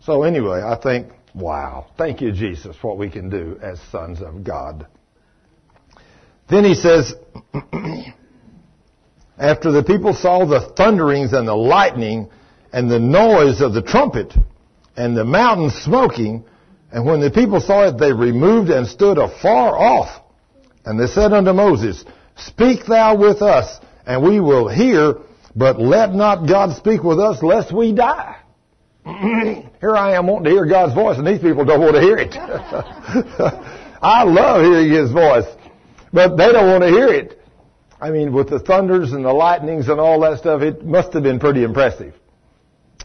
So 0.00 0.24
anyway, 0.24 0.60
I 0.60 0.76
think, 0.76 1.12
wow, 1.34 1.86
thank 1.96 2.20
you, 2.20 2.32
Jesus, 2.32 2.76
what 2.82 2.98
we 2.98 3.08
can 3.08 3.30
do 3.30 3.58
as 3.62 3.80
sons 3.92 4.20
of 4.20 4.42
God. 4.42 4.86
Then 6.50 6.64
he 6.64 6.74
says, 6.74 7.14
after 9.38 9.70
the 9.70 9.84
people 9.84 10.14
saw 10.14 10.44
the 10.46 10.72
thunderings 10.76 11.32
and 11.32 11.46
the 11.46 11.54
lightning 11.54 12.28
and 12.72 12.90
the 12.90 12.98
noise 12.98 13.60
of 13.60 13.72
the 13.72 13.82
trumpet 13.82 14.34
and 14.96 15.16
the 15.16 15.24
mountain 15.24 15.70
smoking, 15.70 16.44
and 16.92 17.06
when 17.06 17.20
the 17.20 17.30
people 17.30 17.60
saw 17.60 17.88
it, 17.88 17.98
they 17.98 18.12
removed 18.12 18.70
and 18.70 18.86
stood 18.86 19.16
afar 19.16 19.76
off. 19.78 20.22
And 20.84 21.00
they 21.00 21.06
said 21.06 21.32
unto 21.32 21.52
Moses, 21.52 22.04
Speak 22.36 22.84
thou 22.86 23.16
with 23.16 23.40
us, 23.40 23.78
and 24.06 24.22
we 24.22 24.40
will 24.40 24.68
hear, 24.68 25.14
but 25.56 25.80
let 25.80 26.12
not 26.12 26.46
God 26.46 26.76
speak 26.76 27.02
with 27.02 27.18
us 27.18 27.42
lest 27.42 27.72
we 27.72 27.92
die. 27.92 28.36
Here 29.04 29.96
I 29.96 30.16
am 30.16 30.26
wanting 30.26 30.44
to 30.44 30.50
hear 30.50 30.66
God's 30.66 30.94
voice 30.94 31.18
and 31.18 31.26
these 31.26 31.40
people 31.40 31.64
don't 31.64 31.80
want 31.80 31.96
to 31.96 32.00
hear 32.00 32.16
it. 32.16 32.34
I 34.02 34.22
love 34.22 34.62
hearing 34.62 34.92
His 34.92 35.10
voice, 35.10 35.46
but 36.12 36.36
they 36.36 36.52
don't 36.52 36.68
want 36.68 36.82
to 36.82 36.88
hear 36.90 37.08
it. 37.08 37.40
I 38.00 38.10
mean, 38.10 38.32
with 38.32 38.48
the 38.48 38.60
thunders 38.60 39.12
and 39.12 39.24
the 39.24 39.32
lightnings 39.32 39.88
and 39.88 39.98
all 39.98 40.20
that 40.20 40.38
stuff, 40.38 40.62
it 40.62 40.84
must 40.84 41.12
have 41.14 41.22
been 41.22 41.40
pretty 41.40 41.62
impressive. 41.62 42.14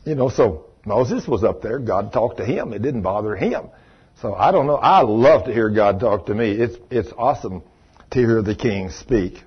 You 0.05 0.15
know, 0.15 0.29
so 0.29 0.66
Moses 0.88 1.27
was 1.27 1.43
up 1.43 1.61
there. 1.61 1.79
God 1.79 2.13
talked 2.13 2.38
to 2.38 2.45
him. 2.45 2.71
It 2.71 2.81
didn't 2.81 3.01
bother 3.01 3.35
him. 3.35 3.67
So 4.21 4.33
I 4.33 4.51
don't 4.51 4.65
know. 4.65 4.77
I 4.77 5.01
love 5.01 5.45
to 5.45 5.53
hear 5.53 5.69
God 5.69 5.99
talk 5.99 6.27
to 6.27 6.33
me. 6.33 6.51
It's, 6.51 6.77
it's 6.89 7.11
awesome 7.17 7.61
to 8.11 8.19
hear 8.19 8.41
the 8.41 8.55
king 8.55 8.89
speak. 8.89 9.43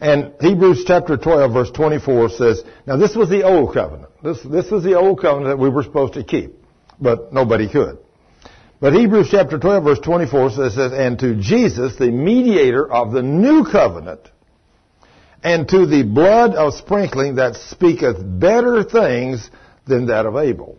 And 0.00 0.32
Hebrews 0.40 0.84
chapter 0.86 1.16
12 1.16 1.52
verse 1.52 1.70
24 1.70 2.28
says, 2.30 2.62
now 2.86 2.96
this 2.96 3.14
was 3.14 3.30
the 3.30 3.44
old 3.44 3.72
covenant. 3.72 4.10
This, 4.22 4.42
this 4.42 4.70
was 4.70 4.82
the 4.82 4.98
old 4.98 5.20
covenant 5.20 5.56
that 5.56 5.62
we 5.62 5.70
were 5.70 5.84
supposed 5.84 6.14
to 6.14 6.24
keep, 6.24 6.56
but 7.00 7.32
nobody 7.32 7.70
could. 7.70 7.98
But 8.80 8.92
Hebrews 8.92 9.28
chapter 9.30 9.58
12 9.58 9.84
verse 9.84 10.00
24 10.00 10.50
says, 10.50 10.76
and 10.76 11.18
to 11.20 11.36
Jesus, 11.36 11.96
the 11.96 12.10
mediator 12.10 12.92
of 12.92 13.12
the 13.12 13.22
new 13.22 13.64
covenant, 13.64 14.28
and 15.44 15.68
to 15.68 15.86
the 15.86 16.02
blood 16.02 16.54
of 16.54 16.74
sprinkling 16.74 17.36
that 17.36 17.54
speaketh 17.54 18.16
better 18.20 18.82
things 18.82 19.48
than 19.86 20.06
that 20.06 20.26
of 20.26 20.36
Abel. 20.36 20.76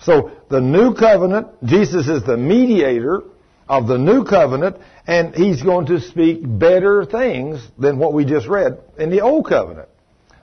So 0.00 0.32
the 0.48 0.60
new 0.60 0.94
covenant, 0.94 1.48
Jesus 1.64 2.08
is 2.08 2.24
the 2.24 2.36
mediator 2.36 3.22
of 3.68 3.86
the 3.86 3.96
new 3.96 4.24
covenant, 4.24 4.76
and 5.06 5.34
he's 5.34 5.62
going 5.62 5.86
to 5.86 6.00
speak 6.00 6.40
better 6.42 7.04
things 7.04 7.66
than 7.78 7.98
what 7.98 8.12
we 8.12 8.24
just 8.24 8.46
read 8.46 8.78
in 8.98 9.10
the 9.10 9.22
old 9.22 9.48
covenant. 9.48 9.88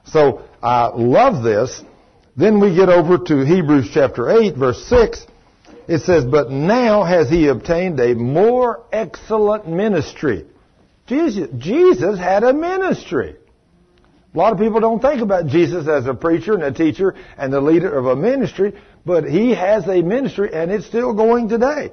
So 0.05 0.43
I 0.63 0.87
love 0.87 1.43
this. 1.43 1.83
Then 2.35 2.59
we 2.59 2.75
get 2.75 2.89
over 2.89 3.17
to 3.17 3.45
Hebrews 3.45 3.89
chapter 3.93 4.29
8 4.29 4.55
verse 4.55 4.83
6. 4.85 5.27
It 5.87 5.99
says, 5.99 6.23
But 6.25 6.49
now 6.49 7.03
has 7.03 7.29
he 7.29 7.47
obtained 7.47 7.99
a 7.99 8.15
more 8.15 8.85
excellent 8.91 9.67
ministry. 9.67 10.45
Jesus, 11.07 11.49
Jesus 11.57 12.17
had 12.17 12.43
a 12.43 12.53
ministry. 12.53 13.35
A 14.33 14.37
lot 14.37 14.53
of 14.53 14.59
people 14.59 14.79
don't 14.79 15.01
think 15.01 15.21
about 15.21 15.47
Jesus 15.47 15.87
as 15.87 16.05
a 16.05 16.13
preacher 16.13 16.53
and 16.53 16.63
a 16.63 16.71
teacher 16.71 17.15
and 17.37 17.51
the 17.51 17.59
leader 17.59 17.97
of 17.97 18.05
a 18.05 18.15
ministry, 18.15 18.73
but 19.05 19.25
he 19.25 19.53
has 19.53 19.87
a 19.87 20.01
ministry 20.01 20.53
and 20.53 20.71
it's 20.71 20.85
still 20.85 21.13
going 21.13 21.49
today. 21.49 21.91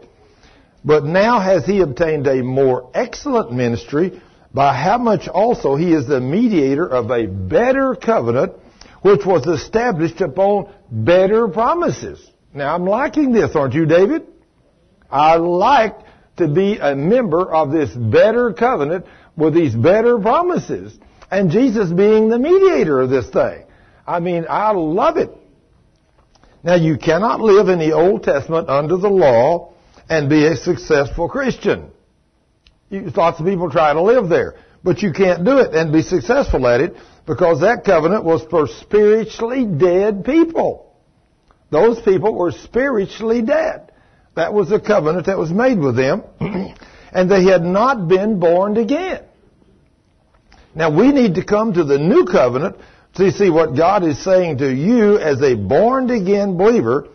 But 0.84 1.04
now 1.04 1.40
has 1.40 1.66
he 1.66 1.80
obtained 1.80 2.28
a 2.28 2.42
more 2.42 2.90
excellent 2.94 3.52
ministry, 3.52 4.22
by 4.54 4.74
how 4.74 4.98
much 4.98 5.28
also 5.28 5.76
he 5.76 5.92
is 5.92 6.06
the 6.06 6.20
mediator 6.20 6.86
of 6.86 7.10
a 7.10 7.26
better 7.26 7.94
covenant, 7.94 8.52
which 9.02 9.26
was 9.26 9.46
established 9.46 10.20
upon 10.20 10.72
better 10.90 11.48
promises. 11.48 12.24
Now 12.54 12.74
I'm 12.74 12.84
liking 12.84 13.32
this, 13.32 13.54
aren't 13.54 13.74
you, 13.74 13.84
David? 13.84 14.26
I 15.10 15.36
like 15.36 15.96
to 16.36 16.48
be 16.48 16.78
a 16.78 16.94
member 16.94 17.52
of 17.52 17.72
this 17.72 17.90
better 17.90 18.52
covenant 18.52 19.06
with 19.36 19.54
these 19.54 19.74
better 19.74 20.18
promises. 20.18 20.98
And 21.30 21.50
Jesus 21.50 21.90
being 21.90 22.28
the 22.28 22.38
mediator 22.38 23.00
of 23.00 23.10
this 23.10 23.28
thing. 23.28 23.64
I 24.06 24.20
mean, 24.20 24.46
I 24.48 24.72
love 24.72 25.18
it. 25.18 25.30
Now 26.62 26.74
you 26.74 26.96
cannot 26.96 27.40
live 27.40 27.68
in 27.68 27.78
the 27.78 27.92
Old 27.92 28.22
Testament 28.22 28.68
under 28.68 28.96
the 28.96 29.10
law 29.10 29.72
and 30.08 30.28
be 30.28 30.46
a 30.46 30.56
successful 30.56 31.28
Christian. 31.28 31.90
You, 32.88 33.10
lots 33.14 33.38
of 33.38 33.46
people 33.46 33.70
try 33.70 33.92
to 33.92 34.00
live 34.00 34.28
there, 34.28 34.54
but 34.82 35.02
you 35.02 35.12
can't 35.12 35.44
do 35.44 35.58
it 35.58 35.74
and 35.74 35.92
be 35.92 36.02
successful 36.02 36.66
at 36.66 36.80
it 36.80 36.96
because 37.26 37.60
that 37.60 37.84
covenant 37.84 38.24
was 38.24 38.42
for 38.50 38.66
spiritually 38.66 39.66
dead 39.66 40.24
people. 40.24 40.96
Those 41.70 42.00
people 42.00 42.34
were 42.34 42.52
spiritually 42.52 43.42
dead. 43.42 43.92
That 44.34 44.54
was 44.54 44.70
the 44.70 44.80
covenant 44.80 45.26
that 45.26 45.36
was 45.36 45.50
made 45.50 45.78
with 45.78 45.96
them, 45.96 46.22
and 46.40 47.30
they 47.30 47.44
had 47.44 47.62
not 47.62 48.08
been 48.08 48.40
born 48.40 48.76
again. 48.78 49.24
Now 50.74 50.96
we 50.96 51.12
need 51.12 51.34
to 51.36 51.44
come 51.44 51.72
to 51.72 51.84
the 51.84 51.98
new 51.98 52.24
covenant 52.24 52.76
to 53.14 53.32
see 53.32 53.50
what 53.50 53.76
God 53.76 54.04
is 54.04 54.22
saying 54.22 54.58
to 54.58 54.72
you 54.72 55.18
as 55.18 55.42
a 55.42 55.54
born 55.54 56.10
again 56.10 56.56
believer. 56.56 57.08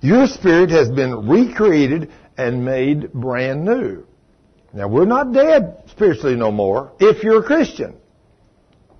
Your 0.00 0.26
spirit 0.26 0.70
has 0.70 0.88
been 0.88 1.28
recreated 1.28 2.10
and 2.36 2.64
made 2.64 3.12
brand 3.12 3.64
new. 3.64 4.04
Now 4.72 4.88
we're 4.88 5.06
not 5.06 5.32
dead 5.32 5.82
spiritually 5.90 6.36
no 6.36 6.52
more 6.52 6.92
if 7.00 7.22
you're 7.22 7.40
a 7.40 7.46
Christian. 7.46 7.96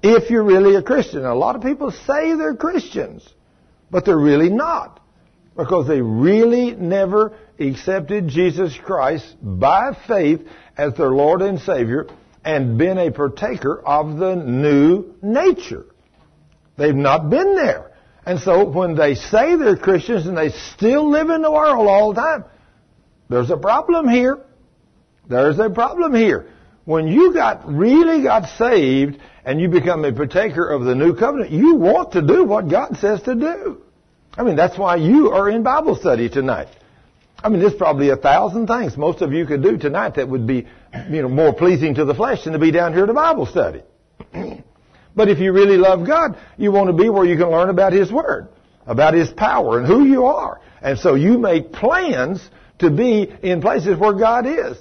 If 0.02 0.30
you're 0.30 0.44
really 0.44 0.76
a 0.76 0.82
Christian. 0.82 1.24
A 1.24 1.34
lot 1.34 1.56
of 1.56 1.62
people 1.62 1.90
say 1.90 2.34
they're 2.34 2.54
Christians, 2.54 3.28
but 3.90 4.04
they're 4.04 4.18
really 4.18 4.48
not. 4.48 5.00
Because 5.56 5.88
they 5.88 6.00
really 6.00 6.70
never 6.70 7.36
accepted 7.58 8.28
Jesus 8.28 8.78
Christ 8.84 9.36
by 9.42 9.96
faith 10.06 10.46
as 10.76 10.94
their 10.94 11.10
Lord 11.10 11.42
and 11.42 11.60
Savior 11.60 12.06
and 12.48 12.78
been 12.78 12.96
a 12.96 13.10
partaker 13.10 13.78
of 13.84 14.16
the 14.16 14.34
new 14.34 15.14
nature. 15.20 15.84
They've 16.78 16.94
not 16.94 17.28
been 17.28 17.54
there. 17.54 17.92
And 18.24 18.40
so 18.40 18.64
when 18.64 18.94
they 18.94 19.16
say 19.16 19.56
they're 19.56 19.76
Christians 19.76 20.26
and 20.26 20.34
they 20.34 20.48
still 20.74 21.10
live 21.10 21.28
in 21.28 21.42
the 21.42 21.50
world 21.50 21.86
all 21.86 22.14
the 22.14 22.20
time, 22.22 22.44
there's 23.28 23.50
a 23.50 23.58
problem 23.58 24.08
here. 24.08 24.38
There's 25.28 25.58
a 25.58 25.68
problem 25.68 26.14
here. 26.14 26.48
When 26.86 27.06
you 27.06 27.34
got 27.34 27.68
really 27.68 28.22
got 28.22 28.48
saved 28.56 29.18
and 29.44 29.60
you 29.60 29.68
become 29.68 30.06
a 30.06 30.12
partaker 30.14 30.66
of 30.66 30.84
the 30.84 30.94
new 30.94 31.14
covenant, 31.14 31.50
you 31.50 31.74
want 31.74 32.12
to 32.12 32.22
do 32.22 32.44
what 32.44 32.70
God 32.70 32.96
says 32.96 33.20
to 33.24 33.34
do. 33.34 33.82
I 34.38 34.42
mean, 34.42 34.56
that's 34.56 34.78
why 34.78 34.96
you 34.96 35.32
are 35.32 35.50
in 35.50 35.62
Bible 35.62 35.96
study 35.96 36.30
tonight. 36.30 36.68
I 37.42 37.48
mean, 37.48 37.60
there's 37.60 37.74
probably 37.74 38.10
a 38.10 38.16
thousand 38.16 38.66
things 38.66 38.96
most 38.96 39.22
of 39.22 39.32
you 39.32 39.46
could 39.46 39.62
do 39.62 39.76
tonight 39.76 40.16
that 40.16 40.28
would 40.28 40.46
be, 40.46 40.66
you 41.08 41.22
know, 41.22 41.28
more 41.28 41.52
pleasing 41.52 41.94
to 41.94 42.04
the 42.04 42.14
flesh 42.14 42.44
than 42.44 42.52
to 42.52 42.58
be 42.58 42.72
down 42.72 42.92
here 42.92 43.04
at 43.04 43.10
a 43.10 43.14
Bible 43.14 43.46
study. 43.46 43.82
but 45.14 45.28
if 45.28 45.38
you 45.38 45.52
really 45.52 45.76
love 45.76 46.06
God, 46.06 46.36
you 46.56 46.72
want 46.72 46.88
to 46.88 46.92
be 46.92 47.08
where 47.08 47.24
you 47.24 47.36
can 47.36 47.50
learn 47.50 47.68
about 47.68 47.92
His 47.92 48.10
Word, 48.10 48.48
about 48.86 49.14
His 49.14 49.30
power 49.30 49.78
and 49.78 49.86
who 49.86 50.04
you 50.04 50.26
are. 50.26 50.60
And 50.82 50.98
so 50.98 51.14
you 51.14 51.38
make 51.38 51.72
plans 51.72 52.40
to 52.80 52.90
be 52.90 53.32
in 53.42 53.60
places 53.60 53.98
where 53.98 54.14
God 54.14 54.46
is. 54.46 54.76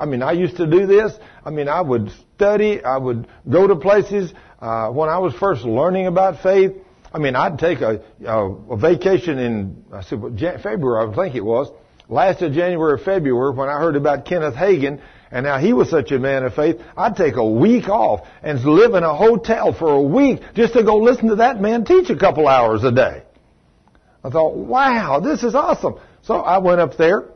I 0.00 0.06
mean, 0.06 0.22
I 0.22 0.32
used 0.32 0.56
to 0.58 0.66
do 0.66 0.86
this. 0.86 1.12
I 1.44 1.50
mean, 1.50 1.68
I 1.68 1.80
would 1.80 2.10
study. 2.36 2.82
I 2.82 2.96
would 2.96 3.26
go 3.48 3.66
to 3.66 3.76
places. 3.76 4.32
Uh, 4.60 4.90
when 4.90 5.08
I 5.08 5.18
was 5.18 5.34
first 5.34 5.64
learning 5.64 6.06
about 6.06 6.42
faith, 6.42 6.72
I 7.12 7.18
mean, 7.18 7.36
I'd 7.36 7.58
take 7.58 7.80
a, 7.80 8.02
a, 8.24 8.50
a 8.50 8.76
vacation 8.76 9.38
in 9.38 9.84
I 9.92 10.02
said, 10.02 10.20
February, 10.62 11.10
I 11.10 11.14
think 11.14 11.34
it 11.34 11.44
was, 11.44 11.70
last 12.08 12.42
of 12.42 12.52
January 12.52 12.94
or 12.94 12.98
February 12.98 13.54
when 13.54 13.68
I 13.68 13.78
heard 13.78 13.96
about 13.96 14.24
Kenneth 14.24 14.54
Hagin 14.54 15.00
and 15.30 15.46
how 15.46 15.58
he 15.58 15.72
was 15.72 15.90
such 15.90 16.10
a 16.10 16.18
man 16.18 16.44
of 16.44 16.54
faith. 16.54 16.80
I'd 16.96 17.16
take 17.16 17.36
a 17.36 17.46
week 17.46 17.88
off 17.88 18.26
and 18.42 18.62
live 18.64 18.94
in 18.94 19.02
a 19.02 19.14
hotel 19.14 19.72
for 19.72 19.92
a 19.92 20.02
week 20.02 20.40
just 20.54 20.72
to 20.72 20.82
go 20.82 20.96
listen 20.96 21.28
to 21.28 21.36
that 21.36 21.60
man 21.60 21.84
teach 21.84 22.10
a 22.10 22.16
couple 22.16 22.48
hours 22.48 22.82
a 22.84 22.92
day. 22.92 23.22
I 24.24 24.30
thought, 24.30 24.56
wow, 24.56 25.20
this 25.20 25.42
is 25.42 25.54
awesome. 25.54 26.00
So 26.22 26.36
I 26.36 26.58
went 26.58 26.80
up 26.80 26.96
there 26.96 27.28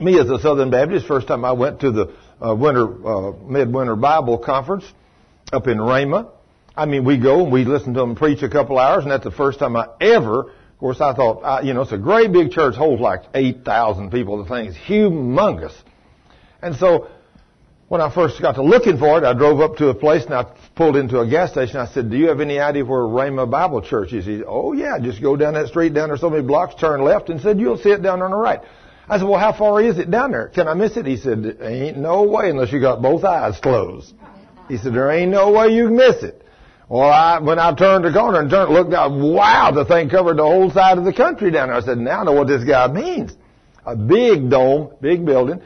me 0.00 0.18
as 0.20 0.28
a 0.28 0.38
Southern 0.38 0.70
Baptist, 0.70 1.06
first 1.06 1.28
time 1.28 1.44
I 1.44 1.52
went 1.52 1.80
to 1.80 1.90
the 1.90 2.14
uh, 2.44 2.54
winter 2.54 3.06
uh, 3.06 3.32
midwinter 3.42 3.96
Bible 3.96 4.38
conference 4.38 4.84
up 5.52 5.66
in 5.66 5.78
Rhema. 5.78 6.30
I 6.76 6.86
mean, 6.86 7.04
we 7.04 7.18
go 7.18 7.42
and 7.42 7.52
we 7.52 7.64
listen 7.64 7.94
to 7.94 8.00
them 8.00 8.14
preach 8.14 8.42
a 8.42 8.48
couple 8.48 8.78
hours, 8.78 9.02
and 9.02 9.10
that's 9.10 9.24
the 9.24 9.32
first 9.32 9.58
time 9.58 9.76
I 9.76 9.88
ever. 10.00 10.52
Of 10.78 10.80
course, 10.80 11.00
I 11.00 11.12
thought, 11.12 11.42
I, 11.42 11.62
you 11.62 11.74
know, 11.74 11.82
it's 11.82 11.90
a 11.90 11.98
great 11.98 12.30
big 12.30 12.52
church, 12.52 12.76
holds 12.76 13.02
like 13.02 13.22
eight 13.34 13.64
thousand 13.64 14.12
people. 14.12 14.40
The 14.44 14.48
thing 14.48 14.66
is 14.66 14.76
humongous, 14.76 15.74
and 16.62 16.76
so 16.76 17.08
when 17.88 18.00
I 18.00 18.14
first 18.14 18.40
got 18.40 18.52
to 18.52 18.62
looking 18.62 18.96
for 18.96 19.18
it, 19.18 19.24
I 19.24 19.32
drove 19.32 19.60
up 19.60 19.78
to 19.78 19.88
a 19.88 19.94
place 19.94 20.24
and 20.24 20.34
I 20.34 20.44
pulled 20.76 20.94
into 20.94 21.18
a 21.18 21.28
gas 21.28 21.50
station. 21.50 21.78
I 21.78 21.88
said, 21.88 22.12
"Do 22.12 22.16
you 22.16 22.28
have 22.28 22.38
any 22.38 22.60
idea 22.60 22.84
where 22.84 23.00
Rhema 23.00 23.50
Bible 23.50 23.82
Church 23.82 24.12
is?" 24.12 24.24
He 24.24 24.36
said, 24.36 24.44
"Oh 24.46 24.72
yeah, 24.72 25.00
just 25.00 25.20
go 25.20 25.34
down 25.34 25.54
that 25.54 25.66
street 25.66 25.94
down 25.94 26.10
there 26.10 26.16
so 26.16 26.30
many 26.30 26.44
blocks, 26.44 26.76
turn 26.76 27.02
left." 27.02 27.28
And 27.28 27.40
said, 27.40 27.58
"You'll 27.58 27.78
see 27.78 27.90
it 27.90 28.00
down 28.00 28.20
there 28.20 28.26
on 28.26 28.30
the 28.30 28.36
right." 28.36 28.60
I 29.08 29.18
said, 29.18 29.26
well, 29.26 29.40
how 29.40 29.52
far 29.52 29.80
is 29.80 29.98
it 29.98 30.12
down 30.12 30.32
there? 30.32 30.48
Can 30.48 30.68
I 30.68 30.74
miss 30.74 30.96
it? 30.96 31.06
He 31.06 31.16
said, 31.16 31.58
ain't 31.62 31.96
no 31.96 32.24
way 32.24 32.50
unless 32.50 32.70
you 32.70 32.78
got 32.78 33.00
both 33.00 33.24
eyes 33.24 33.58
closed. 33.58 34.12
He 34.68 34.76
said, 34.76 34.92
there 34.92 35.10
ain't 35.10 35.30
no 35.30 35.50
way 35.50 35.68
you 35.68 35.86
can 35.86 35.96
miss 35.96 36.22
it. 36.22 36.44
Well, 36.88 37.10
I, 37.10 37.38
when 37.38 37.58
I 37.58 37.74
turned 37.74 38.04
the 38.04 38.12
corner 38.12 38.40
and 38.40 38.50
turned, 38.50 38.72
looked 38.72 38.94
out, 38.94 39.12
wow, 39.12 39.70
the 39.72 39.84
thing 39.84 40.08
covered 40.08 40.38
the 40.38 40.44
whole 40.44 40.70
side 40.70 40.96
of 40.96 41.04
the 41.04 41.12
country 41.12 41.50
down 41.50 41.68
there. 41.68 41.76
I 41.76 41.80
said, 41.82 41.98
now 41.98 42.20
I 42.20 42.24
know 42.24 42.32
what 42.32 42.48
this 42.48 42.64
guy 42.64 42.86
means. 42.88 43.36
A 43.84 43.94
big 43.94 44.48
dome, 44.48 44.94
big 45.00 45.24
building, 45.24 45.60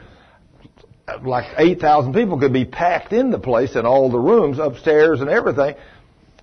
like 1.23 1.45
8,000 1.57 2.13
people 2.13 2.39
could 2.39 2.53
be 2.53 2.65
packed 2.65 3.13
in 3.13 3.31
the 3.31 3.39
place 3.39 3.75
in 3.75 3.85
all 3.85 4.09
the 4.09 4.19
rooms 4.19 4.59
upstairs 4.59 5.21
and 5.21 5.29
everything. 5.29 5.75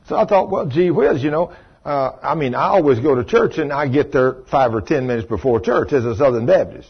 So 0.09 0.16
I 0.16 0.24
thought, 0.24 0.51
well, 0.51 0.66
gee 0.66 0.91
whiz, 0.91 1.22
you 1.22 1.31
know, 1.31 1.53
uh, 1.85 2.18
I 2.22 2.35
mean, 2.35 2.55
I 2.55 2.68
always 2.68 3.01
go 3.01 3.14
to 3.14 3.24
church 3.24 3.59
and 3.59 3.72
I 3.72 3.89
get 3.89 4.12
there 4.12 4.37
five 4.51 4.74
or 4.74 4.81
ten 4.81 5.07
minutes 5.07 5.28
before 5.28 5.61
church 5.61 5.93
as 5.93 6.05
a 6.05 6.16
Southern 6.16 6.47
Baptist. 6.47 6.89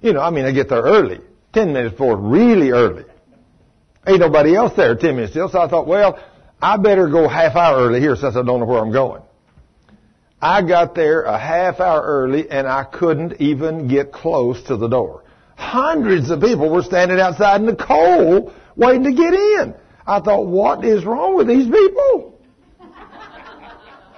You 0.00 0.12
know, 0.12 0.20
I 0.20 0.30
mean, 0.30 0.44
I 0.44 0.52
get 0.52 0.68
there 0.68 0.82
early, 0.82 1.20
ten 1.52 1.72
minutes 1.72 1.92
before, 1.92 2.16
really 2.16 2.70
early. 2.70 3.04
Ain't 4.06 4.20
nobody 4.20 4.54
else 4.54 4.74
there 4.76 4.94
ten 4.94 5.16
minutes 5.16 5.32
still, 5.32 5.50
so 5.50 5.60
I 5.60 5.68
thought, 5.68 5.86
well, 5.86 6.18
I 6.62 6.76
better 6.76 7.08
go 7.08 7.28
half 7.28 7.56
hour 7.56 7.78
early 7.86 8.00
here 8.00 8.16
since 8.16 8.36
I 8.36 8.42
don't 8.42 8.60
know 8.60 8.66
where 8.66 8.80
I'm 8.80 8.92
going. 8.92 9.22
I 10.42 10.62
got 10.62 10.94
there 10.94 11.22
a 11.22 11.38
half 11.38 11.80
hour 11.80 12.02
early 12.02 12.50
and 12.50 12.66
I 12.66 12.84
couldn't 12.84 13.40
even 13.40 13.88
get 13.88 14.12
close 14.12 14.62
to 14.64 14.76
the 14.76 14.88
door. 14.88 15.22
Hundreds 15.56 16.30
of 16.30 16.40
people 16.40 16.70
were 16.70 16.82
standing 16.82 17.20
outside 17.20 17.60
in 17.60 17.66
the 17.66 17.76
cold 17.76 18.52
waiting 18.76 19.04
to 19.04 19.12
get 19.12 19.34
in. 19.34 19.74
I 20.06 20.20
thought, 20.20 20.46
what 20.46 20.84
is 20.84 21.04
wrong 21.04 21.36
with 21.36 21.46
these 21.46 21.66
people? 21.66 22.38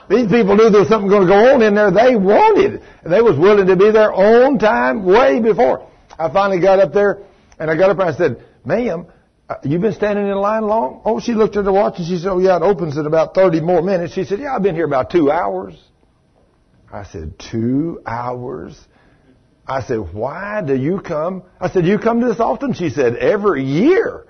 These 0.09 0.29
people 0.29 0.57
knew 0.57 0.71
there 0.71 0.81
was 0.81 0.89
something 0.89 1.09
going 1.09 1.27
to 1.27 1.33
go 1.33 1.55
on 1.55 1.63
in 1.63 1.75
there. 1.75 1.91
They 1.91 2.17
wanted. 2.17 2.83
And 3.03 3.13
they 3.13 3.23
was 3.23 3.37
willing 3.39 3.67
to 3.67 3.77
be 3.77 3.91
there 3.91 4.13
on 4.13 4.59
time 4.59 5.05
way 5.05 5.41
before. 5.41 5.89
I 6.19 6.31
finally 6.31 6.61
got 6.61 6.79
up 6.79 6.93
there 6.93 7.23
and 7.59 7.71
I 7.71 7.77
got 7.77 7.91
up 7.91 7.99
and 7.99 8.09
I 8.09 8.13
said, 8.13 8.45
ma'am, 8.65 9.07
uh, 9.53 9.59
you've 9.65 9.81
been 9.81 9.93
standing 9.93 10.27
in 10.27 10.37
line 10.37 10.63
long? 10.67 11.03
Oh, 11.05 11.21
she 11.21 11.33
looked 11.33 11.57
at 11.57 11.65
the 11.65 11.73
watch 11.73 11.95
and 11.99 12.07
she 12.07 12.19
said, 12.19 12.31
oh 12.31 12.39
yeah, 12.39 12.57
it 12.57 12.63
opens 12.63 12.97
in 12.97 13.07
about 13.07 13.35
30 13.35 13.61
more 13.61 13.83
minutes. 13.83 14.15
She 14.15 14.25
said, 14.25 14.41
yeah, 14.41 14.55
I've 14.55 14.63
been 14.63 14.75
here 14.75 14.87
about 14.87 15.11
two 15.11 15.31
hours. 15.31 15.75
I 16.93 17.05
said, 17.05 17.39
two 17.39 18.01
hours? 18.07 18.79
I 19.67 19.83
said, 19.83 20.13
why 20.13 20.63
do 20.67 20.77
you 20.77 21.01
come? 21.01 21.45
I 21.61 21.71
said, 21.71 21.87
you 21.87 21.99
come 21.99 22.21
to 22.21 22.27
this 22.27 22.41
often? 22.41 22.75
She 22.75 22.91
said, 22.91 23.17
every 23.17 23.65
year. 23.65 24.27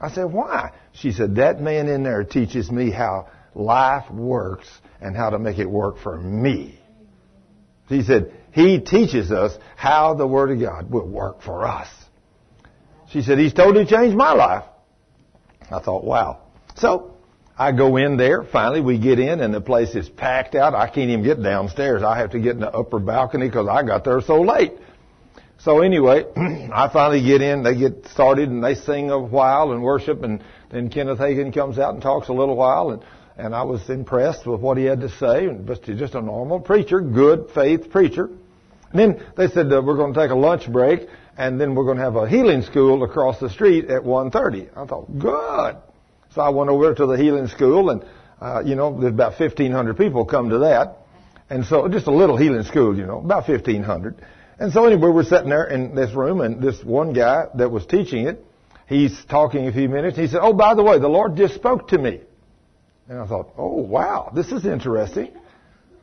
I 0.00 0.10
said, 0.10 0.24
why? 0.24 0.72
She 0.92 1.12
said, 1.12 1.36
that 1.36 1.60
man 1.60 1.88
in 1.88 2.02
there 2.02 2.22
teaches 2.24 2.70
me 2.70 2.90
how 2.90 3.28
life 3.54 4.10
works 4.10 4.68
and 5.00 5.16
how 5.16 5.30
to 5.30 5.38
make 5.38 5.58
it 5.58 5.68
work 5.68 5.98
for 5.98 6.16
me. 6.16 6.78
He 7.88 8.02
said, 8.02 8.32
He 8.52 8.80
teaches 8.80 9.30
us 9.30 9.56
how 9.76 10.14
the 10.14 10.26
Word 10.26 10.50
of 10.50 10.60
God 10.60 10.90
will 10.90 11.08
work 11.08 11.42
for 11.42 11.66
us. 11.66 11.88
She 13.10 13.22
said, 13.22 13.38
He's 13.38 13.52
totally 13.52 13.86
changed 13.86 14.16
my 14.16 14.32
life. 14.32 14.64
I 15.70 15.80
thought, 15.80 16.04
wow. 16.04 16.40
So, 16.76 17.14
I 17.58 17.72
go 17.72 17.96
in 17.96 18.16
there. 18.16 18.44
Finally, 18.44 18.80
we 18.80 18.98
get 18.98 19.18
in, 19.18 19.40
and 19.40 19.52
the 19.52 19.60
place 19.60 19.94
is 19.94 20.08
packed 20.08 20.54
out. 20.54 20.74
I 20.74 20.86
can't 20.88 21.10
even 21.10 21.24
get 21.24 21.42
downstairs. 21.42 22.02
I 22.02 22.18
have 22.18 22.30
to 22.30 22.38
get 22.38 22.52
in 22.52 22.60
the 22.60 22.70
upper 22.70 23.00
balcony 23.00 23.48
because 23.48 23.66
I 23.68 23.82
got 23.82 24.04
there 24.04 24.20
so 24.20 24.40
late. 24.42 24.72
So 25.58 25.80
anyway, 25.80 26.24
I 26.36 26.88
finally 26.92 27.22
get 27.22 27.42
in. 27.42 27.64
They 27.64 27.76
get 27.76 28.06
started, 28.08 28.48
and 28.48 28.62
they 28.62 28.74
sing 28.74 29.10
a 29.10 29.18
while 29.18 29.72
and 29.72 29.82
worship, 29.82 30.22
and 30.22 30.42
then 30.70 30.88
Kenneth 30.88 31.18
Hagin 31.18 31.52
comes 31.52 31.78
out 31.78 31.94
and 31.94 32.02
talks 32.02 32.28
a 32.28 32.32
little 32.32 32.56
while, 32.56 32.90
and 32.90 33.02
and 33.38 33.54
I 33.54 33.62
was 33.62 33.88
impressed 33.88 34.46
with 34.46 34.60
what 34.60 34.76
he 34.76 34.84
had 34.84 35.00
to 35.00 35.08
say. 35.08 35.46
And 35.46 35.66
just 35.84 36.14
a 36.14 36.20
normal 36.20 36.58
preacher, 36.58 37.00
good 37.00 37.50
faith 37.54 37.88
preacher. 37.90 38.28
And 38.90 38.98
then 38.98 39.26
they 39.36 39.46
said 39.46 39.72
uh, 39.72 39.80
we're 39.80 39.96
going 39.96 40.12
to 40.12 40.20
take 40.20 40.30
a 40.30 40.34
lunch 40.34 40.70
break, 40.70 41.08
and 41.38 41.58
then 41.60 41.74
we're 41.74 41.84
going 41.84 41.96
to 41.96 42.02
have 42.02 42.16
a 42.16 42.28
healing 42.28 42.62
school 42.62 43.04
across 43.04 43.40
the 43.40 43.48
street 43.48 43.86
at 43.88 44.02
1:30. 44.02 44.68
I 44.76 44.84
thought, 44.84 45.18
good. 45.18 45.76
So 46.34 46.42
I 46.42 46.50
went 46.50 46.68
over 46.68 46.94
to 46.94 47.06
the 47.06 47.16
healing 47.16 47.46
school, 47.46 47.90
and 47.90 48.04
uh, 48.40 48.62
you 48.64 48.74
know, 48.74 49.00
there's 49.00 49.14
about 49.14 49.38
1,500 49.40 49.96
people 49.96 50.26
come 50.26 50.50
to 50.50 50.58
that, 50.58 50.98
and 51.48 51.64
so 51.64 51.88
just 51.88 52.08
a 52.08 52.12
little 52.12 52.36
healing 52.36 52.64
school, 52.64 52.96
you 52.96 53.06
know, 53.06 53.20
about 53.20 53.48
1,500. 53.48 54.20
And 54.58 54.72
so 54.72 54.84
anyway, 54.84 55.08
we're 55.08 55.24
sitting 55.24 55.48
there 55.48 55.64
in 55.64 55.94
this 55.94 56.12
room, 56.12 56.40
and 56.40 56.60
this 56.60 56.82
one 56.84 57.12
guy 57.12 57.46
that 57.54 57.70
was 57.70 57.86
teaching 57.86 58.26
it, 58.26 58.44
he's 58.86 59.24
talking 59.26 59.68
a 59.68 59.72
few 59.72 59.88
minutes. 59.88 60.18
He 60.18 60.26
said, 60.26 60.40
"Oh, 60.42 60.52
by 60.52 60.74
the 60.74 60.82
way, 60.82 60.98
the 60.98 61.08
Lord 61.08 61.36
just 61.36 61.54
spoke 61.54 61.88
to 61.88 61.98
me." 61.98 62.20
And 63.08 63.18
I 63.18 63.26
thought, 63.26 63.54
oh 63.56 63.76
wow, 63.76 64.30
this 64.34 64.52
is 64.52 64.66
interesting. 64.66 65.30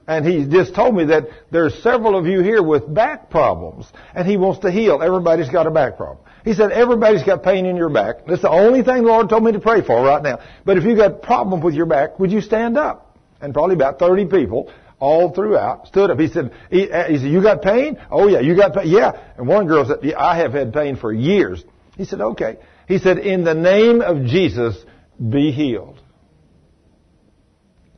And 0.08 0.26
he 0.26 0.46
just 0.46 0.76
told 0.76 0.96
me 0.96 1.06
that 1.06 1.30
there's 1.50 1.82
several 1.82 2.16
of 2.16 2.28
you 2.28 2.42
here 2.42 2.62
with 2.62 2.92
back 2.94 3.30
problems, 3.32 3.88
and 4.14 4.28
he 4.28 4.38
wants 4.38 4.60
to 4.60 4.72
heal. 4.72 5.02
Everybody's 5.02 5.50
got 5.50 5.66
a 5.66 5.72
back 5.72 5.98
problem. 5.98 6.20
He 6.44 6.54
said, 6.54 6.72
everybody's 6.72 7.24
got 7.24 7.42
pain 7.42 7.66
in 7.66 7.76
your 7.76 7.90
back. 7.90 8.28
That's 8.28 8.44
the 8.44 8.52
only 8.52 8.84
thing 8.84 8.98
the 8.98 9.08
Lord 9.08 9.30
told 9.30 9.44
me 9.44 9.52
to 9.54 9.60
pray 9.60 9.82
for 9.82 10.04
right 10.04 10.22
now. 10.22 10.40
But 10.64 10.78
if 10.78 10.84
you 10.84 10.96
got 10.96 11.12
a 11.12 11.16
problem 11.16 11.62
with 11.62 11.74
your 11.74 11.88
back, 11.88 12.20
would 12.20 12.32
you 12.32 12.42
stand 12.42 12.78
up? 12.78 13.18
And 13.42 13.52
probably 13.52 13.76
about 13.76 13.98
30 13.98 14.28
people 14.28 14.72
all 15.00 15.34
throughout 15.34 15.88
stood 15.88 16.12
up. 16.12 16.20
He 16.20 16.28
said, 16.28 16.52
he, 16.70 16.90
uh, 16.90 17.06
he 17.06 17.18
said, 17.18 17.32
you 17.32 17.42
got 17.42 17.64
pain? 17.64 18.00
Oh 18.12 18.28
yeah, 18.28 18.40
you 18.42 18.56
got 18.56 18.76
pain? 18.76 18.88
Yeah. 18.88 19.20
And 19.38 19.48
one 19.48 19.66
girl 19.66 19.86
said, 19.86 19.98
yeah, 20.04 20.20
I 20.20 20.38
have 20.38 20.54
had 20.54 20.72
pain 20.72 20.98
for 20.98 21.12
years. 21.12 21.64
He 21.98 22.06
said, 22.06 22.22
okay. 22.22 22.58
He 22.88 23.00
said, 23.00 23.18
in 23.18 23.44
the 23.44 23.56
name 23.56 24.02
of 24.02 24.26
Jesus, 24.26 24.78
be 25.18 25.52
healed. 25.52 26.00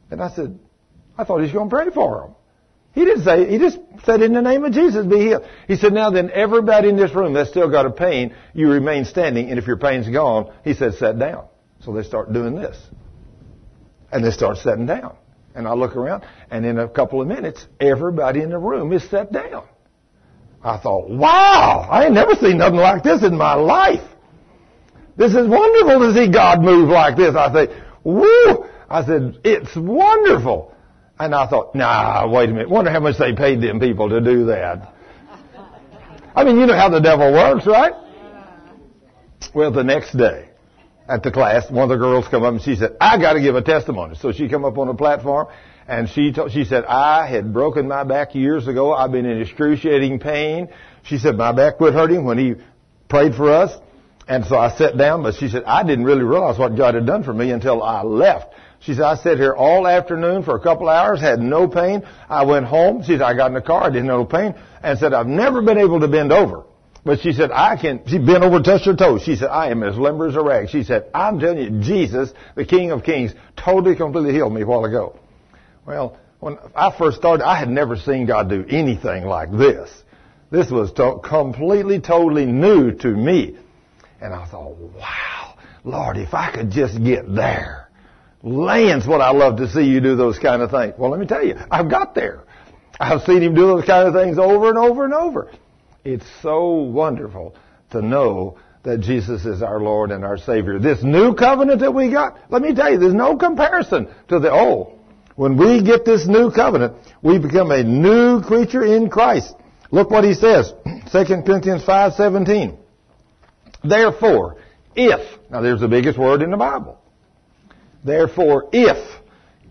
And 0.10 0.22
I 0.22 0.30
said, 0.30 0.58
I 1.18 1.24
thought 1.24 1.38
he 1.38 1.43
was 1.43 1.51
going 1.51 1.70
to 1.70 1.76
pray 1.76 1.89
for 1.89 2.26
him. 2.26 2.36
He 2.93 3.05
didn't 3.05 3.26
say, 3.26 3.47
he 3.49 3.59
just 3.59 3.78
said, 4.05 4.22
in 4.22 4.34
the 4.34 4.41
name 4.41 4.65
of 4.65 4.72
Jesus, 4.72 5.05
be 5.05 5.20
healed. 5.20 5.43
He 5.68 5.76
said, 5.76 5.93
now 5.93 6.09
then, 6.09 6.32
everybody 6.32 6.89
in 6.89 6.97
this 6.97 7.13
room 7.13 7.34
that's 7.34 7.49
still 7.49 7.70
got 7.70 7.86
a 7.86 7.91
pain, 7.91 8.34
you 8.55 8.70
remain 8.70 9.05
standing, 9.05 9.49
and 9.49 9.59
if 9.59 9.68
your 9.68 9.78
pain's 9.78 10.09
gone, 10.09 10.51
he 10.63 10.74
said, 10.74 10.95
sit 10.95 11.20
down. 11.20 11.45
So 11.82 11.93
they 11.93 12.01
start 12.01 12.34
doing 12.34 12.55
this. 12.55 12.76
And 14.11 14.26
they 14.26 14.32
start 14.32 14.57
sitting 14.57 14.88
down. 14.88 15.15
And 15.53 15.68
I 15.68 15.74
look 15.74 15.95
around, 15.95 16.24
and 16.49 16.65
in 16.65 16.80
a 16.80 16.88
couple 16.88 17.22
of 17.22 17.28
minutes, 17.28 17.68
everybody 17.80 18.41
in 18.41 18.49
the 18.49 18.57
room 18.57 18.91
is 18.93 19.07
set 19.09 19.32
down. 19.32 19.68
I 20.63 20.78
thought, 20.78 21.09
wow, 21.09 21.88
I 21.89 22.05
ain't 22.05 22.13
never 22.13 22.34
seen 22.34 22.57
nothing 22.57 22.80
like 22.80 23.03
this 23.03 23.24
in 23.24 23.38
my 23.38 23.53
life. 23.53 24.07
This 25.18 25.32
is 25.34 25.47
wonderful 25.47 25.99
to 25.99 26.13
see 26.13 26.32
God 26.32 26.61
move 26.61 26.89
like 26.89 27.15
this. 27.15 27.36
I 27.36 27.53
say, 27.53 27.84
woo! 28.03 28.65
I 28.89 29.05
said, 29.05 29.39
it's 29.43 29.76
wonderful. 29.76 30.74
And 31.20 31.34
I 31.34 31.47
thought, 31.47 31.74
nah, 31.74 32.28
wait 32.30 32.49
a 32.49 32.53
minute. 32.53 32.70
Wonder 32.70 32.91
how 32.91 32.99
much 32.99 33.18
they 33.18 33.34
paid 33.34 33.61
them 33.61 33.80
people 33.80 34.09
to 34.09 34.22
do 34.22 34.45
that. 34.45 34.93
I 36.36 36.43
mean, 36.43 36.59
you 36.59 36.68
know 36.68 36.76
how 36.76 36.89
the 36.89 36.99
devil 36.99 37.32
works, 37.34 37.65
right? 37.65 37.93
Well, 39.55 39.72
the 39.72 39.84
next 39.84 40.15
day 40.15 40.49
at 41.07 41.24
the 41.24 41.32
class, 41.32 41.72
one 41.72 41.84
of 41.84 41.89
the 41.89 42.03
girls 42.03 42.28
come 42.28 42.43
up 42.43 42.53
and 42.53 42.61
she 42.61 42.76
said, 42.76 42.97
I 43.01 43.18
got 43.18 43.34
to 43.34 43.41
give 43.41 43.55
a 43.55 43.63
testimony. 43.63 44.15
So 44.15 44.32
she 44.32 44.47
come 44.47 44.63
up 44.63 44.78
on 44.78 44.88
the 44.88 44.93
platform 44.93 45.47
and 45.88 46.07
she 46.09 46.32
told, 46.34 46.51
she 46.51 46.65
said, 46.65 46.86
I 46.86 47.26
had 47.28 47.53
broken 47.53 47.88
my 47.88 48.03
back 48.03 48.36
years 48.36 48.68
ago. 48.68 48.93
I've 48.93 49.11
been 49.11 49.26
in 49.26 49.41
excruciating 49.41 50.20
pain. 50.20 50.68
She 51.03 51.18
said, 51.18 51.36
my 51.36 51.53
back 51.53 51.78
quit 51.78 51.93
hurting 51.93 52.26
when 52.26 52.38
he 52.38 52.55
prayed 53.09 53.34
for 53.34 53.51
us. 53.51 53.72
And 54.28 54.45
so 54.45 54.57
I 54.57 54.76
sat 54.78 54.97
down, 54.97 55.24
but 55.24 55.36
she 55.36 55.47
said, 55.47 55.63
I 55.65 55.84
didn't 55.84 56.03
really 56.03 56.24
realize 56.24 56.59
what 56.59 56.76
God 56.76 56.95
had 56.95 57.05
done 57.05 57.24
for 57.24 57.34
me 57.34 57.51
until 57.51 57.82
I 57.82 58.03
left. 58.03 58.53
She 58.80 58.94
said, 58.94 59.04
I 59.04 59.16
sat 59.16 59.38
here 59.38 59.54
all 59.54 59.88
afternoon 59.88 60.44
for 60.44 60.56
a 60.56 60.60
couple 60.60 60.88
hours, 60.88 61.20
had 61.20 61.40
no 61.40 61.68
pain. 61.68 62.04
I 62.30 62.46
went 62.46 62.66
home. 62.66 63.02
She 63.02 63.14
said, 63.14 63.22
I 63.22 63.36
got 63.36 63.48
in 63.48 63.54
the 63.54 63.62
car, 63.62 63.84
I 63.84 63.90
didn't 63.90 64.10
have 64.10 64.20
no 64.20 64.26
pain, 64.26 64.56
and 64.84 65.00
said, 65.00 65.14
I've 65.14 65.28
never 65.28 65.62
been 65.62 65.78
able 65.78 66.00
to 66.00 66.08
bend 66.08 66.32
over. 66.32 66.64
But 67.04 67.22
she 67.22 67.32
said, 67.32 67.52
I 67.52 67.78
can, 67.78 68.02
she 68.06 68.18
bent 68.18 68.44
over, 68.44 68.62
touched 68.62 68.86
her 68.86 68.96
toes. 68.96 69.22
She 69.24 69.38
said, 69.38 69.48
I 69.48 69.70
am 69.70 69.82
as 69.82 69.98
limber 69.98 70.28
as 70.28 70.36
a 70.36 70.42
rag. 70.42 70.70
She 70.70 70.84
said, 70.84 71.10
I'm 71.14 71.40
telling 71.40 71.58
you, 71.58 71.82
Jesus, 71.82 72.34
the 72.56 72.66
King 72.66 72.92
of 72.92 73.04
Kings, 73.04 73.34
totally, 73.56 73.96
completely 73.96 74.34
healed 74.34 74.54
me 74.54 74.62
a 74.62 74.66
while 74.66 74.84
ago. 74.84 75.18
Well, 75.86 76.18
when 76.40 76.58
I 76.76 76.96
first 76.96 77.18
started, 77.18 77.46
I 77.46 77.58
had 77.58 77.70
never 77.70 77.96
seen 77.96 78.26
God 78.26 78.50
do 78.50 78.66
anything 78.68 79.26
like 79.26 79.52
this. 79.52 79.90
This 80.52 80.70
was 80.70 80.92
to- 80.94 81.20
completely, 81.24 82.00
totally 82.02 82.46
new 82.46 82.92
to 82.92 83.08
me. 83.08 83.58
And 84.22 84.34
I 84.34 84.46
thought, 84.46 84.76
wow, 84.78 85.56
Lord, 85.84 86.18
if 86.18 86.34
I 86.34 86.52
could 86.52 86.72
just 86.72 87.02
get 87.02 87.34
there. 87.34 87.87
Land's 88.44 89.08
what 89.08 89.22
I 89.22 89.32
love 89.32 89.58
to 89.58 89.70
see 89.70 89.84
you 89.84 90.00
do 90.00 90.16
those 90.16 90.40
kind 90.40 90.62
of 90.62 90.72
things. 90.72 90.94
Well, 90.98 91.10
let 91.10 91.20
me 91.20 91.26
tell 91.26 91.44
you, 91.44 91.56
I've 91.72 91.90
got 91.90 92.14
there. 92.14 92.44
I've 93.00 93.22
seen 93.24 93.42
him 93.42 93.54
do 93.54 93.68
those 93.68 93.86
kind 93.86 94.08
of 94.08 94.14
things 94.14 94.38
over 94.38 94.70
and 94.70 94.78
over 94.78 95.06
and 95.06 95.14
over. 95.14 95.52
It's 96.04 96.26
so 96.42 96.72
wonderful 96.72 97.56
to 97.92 98.02
know 98.02 98.58
that 98.84 99.02
Jesus 99.02 99.46
is 99.46 99.62
our 99.62 99.80
Lord 99.80 100.12
and 100.12 100.24
our 100.24 100.38
Savior. 100.38 100.80
This 100.80 101.04
new 101.04 101.34
covenant 101.34 101.82
that 101.82 101.94
we 101.94 102.12
got, 102.12 102.38
let 102.50 102.62
me 102.62 102.74
tell 102.74 102.92
you, 102.92 103.00
there's 103.00 103.14
no 103.14 103.36
comparison 103.36 104.08
to 104.30 104.40
the 104.40 104.52
old. 104.52 104.98
When 105.36 105.58
we 105.58 105.84
get 105.84 106.06
this 106.06 106.26
new 106.26 106.52
covenant, 106.52 106.96
we 107.22 107.38
become 107.38 107.72
a 107.72 107.84
new 107.84 108.42
creature 108.42 108.84
in 108.84 109.10
Christ. 109.10 109.54
Look 109.92 110.10
what 110.10 110.24
he 110.24 110.34
says, 110.34 110.74
2 111.12 111.26
Corinthians 111.46 111.84
5:17. 111.84 112.78
Therefore, 113.84 114.58
if, 114.96 115.40
now 115.50 115.62
there's 115.62 115.80
the 115.80 115.88
biggest 115.88 116.18
word 116.18 116.42
in 116.42 116.50
the 116.50 116.58
Bible. 116.58 117.00
Therefore, 118.04 118.70
if 118.72 118.98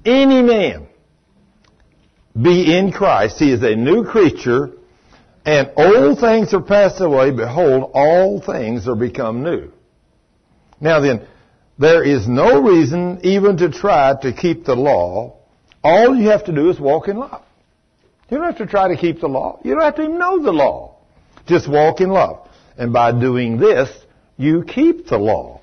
any 0.04 0.42
man 0.42 0.86
be 2.40 2.76
in 2.76 2.92
Christ, 2.92 3.38
he 3.38 3.50
is 3.52 3.62
a 3.62 3.74
new 3.74 4.04
creature, 4.04 4.72
and 5.44 5.70
old 5.76 6.18
things 6.18 6.52
are 6.52 6.60
passed 6.60 7.00
away, 7.00 7.30
behold, 7.30 7.90
all 7.94 8.40
things 8.40 8.88
are 8.88 8.96
become 8.96 9.42
new. 9.42 9.72
Now 10.80 11.00
then, 11.00 11.26
there 11.78 12.02
is 12.02 12.26
no 12.26 12.60
reason 12.62 13.20
even 13.22 13.58
to 13.58 13.70
try 13.70 14.14
to 14.22 14.32
keep 14.32 14.64
the 14.64 14.74
law. 14.74 15.38
All 15.82 16.16
you 16.16 16.28
have 16.28 16.44
to 16.46 16.52
do 16.52 16.70
is 16.70 16.80
walk 16.80 17.08
in 17.08 17.18
love. 17.18 17.42
You 18.28 18.38
don't 18.38 18.46
have 18.46 18.58
to 18.58 18.66
try 18.66 18.88
to 18.88 18.96
keep 18.96 19.20
the 19.20 19.28
law. 19.28 19.60
You 19.62 19.74
don't 19.74 19.82
have 19.82 19.96
to 19.96 20.02
even 20.02 20.18
know 20.18 20.42
the 20.42 20.52
law. 20.52 20.96
Just 21.46 21.68
walk 21.68 22.00
in 22.00 22.10
love. 22.10 22.48
And 22.76 22.92
by 22.92 23.12
doing 23.12 23.58
this, 23.58 23.88
you 24.36 24.64
keep 24.64 25.06
the 25.06 25.16
law. 25.16 25.60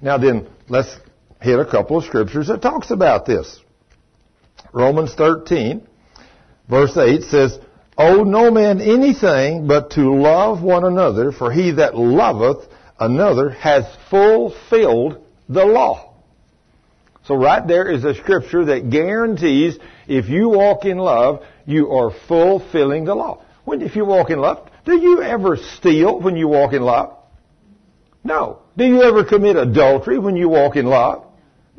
Now 0.00 0.18
then, 0.18 0.46
let's 0.68 0.94
hit 1.42 1.58
a 1.58 1.64
couple 1.64 1.98
of 1.98 2.04
scriptures 2.04 2.48
that 2.48 2.62
talks 2.62 2.90
about 2.90 3.26
this. 3.26 3.60
Romans 4.72 5.14
13, 5.14 5.86
verse 6.68 6.96
8 6.96 7.22
says, 7.22 7.58
Owe 7.98 8.24
no 8.24 8.50
man 8.50 8.80
anything 8.80 9.66
but 9.66 9.90
to 9.92 10.14
love 10.14 10.62
one 10.62 10.84
another, 10.84 11.30
for 11.30 11.52
he 11.52 11.72
that 11.72 11.94
loveth 11.94 12.66
another 12.98 13.50
has 13.50 13.84
fulfilled 14.08 15.22
the 15.48 15.64
law. 15.64 16.14
So 17.24 17.34
right 17.36 17.66
there 17.66 17.90
is 17.90 18.04
a 18.04 18.14
scripture 18.14 18.64
that 18.66 18.90
guarantees 18.90 19.78
if 20.08 20.28
you 20.28 20.48
walk 20.48 20.84
in 20.84 20.98
love, 20.98 21.44
you 21.66 21.90
are 21.92 22.10
fulfilling 22.26 23.04
the 23.04 23.14
law. 23.14 23.44
When, 23.64 23.82
if 23.82 23.94
you 23.94 24.04
walk 24.04 24.30
in 24.30 24.40
love, 24.40 24.68
do 24.84 24.98
you 24.98 25.22
ever 25.22 25.56
steal 25.56 26.18
when 26.18 26.36
you 26.36 26.48
walk 26.48 26.72
in 26.72 26.82
love? 26.82 27.16
No. 28.24 28.60
Do 28.76 28.84
you 28.84 29.02
ever 29.02 29.24
commit 29.24 29.56
adultery 29.56 30.18
when 30.18 30.36
you 30.36 30.48
walk 30.48 30.76
in 30.76 30.86
love? 30.86 31.26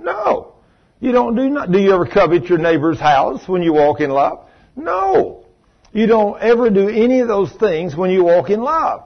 No. 0.03 0.53
You 0.99 1.11
don't 1.11 1.35
do 1.35 1.49
not. 1.49 1.71
Do 1.71 1.79
you 1.79 1.93
ever 1.93 2.05
covet 2.05 2.45
your 2.45 2.59
neighbor's 2.59 2.99
house 2.99 3.47
when 3.47 3.63
you 3.63 3.73
walk 3.73 3.99
in 3.99 4.09
love? 4.11 4.47
No. 4.75 5.45
You 5.91 6.07
don't 6.07 6.41
ever 6.41 6.69
do 6.69 6.89
any 6.89 7.19
of 7.19 7.27
those 7.27 7.51
things 7.53 7.95
when 7.95 8.11
you 8.11 8.23
walk 8.23 8.49
in 8.49 8.61
love. 8.61 9.03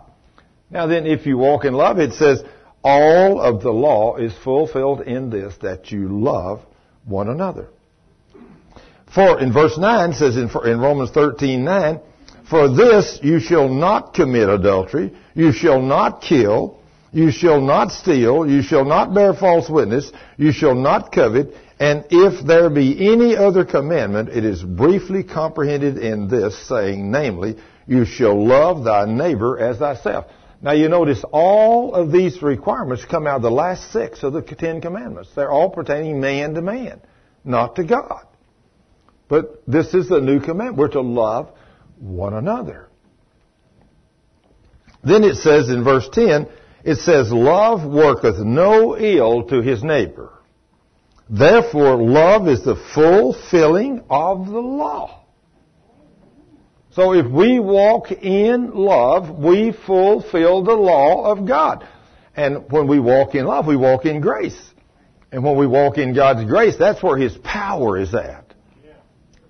Now 0.70 0.88
then, 0.88 1.06
if 1.06 1.26
you 1.26 1.38
walk 1.38 1.66
in 1.66 1.74
love, 1.74 2.00
it 2.00 2.14
says, 2.14 2.44
all 2.84 3.42
of 3.42 3.62
the 3.62 3.72
law 3.72 4.16
is 4.16 4.34
fulfilled 4.44 5.02
in 5.02 5.30
this, 5.30 5.56
that 5.62 5.92
you 5.92 6.08
love 6.08 6.62
one 7.06 7.28
another. 7.28 7.68
For, 9.14 9.40
in 9.40 9.52
verse 9.52 9.78
9 9.78 10.14
says 10.14 10.38
in, 10.38 10.50
in 10.66 10.80
Romans 10.80 11.12
13, 11.12 11.64
9, 11.64 12.00
For 12.50 12.70
this 12.70 13.20
you 13.24 13.40
shall 13.40 13.68
not 13.68 14.14
commit 14.14 14.50
adultery, 14.50 15.14
you 15.34 15.52
shall 15.52 15.82
not 15.82 16.22
kill, 16.22 16.77
you 17.12 17.32
shall 17.32 17.62
not 17.62 17.92
steal, 17.92 18.50
you 18.50 18.62
shall 18.62 18.86
not 18.86 19.14
bear 19.14 19.34
false 19.34 19.70
witness, 19.70 20.12
you 20.38 20.52
shall 20.52 20.76
not 20.76 21.12
covet, 21.12 21.54
and 21.80 22.06
if 22.10 22.46
there 22.46 22.70
be 22.70 23.12
any 23.12 23.36
other 23.36 23.64
commandment, 23.64 24.30
it 24.30 24.44
is 24.44 24.64
briefly 24.64 25.24
comprehended 25.24 25.98
in 25.98 26.28
this, 26.28 26.58
saying, 26.68 27.12
namely, 27.12 27.58
you 27.86 28.04
shall 28.06 28.46
love 28.46 28.84
thy 28.84 29.06
neighbor 29.06 29.60
as 29.60 29.78
thyself. 29.78 30.26
Now 30.62 30.72
you 30.72 30.90
notice 30.90 31.24
all 31.32 31.94
of 31.94 32.12
these 32.12 32.42
requirements 32.42 33.06
come 33.06 33.28
out 33.28 33.38
of 33.38 33.42
the 33.44 33.52
last 33.52 33.92
six 33.92 34.24
of 34.24 34.34
the 34.34 34.42
Ten 34.42 34.82
Commandments. 34.82 35.30
They're 35.36 35.52
all 35.52 35.70
pertaining 35.70 36.20
man 36.20 36.56
to 36.56 36.62
man, 36.62 37.00
not 37.44 37.76
to 37.76 37.84
God. 37.84 38.26
But 39.30 39.62
this 39.68 39.94
is 39.94 40.10
the 40.10 40.20
new 40.20 40.40
commandment. 40.40 40.78
We're 40.78 40.88
to 40.90 41.02
love 41.02 41.52
one 42.00 42.34
another. 42.34 42.88
Then 45.04 45.24
it 45.24 45.36
says 45.36 45.70
in 45.70 45.84
verse 45.84 46.10
10, 46.12 46.48
it 46.88 47.00
says, 47.00 47.34
Love 47.34 47.86
worketh 47.86 48.40
no 48.40 48.98
ill 48.98 49.44
to 49.50 49.62
his 49.62 49.84
neighbor. 49.84 50.32
Therefore, 51.30 51.98
love 51.98 52.48
is 52.48 52.64
the 52.64 52.78
fulfilling 52.96 54.06
of 54.10 54.48
the 54.48 54.62
law. 54.62 55.26
So 56.92 57.14
if 57.14 57.30
we 57.30 57.60
walk 57.60 58.14
in 58.14 58.72
love, 58.72 59.38
we 59.38 59.74
fulfill 59.86 60.64
the 60.64 60.76
law 60.76 61.30
of 61.30 61.46
God. 61.46 61.86
And 62.38 62.72
when 62.72 62.88
we 62.88 63.02
walk 63.02 63.36
in 63.36 63.46
love, 63.46 63.68
we 63.68 63.76
walk 63.76 64.06
in 64.06 64.22
grace. 64.22 64.58
And 65.30 65.44
when 65.44 65.58
we 65.58 65.68
walk 65.68 65.98
in 65.98 66.16
God's 66.16 66.46
grace, 66.46 66.78
that's 66.80 67.04
where 67.04 67.18
His 67.18 67.38
power 67.40 68.00
is 68.00 68.16
at. 68.16 68.54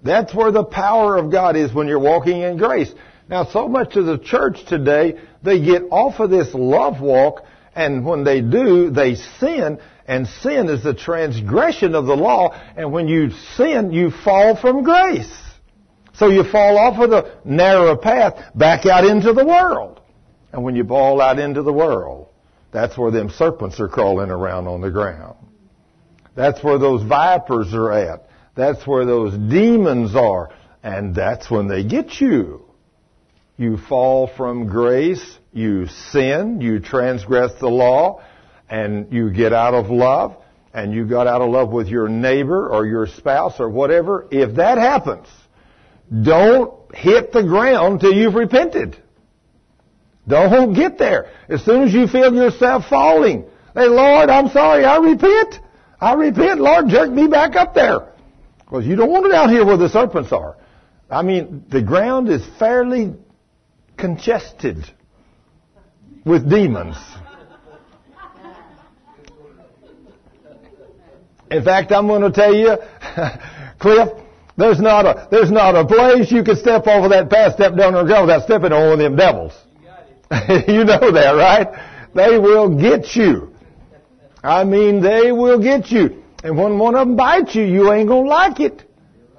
That's 0.01 0.33
where 0.33 0.51
the 0.51 0.63
power 0.63 1.17
of 1.17 1.31
God 1.31 1.55
is 1.55 1.71
when 1.71 1.87
you're 1.87 1.99
walking 1.99 2.41
in 2.41 2.57
grace. 2.57 2.91
Now, 3.29 3.45
so 3.45 3.67
much 3.67 3.95
of 3.95 4.05
the 4.05 4.17
church 4.17 4.65
today, 4.65 5.19
they 5.43 5.63
get 5.63 5.83
off 5.91 6.19
of 6.19 6.29
this 6.29 6.53
love 6.53 7.01
walk, 7.01 7.43
and 7.75 8.05
when 8.05 8.23
they 8.23 8.41
do, 8.41 8.89
they 8.89 9.15
sin, 9.15 9.79
and 10.07 10.27
sin 10.27 10.69
is 10.69 10.83
the 10.83 10.93
transgression 10.93 11.93
of 11.93 12.05
the 12.05 12.15
law, 12.15 12.57
and 12.77 12.91
when 12.91 13.07
you 13.07 13.31
sin, 13.55 13.91
you 13.91 14.11
fall 14.11 14.55
from 14.55 14.83
grace. 14.83 15.31
So 16.13 16.29
you 16.29 16.43
fall 16.43 16.77
off 16.77 16.99
of 16.99 17.09
the 17.09 17.35
narrow 17.43 17.95
path 17.97 18.43
back 18.55 18.85
out 18.85 19.05
into 19.05 19.33
the 19.33 19.45
world. 19.45 19.99
And 20.51 20.63
when 20.63 20.75
you 20.75 20.83
fall 20.83 21.21
out 21.21 21.37
into 21.37 21.61
the 21.61 21.73
world, 21.73 22.29
that's 22.71 22.97
where 22.97 23.11
them 23.11 23.29
serpents 23.29 23.79
are 23.79 23.89
crawling 23.89 24.31
around 24.31 24.67
on 24.67 24.81
the 24.81 24.89
ground. 24.89 25.35
That's 26.35 26.63
where 26.63 26.79
those 26.79 27.03
vipers 27.03 27.73
are 27.73 27.91
at. 27.91 28.29
That's 28.55 28.87
where 28.87 29.05
those 29.05 29.33
demons 29.33 30.15
are. 30.15 30.49
And 30.81 31.13
that's 31.13 31.51
when 31.51 31.67
they 31.67 31.83
get 31.83 32.21
you. 32.21 32.66
You 33.57 33.77
fall 33.77 34.27
from 34.27 34.67
grace, 34.67 35.37
you 35.51 35.87
sin, 35.87 36.61
you 36.61 36.79
transgress 36.79 37.53
the 37.59 37.67
law, 37.67 38.21
and 38.69 39.11
you 39.11 39.31
get 39.31 39.51
out 39.51 39.73
of 39.73 39.89
love, 39.89 40.37
and 40.73 40.93
you 40.93 41.05
got 41.05 41.25
out 41.25 41.41
of 41.41 41.49
love 41.49 41.71
with 41.71 41.87
your 41.87 42.07
neighbor 42.07 42.69
or 42.69 42.85
your 42.85 43.07
spouse 43.07 43.59
or 43.59 43.67
whatever. 43.67 44.27
If 44.29 44.57
that 44.57 44.77
happens, 44.77 45.27
don't 46.21 46.95
hit 46.95 47.31
the 47.31 47.41
ground 47.41 47.99
till 47.99 48.13
you've 48.13 48.35
repented. 48.35 48.95
Don't 50.27 50.73
get 50.73 50.99
there. 50.99 51.31
As 51.49 51.63
soon 51.65 51.83
as 51.83 51.93
you 51.93 52.07
feel 52.07 52.33
yourself 52.35 52.85
falling, 52.89 53.45
say, 53.73 53.87
Lord, 53.87 54.29
I'm 54.29 54.49
sorry, 54.49 54.85
I 54.85 54.97
repent. 54.97 55.55
I 55.99 56.13
repent, 56.13 56.59
Lord, 56.59 56.89
jerk 56.89 57.09
me 57.09 57.27
back 57.27 57.55
up 57.55 57.73
there. 57.73 58.13
Because 58.59 58.85
you 58.85 58.95
don't 58.95 59.09
want 59.09 59.25
it 59.25 59.33
out 59.33 59.49
here 59.49 59.65
where 59.65 59.77
the 59.77 59.89
serpents 59.89 60.31
are. 60.31 60.57
I 61.09 61.23
mean, 61.23 61.65
the 61.69 61.81
ground 61.81 62.29
is 62.29 62.45
fairly 62.59 63.15
congested 63.97 64.85
with 66.25 66.49
demons. 66.49 66.97
In 71.49 71.63
fact, 71.63 71.91
I'm 71.91 72.07
going 72.07 72.23
to 72.23 72.31
tell 72.31 72.53
you, 72.53 72.77
Cliff, 73.79 74.09
there's 74.57 74.79
not 74.79 75.05
a 75.05 75.27
there's 75.29 75.51
not 75.51 75.75
a 75.75 75.85
place 75.85 76.31
you 76.31 76.43
can 76.43 76.57
step 76.57 76.87
over 76.87 77.09
that 77.09 77.29
path, 77.29 77.53
step 77.53 77.75
down 77.75 77.95
and 77.95 78.07
go 78.07 78.21
without 78.21 78.43
stepping 78.43 78.73
on 78.73 78.89
one 78.89 78.93
of 78.93 78.99
them 78.99 79.15
devils. 79.15 79.53
You, 80.31 80.73
you 80.79 80.83
know 80.83 81.11
that, 81.11 81.31
right? 81.31 81.67
They 82.13 82.37
will 82.39 82.75
get 82.75 83.15
you. 83.15 83.53
I 84.43 84.63
mean, 84.63 85.01
they 85.01 85.31
will 85.31 85.59
get 85.59 85.91
you. 85.91 86.23
And 86.43 86.57
when 86.57 86.79
one 86.79 86.95
of 86.95 87.07
them 87.07 87.15
bites 87.15 87.55
you, 87.55 87.63
you 87.63 87.91
ain't 87.91 88.09
gonna 88.09 88.27
like 88.27 88.59
it. 88.59 88.86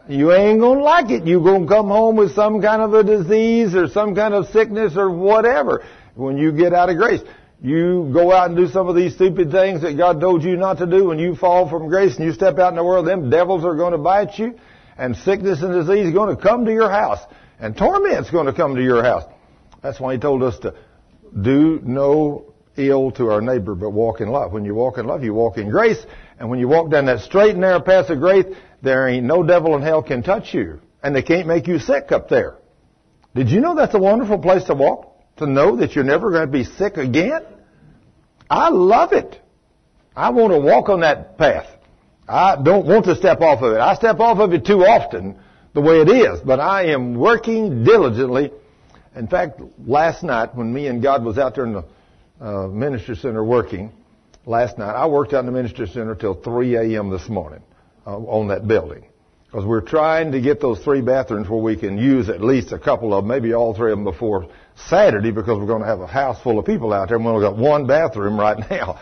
You 0.08 0.32
ain't 0.32 0.60
gonna 0.60 0.82
like 0.82 1.10
it. 1.10 1.26
You're 1.26 1.44
gonna 1.44 1.66
come 1.66 1.88
home 1.88 2.16
with 2.16 2.34
some 2.34 2.62
kind 2.62 2.80
of 2.80 2.94
a 2.94 3.04
disease 3.04 3.74
or 3.74 3.88
some 3.88 4.14
kind 4.14 4.32
of 4.32 4.48
sickness 4.48 4.96
or 4.96 5.10
whatever 5.10 5.84
when 6.14 6.38
you 6.38 6.50
get 6.50 6.72
out 6.72 6.88
of 6.88 6.96
grace. 6.96 7.20
You 7.60 8.10
go 8.12 8.32
out 8.32 8.48
and 8.48 8.56
do 8.56 8.68
some 8.68 8.88
of 8.88 8.96
these 8.96 9.14
stupid 9.14 9.50
things 9.50 9.82
that 9.82 9.96
God 9.96 10.20
told 10.20 10.44
you 10.44 10.56
not 10.56 10.78
to 10.78 10.86
do 10.86 11.06
when 11.06 11.18
you 11.18 11.34
fall 11.34 11.68
from 11.68 11.88
grace 11.88 12.16
and 12.16 12.24
you 12.24 12.32
step 12.32 12.58
out 12.58 12.70
in 12.70 12.76
the 12.76 12.84
world, 12.84 13.06
them 13.06 13.28
devils 13.28 13.64
are 13.64 13.74
to 13.90 13.98
bite 13.98 14.38
you 14.38 14.54
and 14.96 15.16
sickness 15.16 15.62
and 15.62 15.72
disease 15.72 16.08
is 16.08 16.14
to 16.14 16.36
come 16.36 16.64
to 16.64 16.72
your 16.72 16.90
house 16.90 17.20
and 17.60 17.76
torment's 17.76 18.30
to 18.30 18.52
come 18.52 18.76
to 18.76 18.82
your 18.82 19.02
house. 19.02 19.24
That's 19.82 20.00
why 20.00 20.14
he 20.14 20.20
told 20.20 20.42
us 20.42 20.58
to 20.60 20.74
do 21.40 21.80
no 21.82 22.54
ill 22.76 23.10
to 23.12 23.30
our 23.30 23.40
neighbor, 23.40 23.74
but 23.74 23.90
walk 23.90 24.20
in 24.20 24.28
love. 24.28 24.52
When 24.52 24.64
you 24.64 24.74
walk 24.74 24.98
in 24.98 25.06
love, 25.06 25.22
you 25.24 25.34
walk 25.34 25.58
in 25.58 25.68
grace. 25.70 25.98
And 26.38 26.48
when 26.48 26.60
you 26.60 26.68
walk 26.68 26.90
down 26.90 27.06
that 27.06 27.20
straight 27.20 27.50
and 27.50 27.60
narrow 27.60 27.80
path 27.80 28.10
of 28.10 28.20
grace, 28.20 28.46
there 28.82 29.08
ain't 29.08 29.26
no 29.26 29.42
devil 29.42 29.76
in 29.76 29.82
hell 29.82 30.02
can 30.02 30.22
touch 30.22 30.54
you. 30.54 30.80
And 31.02 31.14
they 31.14 31.22
can't 31.22 31.46
make 31.46 31.66
you 31.66 31.78
sick 31.78 32.12
up 32.12 32.28
there. 32.28 32.56
Did 33.34 33.50
you 33.50 33.60
know 33.60 33.74
that's 33.74 33.94
a 33.94 33.98
wonderful 33.98 34.38
place 34.38 34.64
to 34.64 34.74
walk? 34.74 35.14
To 35.36 35.46
know 35.46 35.76
that 35.76 35.94
you're 35.94 36.04
never 36.04 36.30
going 36.30 36.46
to 36.46 36.52
be 36.52 36.64
sick 36.64 36.96
again? 36.96 37.42
I 38.50 38.70
love 38.70 39.12
it. 39.12 39.40
I 40.16 40.30
want 40.30 40.52
to 40.52 40.58
walk 40.58 40.88
on 40.88 41.00
that 41.00 41.38
path. 41.38 41.66
I 42.28 42.60
don't 42.60 42.86
want 42.86 43.04
to 43.06 43.14
step 43.14 43.40
off 43.40 43.62
of 43.62 43.72
it. 43.72 43.78
I 43.78 43.94
step 43.94 44.18
off 44.20 44.38
of 44.38 44.52
it 44.52 44.66
too 44.66 44.80
often 44.80 45.38
the 45.74 45.80
way 45.80 46.00
it 46.00 46.08
is, 46.08 46.40
but 46.40 46.58
I 46.58 46.86
am 46.86 47.14
working 47.14 47.84
diligently. 47.84 48.50
In 49.14 49.28
fact, 49.28 49.60
last 49.86 50.22
night 50.22 50.54
when 50.54 50.72
me 50.72 50.88
and 50.88 51.02
God 51.02 51.24
was 51.24 51.38
out 51.38 51.54
there 51.54 51.64
in 51.64 51.74
the 51.74 51.84
uh, 52.40 52.66
ministry 52.66 53.16
center 53.16 53.44
working, 53.44 53.92
last 54.44 54.78
night 54.78 54.92
I 54.92 55.06
worked 55.06 55.32
out 55.32 55.40
in 55.40 55.46
the 55.46 55.52
ministry 55.52 55.86
center 55.86 56.14
till 56.14 56.34
3 56.34 56.76
a.m. 56.76 57.10
this 57.10 57.28
morning 57.28 57.62
Uh, 58.08 58.16
on 58.20 58.48
that 58.48 58.66
building. 58.66 59.04
Because 59.44 59.66
we're 59.66 59.82
trying 59.82 60.32
to 60.32 60.40
get 60.40 60.62
those 60.62 60.78
three 60.78 61.02
bathrooms 61.02 61.46
where 61.46 61.60
we 61.60 61.76
can 61.76 61.98
use 61.98 62.30
at 62.30 62.40
least 62.40 62.72
a 62.72 62.78
couple 62.78 63.12
of 63.12 63.22
them, 63.22 63.28
maybe 63.28 63.52
all 63.52 63.74
three 63.74 63.92
of 63.92 63.98
them 63.98 64.04
before 64.04 64.48
Saturday 64.88 65.30
because 65.30 65.58
we're 65.58 65.66
going 65.66 65.82
to 65.82 65.88
have 65.88 66.00
a 66.00 66.06
house 66.06 66.40
full 66.40 66.58
of 66.58 66.64
people 66.64 66.94
out 66.94 67.08
there 67.08 67.18
and 67.18 67.26
we've 67.26 67.34
only 67.34 67.46
got 67.46 67.58
one 67.58 67.86
bathroom 67.86 68.40
right 68.40 68.58
now. 68.70 68.98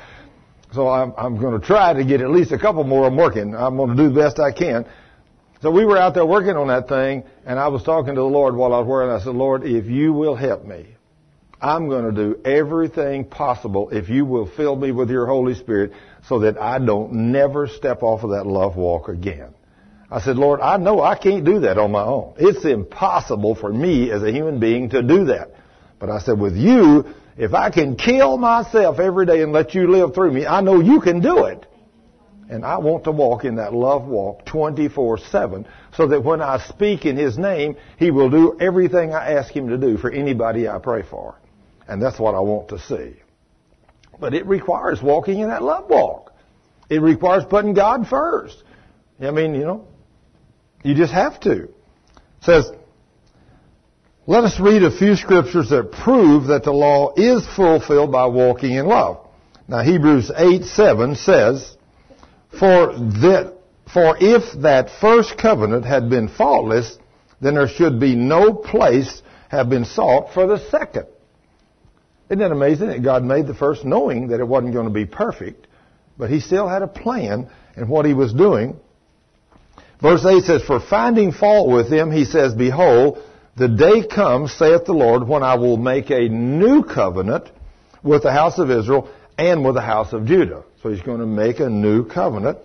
So 0.72 0.88
I'm, 0.88 1.12
I'm 1.16 1.38
going 1.40 1.60
to 1.60 1.64
try 1.64 1.92
to 1.92 2.04
get 2.04 2.20
at 2.20 2.30
least 2.30 2.50
a 2.50 2.58
couple 2.58 2.82
more 2.82 3.04
them 3.04 3.16
working. 3.16 3.54
I'm 3.54 3.76
going 3.76 3.90
to 3.90 3.96
do 3.96 4.08
the 4.08 4.20
best 4.20 4.40
I 4.40 4.50
can. 4.50 4.86
So 5.62 5.70
we 5.70 5.84
were 5.84 5.98
out 5.98 6.14
there 6.14 6.26
working 6.26 6.56
on 6.56 6.66
that 6.66 6.88
thing 6.88 7.22
and 7.44 7.60
I 7.60 7.68
was 7.68 7.84
talking 7.84 8.16
to 8.16 8.20
the 8.20 8.26
Lord 8.26 8.56
while 8.56 8.74
I 8.74 8.80
was 8.80 8.88
working. 8.88 9.12
I 9.12 9.20
said, 9.20 9.36
Lord, 9.36 9.62
if 9.62 9.86
you 9.86 10.14
will 10.14 10.34
help 10.34 10.64
me, 10.64 10.96
I'm 11.60 11.88
going 11.88 12.04
to 12.04 12.12
do 12.12 12.40
everything 12.44 13.24
possible 13.24 13.88
if 13.90 14.08
you 14.08 14.26
will 14.26 14.46
fill 14.46 14.76
me 14.76 14.92
with 14.92 15.10
your 15.10 15.26
Holy 15.26 15.54
Spirit 15.54 15.92
so 16.28 16.40
that 16.40 16.58
I 16.60 16.78
don't 16.78 17.32
never 17.32 17.66
step 17.66 18.02
off 18.02 18.24
of 18.24 18.30
that 18.30 18.46
love 18.46 18.76
walk 18.76 19.08
again. 19.08 19.54
I 20.10 20.20
said, 20.20 20.36
Lord, 20.36 20.60
I 20.60 20.76
know 20.76 21.02
I 21.02 21.16
can't 21.16 21.44
do 21.44 21.60
that 21.60 21.78
on 21.78 21.90
my 21.90 22.02
own. 22.02 22.34
It's 22.38 22.64
impossible 22.64 23.54
for 23.54 23.72
me 23.72 24.10
as 24.10 24.22
a 24.22 24.30
human 24.30 24.60
being 24.60 24.90
to 24.90 25.02
do 25.02 25.24
that. 25.26 25.52
But 25.98 26.10
I 26.10 26.18
said, 26.18 26.38
with 26.38 26.56
you, 26.56 27.06
if 27.38 27.54
I 27.54 27.70
can 27.70 27.96
kill 27.96 28.36
myself 28.36 28.98
every 28.98 29.26
day 29.26 29.42
and 29.42 29.52
let 29.52 29.74
you 29.74 29.90
live 29.90 30.14
through 30.14 30.32
me, 30.32 30.46
I 30.46 30.60
know 30.60 30.80
you 30.80 31.00
can 31.00 31.20
do 31.20 31.46
it. 31.46 31.66
And 32.48 32.64
I 32.64 32.78
want 32.78 33.04
to 33.04 33.10
walk 33.10 33.44
in 33.44 33.56
that 33.56 33.74
love 33.74 34.06
walk 34.06 34.44
24-7 34.46 35.66
so 35.96 36.06
that 36.06 36.22
when 36.22 36.40
I 36.40 36.58
speak 36.58 37.04
in 37.04 37.16
His 37.16 37.36
name, 37.36 37.76
He 37.98 38.10
will 38.10 38.30
do 38.30 38.56
everything 38.60 39.12
I 39.12 39.32
ask 39.32 39.52
Him 39.52 39.68
to 39.68 39.78
do 39.78 39.96
for 39.96 40.10
anybody 40.10 40.68
I 40.68 40.78
pray 40.78 41.02
for. 41.02 41.34
And 41.88 42.02
that's 42.02 42.18
what 42.18 42.34
I 42.34 42.40
want 42.40 42.68
to 42.68 42.78
see. 42.78 43.16
But 44.18 44.34
it 44.34 44.46
requires 44.46 45.02
walking 45.02 45.40
in 45.40 45.48
that 45.48 45.62
love 45.62 45.88
walk. 45.88 46.32
It 46.88 47.00
requires 47.02 47.44
putting 47.44 47.74
God 47.74 48.06
first. 48.08 48.62
I 49.20 49.30
mean, 49.30 49.54
you 49.54 49.64
know, 49.64 49.86
you 50.82 50.94
just 50.94 51.12
have 51.12 51.40
to. 51.40 51.64
It 51.64 51.70
says, 52.42 52.70
let 54.26 54.44
us 54.44 54.58
read 54.58 54.82
a 54.82 54.96
few 54.96 55.14
scriptures 55.16 55.70
that 55.70 55.92
prove 55.92 56.48
that 56.48 56.64
the 56.64 56.72
law 56.72 57.12
is 57.16 57.46
fulfilled 57.54 58.12
by 58.12 58.26
walking 58.26 58.72
in 58.72 58.86
love. 58.86 59.26
Now 59.68 59.82
Hebrews 59.82 60.30
8, 60.34 60.64
7 60.64 61.14
says, 61.16 61.76
for 62.50 62.94
that, 62.96 63.54
for 63.92 64.16
if 64.18 64.60
that 64.62 64.90
first 65.00 65.38
covenant 65.38 65.84
had 65.84 66.08
been 66.08 66.28
faultless, 66.28 66.98
then 67.40 67.54
there 67.54 67.68
should 67.68 68.00
be 68.00 68.14
no 68.14 68.52
place 68.52 69.22
have 69.48 69.68
been 69.68 69.84
sought 69.84 70.32
for 70.34 70.46
the 70.46 70.58
second. 70.70 71.06
Isn't 72.28 72.40
that 72.40 72.50
amazing 72.50 72.88
that 72.88 73.02
God 73.02 73.22
made 73.22 73.46
the 73.46 73.54
first 73.54 73.84
knowing 73.84 74.28
that 74.28 74.40
it 74.40 74.48
wasn't 74.48 74.72
going 74.72 74.86
to 74.86 74.92
be 74.92 75.06
perfect, 75.06 75.66
but 76.18 76.30
He 76.30 76.40
still 76.40 76.68
had 76.68 76.82
a 76.82 76.88
plan 76.88 77.48
in 77.76 77.88
what 77.88 78.04
He 78.04 78.14
was 78.14 78.32
doing. 78.32 78.76
Verse 80.00 80.24
8 80.24 80.42
says, 80.42 80.62
For 80.62 80.80
finding 80.80 81.32
fault 81.32 81.70
with 81.70 81.88
them, 81.88 82.10
He 82.10 82.24
says, 82.24 82.54
Behold, 82.54 83.18
the 83.56 83.68
day 83.68 84.06
comes, 84.06 84.52
saith 84.52 84.84
the 84.84 84.92
Lord, 84.92 85.26
when 85.26 85.42
I 85.42 85.54
will 85.54 85.76
make 85.76 86.10
a 86.10 86.28
new 86.28 86.82
covenant 86.82 87.50
with 88.02 88.24
the 88.24 88.32
house 88.32 88.58
of 88.58 88.70
Israel 88.70 89.08
and 89.38 89.64
with 89.64 89.74
the 89.74 89.80
house 89.80 90.12
of 90.12 90.26
Judah. 90.26 90.64
So 90.82 90.90
He's 90.90 91.02
going 91.02 91.20
to 91.20 91.26
make 91.26 91.60
a 91.60 91.70
new 91.70 92.04
covenant. 92.04 92.58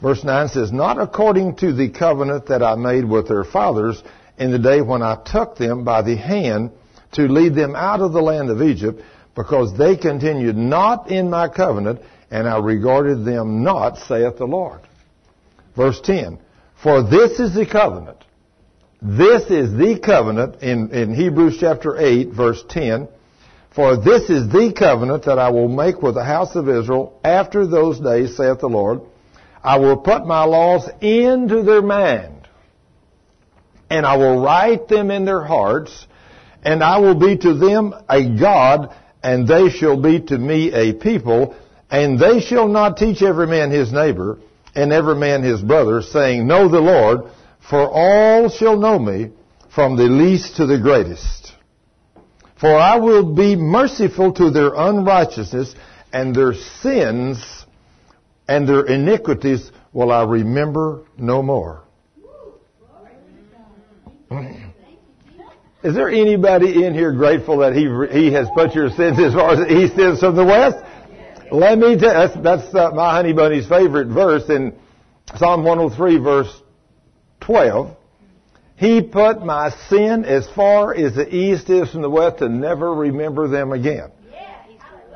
Verse 0.00 0.24
9 0.24 0.48
says, 0.48 0.72
Not 0.72 0.98
according 0.98 1.56
to 1.56 1.74
the 1.74 1.90
covenant 1.90 2.46
that 2.46 2.62
I 2.62 2.74
made 2.74 3.04
with 3.04 3.28
their 3.28 3.44
fathers 3.44 4.02
in 4.38 4.50
the 4.50 4.58
day 4.58 4.80
when 4.80 5.02
I 5.02 5.16
took 5.24 5.56
them 5.56 5.84
by 5.84 6.02
the 6.02 6.16
hand 6.16 6.72
to 7.14 7.22
lead 7.22 7.54
them 7.54 7.74
out 7.74 8.00
of 8.00 8.12
the 8.12 8.22
land 8.22 8.50
of 8.50 8.62
Egypt, 8.62 9.02
because 9.34 9.76
they 9.76 9.96
continued 9.96 10.56
not 10.56 11.10
in 11.10 11.30
my 11.30 11.48
covenant, 11.48 12.00
and 12.30 12.48
I 12.48 12.58
regarded 12.58 13.24
them 13.24 13.62
not, 13.62 13.98
saith 13.98 14.38
the 14.38 14.46
Lord. 14.46 14.80
Verse 15.76 16.00
10, 16.00 16.38
For 16.82 17.02
this 17.02 17.40
is 17.40 17.54
the 17.54 17.66
covenant. 17.66 18.18
This 19.02 19.50
is 19.50 19.72
the 19.72 19.98
covenant 19.98 20.62
in, 20.62 20.90
in 20.92 21.14
Hebrews 21.14 21.58
chapter 21.60 21.98
8, 21.98 22.30
verse 22.30 22.64
10. 22.68 23.08
For 23.74 23.96
this 23.96 24.30
is 24.30 24.48
the 24.48 24.72
covenant 24.76 25.24
that 25.24 25.38
I 25.38 25.50
will 25.50 25.68
make 25.68 26.00
with 26.00 26.14
the 26.14 26.24
house 26.24 26.54
of 26.54 26.68
Israel 26.68 27.18
after 27.24 27.66
those 27.66 27.98
days, 27.98 28.36
saith 28.36 28.60
the 28.60 28.68
Lord. 28.68 29.00
I 29.62 29.78
will 29.78 29.96
put 29.96 30.26
my 30.26 30.44
laws 30.44 30.88
into 31.00 31.62
their 31.62 31.82
mind, 31.82 32.48
and 33.90 34.06
I 34.06 34.16
will 34.16 34.40
write 34.40 34.88
them 34.88 35.10
in 35.10 35.24
their 35.24 35.42
hearts, 35.42 36.06
and 36.64 36.82
I 36.82 36.98
will 36.98 37.14
be 37.14 37.36
to 37.36 37.54
them 37.54 37.94
a 38.08 38.38
God, 38.38 38.94
and 39.22 39.46
they 39.46 39.68
shall 39.68 40.00
be 40.00 40.20
to 40.20 40.38
me 40.38 40.72
a 40.72 40.94
people, 40.94 41.54
and 41.90 42.18
they 42.18 42.40
shall 42.40 42.68
not 42.68 42.96
teach 42.96 43.22
every 43.22 43.46
man 43.46 43.70
his 43.70 43.92
neighbor, 43.92 44.38
and 44.74 44.92
every 44.92 45.14
man 45.14 45.42
his 45.42 45.60
brother, 45.60 46.02
saying, 46.02 46.46
Know 46.46 46.68
the 46.68 46.80
Lord, 46.80 47.30
for 47.68 47.88
all 47.88 48.48
shall 48.48 48.78
know 48.78 48.98
me, 48.98 49.30
from 49.74 49.96
the 49.96 50.04
least 50.04 50.56
to 50.56 50.66
the 50.66 50.78
greatest. 50.78 51.52
For 52.60 52.74
I 52.74 52.96
will 52.96 53.34
be 53.34 53.56
merciful 53.56 54.32
to 54.34 54.50
their 54.50 54.72
unrighteousness, 54.74 55.74
and 56.12 56.34
their 56.34 56.54
sins 56.54 57.44
and 58.48 58.68
their 58.68 58.84
iniquities 58.84 59.70
will 59.92 60.12
I 60.12 60.24
remember 60.24 61.04
no 61.18 61.42
more. 61.42 61.82
Is 65.84 65.94
there 65.94 66.08
anybody 66.08 66.82
in 66.86 66.94
here 66.94 67.12
grateful 67.12 67.58
that 67.58 67.74
he 67.74 67.82
he 68.18 68.32
has 68.32 68.48
put 68.54 68.74
your 68.74 68.88
sins 68.88 69.18
as 69.18 69.34
far 69.34 69.52
as 69.52 69.58
the 69.58 69.80
east 69.80 69.98
is 69.98 70.18
from 70.18 70.34
the 70.34 70.44
west? 70.44 70.78
Let 71.52 71.76
me 71.76 71.98
tell 71.98 72.14
that's 72.14 72.42
that's 72.42 72.74
uh, 72.74 72.92
my 72.92 73.14
honey 73.16 73.34
bunny's 73.34 73.68
favorite 73.68 74.08
verse 74.08 74.48
in 74.48 74.74
Psalm 75.36 75.62
103 75.62 76.16
verse 76.16 76.62
12. 77.40 77.94
He 78.76 79.02
put 79.02 79.44
my 79.44 79.68
sin 79.90 80.24
as 80.24 80.48
far 80.56 80.94
as 80.94 81.14
the 81.14 81.28
east 81.32 81.68
is 81.68 81.90
from 81.90 82.00
the 82.00 82.08
west 82.08 82.38
to 82.38 82.48
never 82.48 82.94
remember 82.94 83.46
them 83.46 83.72
again. 83.72 84.10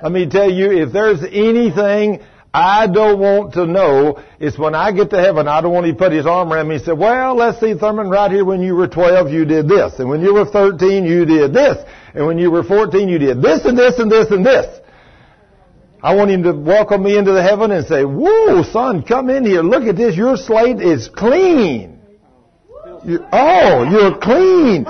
Let 0.03 0.13
me 0.13 0.29
tell 0.29 0.51
you, 0.51 0.71
if 0.71 0.93
there's 0.93 1.23
anything 1.23 2.21
I 2.59 2.89
don't 2.89 3.21
want 3.21 3.55
to 3.55 3.67
know 3.67 4.21
is 4.41 4.59
when 4.59 4.75
I 4.75 4.91
get 4.91 5.11
to 5.11 5.21
heaven, 5.21 5.47
I 5.47 5.61
don't 5.61 5.73
want 5.73 5.87
to 5.87 5.95
put 5.95 6.11
his 6.11 6.27
arm 6.27 6.53
around 6.53 6.67
me 6.67 6.75
and 6.75 6.85
say, 6.85 6.93
well, 6.93 7.37
let's 7.37 7.61
see, 7.61 7.75
Thurman, 7.75 8.11
right 8.11 8.33
here 8.33 8.45
when 8.45 8.61
you 8.61 8.75
were 8.75 8.89
12, 8.89 9.31
you 9.31 9.45
did 9.45 9.69
this. 9.69 10.01
And 10.01 10.09
when 10.09 10.23
you 10.23 10.35
were 10.35 10.45
13, 10.45 11.05
you 11.05 11.25
did 11.25 11.55
this. 11.55 11.79
And 12.15 12.27
when 12.27 12.37
you 12.37 12.51
were 12.51 12.65
14, 12.65 13.09
you 13.09 13.19
did 13.21 13.41
this 13.41 13.65
and 13.65 13.79
this 13.79 14.01
and 14.01 14.11
this 14.11 14.33
and 14.33 14.45
this. 14.45 14.67
I 16.03 16.17
want 16.17 16.33
him 16.33 16.43
to 16.43 16.53
welcome 16.53 17.05
me 17.05 17.17
into 17.17 17.31
the 17.31 17.43
heaven 17.45 17.71
and 17.71 17.87
say, 17.87 18.05
whoa, 18.05 18.65
son, 18.65 19.05
come 19.05 19.31
in 19.31 19.45
here. 19.45 19.63
Look 19.63 19.85
at 19.85 19.97
this. 19.97 20.17
Your 20.17 20.37
slate 20.37 20.81
is 20.81 21.09
clean. 21.09 22.01
You, 23.05 23.25
oh, 23.31 23.85
you're 23.89 24.19
clean. 24.19 24.85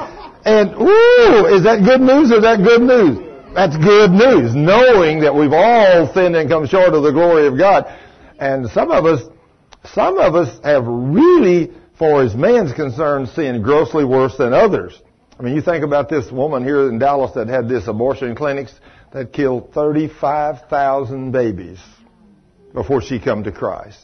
And, 0.46 0.74
woo, 0.74 1.54
is 1.54 1.64
that 1.64 1.84
good 1.84 2.00
news 2.00 2.32
or 2.32 2.36
is 2.36 2.42
that 2.44 2.62
good 2.64 2.80
news? 2.80 3.27
That's 3.54 3.76
good 3.76 4.10
news, 4.10 4.54
knowing 4.54 5.20
that 5.20 5.34
we've 5.34 5.52
all 5.52 6.12
sinned 6.12 6.36
and 6.36 6.48
come 6.48 6.66
short 6.66 6.94
of 6.94 7.02
the 7.02 7.12
glory 7.12 7.46
of 7.46 7.58
God. 7.58 7.86
And 8.38 8.68
some 8.70 8.90
of 8.90 9.04
us, 9.04 9.22
some 9.92 10.18
of 10.18 10.34
us 10.34 10.60
have 10.62 10.84
really, 10.86 11.72
for 11.98 12.22
as 12.22 12.34
man's 12.34 12.72
concerned, 12.72 13.28
sinned 13.30 13.64
grossly 13.64 14.04
worse 14.04 14.36
than 14.36 14.52
others. 14.52 15.00
I 15.38 15.42
mean, 15.42 15.54
you 15.54 15.62
think 15.62 15.84
about 15.84 16.08
this 16.08 16.30
woman 16.30 16.62
here 16.62 16.88
in 16.88 16.98
Dallas 16.98 17.32
that 17.32 17.48
had 17.48 17.68
this 17.68 17.88
abortion 17.88 18.34
clinics 18.34 18.72
that 19.12 19.32
killed 19.32 19.72
35,000 19.72 21.32
babies 21.32 21.78
before 22.74 23.00
she 23.00 23.18
come 23.18 23.44
to 23.44 23.52
Christ. 23.52 23.98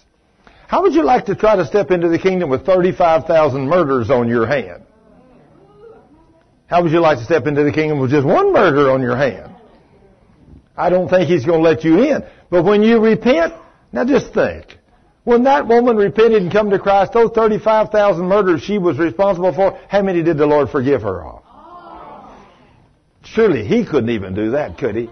How 0.69 0.83
would 0.83 0.95
you 0.95 1.03
like 1.03 1.27
to 1.27 1.35
try 1.35 1.57
to 1.57 1.67
step 1.67 1.91
into 1.91 2.09
the 2.09 2.19
kingdom 2.19 2.49
with 2.49 2.65
35,000 2.65 3.69
murders 3.69 4.11
on 4.11 4.29
your 4.29 4.47
hand? 4.47 4.85
How 6.67 6.83
would 6.83 6.93
you 6.93 7.01
like 7.01 7.19
to 7.19 7.25
step 7.25 7.47
into 7.47 7.63
the 7.63 7.73
kingdom 7.73 8.01
with 8.01 8.11
just 8.11 8.27
one 8.27 8.53
murder 8.53 8.91
on 8.91 9.03
your 9.03 9.17
hand? 9.17 9.55
I 10.77 10.89
don't 10.91 11.09
think 11.09 11.29
he's 11.29 11.45
going 11.45 11.63
to 11.63 11.69
let 11.69 11.85
you 11.85 12.03
in. 12.03 12.25
But 12.51 12.65
when 12.65 12.83
you 12.83 13.01
repent, 13.01 13.55
now 13.93 14.05
just 14.05 14.33
think. 14.33 14.79
When 15.25 15.45
that 15.45 15.69
woman 15.69 15.97
repented 15.97 16.43
and 16.43 16.53
come 16.53 16.71
to 16.71 16.79
Christ, 16.79 17.13
those 17.13 17.31
35,000 17.31 18.27
murders 18.27 18.63
she 18.63 18.79
was 18.79 18.99
responsible 18.99 19.55
for, 19.55 19.79
how 19.89 20.03
many 20.03 20.23
did 20.23 20.37
the 20.37 20.47
Lord 20.47 20.71
forgive 20.71 21.03
her 21.03 21.25
of? 21.25 21.43
Surely 23.25 23.65
he 23.65 23.87
couldn't 23.87 24.11
even 24.11 24.35
do 24.35 24.51
that, 24.51 24.77
could 24.77 24.97
he? 24.97 25.11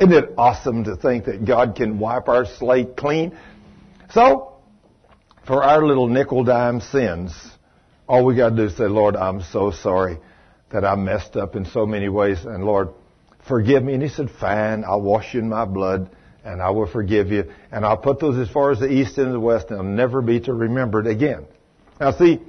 Isn't 0.00 0.12
it 0.12 0.34
awesome 0.36 0.84
to 0.84 0.96
think 0.96 1.24
that 1.24 1.44
God 1.44 1.74
can 1.74 1.98
wipe 1.98 2.28
our 2.28 2.44
slate 2.44 2.96
clean? 2.96 3.36
So, 4.10 4.58
for 5.46 5.64
our 5.64 5.84
little 5.84 6.06
nickel 6.06 6.44
dime 6.44 6.80
sins, 6.80 7.32
all 8.06 8.24
we 8.24 8.36
got 8.36 8.50
to 8.50 8.56
do 8.56 8.64
is 8.64 8.76
say, 8.76 8.84
Lord, 8.84 9.16
I'm 9.16 9.42
so 9.42 9.70
sorry 9.70 10.18
that 10.70 10.84
I 10.84 10.94
messed 10.96 11.36
up 11.36 11.56
in 11.56 11.64
so 11.64 11.86
many 11.86 12.08
ways, 12.08 12.44
and 12.44 12.64
Lord, 12.64 12.88
forgive 13.46 13.82
me. 13.82 13.94
And 13.94 14.02
he 14.02 14.08
said, 14.08 14.30
fine, 14.30 14.84
I'll 14.84 15.00
wash 15.00 15.34
you 15.34 15.40
in 15.40 15.48
my 15.48 15.64
blood, 15.64 16.10
and 16.44 16.62
I 16.62 16.70
will 16.70 16.86
forgive 16.86 17.28
you, 17.28 17.50
and 17.72 17.84
I'll 17.84 17.96
put 17.96 18.20
those 18.20 18.38
as 18.38 18.52
far 18.52 18.70
as 18.70 18.80
the 18.80 18.90
east 18.90 19.18
and 19.18 19.32
the 19.32 19.40
west, 19.40 19.70
and 19.70 19.78
they'll 19.78 19.84
never 19.84 20.22
be 20.22 20.40
to 20.40 20.52
remember 20.52 21.00
it 21.00 21.06
again. 21.06 21.46
Now 22.00 22.12
see, 22.12 22.40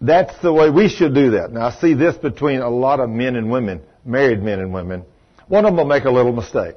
that's 0.00 0.36
the 0.40 0.52
way 0.52 0.68
we 0.68 0.88
should 0.88 1.14
do 1.14 1.32
that. 1.32 1.52
Now 1.52 1.66
I 1.66 1.70
see 1.72 1.94
this 1.94 2.16
between 2.16 2.60
a 2.60 2.68
lot 2.68 3.00
of 3.00 3.08
men 3.08 3.36
and 3.36 3.50
women, 3.50 3.82
married 4.04 4.42
men 4.42 4.60
and 4.60 4.72
women. 4.72 5.04
One 5.48 5.64
of 5.64 5.70
them 5.70 5.76
will 5.76 5.84
make 5.84 6.04
a 6.04 6.10
little 6.10 6.32
mistake. 6.32 6.76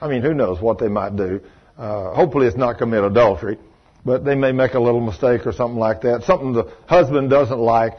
I 0.00 0.08
mean, 0.08 0.22
who 0.22 0.34
knows 0.34 0.60
what 0.60 0.78
they 0.78 0.88
might 0.88 1.16
do. 1.16 1.40
Uh, 1.78 2.14
hopefully 2.14 2.46
it's 2.46 2.56
not 2.56 2.78
commit 2.78 3.02
adultery, 3.02 3.58
but 4.04 4.24
they 4.24 4.34
may 4.34 4.52
make 4.52 4.74
a 4.74 4.80
little 4.80 5.00
mistake 5.00 5.46
or 5.46 5.52
something 5.52 5.78
like 5.78 6.02
that, 6.02 6.22
something 6.24 6.52
the 6.52 6.70
husband 6.86 7.30
doesn't 7.30 7.58
like, 7.58 7.94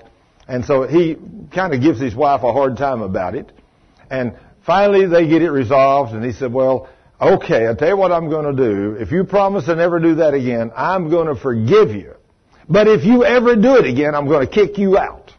and 0.48 0.66
so 0.66 0.84
he 0.84 1.18
kind 1.54 1.74
of 1.74 1.82
gives 1.82 2.00
his 2.00 2.16
wife 2.16 2.43
a 2.43 2.52
hard 2.52 2.78
time 2.78 3.02
about 3.02 3.36
it. 3.36 3.52
And 4.10 4.38
finally 4.66 5.08
they 5.08 5.28
get 5.28 5.41
it 5.41 5.52
resolved, 5.52 6.14
and 6.14 6.24
he 6.24 6.32
said, 6.32 6.54
well, 6.54 6.89
okay, 7.20 7.66
I'll 7.66 7.76
tell 7.76 7.89
you 7.89 7.98
what 7.98 8.12
I'm 8.12 8.30
going 8.30 8.56
to 8.56 8.64
do. 8.64 8.98
If 9.00 9.12
you 9.12 9.24
promise 9.24 9.66
to 9.66 9.76
never 9.76 10.00
do 10.00 10.16
that 10.16 10.34
again, 10.34 10.72
I'm 10.76 11.10
going 11.10 11.28
to 11.28 11.36
forgive 11.36 11.91
you. 11.91 12.14
But 12.68 12.88
if 12.88 13.04
you 13.04 13.24
ever 13.24 13.56
do 13.56 13.76
it 13.76 13.86
again, 13.86 14.16
I'm 14.16 14.28
going 14.28 14.46
to 14.46 14.52
kick 14.52 14.78
you 14.78 14.98
out. 14.98 15.34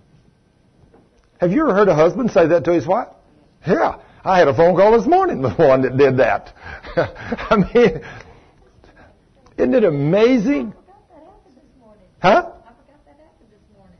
Have 1.41 1.53
you 1.53 1.63
ever 1.63 1.75
heard 1.75 1.89
a 1.89 1.95
husband 1.95 2.31
say 2.31 2.47
that 2.47 2.65
to 2.65 2.73
his 2.73 2.87
wife? 2.87 3.09
Yeah. 3.67 3.99
I 4.25 4.39
had 4.39 4.49
a 4.49 4.55
phone 4.55 4.75
call 4.75 4.99
this 4.99 5.07
morning 5.07 5.41
with 5.43 5.59
one 5.59 5.83
that 5.83 5.97
did 5.97 6.17
that. 6.19 6.53
I 6.97 7.57
mean, 7.57 8.03
isn't 9.57 9.75
it 9.75 9.85
amazing? 9.85 10.75
Huh? 12.21 12.53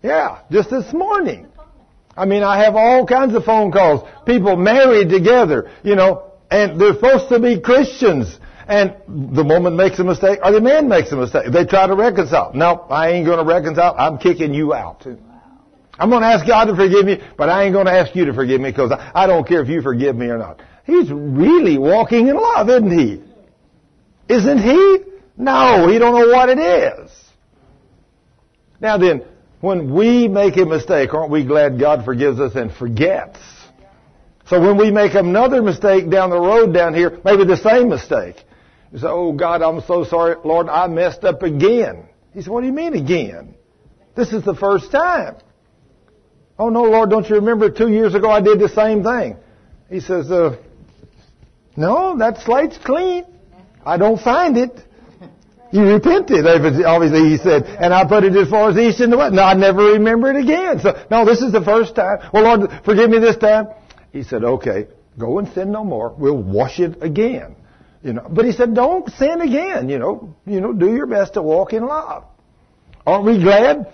Yeah, 0.07 0.39
just 0.53 0.71
this 0.71 0.93
morning. 0.93 1.49
I 2.17 2.27
mean, 2.27 2.45
I 2.45 2.63
have 2.63 2.77
all 2.77 3.05
kinds 3.07 3.35
of 3.35 3.45
phone 3.45 3.73
calls. 3.73 4.09
People 4.25 4.55
married 4.57 5.09
together, 5.09 5.69
you 5.83 5.97
know, 5.97 6.31
and 6.49 6.81
they're 6.81 6.95
supposed 6.95 7.29
to 7.31 7.41
be 7.41 7.61
Christians. 7.61 8.39
And 8.69 8.95
the 9.09 9.43
woman 9.43 9.75
makes 9.75 9.99
a 9.99 10.05
mistake, 10.05 10.39
or 10.45 10.53
the 10.53 10.61
man 10.61 10.89
makes 10.89 11.11
a 11.11 11.17
mistake. 11.17 11.51
They 11.53 11.65
try 11.67 11.89
to 11.89 11.97
reconcile. 11.97 12.53
No, 12.55 12.87
I 12.89 13.11
ain't 13.11 13.27
going 13.27 13.39
to 13.39 13.45
reconcile. 13.45 13.97
I'm 13.99 14.19
kicking 14.19 14.55
you 14.55 14.73
out. 14.73 15.05
I'm 15.99 16.11
going 16.11 16.23
to 16.23 16.29
ask 16.29 16.47
God 16.47 16.67
to 16.67 16.77
forgive 16.77 17.05
me, 17.05 17.21
but 17.37 17.49
I 17.49 17.65
ain't 17.65 17.73
going 17.73 17.87
to 17.87 17.93
ask 17.93 18.15
you 18.15 18.27
to 18.27 18.33
forgive 18.33 18.61
me 18.61 18.71
because 18.71 18.93
I 18.93 19.27
don't 19.27 19.47
care 19.47 19.61
if 19.61 19.69
you 19.69 19.83
forgive 19.83 20.15
me 20.15 20.27
or 20.27 20.39
not. 20.39 20.63
He's 20.85 21.11
really 21.11 21.79
walking 21.79 22.29
in 22.29 22.37
love, 22.37 22.69
isn't 22.69 22.97
he? 22.97 23.23
Isn't 24.33 24.59
he? 24.59 24.99
No, 25.37 25.89
he 25.89 25.99
don't 25.99 26.15
know 26.15 26.29
what 26.29 26.49
it 26.49 26.61
is. 26.61 27.11
Now 28.81 28.99
then, 28.99 29.25
when 29.61 29.95
we 29.95 30.29
make 30.29 30.57
a 30.57 30.67
mistake, 30.67 31.15
aren't 31.15 31.31
we 31.31 31.45
glad 31.45 31.81
God 31.81 32.05
forgives 32.05 32.39
us 32.41 32.55
and 32.55 32.73
forgets? 32.73 33.39
So 34.47 34.61
when 34.61 34.77
we 34.77 34.91
make 34.91 35.15
another 35.15 35.63
mistake 35.63 36.09
down 36.09 36.31
the 36.31 36.41
road 36.41 36.73
down 36.73 36.95
here, 36.95 37.19
maybe 37.25 37.45
the 37.45 37.57
same 37.57 37.89
mistake, 37.89 38.37
you 38.93 38.99
say, 38.99 39.09
oh 39.09 39.33
God, 39.33 39.63
I'm 39.63 39.81
so 39.83 40.05
sorry, 40.05 40.37
Lord, 40.45 40.69
I 40.69 40.87
messed 40.87 41.25
up 41.25 41.43
again. 41.43 42.09
He 42.33 42.43
said, 42.43 42.51
what 42.53 42.61
do 42.61 42.67
you 42.67 42.73
mean 42.73 42.95
again? 42.95 43.55
This 44.15 44.33
is 44.33 44.45
the 44.45 44.55
first 44.55 44.93
time. 44.93 45.37
Oh 46.59 46.69
no, 46.69 46.85
Lord, 46.85 47.11
don't 47.11 47.29
you 47.29 47.37
remember 47.37 47.71
two 47.71 47.89
years 47.89 48.15
ago 48.15 48.31
I 48.31 48.41
did 48.41 48.61
the 48.61 48.69
same 48.69 49.03
thing? 49.03 49.37
He 49.91 50.01
says, 50.01 50.31
uh, 50.31 50.57
no, 51.77 52.17
that 52.19 52.39
slate's 52.39 52.79
clean. 52.79 53.25
I 53.85 53.99
don't 53.99 54.21
find 54.21 54.57
it. 54.57 54.81
You 55.77 55.83
repented, 55.83 56.47
obviously 56.47 57.29
he 57.29 57.37
said, 57.37 57.65
and 57.67 57.93
I 57.93 58.07
put 58.07 58.25
it 58.25 58.35
as 58.35 58.49
far 58.49 58.71
as 58.71 58.79
east 58.79 59.01
and 59.01 59.13
the 59.13 59.19
west. 59.19 59.35
No, 59.35 59.43
I 59.43 59.53
never 59.53 59.93
remember 59.93 60.31
it 60.31 60.43
again. 60.43 60.81
So, 60.81 61.05
no, 61.11 61.27
this 61.27 61.43
is 61.43 61.53
the 61.53 61.61
first 61.61 61.95
time. 61.95 62.31
Well, 62.33 62.45
Lord, 62.45 62.71
forgive 62.83 63.11
me 63.11 63.19
this 63.19 63.37
time. 63.37 63.69
He 64.11 64.23
said, 64.23 64.43
okay, 64.43 64.87
go 65.19 65.39
and 65.39 65.53
sin 65.53 65.71
no 65.73 65.85
more. 65.85 66.15
We'll 66.17 66.43
wash 66.43 66.81
it 66.81 67.03
again. 67.03 67.57
You 68.03 68.15
know, 68.15 68.27
but 68.27 68.47
he 68.47 68.53
said, 68.53 68.75
don't 68.75 69.07
sin 69.13 69.43
again. 69.43 69.91
You 69.91 69.99
know, 69.99 70.35
you 70.47 70.63
know, 70.63 70.73
do 70.73 70.95
your 70.95 71.07
best 71.07 71.35
to 71.35 71.43
walk 71.43 71.75
in 71.75 71.85
love. 71.85 72.25
Aren't 73.07 73.27
we 73.27 73.39
glad? 73.39 73.93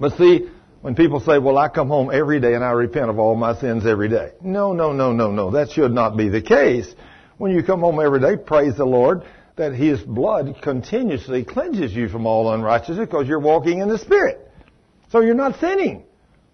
But 0.00 0.16
see, 0.16 0.48
when 0.80 0.94
people 0.94 1.20
say, 1.20 1.38
well, 1.38 1.58
I 1.58 1.68
come 1.68 1.88
home 1.88 2.10
every 2.10 2.40
day 2.40 2.54
and 2.54 2.64
I 2.64 2.70
repent 2.70 3.10
of 3.10 3.18
all 3.18 3.34
my 3.34 3.60
sins 3.60 3.84
every 3.84 4.08
day. 4.08 4.32
No, 4.40 4.72
no, 4.72 4.94
no, 4.94 5.12
no, 5.12 5.32
no. 5.32 5.50
That 5.50 5.70
should 5.70 5.92
not 5.92 6.16
be 6.16 6.30
the 6.30 6.40
case. 6.40 6.94
When 7.36 7.52
you 7.52 7.62
come 7.62 7.80
home 7.80 8.00
every 8.00 8.20
day, 8.20 8.36
praise 8.36 8.76
the 8.76 8.86
Lord 8.86 9.22
that 9.58 9.74
His 9.74 10.00
blood 10.00 10.56
continuously 10.62 11.44
cleanses 11.44 11.92
you 11.92 12.08
from 12.08 12.26
all 12.26 12.52
unrighteousness 12.52 13.06
because 13.06 13.28
you're 13.28 13.38
walking 13.38 13.80
in 13.80 13.88
the 13.88 13.98
Spirit. 13.98 14.50
So 15.10 15.20
you're 15.20 15.34
not 15.34 15.60
sinning. 15.60 16.04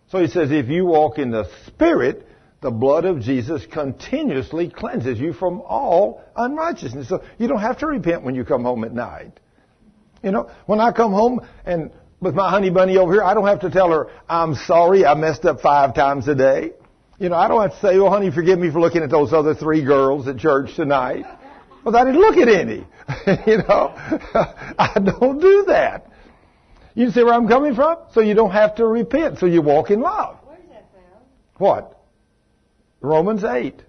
So 0.08 0.20
He 0.20 0.26
says, 0.26 0.50
if 0.50 0.68
you 0.68 0.84
walk 0.84 1.18
in 1.18 1.30
the 1.30 1.48
Spirit, 1.66 2.28
the 2.60 2.70
blood 2.70 3.04
of 3.04 3.20
Jesus 3.20 3.64
continuously 3.66 4.70
cleanses 4.70 5.18
you 5.18 5.32
from 5.32 5.60
all 5.60 6.22
unrighteousness. 6.34 7.08
So 7.08 7.22
you 7.38 7.46
don't 7.46 7.60
have 7.60 7.78
to 7.78 7.86
repent 7.86 8.22
when 8.22 8.34
you 8.34 8.44
come 8.44 8.64
home 8.64 8.84
at 8.84 8.92
night. 8.92 9.38
You 10.22 10.32
know, 10.32 10.50
when 10.66 10.80
I 10.80 10.92
come 10.92 11.12
home 11.12 11.46
and 11.66 11.90
with 12.20 12.34
my 12.34 12.48
honey 12.48 12.70
bunny 12.70 12.96
over 12.96 13.12
here, 13.12 13.22
I 13.22 13.34
don't 13.34 13.46
have 13.46 13.60
to 13.60 13.70
tell 13.70 13.90
her, 13.90 14.08
I'm 14.28 14.54
sorry, 14.54 15.04
I 15.04 15.14
messed 15.14 15.44
up 15.44 15.60
five 15.60 15.94
times 15.94 16.26
a 16.26 16.34
day. 16.34 16.72
You 17.18 17.28
know, 17.28 17.36
I 17.36 17.48
don't 17.48 17.60
have 17.60 17.72
to 17.72 17.80
say, 17.80 17.98
oh 17.98 18.08
honey, 18.08 18.30
forgive 18.30 18.58
me 18.58 18.70
for 18.70 18.80
looking 18.80 19.02
at 19.02 19.10
those 19.10 19.32
other 19.32 19.54
three 19.54 19.84
girls 19.84 20.26
at 20.26 20.38
church 20.38 20.74
tonight. 20.74 21.26
Well, 21.84 21.94
I 21.94 22.04
didn't 22.04 22.20
look 22.20 22.36
at 22.36 22.48
any. 22.48 22.76
you 23.46 23.58
know, 23.58 23.92
I 24.78 24.98
don't 25.04 25.40
do 25.40 25.64
that. 25.68 26.10
You 26.94 27.10
see 27.10 27.22
where 27.22 27.34
I'm 27.34 27.48
coming 27.48 27.74
from? 27.74 27.98
So 28.12 28.20
you 28.20 28.34
don't 28.34 28.52
have 28.52 28.76
to 28.76 28.86
repent. 28.86 29.38
So 29.38 29.46
you 29.46 29.60
walk 29.60 29.90
in 29.90 30.00
love. 30.00 30.38
Where's 30.44 30.60
that 30.70 30.86
found? 30.92 31.24
What? 31.58 32.00
Romans 33.00 33.44
8. 33.44 33.82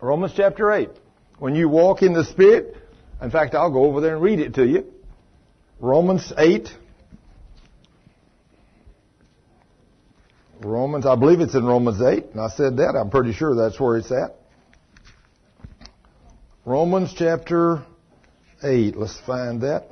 Romans 0.00 0.32
chapter 0.36 0.70
8. 0.70 0.90
When 1.38 1.54
you 1.56 1.68
walk 1.68 2.02
in 2.02 2.12
the 2.12 2.24
Spirit, 2.24 2.76
in 3.20 3.30
fact, 3.30 3.54
I'll 3.54 3.72
go 3.72 3.84
over 3.84 4.00
there 4.00 4.14
and 4.14 4.22
read 4.22 4.38
it 4.38 4.54
to 4.54 4.66
you. 4.66 4.86
Romans 5.80 6.32
8. 6.36 6.68
Romans, 10.60 11.06
I 11.06 11.16
believe 11.16 11.40
it's 11.40 11.54
in 11.54 11.64
Romans 11.64 12.00
8, 12.00 12.26
and 12.32 12.40
I 12.40 12.48
said 12.48 12.76
that. 12.76 12.94
I'm 12.96 13.10
pretty 13.10 13.32
sure 13.32 13.56
that's 13.56 13.80
where 13.80 13.96
it's 13.96 14.12
at. 14.12 14.36
Romans 16.64 17.12
chapter 17.16 17.84
8. 18.62 18.96
Let's 18.96 19.18
find 19.26 19.62
that. 19.62 19.88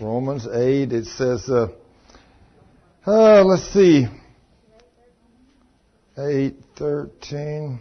Romans 0.00 0.46
8, 0.50 0.90
it 0.90 1.04
says, 1.04 1.46
uh, 1.50 1.68
uh, 3.06 3.44
let's 3.44 3.70
see, 3.74 4.06
8, 6.16 6.54
13. 6.78 7.80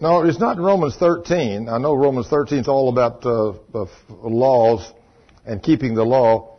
No, 0.00 0.22
it's 0.22 0.40
not 0.40 0.56
Romans 0.58 0.96
13. 0.96 1.68
I 1.68 1.76
know 1.76 1.92
Romans 1.92 2.28
13 2.28 2.60
is 2.60 2.68
all 2.68 2.88
about 2.88 3.26
uh, 3.26 3.52
laws 4.22 4.90
and 5.44 5.62
keeping 5.62 5.94
the 5.94 6.04
law. 6.04 6.56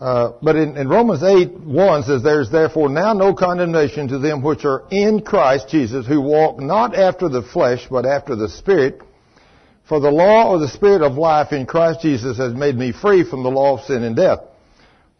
Uh, 0.00 0.32
but 0.40 0.56
in, 0.56 0.78
in, 0.78 0.88
Romans 0.88 1.22
8, 1.22 1.52
1 1.60 2.02
says, 2.04 2.22
There 2.22 2.40
is 2.40 2.50
therefore 2.50 2.88
now 2.88 3.12
no 3.12 3.34
condemnation 3.34 4.08
to 4.08 4.18
them 4.18 4.42
which 4.42 4.64
are 4.64 4.84
in 4.90 5.20
Christ 5.20 5.68
Jesus, 5.68 6.06
who 6.06 6.22
walk 6.22 6.58
not 6.58 6.96
after 6.96 7.28
the 7.28 7.42
flesh, 7.42 7.86
but 7.90 8.06
after 8.06 8.34
the 8.34 8.48
Spirit. 8.48 9.02
For 9.86 10.00
the 10.00 10.10
law 10.10 10.54
of 10.54 10.62
the 10.62 10.68
Spirit 10.68 11.02
of 11.02 11.18
life 11.18 11.52
in 11.52 11.66
Christ 11.66 12.00
Jesus 12.00 12.38
has 12.38 12.54
made 12.54 12.76
me 12.76 12.92
free 12.92 13.28
from 13.28 13.42
the 13.42 13.50
law 13.50 13.76
of 13.78 13.84
sin 13.84 14.02
and 14.02 14.16
death. 14.16 14.38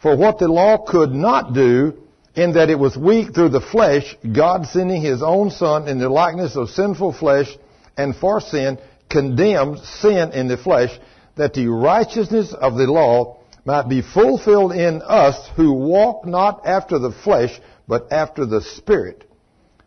For 0.00 0.16
what 0.16 0.38
the 0.38 0.48
law 0.48 0.78
could 0.78 1.10
not 1.10 1.52
do, 1.52 1.92
in 2.34 2.54
that 2.54 2.70
it 2.70 2.78
was 2.78 2.96
weak 2.96 3.34
through 3.34 3.50
the 3.50 3.60
flesh, 3.60 4.16
God 4.32 4.64
sending 4.64 5.02
His 5.02 5.22
own 5.22 5.50
Son 5.50 5.88
in 5.88 5.98
the 5.98 6.08
likeness 6.08 6.56
of 6.56 6.70
sinful 6.70 7.12
flesh, 7.12 7.54
and 7.98 8.16
for 8.16 8.40
sin, 8.40 8.78
condemned 9.10 9.80
sin 9.80 10.32
in 10.32 10.48
the 10.48 10.56
flesh, 10.56 10.98
that 11.36 11.52
the 11.52 11.66
righteousness 11.66 12.54
of 12.54 12.76
the 12.76 12.86
law 12.86 13.39
might 13.64 13.88
be 13.88 14.02
fulfilled 14.02 14.72
in 14.72 15.02
us 15.02 15.48
who 15.56 15.72
walk 15.72 16.26
not 16.26 16.66
after 16.66 16.98
the 16.98 17.12
flesh, 17.12 17.60
but 17.86 18.12
after 18.12 18.46
the 18.46 18.62
Spirit. 18.62 19.24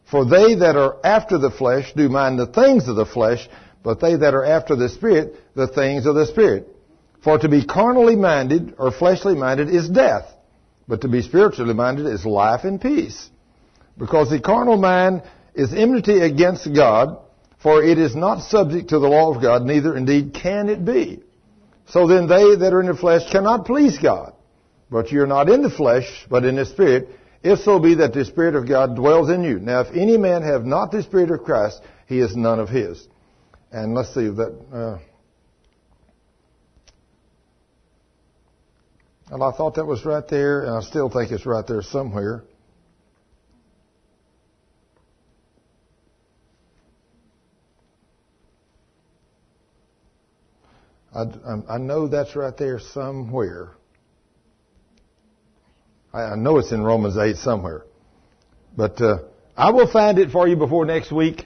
For 0.10 0.26
they 0.26 0.56
that 0.56 0.76
are 0.76 0.98
after 1.04 1.38
the 1.38 1.52
flesh 1.52 1.92
do 1.96 2.10
mind 2.10 2.38
the 2.38 2.46
things 2.46 2.88
of 2.88 2.96
the 2.96 3.06
flesh, 3.06 3.50
but 3.82 4.00
they 4.00 4.16
that 4.16 4.34
are 4.34 4.46
after 4.46 4.76
the 4.76 4.90
Spirit, 4.90 5.36
the 5.56 5.68
things 5.68 6.06
of 6.06 6.16
the 6.16 6.28
Spirit. 6.28 6.68
For 7.24 7.40
to 7.40 7.50
be 7.50 7.66
carnally 7.66 8.16
minded 8.16 8.76
or 8.78 8.92
fleshly 8.92 9.36
minded 9.36 9.70
is 9.70 9.90
death, 9.90 10.26
but 10.88 11.02
to 11.02 11.08
be 11.08 11.22
spiritually 11.22 11.74
minded 11.74 12.06
is 12.06 12.26
life 12.26 12.66
and 12.66 12.80
peace. 12.80 13.30
Because 13.98 14.30
the 14.30 14.40
carnal 14.40 14.78
mind 14.78 15.24
is 15.56 15.74
enmity 15.74 16.20
against 16.20 16.72
God, 16.74 17.18
for 17.62 17.82
it 17.82 17.98
is 17.98 18.16
not 18.16 18.44
subject 18.44 18.90
to 18.90 19.00
the 19.00 19.08
law 19.08 19.34
of 19.34 19.42
God, 19.42 19.64
neither 19.64 19.96
indeed 19.96 20.34
can 20.34 20.68
it 20.68 20.84
be. 20.84 21.23
So 21.88 22.08
then 22.08 22.28
they 22.28 22.56
that 22.56 22.74
are 22.74 22.82
in 22.82 22.88
the 22.88 22.96
flesh 22.96 23.30
cannot 23.32 23.66
please 23.66 23.98
God. 23.98 24.34
But 24.90 25.12
you're 25.12 25.28
not 25.28 25.50
in 25.50 25.62
the 25.62 25.70
flesh, 25.70 26.26
but 26.30 26.46
in 26.46 26.56
the 26.56 26.66
Spirit, 26.66 27.10
if 27.44 27.60
so 27.60 27.80
be 27.80 27.96
that 27.96 28.14
the 28.14 28.26
Spirit 28.26 28.56
of 28.56 28.68
God 28.68 28.96
dwells 28.96 29.30
in 29.30 29.44
you. 29.44 29.60
Now 29.60 29.82
if 29.82 29.96
any 29.96 30.18
man 30.18 30.44
have 30.44 30.66
not 30.66 30.92
the 30.92 31.04
Spirit 31.04 31.32
of 31.32 31.44
Christ, 31.44 31.82
he 32.08 32.20
is 32.20 32.36
none 32.36 32.60
of 32.60 32.70
his. 32.70 33.08
And 33.72 33.96
let's 33.96 34.14
see 34.14 34.30
that, 34.30 34.66
uh, 34.72 35.00
and 39.32 39.44
I 39.44 39.52
thought 39.52 39.76
that 39.76 39.86
was 39.86 40.06
right 40.06 40.28
there, 40.28 40.66
and 40.66 40.78
I 40.78 40.82
still 40.82 41.10
think 41.10 41.32
it's 41.32 41.46
right 41.46 41.66
there 41.66 41.82
somewhere. 41.82 42.44
I, 51.16 51.26
I 51.70 51.78
know 51.78 52.07
that's 52.07 52.36
right 52.36 52.55
there 52.57 52.80
somewhere. 52.80 53.72
I 56.14 56.36
know 56.36 56.59
it's 56.59 56.72
in 56.72 56.84
Romans 56.84 57.18
8 57.18 57.38
somewhere. 57.38 57.86
But 58.78 59.01
uh, 59.01 59.20
I 59.57 59.72
will 59.72 59.91
find 59.91 60.20
it 60.20 60.32
for 60.32 60.47
you 60.47 60.55
before 60.55 60.86
next 60.86 61.11
week. 61.11 61.45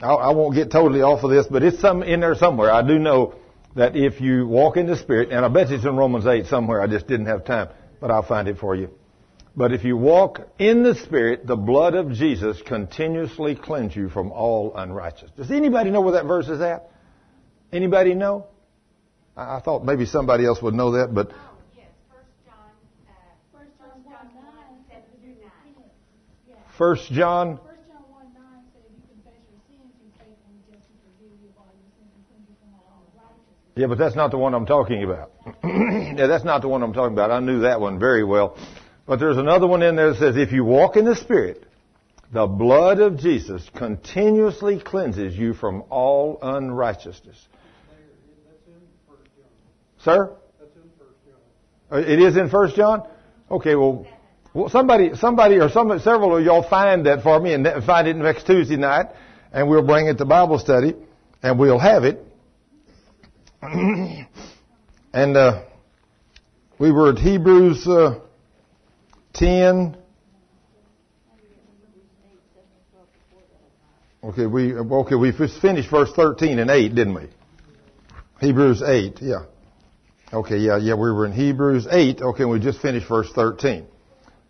I, 0.00 0.08
I 0.08 0.32
won't 0.32 0.54
get 0.54 0.70
totally 0.70 1.02
off 1.02 1.24
of 1.24 1.30
this, 1.30 1.46
but 1.46 1.62
it's 1.62 1.80
some 1.80 2.02
in 2.02 2.20
there 2.20 2.34
somewhere. 2.34 2.70
I 2.70 2.86
do 2.86 2.98
know 2.98 3.34
that 3.76 3.96
if 3.96 4.20
you 4.20 4.46
walk 4.46 4.76
in 4.76 4.86
the 4.86 4.96
Spirit, 4.96 5.30
and 5.30 5.44
I 5.44 5.48
bet 5.48 5.70
it's 5.70 5.84
in 5.84 5.96
Romans 5.96 6.26
8 6.26 6.46
somewhere, 6.46 6.80
I 6.80 6.86
just 6.86 7.06
didn't 7.08 7.26
have 7.26 7.44
time, 7.44 7.68
but 8.00 8.10
I'll 8.10 8.26
find 8.26 8.46
it 8.46 8.58
for 8.58 8.76
you. 8.76 8.90
But 9.56 9.72
if 9.72 9.84
you 9.84 9.96
walk 9.96 10.48
in 10.58 10.82
the 10.82 10.94
Spirit, 10.96 11.46
the 11.46 11.56
blood 11.56 11.94
of 11.94 12.12
Jesus 12.12 12.60
continuously 12.62 13.54
cleanse 13.54 13.94
you 13.94 14.08
from 14.08 14.32
all 14.32 14.74
unrighteousness. 14.76 15.32
Does 15.36 15.50
anybody 15.50 15.90
know 15.90 16.00
where 16.00 16.14
that 16.14 16.26
verse 16.26 16.48
is 16.48 16.60
at? 16.60 16.90
Anybody 17.72 18.14
know? 18.14 18.46
I 19.36 19.60
thought 19.60 19.84
maybe 19.84 20.06
somebody 20.06 20.44
else 20.44 20.62
would 20.62 20.74
know 20.74 20.92
that, 20.92 21.14
but. 21.14 21.30
First 26.76 27.12
John, 27.12 27.60
First 27.62 27.86
John 27.86 28.02
1, 28.10 28.34
9. 28.34 28.34
John. 28.34 28.34
1 28.34 28.34
9 28.34 28.66
says, 28.74 28.82
If 28.90 28.98
you 28.98 29.06
confess 29.14 29.38
your 29.46 29.62
sins, 29.70 29.94
he's 30.02 30.10
faithful 30.18 30.50
and 30.50 30.58
just 30.66 30.82
to 30.90 30.94
forgive 31.06 31.30
you 31.38 31.54
of 31.54 31.62
all 31.62 31.70
your 31.70 31.86
sins 31.94 32.10
and 32.10 32.26
cleanse 32.26 32.50
you 32.50 32.56
from 32.58 32.74
all 32.74 32.98
unrighteousness. 33.14 33.78
Yeah, 33.78 33.86
but 33.86 33.98
that's 33.98 34.16
not 34.16 34.32
the 34.32 34.38
one 34.38 34.54
I'm 34.54 34.66
talking 34.66 35.04
about. 35.04 35.30
yeah, 36.18 36.26
that's 36.26 36.42
not 36.42 36.62
the 36.62 36.68
one 36.68 36.82
I'm 36.82 36.92
talking 36.92 37.12
about. 37.12 37.30
I 37.30 37.38
knew 37.38 37.60
that 37.60 37.80
one 37.80 38.00
very 38.00 38.24
well. 38.24 38.58
But 39.06 39.20
there's 39.20 39.36
another 39.36 39.68
one 39.68 39.82
in 39.82 39.94
there 39.94 40.10
that 40.10 40.18
says, 40.18 40.36
if 40.36 40.50
you 40.50 40.64
walk 40.64 40.96
in 40.96 41.04
the 41.04 41.14
Spirit, 41.14 41.62
the 42.32 42.48
blood 42.48 42.98
of 42.98 43.18
Jesus 43.18 43.62
continuously 43.76 44.80
cleanses 44.80 45.36
you 45.36 45.54
from 45.54 45.84
all 45.90 46.40
unrighteousness. 46.42 47.38
Sir? 50.04 50.36
Uh, 51.90 51.96
it 51.96 52.20
is 52.20 52.36
in 52.36 52.50
First 52.50 52.76
John? 52.76 53.08
Okay, 53.50 53.74
well, 53.74 54.06
well, 54.52 54.68
somebody, 54.68 55.14
somebody 55.14 55.56
or 55.56 55.70
some, 55.70 55.98
several 56.00 56.36
of 56.36 56.44
y'all 56.44 56.68
find 56.68 57.06
that 57.06 57.22
for 57.22 57.40
me 57.40 57.54
and 57.54 57.66
find 57.84 58.06
it 58.06 58.16
next 58.16 58.46
Tuesday 58.46 58.76
night, 58.76 59.06
and 59.52 59.68
we'll 59.68 59.86
bring 59.86 60.06
it 60.06 60.18
to 60.18 60.24
Bible 60.26 60.58
study, 60.58 60.94
and 61.42 61.58
we'll 61.58 61.78
have 61.78 62.04
it. 62.04 62.20
and 63.62 65.36
uh, 65.36 65.64
we 66.78 66.92
were 66.92 67.12
at 67.12 67.18
Hebrews 67.18 67.86
uh, 67.88 68.20
10. 69.34 69.96
Okay, 74.22 74.46
we 74.46 74.74
okay 74.74 75.14
we 75.16 75.32
finished 75.32 75.90
verse 75.90 76.10
13 76.16 76.58
and 76.58 76.70
8, 76.70 76.94
didn't 76.94 77.14
we? 77.14 77.28
Hebrews 78.40 78.82
8, 78.82 79.18
yeah. 79.20 79.44
Okay, 80.32 80.58
yeah, 80.58 80.78
yeah, 80.78 80.94
we 80.94 81.12
were 81.12 81.26
in 81.26 81.32
Hebrews 81.32 81.86
8. 81.90 82.22
Okay, 82.22 82.44
we 82.44 82.58
just 82.58 82.80
finished 82.80 83.08
verse 83.08 83.30
13. 83.34 83.86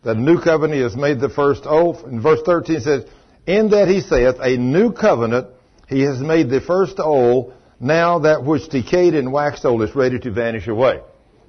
The 0.02 0.14
new 0.14 0.40
covenant 0.40 0.82
has 0.82 0.96
made 0.96 1.20
the 1.20 1.28
first 1.28 1.62
oath. 1.66 2.04
And 2.04 2.22
verse 2.22 2.40
13 2.44 2.80
says, 2.80 3.04
In 3.46 3.70
that 3.70 3.88
he 3.88 4.00
saith, 4.00 4.36
a 4.40 4.56
new 4.56 4.92
covenant, 4.92 5.48
he 5.88 6.02
has 6.02 6.20
made 6.20 6.48
the 6.48 6.60
first 6.60 7.00
old, 7.00 7.54
now 7.80 8.20
that 8.20 8.44
which 8.44 8.68
decayed 8.68 9.14
and 9.14 9.32
waxed 9.32 9.64
old 9.64 9.82
is 9.82 9.94
ready 9.94 10.18
to 10.20 10.30
vanish 10.30 10.68
away. 10.68 11.00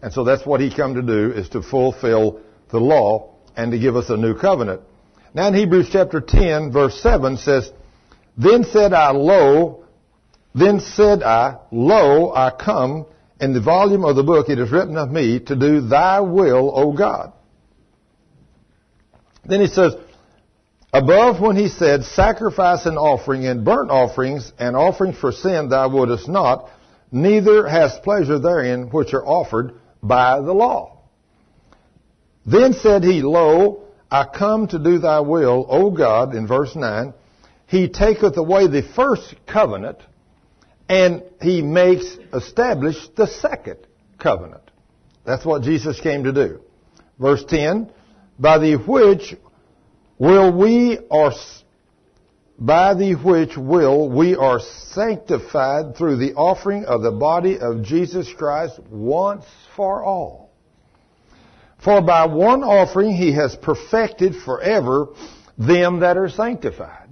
And 0.02 0.12
so 0.12 0.24
that's 0.24 0.46
what 0.46 0.62
he 0.62 0.74
come 0.74 0.96
to 0.96 1.02
do, 1.02 1.32
is 1.32 1.50
to 1.50 1.62
fulfill 1.62 2.42
the 2.72 2.80
law 2.80 3.36
and 3.56 3.72
to 3.72 3.80
give 3.80 3.96
us 3.96 4.10
a 4.10 4.18
new 4.18 4.36
covenant. 4.36 4.82
Now 5.34 5.50
in 5.50 5.54
Hebrews 5.54 5.90
chapter 5.92 6.22
10, 6.22 6.72
verse 6.72 7.00
7 7.02 7.38
says, 7.38 7.72
Then 8.38 8.64
said 8.64 8.94
I, 8.94 9.12
Lo, 9.12 9.86
then 10.54 10.80
said 10.80 11.24
I, 11.24 11.58
Lo, 11.72 12.34
I 12.34 12.52
come, 12.52 13.06
in 13.40 13.54
the 13.54 13.62
volume 13.62 14.06
of 14.06 14.16
the 14.16 14.24
book 14.24 14.50
it 14.50 14.60
is 14.60 14.72
written 14.72 14.98
of 14.98 15.12
me 15.12 15.40
to 15.40 15.56
do 15.56 15.82
thy 15.82 16.20
will, 16.22 16.72
O 16.74 16.94
God. 16.94 17.34
Then 19.46 19.62
he 19.62 19.68
says, 19.68 19.96
above 20.94 21.40
when 21.40 21.56
he 21.56 21.68
said, 21.68 22.04
sacrifice 22.04 22.86
and 22.86 22.98
offering 22.98 23.46
and 23.46 23.66
burnt 23.66 23.92
offerings 23.92 24.52
and 24.58 24.76
offerings 24.76 25.18
for 25.18 25.32
sin 25.32 25.70
thou 25.70 25.90
wouldest 25.90 26.28
not, 26.28 26.70
neither 27.12 27.68
hast 27.68 28.04
pleasure 28.04 28.40
therein 28.40 28.90
which 28.90 29.14
are 29.14 29.26
offered 29.26 29.74
by 30.02 30.40
the 30.42 30.54
law. 30.54 30.98
Then 32.46 32.74
said 32.74 33.04
he, 33.04 33.22
Lo, 33.22 33.84
I 34.10 34.26
come 34.26 34.68
to 34.68 34.80
do 34.80 35.00
thy 35.00 35.20
will, 35.20 35.66
O 35.70 35.92
God, 35.92 36.36
in 36.36 36.48
verse 36.48 36.76
9. 36.76 37.14
He 37.68 37.90
taketh 37.90 38.38
away 38.38 38.68
the 38.68 38.84
first 38.96 39.36
covenant 39.48 39.98
and 40.88 41.24
he 41.42 41.62
makes 41.62 42.06
establish 42.34 42.96
the 43.16 43.28
second 43.28 43.80
covenant. 44.20 44.62
That's 45.26 45.46
what 45.46 45.64
Jesus 45.64 46.00
came 46.00 46.24
to 46.26 46.32
do. 46.32 46.62
Verse 47.20 47.44
10, 47.46 47.92
by 48.38 48.60
the 48.60 48.76
which 48.76 49.36
will 50.18 50.56
we 50.56 51.00
are 51.10 51.32
by 52.58 52.94
the 52.94 53.16
which 53.16 53.58
will 53.58 54.10
we 54.10 54.36
are 54.36 54.62
sanctified 54.62 55.98
through 55.98 56.16
the 56.18 56.36
offering 56.36 56.86
of 56.86 57.02
the 57.02 57.12
body 57.12 57.60
of 57.60 57.84
Jesus 57.84 58.32
Christ 58.38 58.80
once 58.90 59.44
for 59.76 60.04
all. 60.04 60.52
For 61.84 62.02
by 62.02 62.28
one 62.28 62.64
offering 62.64 63.14
he 63.14 63.34
has 63.34 63.56
perfected 63.58 64.36
forever 64.46 65.10
them 65.58 66.00
that 66.00 66.16
are 66.16 66.30
sanctified 66.30 67.05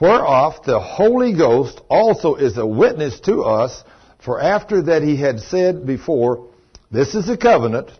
whereof 0.00 0.64
the 0.64 0.80
Holy 0.80 1.32
Ghost 1.36 1.80
also 1.88 2.34
is 2.34 2.56
a 2.56 2.66
witness 2.66 3.20
to 3.20 3.42
us, 3.42 3.82
for 4.18 4.40
after 4.40 4.82
that 4.82 5.02
he 5.02 5.16
had 5.16 5.40
said 5.40 5.86
before, 5.86 6.48
This 6.90 7.14
is 7.14 7.28
a 7.28 7.36
covenant 7.36 7.90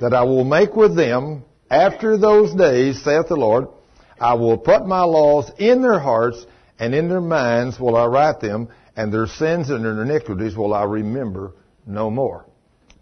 that 0.00 0.14
I 0.14 0.24
will 0.24 0.44
make 0.44 0.76
with 0.76 0.96
them 0.96 1.44
after 1.70 2.16
those 2.16 2.54
days, 2.54 3.02
saith 3.02 3.28
the 3.28 3.36
Lord. 3.36 3.68
I 4.20 4.34
will 4.34 4.58
put 4.58 4.86
my 4.86 5.02
laws 5.02 5.50
in 5.58 5.82
their 5.82 5.98
hearts, 5.98 6.44
and 6.78 6.94
in 6.94 7.08
their 7.08 7.20
minds 7.20 7.78
will 7.78 7.96
I 7.96 8.06
write 8.06 8.40
them, 8.40 8.68
and 8.96 9.12
their 9.12 9.26
sins 9.26 9.70
and 9.70 9.84
their 9.84 10.02
iniquities 10.02 10.56
will 10.56 10.72
I 10.72 10.84
remember 10.84 11.52
no 11.86 12.10
more. 12.10 12.46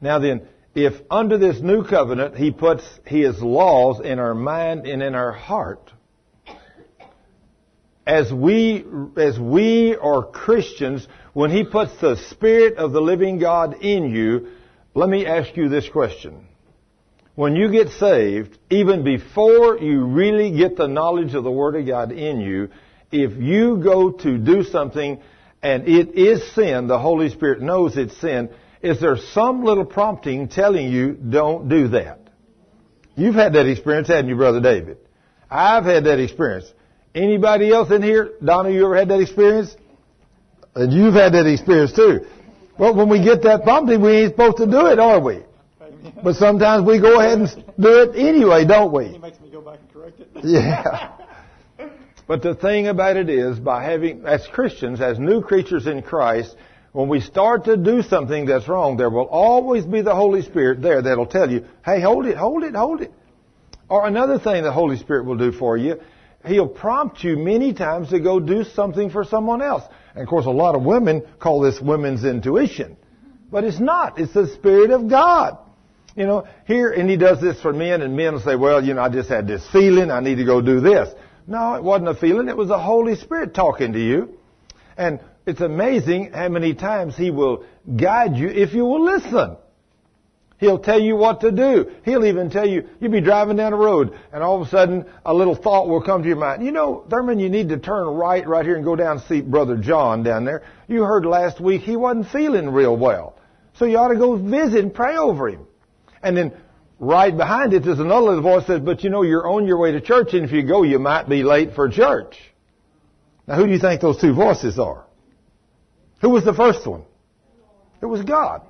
Now 0.01 0.18
then, 0.18 0.49
if 0.74 0.95
under 1.11 1.39
this 1.39 1.61
new 1.61 1.85
covenant 1.85 2.37
he 2.37 2.51
puts 2.51 2.82
his 3.05 3.41
laws 3.41 4.01
in 4.01 4.18
our 4.18 4.35
mind 4.35 4.87
and 4.87 5.03
in 5.03 5.14
our 5.14 5.32
heart, 5.32 5.93
as 8.07 8.32
we, 8.32 8.84
as 9.16 9.38
we 9.38 9.96
are 9.96 10.22
Christians, 10.22 11.07
when 11.32 11.50
He 11.50 11.64
puts 11.64 11.96
the 12.00 12.16
Spirit 12.30 12.76
of 12.76 12.92
the 12.92 13.00
living 13.00 13.38
God 13.38 13.82
in 13.82 14.11
you, 14.11 14.48
let 14.94 15.09
me 15.09 15.26
ask 15.26 15.57
you 15.57 15.68
this 15.68 15.88
question. 15.88 16.46
When 17.34 17.57
you 17.57 17.72
get 17.72 17.88
saved, 17.88 18.59
even 18.70 19.02
before 19.02 19.78
you 19.78 20.05
really 20.05 20.57
get 20.57 20.76
the 20.76 20.86
knowledge 20.86 21.34
of 21.34 21.42
the 21.42 21.50
Word 21.50 21.74
of 21.74 21.86
God 21.86 22.12
in 22.12 22.40
you, 22.40 22.68
if 23.11 23.36
you 23.40 23.78
go 23.78 24.12
to 24.12 24.38
do 24.38 24.62
something 24.62 25.20
and 25.62 25.88
it 25.88 26.14
is 26.14 26.52
sin, 26.55 26.86
the 26.86 26.98
Holy 26.98 27.30
Spirit 27.30 27.61
knows 27.61 27.96
it's 27.96 28.16
sin, 28.20 28.50
is 28.82 29.00
there 29.00 29.16
some 29.16 29.64
little 29.64 29.84
prompting 29.84 30.48
telling 30.48 30.92
you 30.92 31.12
don't 31.12 31.68
do 31.68 31.88
that? 31.88 32.20
You've 33.16 33.34
had 33.34 33.55
that 33.55 33.66
experience, 33.66 34.09
haven't 34.09 34.28
you, 34.28 34.36
Brother 34.36 34.61
David? 34.61 34.98
I've 35.50 35.84
had 35.84 36.05
that 36.05 36.20
experience. 36.20 36.66
Anybody 37.14 37.70
else 37.70 37.90
in 37.90 38.02
here? 38.02 38.32
Donna, 38.44 38.70
you 38.70 38.84
ever 38.84 38.96
had 38.96 39.08
that 39.08 39.20
experience? 39.20 39.74
And 40.74 40.92
you've 40.92 41.14
had 41.14 41.32
that 41.34 41.46
experience 41.46 41.92
too. 41.92 42.26
Well, 42.78 42.94
when 42.96 43.08
we 43.08 43.22
get 43.22 43.42
that 43.42 43.62
prompting, 43.62 44.02
we 44.02 44.10
ain't 44.12 44.32
supposed 44.32 44.56
to 44.56 44.66
do 44.66 44.86
it, 44.86 44.98
are 44.98 45.20
we? 45.20 45.42
But 46.22 46.34
sometimes 46.36 46.86
we 46.86 47.00
go 47.00 47.20
ahead 47.20 47.38
and 47.38 47.48
do 47.78 48.02
it 48.02 48.16
anyway, 48.16 48.64
don't 48.64 48.92
we? 48.92 49.08
He 49.08 49.18
makes 49.18 49.40
me 49.40 49.50
go 49.50 49.60
back 49.60 49.78
and 49.80 49.92
correct 49.92 50.20
it. 50.20 50.28
Yeah. 50.44 51.12
But 52.26 52.42
the 52.42 52.54
thing 52.54 52.88
about 52.88 53.16
it 53.16 53.28
is, 53.28 53.58
by 53.58 53.84
having, 53.84 54.24
as 54.24 54.46
Christians, 54.46 55.00
as 55.00 55.18
new 55.18 55.42
creatures 55.42 55.86
in 55.86 56.00
Christ, 56.00 56.56
when 56.92 57.08
we 57.08 57.20
start 57.20 57.64
to 57.66 57.76
do 57.76 58.00
something 58.02 58.46
that's 58.46 58.66
wrong, 58.66 58.96
there 58.96 59.10
will 59.10 59.26
always 59.26 59.84
be 59.84 60.00
the 60.00 60.14
Holy 60.14 60.40
Spirit 60.40 60.80
there 60.80 61.02
that'll 61.02 61.26
tell 61.26 61.50
you, 61.50 61.66
hey, 61.84 62.00
hold 62.00 62.24
it, 62.24 62.36
hold 62.36 62.64
it, 62.64 62.74
hold 62.74 63.02
it. 63.02 63.12
Or 63.90 64.06
another 64.06 64.38
thing 64.38 64.62
the 64.62 64.72
Holy 64.72 64.96
Spirit 64.96 65.26
will 65.26 65.36
do 65.36 65.52
for 65.52 65.76
you, 65.76 66.00
He'll 66.47 66.68
prompt 66.68 67.24
you 67.24 67.36
many 67.36 67.72
times 67.72 68.11
to 68.11 68.20
go 68.20 68.38
do 68.38 68.64
something 68.64 69.11
for 69.11 69.24
someone 69.24 69.62
else. 69.62 69.84
And 70.14 70.22
of 70.22 70.28
course, 70.28 70.47
a 70.47 70.51
lot 70.51 70.74
of 70.74 70.82
women 70.82 71.22
call 71.38 71.61
this 71.61 71.80
women's 71.80 72.24
intuition. 72.24 72.97
But 73.51 73.64
it's 73.64 73.80
not. 73.80 74.18
It's 74.18 74.32
the 74.32 74.49
Spirit 74.49 74.90
of 74.90 75.09
God. 75.09 75.59
You 76.16 76.26
know, 76.26 76.47
here, 76.66 76.90
and 76.90 77.09
He 77.09 77.16
does 77.16 77.40
this 77.40 77.61
for 77.61 77.72
men, 77.72 78.03
and 78.03 78.16
men 78.16 78.34
will 78.34 78.40
say, 78.40 78.57
well, 78.57 78.84
you 78.84 78.95
know, 78.95 79.03
I 79.03 79.09
just 79.09 79.28
had 79.28 79.49
this 79.49 79.66
feeling, 79.70 80.11
I 80.11 80.20
need 80.20 80.36
to 80.36 80.45
go 80.45 80.61
do 80.61 80.80
this. 80.80 81.12
No, 81.47 81.74
it 81.74 81.82
wasn't 81.82 82.09
a 82.09 82.14
feeling, 82.14 82.49
it 82.49 82.57
was 82.57 82.68
the 82.68 82.78
Holy 82.78 83.16
Spirit 83.16 83.55
talking 83.55 83.92
to 83.92 83.99
you. 83.99 84.38
And 84.97 85.20
it's 85.47 85.61
amazing 85.61 86.32
how 86.32 86.49
many 86.49 86.74
times 86.74 87.16
He 87.16 87.30
will 87.30 87.64
guide 87.97 88.36
you 88.36 88.49
if 88.49 88.74
you 88.74 88.84
will 88.84 89.05
listen. 89.05 89.57
He'll 90.64 90.78
tell 90.78 90.98
you 90.98 91.14
what 91.14 91.42
to 91.42 91.52
do. 91.52 91.92
He'll 92.06 92.24
even 92.24 92.48
tell 92.48 92.66
you, 92.66 92.88
you'll 92.98 93.12
be 93.12 93.20
driving 93.20 93.58
down 93.58 93.72
the 93.72 93.76
road 93.76 94.18
and 94.32 94.42
all 94.42 94.62
of 94.62 94.66
a 94.66 94.70
sudden 94.70 95.04
a 95.22 95.34
little 95.34 95.54
thought 95.54 95.88
will 95.88 96.00
come 96.00 96.22
to 96.22 96.28
your 96.28 96.38
mind. 96.38 96.64
You 96.64 96.72
know, 96.72 97.04
Thurman, 97.10 97.38
you 97.38 97.50
need 97.50 97.68
to 97.68 97.76
turn 97.76 98.06
right 98.06 98.48
right 98.48 98.64
here 98.64 98.74
and 98.74 98.82
go 98.82 98.96
down 98.96 99.18
and 99.18 99.26
see 99.26 99.42
Brother 99.42 99.76
John 99.76 100.22
down 100.22 100.46
there. 100.46 100.62
You 100.88 101.02
heard 101.02 101.26
last 101.26 101.60
week 101.60 101.82
he 101.82 101.96
wasn't 101.96 102.28
feeling 102.28 102.70
real 102.70 102.96
well. 102.96 103.38
So 103.74 103.84
you 103.84 103.98
ought 103.98 104.08
to 104.08 104.16
go 104.16 104.36
visit 104.36 104.82
and 104.82 104.94
pray 104.94 105.18
over 105.18 105.50
him. 105.50 105.66
And 106.22 106.34
then 106.34 106.56
right 106.98 107.36
behind 107.36 107.74
it 107.74 107.84
there's 107.84 107.98
another 107.98 108.24
little 108.24 108.42
voice 108.42 108.66
that 108.68 108.78
says, 108.78 108.80
but 108.80 109.04
you 109.04 109.10
know, 109.10 109.20
you're 109.20 109.46
on 109.46 109.66
your 109.66 109.76
way 109.76 109.92
to 109.92 110.00
church 110.00 110.32
and 110.32 110.46
if 110.46 110.52
you 110.52 110.62
go 110.62 110.82
you 110.82 110.98
might 110.98 111.28
be 111.28 111.42
late 111.42 111.74
for 111.74 111.90
church. 111.90 112.38
Now 113.46 113.56
who 113.56 113.66
do 113.66 113.72
you 113.74 113.80
think 113.80 114.00
those 114.00 114.18
two 114.18 114.32
voices 114.32 114.78
are? 114.78 115.04
Who 116.22 116.30
was 116.30 116.42
the 116.42 116.54
first 116.54 116.86
one? 116.86 117.02
It 118.00 118.06
was 118.06 118.22
God. 118.22 118.62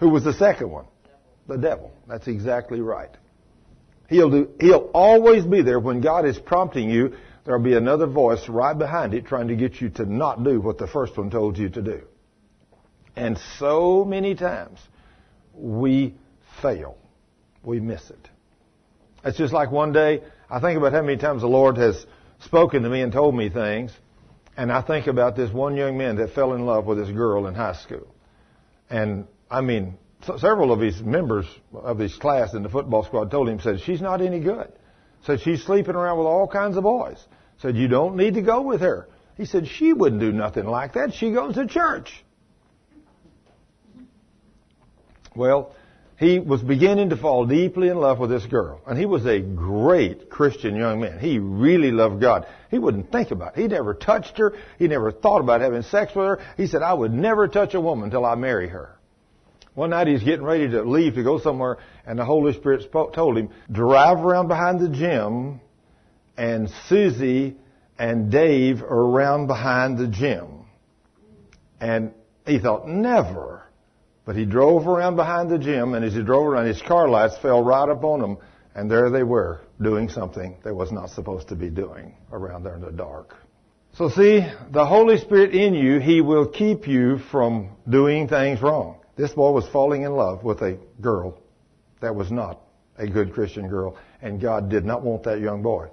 Who 0.00 0.08
was 0.08 0.24
the 0.24 0.32
second 0.32 0.72
one? 0.72 0.86
The 1.48 1.56
devil. 1.56 1.92
That's 2.08 2.26
exactly 2.26 2.80
right. 2.80 3.10
He'll 4.08 4.30
do, 4.30 4.50
he'll 4.60 4.90
always 4.94 5.44
be 5.44 5.62
there 5.62 5.80
when 5.80 6.00
God 6.00 6.26
is 6.26 6.38
prompting 6.38 6.90
you. 6.90 7.14
There'll 7.44 7.62
be 7.62 7.74
another 7.74 8.06
voice 8.06 8.48
right 8.48 8.76
behind 8.76 9.14
it 9.14 9.26
trying 9.26 9.48
to 9.48 9.56
get 9.56 9.80
you 9.80 9.88
to 9.90 10.04
not 10.04 10.42
do 10.42 10.60
what 10.60 10.78
the 10.78 10.86
first 10.86 11.16
one 11.16 11.30
told 11.30 11.58
you 11.58 11.68
to 11.70 11.82
do. 11.82 12.02
And 13.14 13.38
so 13.58 14.04
many 14.04 14.34
times 14.34 14.78
we 15.54 16.14
fail. 16.60 16.98
We 17.62 17.80
miss 17.80 18.10
it. 18.10 18.30
It's 19.24 19.38
just 19.38 19.52
like 19.52 19.70
one 19.70 19.92
day, 19.92 20.22
I 20.48 20.60
think 20.60 20.76
about 20.76 20.92
how 20.92 21.02
many 21.02 21.18
times 21.18 21.42
the 21.42 21.48
Lord 21.48 21.76
has 21.78 22.04
spoken 22.40 22.82
to 22.82 22.88
me 22.88 23.00
and 23.00 23.12
told 23.12 23.34
me 23.34 23.48
things, 23.48 23.92
and 24.56 24.70
I 24.70 24.82
think 24.82 25.06
about 25.06 25.36
this 25.36 25.50
one 25.50 25.76
young 25.76 25.98
man 25.98 26.16
that 26.16 26.34
fell 26.34 26.54
in 26.54 26.64
love 26.64 26.86
with 26.86 26.98
this 26.98 27.10
girl 27.10 27.46
in 27.46 27.54
high 27.54 27.74
school. 27.74 28.06
And 28.88 29.26
I 29.50 29.60
mean, 29.62 29.98
several 30.38 30.72
of 30.72 30.80
his 30.80 31.00
members 31.00 31.46
of 31.72 31.98
his 31.98 32.14
class 32.16 32.54
in 32.54 32.62
the 32.62 32.68
football 32.68 33.04
squad 33.04 33.30
told 33.30 33.48
him, 33.48 33.60
said, 33.60 33.80
she's 33.80 34.00
not 34.00 34.20
any 34.20 34.40
good. 34.40 34.72
Said, 35.24 35.40
she's 35.40 35.64
sleeping 35.64 35.94
around 35.94 36.18
with 36.18 36.26
all 36.26 36.46
kinds 36.46 36.76
of 36.76 36.82
boys. 36.82 37.18
Said, 37.58 37.76
you 37.76 37.88
don't 37.88 38.16
need 38.16 38.34
to 38.34 38.42
go 38.42 38.62
with 38.62 38.80
her. 38.80 39.08
He 39.36 39.44
said, 39.44 39.66
she 39.66 39.92
wouldn't 39.92 40.20
do 40.20 40.32
nothing 40.32 40.66
like 40.66 40.94
that. 40.94 41.14
She 41.14 41.32
goes 41.32 41.54
to 41.54 41.66
church. 41.66 42.24
Well, 45.34 45.74
he 46.18 46.38
was 46.38 46.62
beginning 46.62 47.10
to 47.10 47.16
fall 47.16 47.44
deeply 47.44 47.88
in 47.88 47.98
love 47.98 48.18
with 48.18 48.30
this 48.30 48.46
girl. 48.46 48.80
And 48.86 48.98
he 48.98 49.04
was 49.04 49.26
a 49.26 49.40
great 49.40 50.30
Christian 50.30 50.74
young 50.74 51.00
man. 51.00 51.18
He 51.18 51.38
really 51.38 51.90
loved 51.90 52.22
God. 52.22 52.46
He 52.70 52.78
wouldn't 52.78 53.12
think 53.12 53.30
about 53.30 53.58
it. 53.58 53.60
He 53.60 53.68
never 53.68 53.92
touched 53.92 54.38
her. 54.38 54.54
He 54.78 54.88
never 54.88 55.12
thought 55.12 55.40
about 55.40 55.60
having 55.60 55.82
sex 55.82 56.14
with 56.14 56.26
her. 56.26 56.40
He 56.56 56.66
said, 56.66 56.82
I 56.82 56.94
would 56.94 57.12
never 57.12 57.48
touch 57.48 57.74
a 57.74 57.80
woman 57.80 58.06
until 58.06 58.24
I 58.24 58.34
marry 58.34 58.68
her. 58.68 58.95
One 59.76 59.90
night 59.90 60.06
he's 60.06 60.22
getting 60.22 60.44
ready 60.44 60.70
to 60.70 60.82
leave 60.84 61.16
to 61.16 61.22
go 61.22 61.38
somewhere, 61.38 61.76
and 62.06 62.18
the 62.18 62.24
Holy 62.24 62.54
Spirit 62.54 62.82
spoke, 62.82 63.12
told 63.12 63.36
him, 63.36 63.50
drive 63.70 64.24
around 64.24 64.48
behind 64.48 64.80
the 64.80 64.88
gym, 64.88 65.60
and 66.34 66.70
Susie 66.88 67.56
and 67.98 68.32
Dave 68.32 68.82
are 68.82 68.88
around 68.88 69.48
behind 69.48 69.98
the 69.98 70.06
gym. 70.06 70.64
And 71.78 72.14
he 72.46 72.58
thought, 72.58 72.88
never. 72.88 73.64
But 74.24 74.34
he 74.34 74.46
drove 74.46 74.88
around 74.88 75.16
behind 75.16 75.50
the 75.50 75.58
gym, 75.58 75.92
and 75.92 76.06
as 76.06 76.14
he 76.14 76.22
drove 76.22 76.46
around, 76.46 76.68
his 76.68 76.80
car 76.80 77.06
lights 77.06 77.36
fell 77.36 77.62
right 77.62 77.90
up 77.90 78.02
on 78.02 78.22
him, 78.22 78.38
and 78.74 78.90
there 78.90 79.10
they 79.10 79.24
were, 79.24 79.60
doing 79.82 80.08
something 80.08 80.56
they 80.64 80.72
was 80.72 80.90
not 80.90 81.10
supposed 81.10 81.48
to 81.48 81.54
be 81.54 81.68
doing 81.68 82.16
around 82.32 82.62
there 82.62 82.76
in 82.76 82.80
the 82.80 82.92
dark. 82.92 83.36
So 83.92 84.08
see, 84.08 84.40
the 84.70 84.86
Holy 84.86 85.18
Spirit 85.18 85.54
in 85.54 85.74
you, 85.74 85.98
He 85.98 86.22
will 86.22 86.46
keep 86.46 86.88
you 86.88 87.18
from 87.30 87.76
doing 87.86 88.26
things 88.26 88.62
wrong. 88.62 89.00
This 89.16 89.32
boy 89.32 89.50
was 89.50 89.66
falling 89.68 90.02
in 90.02 90.12
love 90.12 90.44
with 90.44 90.60
a 90.62 90.78
girl 91.00 91.38
that 92.00 92.14
was 92.14 92.30
not 92.30 92.60
a 92.98 93.06
good 93.06 93.32
Christian 93.32 93.68
girl, 93.68 93.96
and 94.22 94.40
God 94.40 94.68
did 94.68 94.84
not 94.84 95.02
want 95.02 95.22
that 95.24 95.40
young 95.40 95.62
boy, 95.62 95.88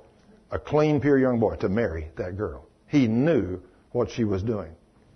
a 0.52 0.60
clean, 0.60 1.00
pure 1.00 1.18
young 1.18 1.40
boy, 1.40 1.56
to 1.58 1.70
marry 1.70 2.10
that 2.18 2.38
girl. 2.38 2.68
He 2.88 3.08
knew 3.08 3.62
what 3.92 4.12
she 4.12 4.24
was 4.24 4.44
doing. 4.44 4.76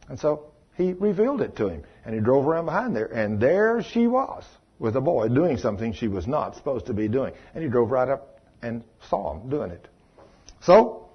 And 0.10 0.20
so 0.20 0.52
he 0.76 0.94
revealed 0.94 1.42
it 1.42 1.56
to 1.58 1.68
him, 1.68 1.84
and 2.06 2.16
he 2.16 2.22
drove 2.22 2.48
around 2.48 2.66
behind 2.66 2.96
there, 2.96 3.08
and 3.08 3.40
there 3.40 3.84
she 3.84 4.08
was 4.08 4.46
with 4.80 4.96
a 4.96 5.02
boy 5.02 5.28
doing 5.28 5.58
something 5.58 5.94
she 5.94 6.08
was 6.08 6.28
not 6.28 6.56
supposed 6.56 6.86
to 6.86 6.94
be 6.94 7.08
doing. 7.08 7.34
And 7.54 7.64
he 7.64 7.70
drove 7.70 7.92
right 7.92 8.08
up 8.08 8.40
and 8.62 8.84
saw 9.10 9.34
him 9.34 9.50
doing 9.50 9.72
it. 9.72 9.88
So, 10.62 11.10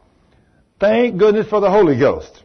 thank 0.78 1.18
goodness 1.18 1.48
for 1.48 1.60
the 1.60 1.70
Holy 1.70 1.98
Ghost. 1.98 2.42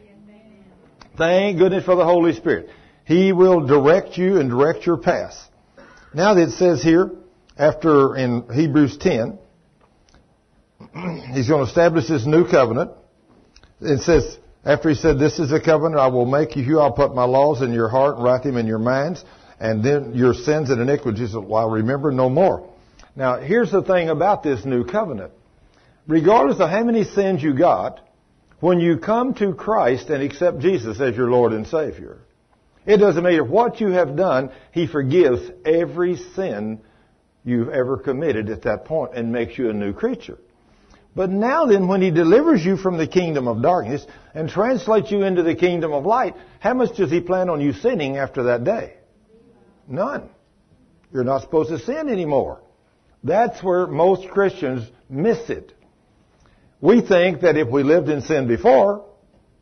Thank 1.16 1.58
goodness 1.58 1.84
for 1.84 1.96
the 1.96 2.04
Holy 2.04 2.32
Spirit. 2.32 2.70
He 3.08 3.32
will 3.32 3.66
direct 3.66 4.18
you 4.18 4.38
and 4.38 4.50
direct 4.50 4.84
your 4.84 4.98
path. 4.98 5.32
Now 6.12 6.34
that 6.34 6.48
it 6.48 6.52
says 6.52 6.82
here, 6.82 7.10
after 7.56 8.14
in 8.14 8.44
Hebrews 8.52 8.98
10, 8.98 9.38
he's 11.32 11.48
going 11.48 11.64
to 11.64 11.68
establish 11.68 12.06
this 12.06 12.26
new 12.26 12.46
covenant. 12.46 12.90
It 13.80 14.02
says, 14.02 14.36
after 14.62 14.90
he 14.90 14.94
said, 14.94 15.18
this 15.18 15.38
is 15.38 15.52
a 15.52 15.60
covenant 15.60 15.98
I 15.98 16.08
will 16.08 16.26
make 16.26 16.54
you, 16.54 16.80
I'll 16.80 16.92
put 16.92 17.14
my 17.14 17.24
laws 17.24 17.62
in 17.62 17.72
your 17.72 17.88
heart 17.88 18.16
and 18.16 18.24
write 18.24 18.42
them 18.42 18.58
in 18.58 18.66
your 18.66 18.78
minds, 18.78 19.24
and 19.58 19.82
then 19.82 20.12
your 20.12 20.34
sins 20.34 20.68
and 20.68 20.78
iniquities 20.78 21.32
will 21.32 21.54
I 21.54 21.64
remember 21.64 22.12
no 22.12 22.28
more. 22.28 22.68
Now, 23.16 23.40
here's 23.40 23.72
the 23.72 23.82
thing 23.82 24.10
about 24.10 24.42
this 24.42 24.66
new 24.66 24.84
covenant. 24.84 25.32
Regardless 26.06 26.60
of 26.60 26.68
how 26.68 26.84
many 26.84 27.04
sins 27.04 27.42
you 27.42 27.56
got, 27.56 28.00
when 28.60 28.80
you 28.80 28.98
come 28.98 29.32
to 29.36 29.54
Christ 29.54 30.10
and 30.10 30.22
accept 30.22 30.58
Jesus 30.58 31.00
as 31.00 31.16
your 31.16 31.30
Lord 31.30 31.54
and 31.54 31.66
Savior, 31.66 32.18
it 32.88 32.96
doesn't 32.96 33.22
matter 33.22 33.44
what 33.44 33.82
you 33.82 33.88
have 33.88 34.16
done, 34.16 34.50
He 34.72 34.86
forgives 34.86 35.42
every 35.62 36.16
sin 36.16 36.80
you've 37.44 37.68
ever 37.68 37.98
committed 37.98 38.48
at 38.48 38.62
that 38.62 38.86
point 38.86 39.14
and 39.14 39.30
makes 39.30 39.58
you 39.58 39.68
a 39.68 39.74
new 39.74 39.92
creature. 39.92 40.38
But 41.14 41.28
now 41.28 41.66
then, 41.66 41.86
when 41.86 42.00
He 42.00 42.10
delivers 42.10 42.64
you 42.64 42.78
from 42.78 42.96
the 42.96 43.06
kingdom 43.06 43.46
of 43.46 43.60
darkness 43.60 44.06
and 44.32 44.48
translates 44.48 45.10
you 45.10 45.22
into 45.22 45.42
the 45.42 45.54
kingdom 45.54 45.92
of 45.92 46.06
light, 46.06 46.34
how 46.60 46.72
much 46.72 46.96
does 46.96 47.10
He 47.10 47.20
plan 47.20 47.50
on 47.50 47.60
you 47.60 47.74
sinning 47.74 48.16
after 48.16 48.44
that 48.44 48.64
day? 48.64 48.94
None. 49.86 50.30
You're 51.12 51.24
not 51.24 51.42
supposed 51.42 51.68
to 51.68 51.78
sin 51.78 52.08
anymore. 52.08 52.62
That's 53.22 53.62
where 53.62 53.86
most 53.86 54.30
Christians 54.30 54.90
miss 55.10 55.50
it. 55.50 55.74
We 56.80 57.02
think 57.02 57.42
that 57.42 57.58
if 57.58 57.68
we 57.68 57.82
lived 57.82 58.08
in 58.08 58.22
sin 58.22 58.48
before, 58.48 59.04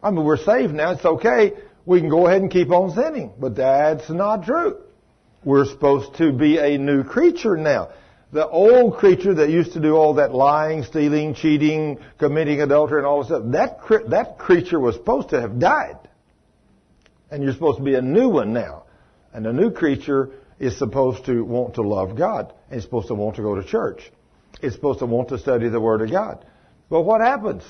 I 0.00 0.12
mean, 0.12 0.24
we're 0.24 0.36
saved 0.36 0.74
now, 0.74 0.92
it's 0.92 1.04
okay 1.04 1.54
we 1.86 2.00
can 2.00 2.10
go 2.10 2.26
ahead 2.26 2.42
and 2.42 2.50
keep 2.50 2.70
on 2.70 2.94
sinning. 2.94 3.32
But 3.38 3.56
that's 3.56 4.10
not 4.10 4.44
true. 4.44 4.78
We're 5.44 5.64
supposed 5.64 6.16
to 6.16 6.32
be 6.32 6.58
a 6.58 6.76
new 6.76 7.04
creature 7.04 7.56
now. 7.56 7.90
The 8.32 8.46
old 8.46 8.96
creature 8.96 9.34
that 9.34 9.48
used 9.48 9.74
to 9.74 9.80
do 9.80 9.94
all 9.94 10.14
that 10.14 10.34
lying, 10.34 10.82
stealing, 10.82 11.34
cheating, 11.34 12.00
committing 12.18 12.60
adultery 12.60 12.98
and 12.98 13.06
all 13.06 13.20
this 13.20 13.28
stuff, 13.28 13.44
that, 13.52 14.10
that 14.10 14.38
creature 14.38 14.80
was 14.80 14.96
supposed 14.96 15.30
to 15.30 15.40
have 15.40 15.60
died. 15.60 15.96
And 17.30 17.42
you're 17.42 17.52
supposed 17.52 17.78
to 17.78 17.84
be 17.84 17.94
a 17.94 18.02
new 18.02 18.28
one 18.28 18.52
now. 18.52 18.82
And 19.32 19.46
a 19.46 19.52
new 19.52 19.70
creature 19.70 20.30
is 20.58 20.76
supposed 20.76 21.26
to 21.26 21.44
want 21.44 21.74
to 21.74 21.82
love 21.82 22.16
God. 22.16 22.52
And 22.68 22.78
it's 22.78 22.84
supposed 22.84 23.08
to 23.08 23.14
want 23.14 23.36
to 23.36 23.42
go 23.42 23.54
to 23.54 23.64
church. 23.64 24.10
It's 24.60 24.74
supposed 24.74 24.98
to 24.98 25.06
want 25.06 25.28
to 25.28 25.38
study 25.38 25.68
the 25.68 25.80
Word 25.80 26.02
of 26.02 26.10
God. 26.10 26.44
But 26.90 27.02
what 27.02 27.20
happens? 27.20 27.62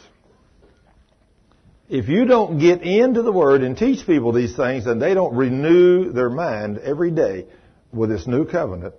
If 1.88 2.08
you 2.08 2.24
don't 2.24 2.58
get 2.58 2.82
into 2.82 3.22
the 3.22 3.30
Word 3.30 3.62
and 3.62 3.78
teach 3.78 4.04
people 4.06 4.32
these 4.32 4.56
things 4.56 4.86
and 4.86 5.00
they 5.00 5.14
don't 5.14 5.36
renew 5.36 6.10
their 6.10 6.30
mind 6.30 6.78
every 6.78 7.12
day 7.12 7.46
with 7.92 8.10
this 8.10 8.26
new 8.26 8.44
covenant, 8.44 8.94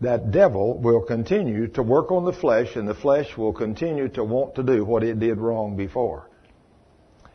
that 0.00 0.30
devil 0.30 0.78
will 0.78 1.02
continue 1.02 1.66
to 1.68 1.82
work 1.82 2.12
on 2.12 2.24
the 2.24 2.32
flesh 2.32 2.76
and 2.76 2.86
the 2.86 2.94
flesh 2.94 3.36
will 3.36 3.52
continue 3.52 4.08
to 4.10 4.22
want 4.22 4.54
to 4.54 4.62
do 4.62 4.84
what 4.84 5.02
it 5.02 5.18
did 5.18 5.38
wrong 5.38 5.76
before. 5.76 6.30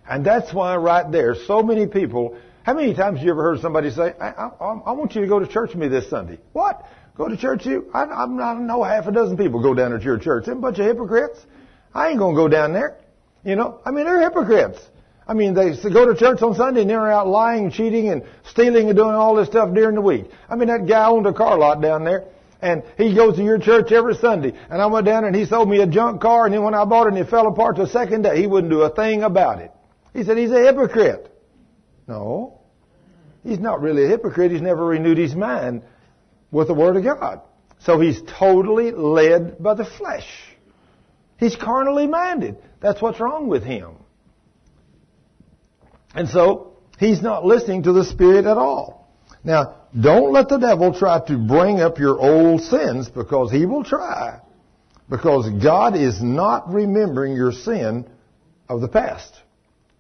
And 0.09 0.25
that's 0.25 0.53
why 0.53 0.77
right 0.77 1.11
there, 1.11 1.35
so 1.35 1.61
many 1.61 1.85
people, 1.85 2.37
how 2.63 2.73
many 2.73 2.93
times 2.93 3.17
have 3.17 3.25
you 3.25 3.31
ever 3.31 3.43
heard 3.43 3.59
somebody 3.59 3.91
say, 3.91 4.13
I, 4.21 4.29
I, 4.29 4.47
I 4.85 4.91
want 4.93 5.15
you 5.15 5.21
to 5.21 5.27
go 5.27 5.39
to 5.39 5.47
church 5.47 5.71
with 5.71 5.79
me 5.79 5.89
this 5.89 6.09
Sunday? 6.09 6.39
What? 6.53 6.85
Go 7.17 7.27
to 7.27 7.35
church 7.35 7.65
you? 7.65 7.91
I, 7.93 8.03
I 8.03 8.25
know 8.55 8.83
half 8.83 9.07
a 9.07 9.11
dozen 9.11 9.35
people 9.35 9.61
go 9.61 9.73
down 9.73 9.91
to 9.91 10.01
your 10.01 10.17
church. 10.17 10.45
They're 10.45 10.55
a 10.55 10.57
bunch 10.57 10.79
of 10.79 10.85
hypocrites. 10.85 11.39
I 11.93 12.09
ain't 12.09 12.19
gonna 12.19 12.35
go 12.35 12.47
down 12.47 12.71
there. 12.71 12.99
You 13.43 13.57
know, 13.57 13.81
I 13.85 13.91
mean, 13.91 14.05
they're 14.05 14.21
hypocrites. 14.21 14.79
I 15.27 15.33
mean, 15.33 15.53
they 15.53 15.71
go 15.89 16.05
to 16.05 16.15
church 16.15 16.41
on 16.41 16.55
Sunday 16.55 16.81
and 16.81 16.89
they're 16.89 17.11
out 17.11 17.27
lying, 17.27 17.71
cheating, 17.71 18.09
and 18.09 18.23
stealing 18.43 18.89
and 18.89 18.97
doing 18.97 19.15
all 19.15 19.35
this 19.35 19.47
stuff 19.47 19.73
during 19.73 19.95
the 19.95 20.01
week. 20.01 20.25
I 20.49 20.55
mean, 20.55 20.67
that 20.67 20.85
guy 20.87 21.05
owned 21.07 21.25
a 21.25 21.33
car 21.33 21.57
lot 21.57 21.81
down 21.81 22.03
there 22.03 22.25
and 22.63 22.81
he 22.97 23.13
goes 23.13 23.35
to 23.35 23.43
your 23.43 23.59
church 23.59 23.91
every 23.91 24.15
Sunday. 24.15 24.53
And 24.69 24.81
I 24.81 24.85
went 24.85 25.05
down 25.05 25.25
and 25.25 25.35
he 25.35 25.45
sold 25.45 25.69
me 25.69 25.81
a 25.81 25.87
junk 25.87 26.21
car, 26.21 26.45
and 26.45 26.53
then 26.53 26.63
when 26.63 26.73
I 26.73 26.85
bought 26.85 27.07
it 27.07 27.13
and 27.13 27.17
it 27.17 27.29
fell 27.29 27.47
apart 27.47 27.75
the 27.75 27.87
second 27.87 28.21
day, 28.21 28.39
he 28.39 28.47
wouldn't 28.47 28.71
do 28.71 28.81
a 28.81 28.89
thing 28.89 29.21
about 29.21 29.59
it. 29.59 29.71
He 30.13 30.23
said 30.23 30.37
he's 30.37 30.51
a 30.51 30.61
hypocrite. 30.61 31.29
No. 32.07 32.61
He's 33.43 33.59
not 33.59 33.81
really 33.81 34.05
a 34.05 34.07
hypocrite. 34.07 34.51
He's 34.51 34.61
never 34.61 34.85
renewed 34.85 35.17
his 35.17 35.35
mind 35.35 35.83
with 36.51 36.67
the 36.67 36.73
Word 36.73 36.95
of 36.95 37.03
God. 37.03 37.41
So 37.79 37.99
he's 37.99 38.21
totally 38.39 38.91
led 38.91 39.61
by 39.61 39.73
the 39.73 39.85
flesh. 39.85 40.27
He's 41.37 41.57
carnally 41.57 42.07
minded. 42.07 42.55
That's 42.79 43.01
what's 43.01 43.19
wrong 43.19 43.47
with 43.47 43.63
him. 43.63 43.95
And 46.13 46.29
so, 46.29 46.73
he's 46.99 47.21
not 47.21 47.45
listening 47.45 47.83
to 47.83 47.93
the 47.93 48.05
Spirit 48.05 48.45
at 48.45 48.57
all. 48.57 49.09
Now, 49.43 49.75
don't 49.99 50.31
let 50.31 50.49
the 50.49 50.57
devil 50.57 50.97
try 50.97 51.19
to 51.27 51.37
bring 51.37 51.79
up 51.81 51.99
your 51.99 52.19
old 52.19 52.61
sins 52.61 53.09
because 53.09 53.51
he 53.51 53.65
will 53.65 53.83
try. 53.83 54.39
Because 55.09 55.49
God 55.61 55.95
is 55.95 56.21
not 56.21 56.71
remembering 56.73 57.35
your 57.35 57.51
sin 57.51 58.07
of 58.69 58.81
the 58.81 58.87
past. 58.87 59.33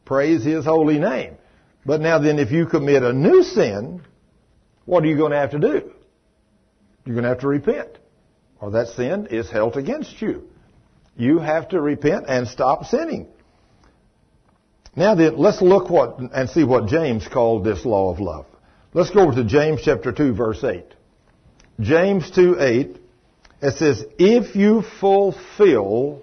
Praise 0.05 0.43
His 0.43 0.65
holy 0.65 0.99
name. 0.99 1.35
But 1.85 2.01
now 2.01 2.19
then, 2.19 2.39
if 2.39 2.51
you 2.51 2.65
commit 2.65 3.03
a 3.03 3.13
new 3.13 3.43
sin, 3.43 4.01
what 4.85 5.03
are 5.03 5.07
you 5.07 5.17
going 5.17 5.31
to 5.31 5.37
have 5.37 5.51
to 5.51 5.59
do? 5.59 5.91
You're 7.05 7.15
going 7.15 7.23
to 7.23 7.29
have 7.29 7.39
to 7.39 7.47
repent. 7.47 7.97
Or 8.61 8.71
that 8.71 8.87
sin 8.89 9.27
is 9.29 9.49
held 9.49 9.75
against 9.75 10.21
you. 10.21 10.47
You 11.17 11.39
have 11.39 11.69
to 11.69 11.81
repent 11.81 12.25
and 12.27 12.47
stop 12.47 12.85
sinning. 12.85 13.27
Now 14.95 15.15
then, 15.15 15.37
let's 15.37 15.61
look 15.61 15.89
what, 15.89 16.19
and 16.19 16.49
see 16.49 16.63
what 16.63 16.87
James 16.87 17.27
called 17.27 17.63
this 17.63 17.83
law 17.85 18.11
of 18.11 18.19
love. 18.19 18.45
Let's 18.93 19.09
go 19.09 19.21
over 19.21 19.35
to 19.35 19.43
James 19.43 19.81
chapter 19.83 20.11
2 20.11 20.33
verse 20.33 20.63
8. 20.63 20.85
James 21.79 22.29
2 22.31 22.57
8, 22.59 22.97
it 23.61 23.77
says, 23.77 24.05
if 24.19 24.55
you 24.55 24.83
fulfill 24.99 26.21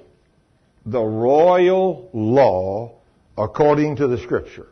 the 0.86 1.02
royal 1.02 2.08
law 2.12 2.92
according 3.36 3.96
to 3.96 4.06
the 4.06 4.18
scripture. 4.18 4.68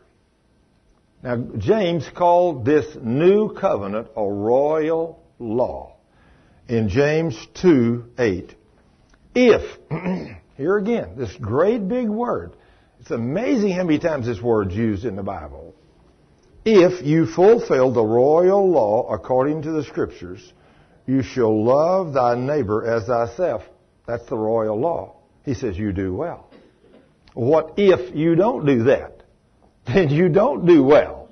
Now, 1.21 1.37
James 1.57 2.09
called 2.15 2.63
this 2.63 2.85
new 3.01 3.53
covenant 3.53 4.07
a 4.15 4.23
royal 4.23 5.21
law 5.37 5.97
in 6.69 6.87
James 6.87 7.35
2 7.55 8.05
8. 8.17 8.55
If, 9.35 9.77
here 10.57 10.77
again, 10.77 11.15
this 11.17 11.35
great 11.35 11.87
big 11.87 12.07
word, 12.07 12.53
it's 12.99 13.11
amazing 13.11 13.71
how 13.71 13.83
many 13.83 13.99
times 13.99 14.25
this 14.25 14.41
word's 14.41 14.75
used 14.75 15.05
in 15.05 15.15
the 15.15 15.23
Bible 15.23 15.75
if 16.65 17.05
you 17.05 17.25
fulfill 17.25 17.91
the 17.91 18.03
royal 18.03 18.69
law 18.69 19.11
according 19.11 19.63
to 19.63 19.71
the 19.71 19.83
scriptures, 19.83 20.53
you 21.07 21.23
shall 21.23 21.63
love 21.63 22.13
thy 22.13 22.35
neighbor 22.35 22.85
as 22.85 23.05
thyself. 23.05 23.63
That's 24.05 24.25
the 24.25 24.37
royal 24.37 24.79
law. 24.79 25.15
He 25.43 25.53
says 25.53 25.77
you 25.77 25.91
do 25.91 26.13
well. 26.13 26.51
What 27.33 27.75
if 27.77 28.15
you 28.15 28.35
don't 28.35 28.65
do 28.65 28.83
that? 28.83 29.23
Then 29.85 30.09
you 30.09 30.29
don't 30.29 30.67
do 30.67 30.83
well. 30.83 31.29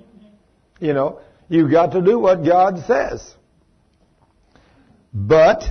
You 0.80 0.94
know, 0.94 1.19
you've 1.49 1.69
got 1.69 1.91
to 1.91 2.02
do 2.02 2.18
what 2.18 2.44
God 2.44 2.84
says. 2.88 3.35
But 5.14 5.64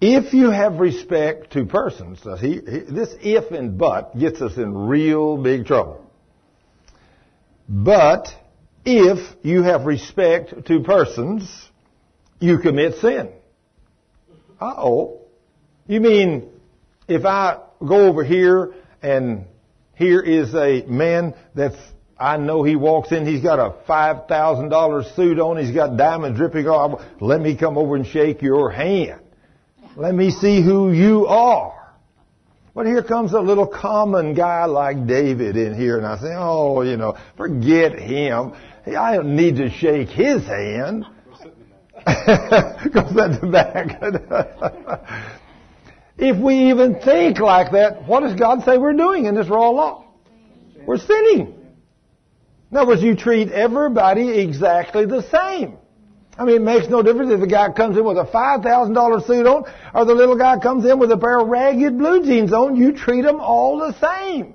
if 0.00 0.34
you 0.34 0.50
have 0.50 0.78
respect 0.78 1.52
to 1.52 1.64
persons, 1.64 2.20
he, 2.40 2.54
he, 2.54 2.58
this 2.58 3.14
if 3.20 3.50
and 3.50 3.78
but 3.78 4.16
gets 4.18 4.40
us 4.42 4.56
in 4.56 4.74
real 4.74 5.36
big 5.36 5.66
trouble. 5.66 6.04
But 7.68 8.28
if 8.84 9.18
you 9.42 9.62
have 9.62 9.86
respect 9.86 10.66
to 10.66 10.80
persons, 10.80 11.70
you 12.38 12.58
commit 12.58 12.96
sin. 12.96 13.30
Uh-oh. 14.60 15.22
You 15.86 16.00
mean 16.00 16.50
if 17.08 17.24
I 17.24 17.58
go 17.80 18.06
over 18.06 18.22
here 18.22 18.74
and 19.02 19.46
here 19.94 20.20
is 20.20 20.54
a 20.54 20.84
man 20.86 21.34
that's 21.54 21.76
I 22.18 22.38
know 22.38 22.62
he 22.62 22.76
walks 22.76 23.12
in, 23.12 23.26
he's 23.26 23.42
got 23.42 23.58
a 23.58 23.74
$5,000 23.86 25.16
suit 25.16 25.38
on, 25.38 25.58
he's 25.58 25.74
got 25.74 25.98
diamonds 25.98 26.38
dripping 26.38 26.66
off. 26.66 27.02
Let 27.20 27.42
me 27.42 27.56
come 27.56 27.76
over 27.76 27.94
and 27.94 28.06
shake 28.06 28.40
your 28.40 28.70
hand. 28.70 29.20
Let 29.96 30.14
me 30.14 30.30
see 30.30 30.62
who 30.62 30.92
you 30.92 31.26
are. 31.26 31.72
But 32.74 32.84
here 32.84 33.02
comes 33.02 33.32
a 33.32 33.40
little 33.40 33.66
common 33.66 34.34
guy 34.34 34.66
like 34.66 35.06
David 35.06 35.56
in 35.56 35.74
here, 35.74 35.96
and 35.96 36.06
I 36.06 36.18
say, 36.18 36.34
oh, 36.36 36.82
you 36.82 36.98
know, 36.98 37.16
forget 37.38 37.98
him. 37.98 38.52
I 38.86 39.16
don't 39.16 39.34
need 39.34 39.56
to 39.56 39.70
shake 39.70 40.10
his 40.10 40.44
hand. 40.44 41.06
Go 42.04 43.08
sit 43.08 43.40
the 43.40 43.48
back. 43.50 43.98
if 46.18 46.36
we 46.36 46.68
even 46.68 47.00
think 47.00 47.38
like 47.38 47.72
that, 47.72 48.06
what 48.06 48.20
does 48.20 48.38
God 48.38 48.64
say 48.64 48.76
we're 48.76 48.92
doing 48.92 49.24
in 49.24 49.34
this 49.34 49.48
raw 49.48 49.70
law? 49.70 50.04
We're 50.86 50.98
sinning. 50.98 51.54
In 52.70 52.76
other 52.76 52.88
words, 52.88 53.02
you 53.02 53.16
treat 53.16 53.50
everybody 53.50 54.38
exactly 54.40 55.06
the 55.06 55.22
same. 55.30 55.78
I 56.38 56.44
mean, 56.44 56.56
it 56.56 56.62
makes 56.62 56.88
no 56.88 57.02
difference 57.02 57.32
if 57.32 57.40
the 57.40 57.46
guy 57.46 57.72
comes 57.72 57.96
in 57.96 58.04
with 58.04 58.18
a 58.18 58.24
$5,000 58.24 59.26
suit 59.26 59.46
on 59.46 59.64
or 59.94 60.04
the 60.04 60.14
little 60.14 60.36
guy 60.36 60.58
comes 60.58 60.84
in 60.84 60.98
with 60.98 61.10
a 61.10 61.16
pair 61.16 61.38
of 61.38 61.48
ragged 61.48 61.96
blue 61.98 62.22
jeans 62.22 62.52
on. 62.52 62.76
You 62.76 62.92
treat 62.92 63.22
them 63.22 63.40
all 63.40 63.78
the 63.78 63.94
same. 63.98 64.54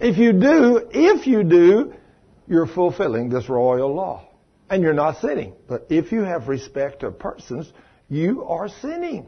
If 0.00 0.16
you 0.16 0.32
do, 0.32 0.88
if 0.90 1.26
you 1.26 1.44
do, 1.44 1.92
you're 2.48 2.66
fulfilling 2.66 3.28
this 3.28 3.48
royal 3.48 3.94
law. 3.94 4.28
And 4.70 4.82
you're 4.82 4.94
not 4.94 5.20
sinning. 5.20 5.52
But 5.68 5.86
if 5.90 6.10
you 6.12 6.22
have 6.22 6.48
respect 6.48 7.02
of 7.02 7.18
persons, 7.18 7.70
you 8.08 8.44
are 8.44 8.68
sinning. 8.68 9.26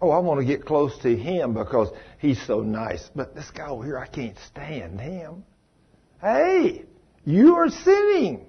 Oh, 0.00 0.10
I 0.10 0.18
want 0.18 0.40
to 0.40 0.46
get 0.46 0.64
close 0.64 0.96
to 1.02 1.14
him 1.14 1.52
because 1.52 1.90
he's 2.18 2.44
so 2.46 2.60
nice. 2.60 3.08
But 3.14 3.34
this 3.34 3.50
guy 3.50 3.68
over 3.68 3.84
here, 3.84 3.98
I 3.98 4.06
can't 4.06 4.36
stand 4.48 5.00
him. 5.00 5.44
Hey, 6.20 6.84
you 7.26 7.56
are 7.56 7.68
sinning. 7.68 8.46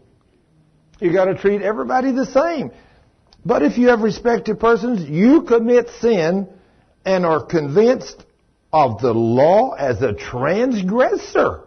You 0.99 1.11
got 1.11 1.25
to 1.25 1.35
treat 1.35 1.61
everybody 1.61 2.11
the 2.11 2.25
same. 2.25 2.71
But 3.45 3.61
if 3.61 3.77
you 3.77 3.89
have 3.89 4.01
respect 4.01 4.45
to 4.45 4.55
persons, 4.55 5.07
you 5.07 5.43
commit 5.43 5.89
sin 6.01 6.47
and 7.05 7.25
are 7.25 7.45
convinced 7.45 8.23
of 8.73 9.01
the 9.01 9.13
law 9.13 9.71
as 9.71 10.01
a 10.01 10.13
transgressor. 10.13 11.61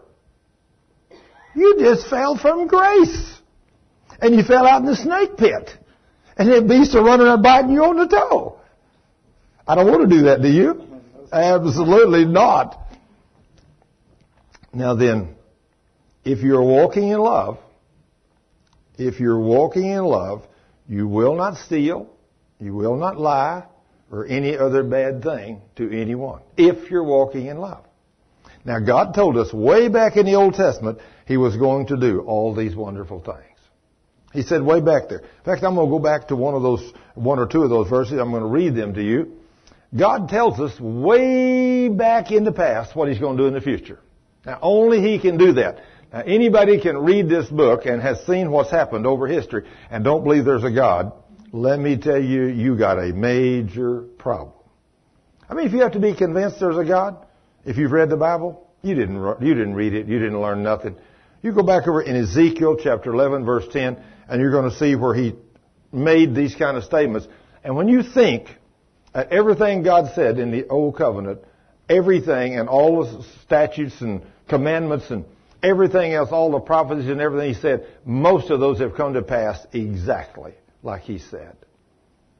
You 1.55 1.77
just 1.79 2.09
fell 2.09 2.37
from 2.37 2.67
grace. 2.67 3.35
And 4.21 4.35
you 4.35 4.43
fell 4.43 4.67
out 4.67 4.81
in 4.81 4.87
the 4.87 4.97
snake 4.97 5.37
pit. 5.37 5.71
And 6.37 6.49
that 6.51 6.69
beast 6.69 6.95
are 6.95 7.05
running 7.05 7.27
around 7.27 7.43
biting 7.43 7.71
you 7.71 7.85
on 7.85 7.97
the 7.97 8.07
toe. 8.07 8.61
I 9.67 9.75
don't 9.75 9.87
want 9.87 10.09
to 10.09 10.17
do 10.17 10.25
that, 10.25 10.43
do 10.43 10.49
you? 10.49 10.83
Absolutely 11.33 12.25
not. 12.25 12.79
Now 14.73 14.95
then, 14.95 15.37
if 16.25 16.41
you're 16.41 16.63
walking 16.63 17.09
in 17.09 17.19
love, 17.19 17.59
if 18.99 19.21
you're 19.21 19.41
walking 19.41 19.91
in 19.91 20.05
love, 20.05 20.47
you 20.89 21.07
will 21.07 21.35
not 21.35 21.57
steal, 21.57 22.11
you 22.61 22.75
will 22.75 22.97
not 22.97 23.19
lie, 23.19 23.65
or 24.11 24.27
any 24.27 24.57
other 24.57 24.83
bad 24.83 25.23
thing 25.23 25.61
to 25.77 25.91
anyone. 25.91 26.41
If 26.57 26.91
you're 26.91 27.05
walking 27.05 27.47
in 27.47 27.59
love. 27.59 27.85
Now 28.65 28.81
God 28.81 29.15
told 29.15 29.37
us 29.37 29.53
way 29.53 29.89
back 29.89 30.17
in 30.17 30.27
the 30.27 30.35
Old 30.35 30.55
Testament 30.55 30.99
He 31.27 31.37
was 31.37 31.57
going 31.57 31.87
to 31.87 31.97
do 31.97 32.21
all 32.21 32.55
these 32.55 32.75
wonderful 32.75 33.21
things. 33.21 33.45
He 34.33 34.43
said 34.43 34.63
way 34.63 34.81
back 34.81 35.09
there. 35.09 35.21
In 35.21 35.45
fact, 35.45 35.63
I'm 35.63 35.75
going 35.75 35.87
to 35.87 35.91
go 35.91 35.99
back 35.99 36.29
to 36.29 36.37
one 36.37 36.55
of 36.55 36.63
those, 36.63 36.93
one 37.15 37.39
or 37.39 37.47
two 37.47 37.63
of 37.63 37.71
those 37.71 37.89
verses. 37.89 38.19
I'm 38.19 38.31
going 38.31 38.43
to 38.43 38.49
read 38.49 38.75
them 38.75 38.95
to 38.95 39.03
you. 39.03 39.39
God 39.97 40.29
tells 40.29 40.61
us 40.61 40.79
way 40.79 41.89
back 41.89 42.31
in 42.31 42.45
the 42.45 42.53
past 42.53 42.95
what 42.95 43.09
He's 43.09 43.19
going 43.19 43.39
to 43.39 43.45
do 43.45 43.47
in 43.47 43.55
the 43.55 43.61
future. 43.63 44.01
Now, 44.45 44.59
only 44.61 45.01
He 45.01 45.19
can 45.19 45.39
do 45.39 45.55
that. 45.55 45.81
Now, 46.13 46.21
anybody 46.21 46.81
can 46.81 46.97
read 46.99 47.29
this 47.29 47.47
book 47.49 47.85
and 47.85 48.01
has 48.01 48.25
seen 48.25 48.51
what's 48.51 48.71
happened 48.71 49.07
over 49.07 49.27
history 49.27 49.65
and 49.91 50.03
don't 50.03 50.25
believe 50.25 50.45
there's 50.45 50.65
a 50.65 50.71
God. 50.71 51.13
Let 51.53 51.79
me 51.79 51.97
tell 51.99 52.23
you, 52.23 52.47
you 52.47 52.77
got 52.77 52.99
a 52.99 53.13
major 53.13 54.03
problem. 54.19 54.55
I 55.49 55.55
mean, 55.55 55.67
if 55.67 55.73
you 55.73 55.81
have 55.81 55.93
to 55.93 56.01
be 56.01 56.15
convinced 56.15 56.61
there's 56.61 56.79
a 56.79 56.85
God, 56.85 57.27
if 57.65 57.77
you've 57.77 57.93
read 57.93 58.11
the 58.11 58.17
Bible, 58.17 58.67
you 58.83 58.95
didn't, 58.95 59.43
you 59.43 59.55
didn't 59.55 59.75
read 59.75 59.95
it, 59.95 60.07
you 60.07 60.19
didn't 60.19 60.41
learn 60.41 60.63
nothing. 60.63 60.97
You 61.43 61.53
go 61.53 61.63
back 61.63 61.87
over 61.87 62.03
in 62.03 62.17
Ezekiel 62.17 62.79
chapter 62.83 63.13
11 63.13 63.45
verse 63.45 63.67
10 63.71 64.03
and 64.29 64.41
you're 64.41 64.51
going 64.51 64.71
to 64.71 64.77
see 64.77 64.95
where 64.95 65.15
he 65.15 65.35
made 65.93 66.35
these 66.35 66.55
kind 66.55 66.77
of 66.77 66.85
statements. 66.85 67.29
And 67.63 67.77
when 67.77 67.89
you 67.89 68.03
think 68.03 68.49
at 69.15 69.31
everything 69.33 69.83
God 69.83 70.13
said 70.15 70.39
in 70.39 70.51
the 70.51 70.69
Old 70.69 70.97
Covenant, 70.97 71.41
everything 71.89 72.59
and 72.59 72.69
all 72.69 73.05
the 73.05 73.25
statutes 73.45 74.01
and 74.01 74.23
commandments 74.49 75.11
and 75.11 75.25
everything 75.63 76.13
else, 76.13 76.31
all 76.31 76.51
the 76.51 76.61
prophecies 76.61 77.11
and 77.11 77.21
everything 77.21 77.55
He 77.55 77.61
said, 77.61 77.87
most 78.05 78.51
of 78.51 78.61
those 78.61 78.79
have 78.81 78.95
come 78.95 79.15
to 79.15 79.23
pass 79.23 79.67
exactly 79.73 80.55
like 80.83 81.03
He 81.03 81.19
said. 81.19 81.57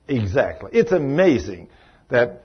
Exactly. 0.07 0.71
It's 0.73 0.93
amazing 0.93 1.69
that 2.09 2.45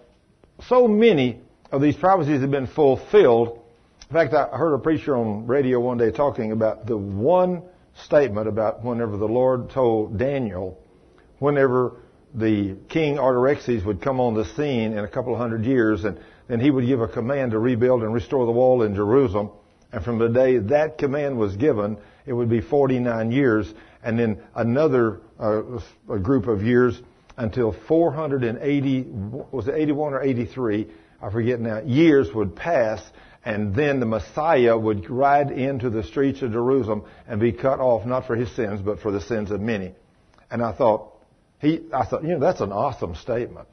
so 0.67 0.87
many 0.87 1.41
of 1.71 1.81
these 1.81 1.95
prophecies 1.95 2.41
have 2.41 2.51
been 2.51 2.67
fulfilled. 2.67 3.61
In 4.09 4.13
fact, 4.13 4.33
I 4.33 4.57
heard 4.57 4.73
a 4.73 4.79
preacher 4.79 5.15
on 5.15 5.47
radio 5.47 5.79
one 5.79 5.97
day 5.97 6.11
talking 6.11 6.51
about 6.51 6.85
the 6.85 6.97
one 6.97 7.63
statement 8.05 8.47
about 8.47 8.83
whenever 8.83 9.17
the 9.17 9.27
Lord 9.27 9.69
told 9.69 10.17
Daniel, 10.17 10.77
whenever 11.39 11.97
the 12.33 12.75
king 12.89 13.19
Artaxerxes 13.19 13.83
would 13.85 14.01
come 14.01 14.19
on 14.19 14.33
the 14.33 14.45
scene 14.45 14.93
in 14.93 14.99
a 14.99 15.07
couple 15.07 15.33
of 15.33 15.39
hundred 15.39 15.65
years, 15.65 16.03
and 16.03 16.19
then 16.47 16.59
he 16.59 16.71
would 16.71 16.85
give 16.85 16.99
a 17.01 17.07
command 17.07 17.51
to 17.51 17.59
rebuild 17.59 18.03
and 18.03 18.13
restore 18.13 18.45
the 18.45 18.51
wall 18.51 18.83
in 18.83 18.95
Jerusalem. 18.95 19.51
And 19.93 20.03
from 20.03 20.17
the 20.17 20.27
day 20.27 20.57
that 20.57 20.97
command 20.97 21.37
was 21.37 21.55
given, 21.55 21.97
it 22.25 22.33
would 22.33 22.49
be 22.49 22.61
49 22.61 23.31
years, 23.31 23.71
and 24.03 24.17
then 24.19 24.41
another 24.55 25.21
uh, 25.39 25.61
group 26.07 26.47
of 26.47 26.63
years 26.63 26.99
until 27.37 27.71
480, 27.87 29.03
was 29.51 29.67
it 29.67 29.75
81 29.75 30.13
or 30.13 30.21
83? 30.21 30.87
I 31.21 31.31
forget 31.31 31.59
now, 31.59 31.79
years 31.79 32.33
would 32.33 32.55
pass 32.55 33.01
and 33.45 33.75
then 33.75 33.99
the 33.99 34.05
Messiah 34.05 34.77
would 34.77 35.09
ride 35.09 35.51
into 35.51 35.89
the 35.89 36.03
streets 36.03 36.41
of 36.41 36.53
Jerusalem 36.53 37.03
and 37.27 37.41
be 37.41 37.51
cut 37.51 37.79
off 37.79 38.05
not 38.05 38.25
for 38.25 38.35
his 38.35 38.53
sins, 38.55 38.81
but 38.81 38.99
for 39.01 39.11
the 39.11 39.19
sins 39.19 39.51
of 39.51 39.59
many. 39.59 39.93
And 40.49 40.63
I 40.63 40.71
thought, 40.71 41.11
he, 41.59 41.81
I 41.93 42.05
thought, 42.05 42.23
you 42.23 42.29
know, 42.29 42.39
that's 42.39 42.61
an 42.61 42.71
awesome 42.71 43.15
statement. 43.15 43.67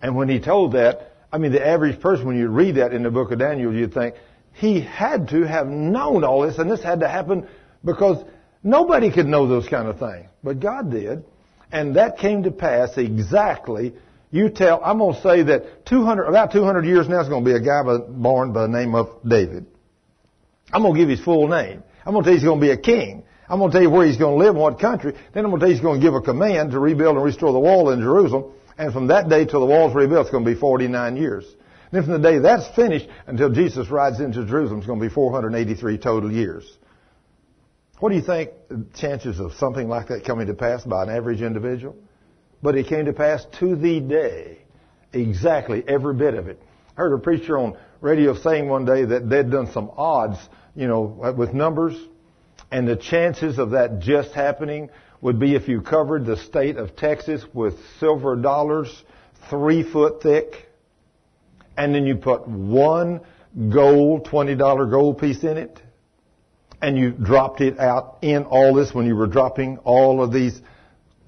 And 0.00 0.14
when 0.16 0.28
he 0.28 0.38
told 0.38 0.72
that, 0.72 1.12
I 1.32 1.38
mean, 1.38 1.52
the 1.52 1.66
average 1.66 2.00
person, 2.00 2.26
when 2.26 2.38
you 2.38 2.48
read 2.48 2.76
that 2.76 2.92
in 2.92 3.02
the 3.02 3.10
book 3.10 3.32
of 3.32 3.38
Daniel, 3.38 3.74
you'd 3.74 3.94
think, 3.94 4.14
he 4.54 4.80
had 4.80 5.28
to 5.28 5.42
have 5.42 5.66
known 5.66 6.24
all 6.24 6.42
this, 6.42 6.58
and 6.58 6.70
this 6.70 6.82
had 6.82 7.00
to 7.00 7.08
happen 7.08 7.46
because 7.84 8.24
nobody 8.62 9.10
could 9.10 9.26
know 9.26 9.46
those 9.46 9.68
kind 9.68 9.88
of 9.88 9.98
things. 9.98 10.28
But 10.42 10.60
God 10.60 10.90
did. 10.90 11.24
And 11.70 11.96
that 11.96 12.18
came 12.18 12.42
to 12.42 12.50
pass 12.50 12.98
exactly 12.98 13.94
you 14.32 14.48
tell, 14.48 14.82
I'm 14.82 14.98
going 14.98 15.14
to 15.14 15.20
say 15.20 15.42
that 15.44 15.84
200, 15.86 16.24
about 16.24 16.52
200 16.52 16.86
years 16.86 17.06
now 17.06 17.20
is 17.20 17.28
going 17.28 17.44
to 17.44 17.50
be 17.50 17.54
a 17.54 17.60
guy 17.60 17.82
born 18.08 18.54
by 18.54 18.62
the 18.62 18.68
name 18.68 18.94
of 18.94 19.10
David. 19.28 19.66
I'm 20.72 20.80
going 20.82 20.94
to 20.94 21.00
give 21.00 21.10
his 21.10 21.20
full 21.20 21.48
name. 21.48 21.82
I'm 22.04 22.14
going 22.14 22.24
to 22.24 22.30
tell 22.30 22.32
you 22.32 22.38
he's 22.38 22.48
going 22.48 22.58
to 22.58 22.66
be 22.66 22.72
a 22.72 22.78
king. 22.78 23.24
I'm 23.46 23.58
going 23.58 23.70
to 23.70 23.74
tell 23.76 23.82
you 23.82 23.90
where 23.90 24.06
he's 24.06 24.16
going 24.16 24.38
to 24.38 24.42
live, 24.42 24.56
in 24.56 24.60
what 24.60 24.80
country. 24.80 25.12
Then 25.34 25.44
I'm 25.44 25.50
going 25.50 25.60
to 25.60 25.64
tell 25.66 25.68
you 25.68 25.74
he's 25.74 25.82
going 25.82 26.00
to 26.00 26.06
give 26.06 26.14
a 26.14 26.22
command 26.22 26.70
to 26.70 26.78
rebuild 26.78 27.16
and 27.16 27.24
restore 27.24 27.52
the 27.52 27.60
wall 27.60 27.90
in 27.90 28.00
Jerusalem. 28.00 28.54
And 28.78 28.90
from 28.90 29.08
that 29.08 29.28
day 29.28 29.44
till 29.44 29.60
the 29.60 29.66
wall's 29.66 29.94
rebuilt, 29.94 30.22
it's 30.22 30.30
going 30.30 30.46
to 30.46 30.50
be 30.50 30.58
49 30.58 31.16
years. 31.18 31.44
And 31.92 31.98
then 31.98 32.04
from 32.04 32.22
the 32.22 32.30
day 32.30 32.38
that's 32.38 32.66
finished 32.74 33.06
until 33.26 33.50
Jesus 33.50 33.90
rides 33.90 34.18
into 34.18 34.46
Jerusalem, 34.46 34.78
it's 34.78 34.86
going 34.86 34.98
to 34.98 35.06
be 35.06 35.12
483 35.12 35.98
total 35.98 36.32
years. 36.32 36.64
What 38.00 38.08
do 38.08 38.16
you 38.16 38.22
think 38.22 38.50
the 38.68 38.86
chances 38.96 39.38
of 39.38 39.52
something 39.54 39.88
like 39.88 40.08
that 40.08 40.24
coming 40.24 40.46
to 40.46 40.54
pass 40.54 40.82
by 40.84 41.04
an 41.04 41.10
average 41.10 41.42
individual? 41.42 41.94
But 42.62 42.76
it 42.76 42.86
came 42.86 43.04
to 43.04 43.12
pass 43.12 43.44
to 43.60 43.76
the 43.76 44.00
day. 44.00 44.58
Exactly, 45.12 45.84
every 45.86 46.14
bit 46.14 46.34
of 46.34 46.48
it. 46.48 46.60
I 46.96 47.00
heard 47.02 47.12
a 47.12 47.18
preacher 47.18 47.58
on 47.58 47.76
radio 48.00 48.34
saying 48.34 48.68
one 48.68 48.86
day 48.86 49.04
that 49.04 49.28
they'd 49.28 49.50
done 49.50 49.70
some 49.72 49.90
odds, 49.96 50.38
you 50.74 50.88
know, 50.88 51.34
with 51.36 51.52
numbers, 51.52 51.94
and 52.70 52.88
the 52.88 52.96
chances 52.96 53.58
of 53.58 53.72
that 53.72 53.98
just 54.00 54.32
happening 54.32 54.88
would 55.20 55.38
be 55.38 55.54
if 55.54 55.68
you 55.68 55.82
covered 55.82 56.24
the 56.24 56.38
state 56.38 56.78
of 56.78 56.96
Texas 56.96 57.44
with 57.52 57.74
silver 58.00 58.34
dollars 58.34 58.90
three 59.50 59.82
foot 59.82 60.22
thick, 60.22 60.71
and 61.76 61.94
then 61.94 62.06
you 62.06 62.16
put 62.16 62.46
one 62.46 63.20
gold, 63.68 64.26
$20 64.26 64.90
gold 64.90 65.18
piece 65.18 65.42
in 65.42 65.56
it, 65.56 65.80
and 66.80 66.98
you 66.98 67.10
dropped 67.10 67.60
it 67.60 67.78
out 67.78 68.18
in 68.22 68.44
all 68.44 68.74
this 68.74 68.92
when 68.94 69.06
you 69.06 69.14
were 69.14 69.26
dropping 69.26 69.78
all 69.78 70.22
of 70.22 70.32
these 70.32 70.60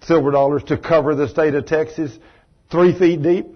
silver 0.03 0.31
dollars 0.31 0.63
to 0.65 0.77
cover 0.77 1.15
the 1.15 1.29
state 1.29 1.55
of 1.55 1.67
Texas 1.67 2.17
three 2.71 2.97
feet 2.99 3.23
deep. 3.23 3.47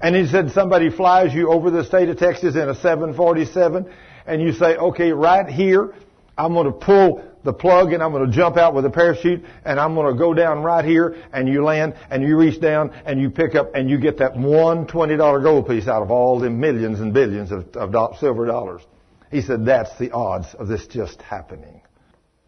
And 0.00 0.16
he 0.16 0.26
said 0.26 0.50
somebody 0.52 0.90
flies 0.90 1.34
you 1.34 1.50
over 1.50 1.70
the 1.70 1.84
state 1.84 2.08
of 2.08 2.18
Texas 2.18 2.54
in 2.54 2.68
a 2.68 2.74
747 2.74 3.86
and 4.26 4.40
you 4.40 4.52
say, 4.52 4.76
okay, 4.76 5.12
right 5.12 5.48
here, 5.48 5.94
I'm 6.38 6.54
going 6.54 6.66
to 6.66 6.72
pull 6.72 7.22
the 7.42 7.52
plug 7.52 7.92
and 7.92 8.02
I'm 8.02 8.12
going 8.12 8.30
to 8.30 8.36
jump 8.36 8.56
out 8.56 8.74
with 8.74 8.84
a 8.84 8.90
parachute 8.90 9.44
and 9.64 9.80
I'm 9.80 9.94
going 9.94 10.12
to 10.12 10.18
go 10.18 10.34
down 10.34 10.62
right 10.62 10.84
here 10.84 11.16
and 11.32 11.48
you 11.48 11.62
land 11.64 11.94
and 12.10 12.22
you 12.22 12.36
reach 12.36 12.60
down 12.60 12.90
and 13.04 13.20
you 13.20 13.30
pick 13.30 13.54
up 13.54 13.74
and 13.74 13.88
you 13.88 13.98
get 13.98 14.18
that 14.18 14.36
one 14.36 14.86
$20 14.86 15.42
gold 15.42 15.66
piece 15.66 15.88
out 15.88 16.02
of 16.02 16.10
all 16.10 16.38
the 16.38 16.50
millions 16.50 17.00
and 17.00 17.14
billions 17.14 17.50
of, 17.50 17.74
of 17.76 18.18
silver 18.18 18.46
dollars. 18.46 18.82
He 19.30 19.42
said 19.42 19.64
that's 19.64 19.96
the 19.98 20.10
odds 20.10 20.54
of 20.54 20.68
this 20.68 20.86
just 20.86 21.22
happening. 21.22 21.82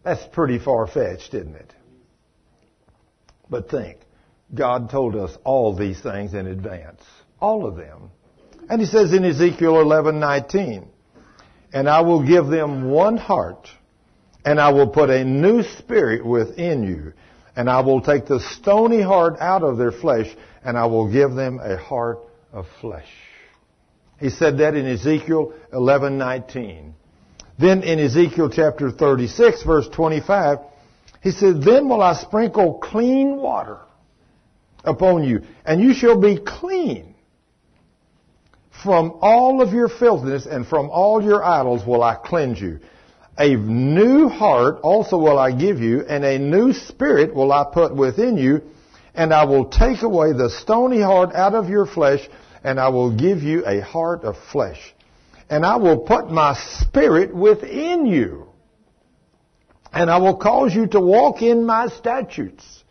That's 0.03 0.23
pretty 0.33 0.59
far 0.59 0.85
fetched, 0.85 1.33
isn't 1.33 1.55
it? 1.55 1.73
But 3.49 3.69
think, 3.69 3.99
God 4.53 4.89
told 4.89 5.15
us 5.15 5.37
all 5.43 5.75
these 5.75 6.01
things 6.01 6.33
in 6.33 6.47
advance. 6.47 7.01
All 7.39 7.65
of 7.65 7.75
them. 7.75 8.11
And 8.69 8.81
he 8.81 8.87
says 8.87 9.13
in 9.13 9.23
Ezekiel 9.25 9.75
11:19, 9.75 10.87
"And 11.73 11.89
I 11.89 12.01
will 12.01 12.21
give 12.21 12.47
them 12.47 12.89
one 12.89 13.17
heart, 13.17 13.69
and 14.45 14.59
I 14.59 14.71
will 14.71 14.87
put 14.87 15.09
a 15.09 15.23
new 15.23 15.63
spirit 15.63 16.25
within 16.25 16.83
you, 16.83 17.13
and 17.55 17.69
I 17.69 17.81
will 17.81 18.01
take 18.01 18.25
the 18.25 18.39
stony 18.39 19.01
heart 19.01 19.37
out 19.39 19.63
of 19.63 19.77
their 19.77 19.91
flesh, 19.91 20.35
and 20.63 20.77
I 20.77 20.85
will 20.85 21.11
give 21.11 21.33
them 21.33 21.59
a 21.61 21.77
heart 21.77 22.19
of 22.51 22.65
flesh." 22.81 23.11
He 24.19 24.29
said 24.29 24.57
that 24.59 24.75
in 24.75 24.85
Ezekiel 24.85 25.53
11:19. 25.73 26.93
Then 27.59 27.83
in 27.83 27.99
Ezekiel 27.99 28.49
chapter 28.49 28.89
36 28.89 29.63
verse 29.63 29.87
25, 29.89 30.59
he 31.21 31.31
said, 31.31 31.61
Then 31.61 31.87
will 31.87 32.01
I 32.01 32.13
sprinkle 32.13 32.75
clean 32.75 33.37
water 33.37 33.79
upon 34.83 35.23
you, 35.23 35.41
and 35.65 35.81
you 35.81 35.93
shall 35.93 36.19
be 36.19 36.37
clean. 36.37 37.15
From 38.83 39.17
all 39.21 39.61
of 39.61 39.71
your 39.71 39.87
filthiness 39.87 40.45
and 40.45 40.67
from 40.67 40.89
all 40.89 41.23
your 41.23 41.43
idols 41.43 41.85
will 41.85 42.03
I 42.03 42.15
cleanse 42.15 42.59
you. 42.59 42.79
A 43.37 43.55
new 43.55 44.29
heart 44.29 44.79
also 44.83 45.17
will 45.17 45.39
I 45.39 45.51
give 45.51 45.79
you, 45.79 46.01
and 46.01 46.23
a 46.23 46.37
new 46.37 46.73
spirit 46.73 47.33
will 47.33 47.51
I 47.51 47.65
put 47.71 47.95
within 47.95 48.37
you, 48.37 48.61
and 49.15 49.33
I 49.33 49.45
will 49.45 49.65
take 49.65 50.01
away 50.03 50.33
the 50.33 50.49
stony 50.49 51.01
heart 51.01 51.33
out 51.33 51.55
of 51.55 51.69
your 51.69 51.85
flesh, 51.85 52.27
and 52.63 52.79
I 52.79 52.89
will 52.89 53.15
give 53.15 53.41
you 53.41 53.65
a 53.65 53.81
heart 53.81 54.23
of 54.23 54.37
flesh. 54.51 54.93
And 55.49 55.65
I 55.65 55.77
will 55.77 55.99
put 55.99 56.31
my 56.31 56.55
spirit 56.55 57.35
within 57.35 58.05
you 58.05 58.53
and 59.93 60.09
I 60.09 60.17
will 60.17 60.35
cause 60.35 60.73
you 60.73 60.87
to 60.87 60.99
walk 60.99 61.41
in 61.41 61.65
my 61.65 61.87
statutes, 61.87 62.83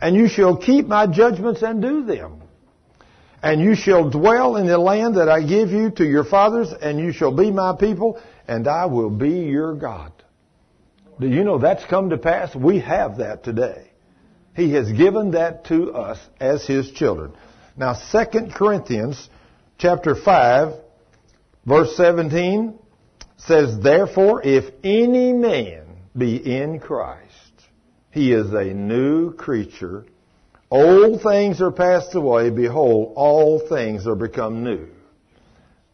and 0.00 0.16
you 0.16 0.28
shall 0.28 0.56
keep 0.56 0.86
my 0.86 1.06
judgments 1.06 1.62
and 1.62 1.82
do 1.82 2.04
them. 2.04 2.42
And 3.42 3.60
you 3.60 3.76
shall 3.76 4.10
dwell 4.10 4.56
in 4.56 4.66
the 4.66 4.78
land 4.78 5.16
that 5.16 5.28
I 5.28 5.42
give 5.42 5.70
you 5.70 5.90
to 5.92 6.04
your 6.04 6.24
fathers, 6.24 6.72
and 6.72 6.98
you 6.98 7.12
shall 7.12 7.36
be 7.36 7.50
my 7.50 7.76
people, 7.78 8.18
and 8.48 8.66
I 8.66 8.86
will 8.86 9.10
be 9.10 9.30
your 9.30 9.74
God. 9.74 10.12
Do 11.20 11.28
you 11.28 11.44
know 11.44 11.58
that's 11.58 11.84
come 11.84 12.10
to 12.10 12.18
pass? 12.18 12.54
We 12.54 12.80
have 12.80 13.18
that 13.18 13.44
today. 13.44 13.90
He 14.56 14.72
has 14.72 14.90
given 14.90 15.32
that 15.32 15.66
to 15.66 15.92
us 15.92 16.18
as 16.40 16.66
His 16.66 16.90
children. 16.90 17.32
Now, 17.76 17.94
2 18.12 18.48
Corinthians 18.54 19.28
chapter 19.78 20.16
5, 20.16 20.74
verse 21.64 21.96
17 21.96 22.78
says, 23.36 23.78
Therefore, 23.80 24.42
if 24.44 24.72
any 24.82 25.32
man 25.32 25.88
be 26.16 26.36
in 26.36 26.80
Christ. 26.80 27.24
He 28.10 28.32
is 28.32 28.52
a 28.52 28.64
new 28.64 29.32
creature. 29.32 30.06
Old 30.70 31.22
things 31.22 31.60
are 31.60 31.70
passed 31.70 32.14
away. 32.14 32.50
Behold, 32.50 33.12
all 33.16 33.60
things 33.68 34.06
are 34.06 34.16
become 34.16 34.64
new. 34.64 34.88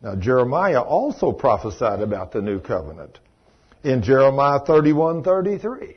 Now, 0.05 0.15
Jeremiah 0.15 0.83
also 0.83 1.33
prophesied 1.33 2.01
about 2.01 2.31
the 2.31 2.43
new 2.43 2.61
covenant. 2.61 3.19
In 3.83 4.03
Jeremiah 4.03 4.61
31, 4.61 5.25
33, 5.25 5.97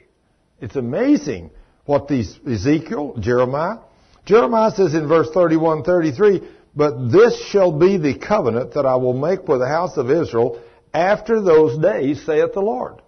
It's 0.62 0.78
amazing 0.78 1.52
what 1.84 2.08
these 2.08 2.40
Ezekiel, 2.50 3.18
Jeremiah, 3.20 3.80
Jeremiah 4.26 4.72
says 4.72 4.94
in 4.94 5.10
verse 5.10 5.30
31, 5.34 5.84
33, 5.84 6.42
but 6.74 7.12
this 7.12 7.38
shall 7.50 7.78
be 7.78 7.98
the 7.98 8.18
covenant 8.18 8.76
that 8.76 8.86
I 8.86 8.96
will 8.96 9.14
make 9.14 9.46
with 9.46 9.60
the 9.60 9.68
house 9.68 9.98
of 9.98 10.10
Israel 10.10 10.62
after 10.94 11.42
those 11.42 11.78
days, 11.78 12.26
saith 12.26 12.54
the 12.54 12.62
Lord. 12.62 13.02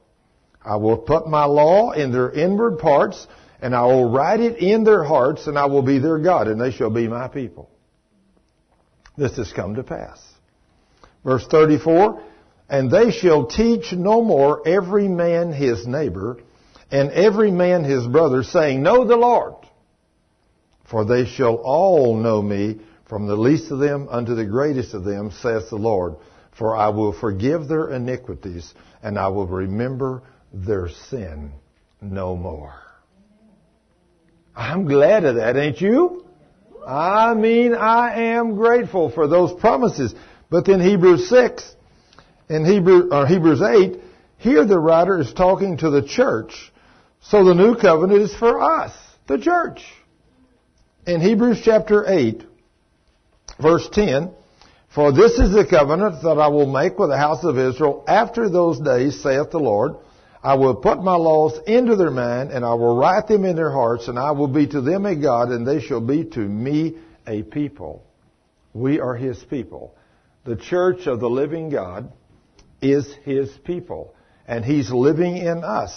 I 0.64 0.76
will 0.76 0.98
put 0.98 1.30
my 1.30 1.46
law 1.46 1.92
in 1.92 2.12
their 2.12 2.30
inward 2.30 2.78
parts, 2.78 3.26
and 3.62 3.74
I 3.74 3.86
will 3.86 4.12
write 4.12 4.42
it 4.42 4.58
in 4.58 4.84
their 4.84 5.06
hearts, 5.06 5.48
and 5.48 5.58
I 5.58 5.66
will 5.68 5.82
be 5.82 6.00
their 6.00 6.20
God, 6.20 6.50
and 6.50 6.60
they 6.60 6.72
shall 6.72 6.90
be 6.90 7.08
my 7.08 7.30
people. 7.30 7.70
This 9.18 9.38
has 9.38 9.54
come 9.54 9.76
to 9.76 9.84
pass. 9.84 10.29
Verse 11.24 11.46
34, 11.48 12.22
and 12.70 12.90
they 12.90 13.12
shall 13.12 13.46
teach 13.48 13.92
no 13.92 14.22
more 14.22 14.68
every 14.68 15.08
man 15.08 15.52
his 15.52 15.86
neighbor, 15.86 16.38
and 16.92 17.12
every 17.12 17.52
man 17.52 17.84
his 17.84 18.08
brother, 18.08 18.44
saying, 18.44 18.82
Know 18.82 19.06
the 19.06 19.18
Lord. 19.18 19.56
For 20.90 21.06
they 21.06 21.26
shall 21.26 21.56
all 21.56 22.16
know 22.16 22.42
me, 22.42 22.80
from 23.08 23.28
the 23.28 23.36
least 23.36 23.72
of 23.72 23.80
them 23.80 24.08
unto 24.10 24.36
the 24.36 24.46
greatest 24.46 24.94
of 24.94 25.04
them, 25.04 25.32
saith 25.32 25.70
the 25.70 25.76
Lord. 25.76 26.16
For 26.58 26.76
I 26.76 26.90
will 26.90 27.14
forgive 27.14 27.68
their 27.68 27.90
iniquities, 27.90 28.74
and 29.02 29.18
I 29.18 29.28
will 29.30 29.48
remember 29.48 30.24
their 30.54 30.90
sin 31.10 31.52
no 32.02 32.36
more. 32.36 32.76
I'm 34.56 34.86
glad 34.86 35.26
of 35.26 35.36
that, 35.36 35.56
ain't 35.56 35.80
you? 35.80 36.26
I 36.86 37.34
mean, 37.34 37.74
I 37.76 38.34
am 38.34 38.56
grateful 38.56 39.10
for 39.12 39.28
those 39.28 39.54
promises. 39.60 40.14
But 40.50 40.66
then 40.66 40.80
Hebrews 40.80 41.30
6 41.30 41.76
and 42.50 42.66
Hebrew, 42.66 43.10
or 43.12 43.28
Hebrews 43.28 43.62
8, 43.62 44.00
here 44.38 44.66
the 44.66 44.80
writer 44.80 45.20
is 45.20 45.34
talking 45.34 45.78
to 45.78 45.90
the 45.90 46.02
church. 46.02 46.72
So 47.22 47.44
the 47.44 47.54
new 47.54 47.76
covenant 47.76 48.22
is 48.22 48.36
for 48.36 48.62
us, 48.62 48.94
the 49.28 49.38
church. 49.38 49.84
In 51.06 51.22
Hebrews 51.22 51.62
chapter 51.64 52.06
8, 52.08 52.44
verse 53.62 53.88
10, 53.92 54.32
For 54.94 55.12
this 55.12 55.34
is 55.34 55.52
the 55.52 55.68
covenant 55.70 56.24
that 56.24 56.40
I 56.40 56.48
will 56.48 56.66
make 56.66 56.98
with 56.98 57.10
the 57.10 57.18
house 57.18 57.44
of 57.44 57.58
Israel 57.58 58.04
after 58.08 58.50
those 58.50 58.80
days, 58.80 59.22
saith 59.22 59.52
the 59.52 59.60
Lord. 59.60 59.96
I 60.42 60.56
will 60.56 60.76
put 60.76 61.04
my 61.04 61.16
laws 61.16 61.60
into 61.68 61.98
their 61.98 62.12
mind, 62.12 62.52
and 62.52 62.64
I 62.64 62.74
will 62.74 62.96
write 62.96 63.28
them 63.28 63.44
in 63.44 63.58
their 63.58 63.72
hearts, 63.72 64.08
and 64.08 64.18
I 64.18 64.32
will 64.32 64.48
be 64.48 64.66
to 64.68 64.82
them 64.82 65.06
a 65.06 65.16
God, 65.16 65.50
and 65.50 65.68
they 65.68 65.82
shall 65.82 66.00
be 66.00 66.24
to 66.24 66.40
me 66.40 66.98
a 67.28 67.44
people. 67.44 68.06
We 68.74 69.02
are 69.02 69.16
His 69.16 69.44
people. 69.44 69.96
The 70.50 70.56
church 70.56 71.06
of 71.06 71.20
the 71.20 71.30
living 71.30 71.70
God 71.70 72.12
is 72.82 73.08
His 73.24 73.52
people, 73.66 74.16
and 74.48 74.66
He's 74.66 74.90
living 74.90 75.38
in 75.38 75.64
us. 75.64 75.96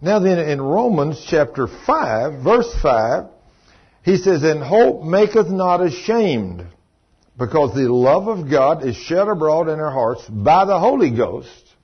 Now 0.00 0.18
then, 0.18 0.38
in 0.38 0.62
Romans 0.62 1.22
chapter 1.28 1.66
5, 1.66 2.42
verse 2.42 2.74
5, 2.80 3.24
he 4.02 4.16
says, 4.16 4.44
And 4.44 4.62
hope 4.62 5.02
maketh 5.02 5.50
not 5.50 5.82
ashamed, 5.82 6.66
because 7.38 7.74
the 7.74 7.92
love 7.92 8.28
of 8.28 8.50
God 8.50 8.82
is 8.82 8.96
shed 8.96 9.28
abroad 9.28 9.68
in 9.68 9.78
our 9.78 9.92
hearts 9.92 10.26
by 10.26 10.64
the 10.64 10.80
Holy 10.80 11.14
Ghost. 11.14 11.74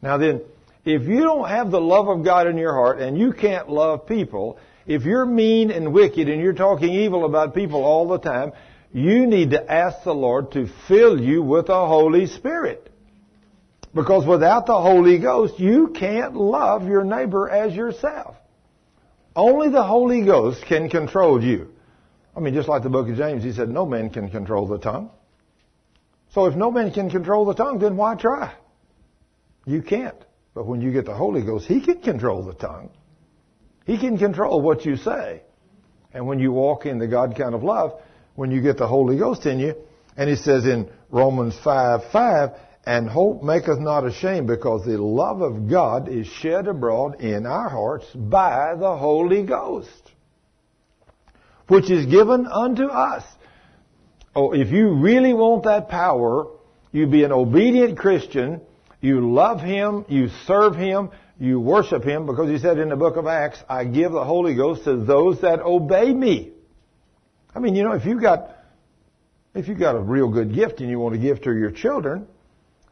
Now 0.00 0.16
then, 0.16 0.40
if 0.86 1.02
you 1.02 1.20
don't 1.20 1.50
have 1.50 1.70
the 1.70 1.82
love 1.82 2.08
of 2.08 2.24
God 2.24 2.46
in 2.46 2.56
your 2.56 2.72
heart 2.72 2.98
and 3.00 3.18
you 3.18 3.34
can't 3.34 3.68
love 3.68 4.06
people, 4.06 4.58
if 4.86 5.02
you're 5.02 5.26
mean 5.26 5.70
and 5.70 5.92
wicked 5.92 6.30
and 6.30 6.40
you're 6.40 6.54
talking 6.54 6.94
evil 6.94 7.26
about 7.26 7.54
people 7.54 7.84
all 7.84 8.08
the 8.08 8.18
time, 8.18 8.52
you 8.94 9.26
need 9.26 9.50
to 9.50 9.72
ask 9.72 10.04
the 10.04 10.14
Lord 10.14 10.52
to 10.52 10.68
fill 10.86 11.20
you 11.20 11.42
with 11.42 11.66
the 11.66 11.86
Holy 11.86 12.26
Spirit. 12.26 12.88
Because 13.92 14.24
without 14.24 14.66
the 14.66 14.80
Holy 14.80 15.18
Ghost, 15.18 15.58
you 15.58 15.88
can't 15.88 16.34
love 16.34 16.86
your 16.86 17.02
neighbor 17.02 17.50
as 17.50 17.74
yourself. 17.74 18.36
Only 19.34 19.68
the 19.68 19.82
Holy 19.82 20.24
Ghost 20.24 20.64
can 20.66 20.88
control 20.88 21.42
you. 21.42 21.70
I 22.36 22.40
mean, 22.40 22.54
just 22.54 22.68
like 22.68 22.84
the 22.84 22.88
book 22.88 23.08
of 23.08 23.16
James, 23.16 23.42
he 23.42 23.52
said, 23.52 23.68
no 23.68 23.84
man 23.84 24.10
can 24.10 24.30
control 24.30 24.68
the 24.68 24.78
tongue. 24.78 25.10
So 26.32 26.46
if 26.46 26.54
no 26.54 26.70
man 26.70 26.92
can 26.92 27.10
control 27.10 27.46
the 27.46 27.54
tongue, 27.54 27.80
then 27.80 27.96
why 27.96 28.14
try? 28.14 28.54
You 29.66 29.82
can't. 29.82 30.24
But 30.54 30.66
when 30.66 30.80
you 30.80 30.92
get 30.92 31.04
the 31.04 31.14
Holy 31.14 31.42
Ghost, 31.42 31.66
He 31.66 31.80
can 31.80 32.00
control 32.00 32.44
the 32.44 32.54
tongue. 32.54 32.90
He 33.86 33.98
can 33.98 34.18
control 34.18 34.60
what 34.60 34.84
you 34.84 34.96
say. 34.96 35.42
And 36.12 36.28
when 36.28 36.38
you 36.38 36.52
walk 36.52 36.86
in 36.86 36.98
the 36.98 37.08
God 37.08 37.34
kind 37.36 37.56
of 37.56 37.64
love, 37.64 38.00
when 38.34 38.50
you 38.50 38.60
get 38.60 38.78
the 38.78 38.86
Holy 38.86 39.18
Ghost 39.18 39.46
in 39.46 39.58
you, 39.58 39.74
and 40.16 40.28
He 40.28 40.36
says 40.36 40.64
in 40.64 40.90
Romans 41.10 41.56
5, 41.62 42.10
5, 42.12 42.50
and 42.86 43.08
hope 43.08 43.42
maketh 43.42 43.78
not 43.78 44.06
ashamed 44.06 44.46
because 44.46 44.84
the 44.84 45.00
love 45.00 45.40
of 45.40 45.68
God 45.68 46.08
is 46.08 46.26
shed 46.26 46.68
abroad 46.68 47.20
in 47.20 47.46
our 47.46 47.68
hearts 47.68 48.06
by 48.14 48.74
the 48.78 48.96
Holy 48.96 49.42
Ghost, 49.44 50.12
which 51.68 51.90
is 51.90 52.06
given 52.06 52.46
unto 52.46 52.86
us. 52.86 53.24
Oh, 54.36 54.52
if 54.52 54.70
you 54.70 54.94
really 54.94 55.32
want 55.32 55.64
that 55.64 55.88
power, 55.88 56.48
you 56.92 57.06
be 57.06 57.24
an 57.24 57.32
obedient 57.32 57.98
Christian 57.98 58.60
you 59.04 59.34
love 59.34 59.60
Him, 59.60 60.06
you 60.08 60.30
serve 60.46 60.76
Him, 60.76 61.10
you 61.38 61.60
worship 61.60 62.04
Him, 62.04 62.24
because 62.24 62.48
He 62.48 62.56
said 62.56 62.78
in 62.78 62.88
the 62.88 62.96
book 62.96 63.16
of 63.16 63.26
Acts, 63.26 63.62
I 63.68 63.84
give 63.84 64.12
the 64.12 64.24
Holy 64.24 64.54
Ghost 64.54 64.84
to 64.84 64.96
those 64.96 65.42
that 65.42 65.60
obey 65.60 66.10
me. 66.10 66.53
I 67.54 67.60
mean, 67.60 67.74
you 67.74 67.84
know, 67.84 67.92
if 67.92 68.04
you 68.04 68.20
got, 68.20 68.50
if 69.54 69.68
you 69.68 69.74
got 69.74 69.94
a 69.94 70.00
real 70.00 70.28
good 70.28 70.54
gift 70.54 70.80
and 70.80 70.90
you 70.90 70.98
want 70.98 71.14
to 71.14 71.20
give 71.20 71.42
to 71.42 71.52
your 71.52 71.70
children, 71.70 72.26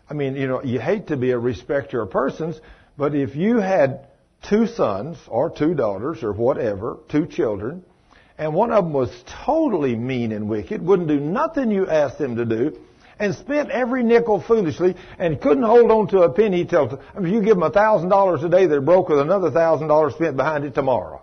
I 0.08 0.14
mean, 0.14 0.36
you 0.36 0.46
know, 0.46 0.62
you 0.62 0.78
hate 0.78 1.08
to 1.08 1.16
be 1.16 1.30
a 1.30 1.38
respecter 1.38 2.02
of 2.02 2.10
persons, 2.10 2.60
but 2.96 3.14
if 3.14 3.34
you 3.34 3.58
had 3.58 4.06
two 4.48 4.66
sons 4.66 5.18
or 5.28 5.50
two 5.50 5.74
daughters 5.74 6.22
or 6.22 6.32
whatever, 6.32 6.98
two 7.08 7.26
children, 7.26 7.84
and 8.38 8.54
one 8.54 8.72
of 8.72 8.84
them 8.84 8.92
was 8.92 9.10
totally 9.44 9.94
mean 9.94 10.32
and 10.32 10.48
wicked, 10.48 10.84
wouldn't 10.84 11.08
do 11.08 11.20
nothing 11.20 11.70
you 11.70 11.88
asked 11.88 12.18
them 12.18 12.36
to 12.36 12.44
do, 12.44 12.78
and 13.18 13.34
spent 13.34 13.70
every 13.70 14.02
nickel 14.02 14.40
foolishly 14.40 14.96
and 15.18 15.40
couldn't 15.40 15.62
hold 15.62 15.90
on 15.90 16.08
to 16.08 16.22
a 16.22 16.32
penny 16.32 16.64
till, 16.64 17.00
I 17.14 17.20
mean, 17.20 17.32
you 17.32 17.40
give 17.40 17.54
them 17.56 17.62
a 17.62 17.70
thousand 17.70 18.08
dollars 18.08 18.42
a 18.42 18.48
day, 18.48 18.66
they're 18.66 18.80
broke 18.80 19.08
with 19.08 19.20
another 19.20 19.50
thousand 19.50 19.88
dollars 19.88 20.14
spent 20.14 20.36
behind 20.36 20.64
it 20.64 20.74
tomorrow. 20.74 21.22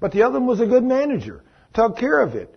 But 0.00 0.12
the 0.12 0.22
other 0.22 0.38
one 0.38 0.48
was 0.48 0.60
a 0.60 0.66
good 0.66 0.82
manager, 0.82 1.42
took 1.74 1.98
care 1.98 2.20
of 2.20 2.34
it. 2.34 2.54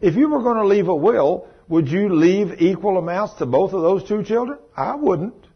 If 0.00 0.14
you 0.16 0.28
were 0.28 0.42
going 0.42 0.58
to 0.58 0.66
leave 0.66 0.88
a 0.88 0.94
will, 0.94 1.48
would 1.68 1.88
you 1.88 2.14
leave 2.14 2.60
equal 2.60 2.98
amounts 2.98 3.34
to 3.34 3.46
both 3.46 3.72
of 3.72 3.82
those 3.82 4.04
two 4.04 4.22
children? 4.22 4.58
I 4.76 4.94
wouldn't. 4.94 5.46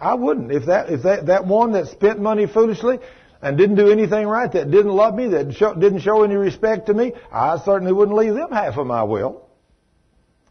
I 0.00 0.14
wouldn't. 0.14 0.52
If 0.52 0.66
that, 0.66 0.90
if 0.90 1.02
that, 1.04 1.26
that 1.26 1.46
one 1.46 1.72
that 1.72 1.88
spent 1.88 2.20
money 2.20 2.46
foolishly 2.46 2.98
and 3.40 3.56
didn't 3.56 3.76
do 3.76 3.90
anything 3.90 4.26
right, 4.26 4.50
that 4.52 4.70
didn't 4.70 4.92
love 4.92 5.14
me, 5.14 5.28
that 5.28 5.54
show, 5.54 5.74
didn't 5.74 6.00
show 6.00 6.22
any 6.22 6.34
respect 6.34 6.86
to 6.86 6.94
me, 6.94 7.12
I 7.32 7.58
certainly 7.64 7.92
wouldn't 7.92 8.16
leave 8.16 8.34
them 8.34 8.50
half 8.50 8.76
of 8.76 8.86
my 8.86 9.04
will. 9.04 9.46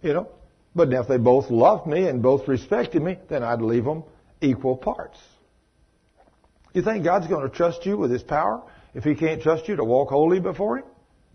You 0.01 0.13
know, 0.13 0.29
but 0.75 0.91
if 0.93 1.07
they 1.07 1.17
both 1.17 1.49
loved 1.49 1.87
me 1.87 2.07
and 2.07 2.21
both 2.21 2.47
respected 2.47 3.01
me, 3.01 3.17
then 3.27 3.43
I'd 3.43 3.61
leave 3.61 3.85
them 3.85 4.03
equal 4.41 4.77
parts. 4.77 5.17
You 6.73 6.81
think 6.81 7.03
God's 7.03 7.27
going 7.27 7.49
to 7.49 7.55
trust 7.55 7.85
you 7.85 7.97
with 7.97 8.11
His 8.11 8.23
power 8.23 8.61
if 8.93 9.03
He 9.03 9.15
can't 9.15 9.41
trust 9.41 9.67
you 9.67 9.75
to 9.77 9.83
walk 9.83 10.09
holy 10.09 10.39
before 10.39 10.79
Him? 10.79 10.85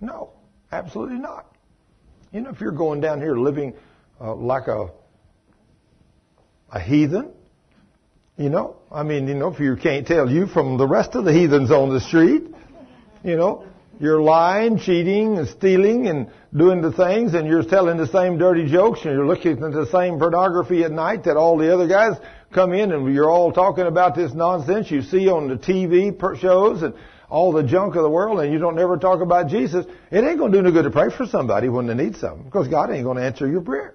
No, 0.00 0.30
absolutely 0.72 1.18
not. 1.18 1.46
You 2.32 2.40
know, 2.40 2.50
if 2.50 2.60
you're 2.60 2.72
going 2.72 3.00
down 3.00 3.20
here 3.20 3.36
living 3.36 3.74
uh, 4.20 4.34
like 4.34 4.68
a 4.68 4.90
a 6.72 6.80
heathen, 6.80 7.32
you 8.36 8.48
know, 8.48 8.76
I 8.90 9.02
mean, 9.02 9.26
you 9.26 9.34
know, 9.34 9.48
if 9.48 9.58
you 9.58 9.76
can't 9.76 10.06
tell 10.06 10.30
you 10.30 10.46
from 10.46 10.78
the 10.78 10.86
rest 10.86 11.14
of 11.14 11.24
the 11.24 11.32
heathens 11.32 11.70
on 11.70 11.92
the 11.92 12.00
street, 12.00 12.44
you 13.24 13.36
know, 13.36 13.66
you're 13.98 14.22
lying, 14.22 14.78
cheating, 14.78 15.36
and 15.36 15.46
stealing, 15.46 16.06
and 16.06 16.30
doing 16.56 16.80
the 16.80 16.92
things, 16.92 17.34
and 17.34 17.46
you're 17.46 17.62
telling 17.62 17.98
the 17.98 18.06
same 18.06 18.38
dirty 18.38 18.66
jokes, 18.66 19.00
and 19.04 19.12
you're 19.12 19.26
looking 19.26 19.62
at 19.62 19.72
the 19.72 19.86
same 19.92 20.18
pornography 20.18 20.84
at 20.84 20.90
night 20.92 21.24
that 21.24 21.36
all 21.36 21.58
the 21.58 21.72
other 21.74 21.86
guys 21.86 22.14
come 22.50 22.72
in, 22.72 22.92
and 22.92 23.14
you're 23.14 23.28
all 23.28 23.52
talking 23.52 23.86
about 23.86 24.14
this 24.14 24.32
nonsense 24.32 24.90
you 24.90 25.02
see 25.02 25.28
on 25.28 25.48
the 25.48 25.56
TV 25.56 26.16
shows 26.40 26.82
and 26.82 26.94
all 27.30 27.52
the 27.52 27.62
junk 27.62 27.94
of 27.94 28.02
the 28.02 28.10
world, 28.10 28.40
and 28.40 28.52
you 28.52 28.58
don't 28.58 28.78
ever 28.78 28.98
talk 28.98 29.20
about 29.20 29.48
Jesus. 29.48 29.86
It 30.10 30.24
ain't 30.24 30.38
going 30.38 30.52
to 30.52 30.58
do 30.58 30.62
no 30.62 30.72
good 30.72 30.82
to 30.82 30.90
pray 30.90 31.10
for 31.16 31.26
somebody 31.26 31.68
when 31.68 31.86
they 31.86 31.94
need 31.94 32.16
something, 32.16 32.44
because 32.44 32.68
God 32.68 32.90
ain't 32.90 33.04
going 33.04 33.16
to 33.16 33.24
answer 33.24 33.48
your 33.48 33.62
prayer. 33.62 33.94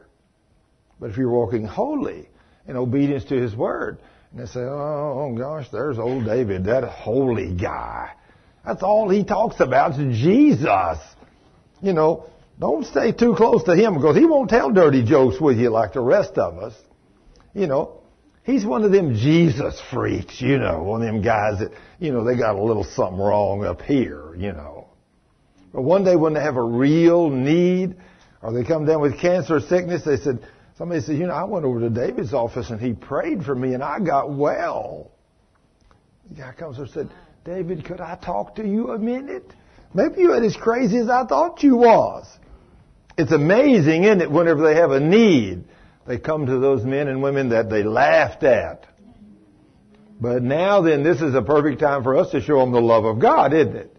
But 1.00 1.12
if 1.12 1.18
you're 1.18 1.30
walking 1.30 1.66
holy 1.66 2.30
in 2.68 2.78
obedience 2.78 3.26
to 3.26 3.36
His 3.36 3.56
Word, 3.56 4.00
and 4.32 4.40
they 4.40 4.52
say, 4.52 4.62
oh 4.62 5.36
gosh, 5.38 5.68
there's 5.72 6.00
old 6.00 6.26
David, 6.26 6.66
that 6.66 6.84
holy 6.84 7.54
guy. 7.54 8.12
That's 8.66 8.84
all 8.84 9.10
he 9.10 9.24
talks 9.24 9.60
about 9.60 10.00
is 10.00 10.18
Jesus. 10.18 10.98
You 11.82 11.94
know, 11.94 12.26
don't 12.60 12.86
stay 12.86 13.12
too 13.12 13.36
close 13.36 13.64
to 13.64 13.76
him 13.76 13.94
because 13.94 14.16
he 14.16 14.26
won't 14.26 14.50
tell 14.50 14.72
dirty 14.72 15.04
jokes 15.04 15.40
with 15.40 15.58
you 15.58 15.70
like 15.70 15.94
the 15.94 16.02
rest 16.02 16.38
of 16.38 16.58
us. 16.58 16.74
You 17.54 17.68
know, 17.68 18.02
he's 18.46 18.66
one 18.66 18.84
of 18.84 18.92
them 18.92 19.16
Jesus 19.16 19.82
freaks, 19.92 20.40
you 20.40 20.58
know, 20.58 20.84
one 20.84 21.02
of 21.02 21.08
them 21.08 21.22
guys 21.22 21.60
that, 21.60 21.72
you 22.00 22.12
know, 22.12 22.24
they 22.24 22.38
got 22.38 22.56
a 22.56 22.64
little 22.64 22.84
something 22.84 23.20
wrong 23.20 23.66
up 23.66 23.82
here, 23.82 24.34
you 24.36 24.54
know. 24.54 24.88
But 25.74 25.82
one 25.82 26.06
day 26.06 26.16
when 26.16 26.34
they 26.34 26.42
have 26.42 26.56
a 26.56 26.64
real 26.64 27.30
need 27.30 27.96
or 28.42 28.54
they 28.54 28.64
come 28.64 28.86
down 28.86 29.02
with 29.02 29.20
cancer 29.20 29.58
or 29.58 29.60
sickness, 29.60 30.04
they 30.06 30.18
said, 30.18 30.48
somebody 30.78 31.02
said, 31.02 31.18
you 31.18 31.28
know, 31.28 31.34
I 31.34 31.44
went 31.44 31.66
over 31.66 31.82
to 31.82 31.90
David's 31.90 32.34
office 32.34 32.70
and 32.70 32.80
he 32.80 32.94
prayed 32.94 33.44
for 33.44 33.56
me 33.56 33.74
and 33.74 33.84
I 33.84 34.00
got 34.00 34.32
well. 34.32 35.12
The 36.30 36.36
guy 36.36 36.54
comes 36.54 36.78
and 36.78 36.90
said, 36.90 37.10
David, 37.44 37.86
could 37.86 38.00
I 38.00 38.16
talk 38.16 38.56
to 38.56 38.66
you 38.66 38.92
a 38.92 38.98
minute? 38.98 39.52
Maybe 39.94 40.22
you 40.22 40.34
ain't 40.34 40.46
as 40.46 40.56
crazy 40.56 40.98
as 40.98 41.10
I 41.10 41.26
thought 41.26 41.64
you 41.64 41.78
was. 41.78 42.26
It's 43.18 43.32
amazing, 43.32 44.04
isn't 44.04 44.22
it, 44.22 44.32
whenever 44.32 44.62
they 44.64 44.76
have 44.80 44.92
a 44.92 45.00
need, 45.00 45.64
they 46.08 46.18
come 46.18 46.46
to 46.46 46.60
those 46.60 46.84
men 46.84 47.08
and 47.08 47.22
women 47.22 47.50
that 47.50 47.70
they 47.70 47.84
laughed 47.84 48.44
at. 48.44 48.86
But 50.20 50.44
now 50.44 50.82
then, 50.82 51.04
this 51.04 51.22
is 51.22 51.36
a 51.36 51.42
perfect 51.42 51.80
time 51.80 52.04
for 52.04 52.16
us 52.16 52.32
to 52.32 52.42
show 52.42 52.60
them 52.60 52.72
the 52.72 52.82
love 52.82 53.06
of 53.06 53.20
God, 53.20 53.54
isn't 53.54 53.76
it? 53.76 53.98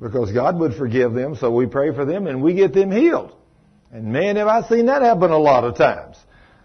Because 0.00 0.30
God 0.32 0.58
would 0.58 0.74
forgive 0.74 1.14
them, 1.14 1.36
so 1.36 1.50
we 1.50 1.66
pray 1.66 1.94
for 1.94 2.04
them 2.04 2.26
and 2.26 2.42
we 2.42 2.54
get 2.54 2.74
them 2.74 2.90
healed. 2.90 3.34
And 3.90 4.12
man, 4.12 4.36
have 4.36 4.48
I 4.48 4.68
seen 4.68 4.86
that 4.86 5.02
happen 5.02 5.30
a 5.30 5.38
lot 5.38 5.64
of 5.64 5.76
times. 5.76 6.16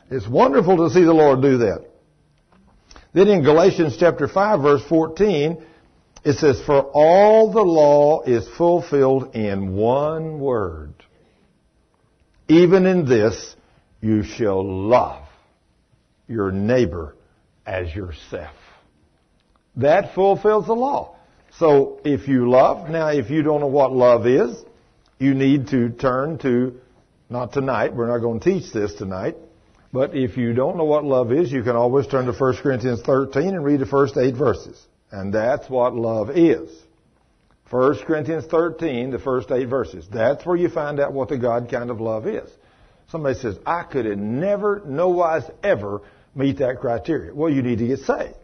It's 0.09 0.27
wonderful 0.27 0.77
to 0.77 0.93
see 0.93 1.03
the 1.03 1.13
Lord 1.13 1.41
do 1.41 1.59
that. 1.59 1.85
Then 3.13 3.30
in 3.30 3.43
Galatians 3.43 3.95
chapter 3.97 4.27
5 4.27 4.61
verse 4.61 4.84
14, 4.89 5.63
it 6.23 6.34
says, 6.34 6.61
For 6.65 6.81
all 6.81 7.51
the 7.51 7.61
law 7.61 8.22
is 8.23 8.47
fulfilled 8.57 9.35
in 9.35 9.73
one 9.76 10.39
word. 10.39 10.93
Even 12.47 12.85
in 12.85 13.05
this, 13.05 13.55
you 14.02 14.23
shall 14.23 14.64
love 14.64 15.23
your 16.28 16.52
neighbor 16.52 17.15
as 17.65 17.94
yourself. 17.94 18.56
That 19.76 20.14
fulfills 20.15 20.68
the 20.68 20.73
law. 20.73 21.15
So 21.57 21.99
if 22.03 22.28
you 22.28 22.49
love, 22.49 22.90
now 22.90 23.10
if 23.10 23.30
you 23.30 23.44
don't 23.44 23.61
know 23.61 23.68
what 23.68 23.91
love 23.91 24.26
is, 24.26 24.57
you 25.19 25.34
need 25.34 25.68
to 25.68 25.90
turn 25.90 26.38
to, 26.40 26.80
not 27.30 27.53
tonight, 27.53 27.94
we're 27.95 28.07
not 28.07 28.19
going 28.19 28.40
to 28.40 28.53
teach 28.53 28.73
this 28.73 28.94
tonight, 28.95 29.36
but 29.94 30.15
if 30.15 30.38
you 30.38 30.53
don't 30.53 30.78
know 30.78 30.86
what 30.86 31.03
love 31.03 31.32
is, 31.32 31.52
you 31.52 31.64
can 31.64 31.76
always 31.76 32.07
turn 32.07 32.26
to 32.26 32.32
1 32.32 32.57
Corinthians 32.57 33.02
13 33.02 33.49
and 33.49 33.64
read 33.64 33.82
the 33.82 33.86
first 33.86 34.18
eight 34.18 34.36
verses. 34.36 34.82
And 35.11 35.34
that's 35.34 35.69
what 35.69 35.94
love 35.94 36.30
is. 36.32 36.69
1 37.69 37.99
Corinthians 38.06 38.45
13, 38.45 39.11
the 39.11 39.19
first 39.19 39.52
eight 39.52 39.68
verses. 39.68 40.07
That's 40.11 40.45
where 40.45 40.56
you 40.56 40.69
find 40.69 40.99
out 40.99 41.14
what 41.14 41.30
the 41.30 41.38
God 41.38 41.69
kind 41.69 41.90
of 41.90 42.02
love 42.02 42.28
is. 42.28 42.49
Somebody 43.11 43.38
says, 43.38 43.57
I 43.65 43.83
could 43.83 44.05
have 44.05 44.17
never, 44.17 44.81
no 44.85 45.09
wise 45.09 45.43
ever 45.61 46.01
meet 46.33 46.59
that 46.59 46.79
criteria. 46.79 47.35
Well, 47.35 47.51
you 47.51 47.61
need 47.61 47.79
to 47.79 47.88
get 47.88 47.99
saved. 47.99 48.35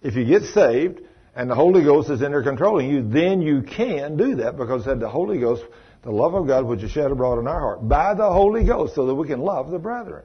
If 0.00 0.14
you 0.14 0.24
get 0.24 0.44
saved 0.44 1.00
and 1.34 1.50
the 1.50 1.56
Holy 1.56 1.82
Ghost 1.82 2.08
is 2.08 2.22
in 2.22 2.30
there 2.30 2.44
controlling 2.44 2.88
you, 2.88 3.02
then 3.02 3.42
you 3.42 3.62
can 3.62 4.16
do 4.16 4.36
that 4.36 4.56
because 4.56 4.84
the 4.84 5.08
Holy 5.08 5.40
Ghost, 5.40 5.64
the 6.02 6.12
love 6.12 6.34
of 6.34 6.46
God 6.46 6.66
which 6.66 6.84
is 6.84 6.92
shed 6.92 7.10
abroad 7.10 7.40
in 7.40 7.48
our 7.48 7.58
heart 7.58 7.88
by 7.88 8.14
the 8.14 8.30
Holy 8.30 8.64
Ghost 8.64 8.94
so 8.94 9.06
that 9.06 9.14
we 9.14 9.26
can 9.26 9.40
love 9.40 9.70
the 9.72 9.80
brethren. 9.80 10.22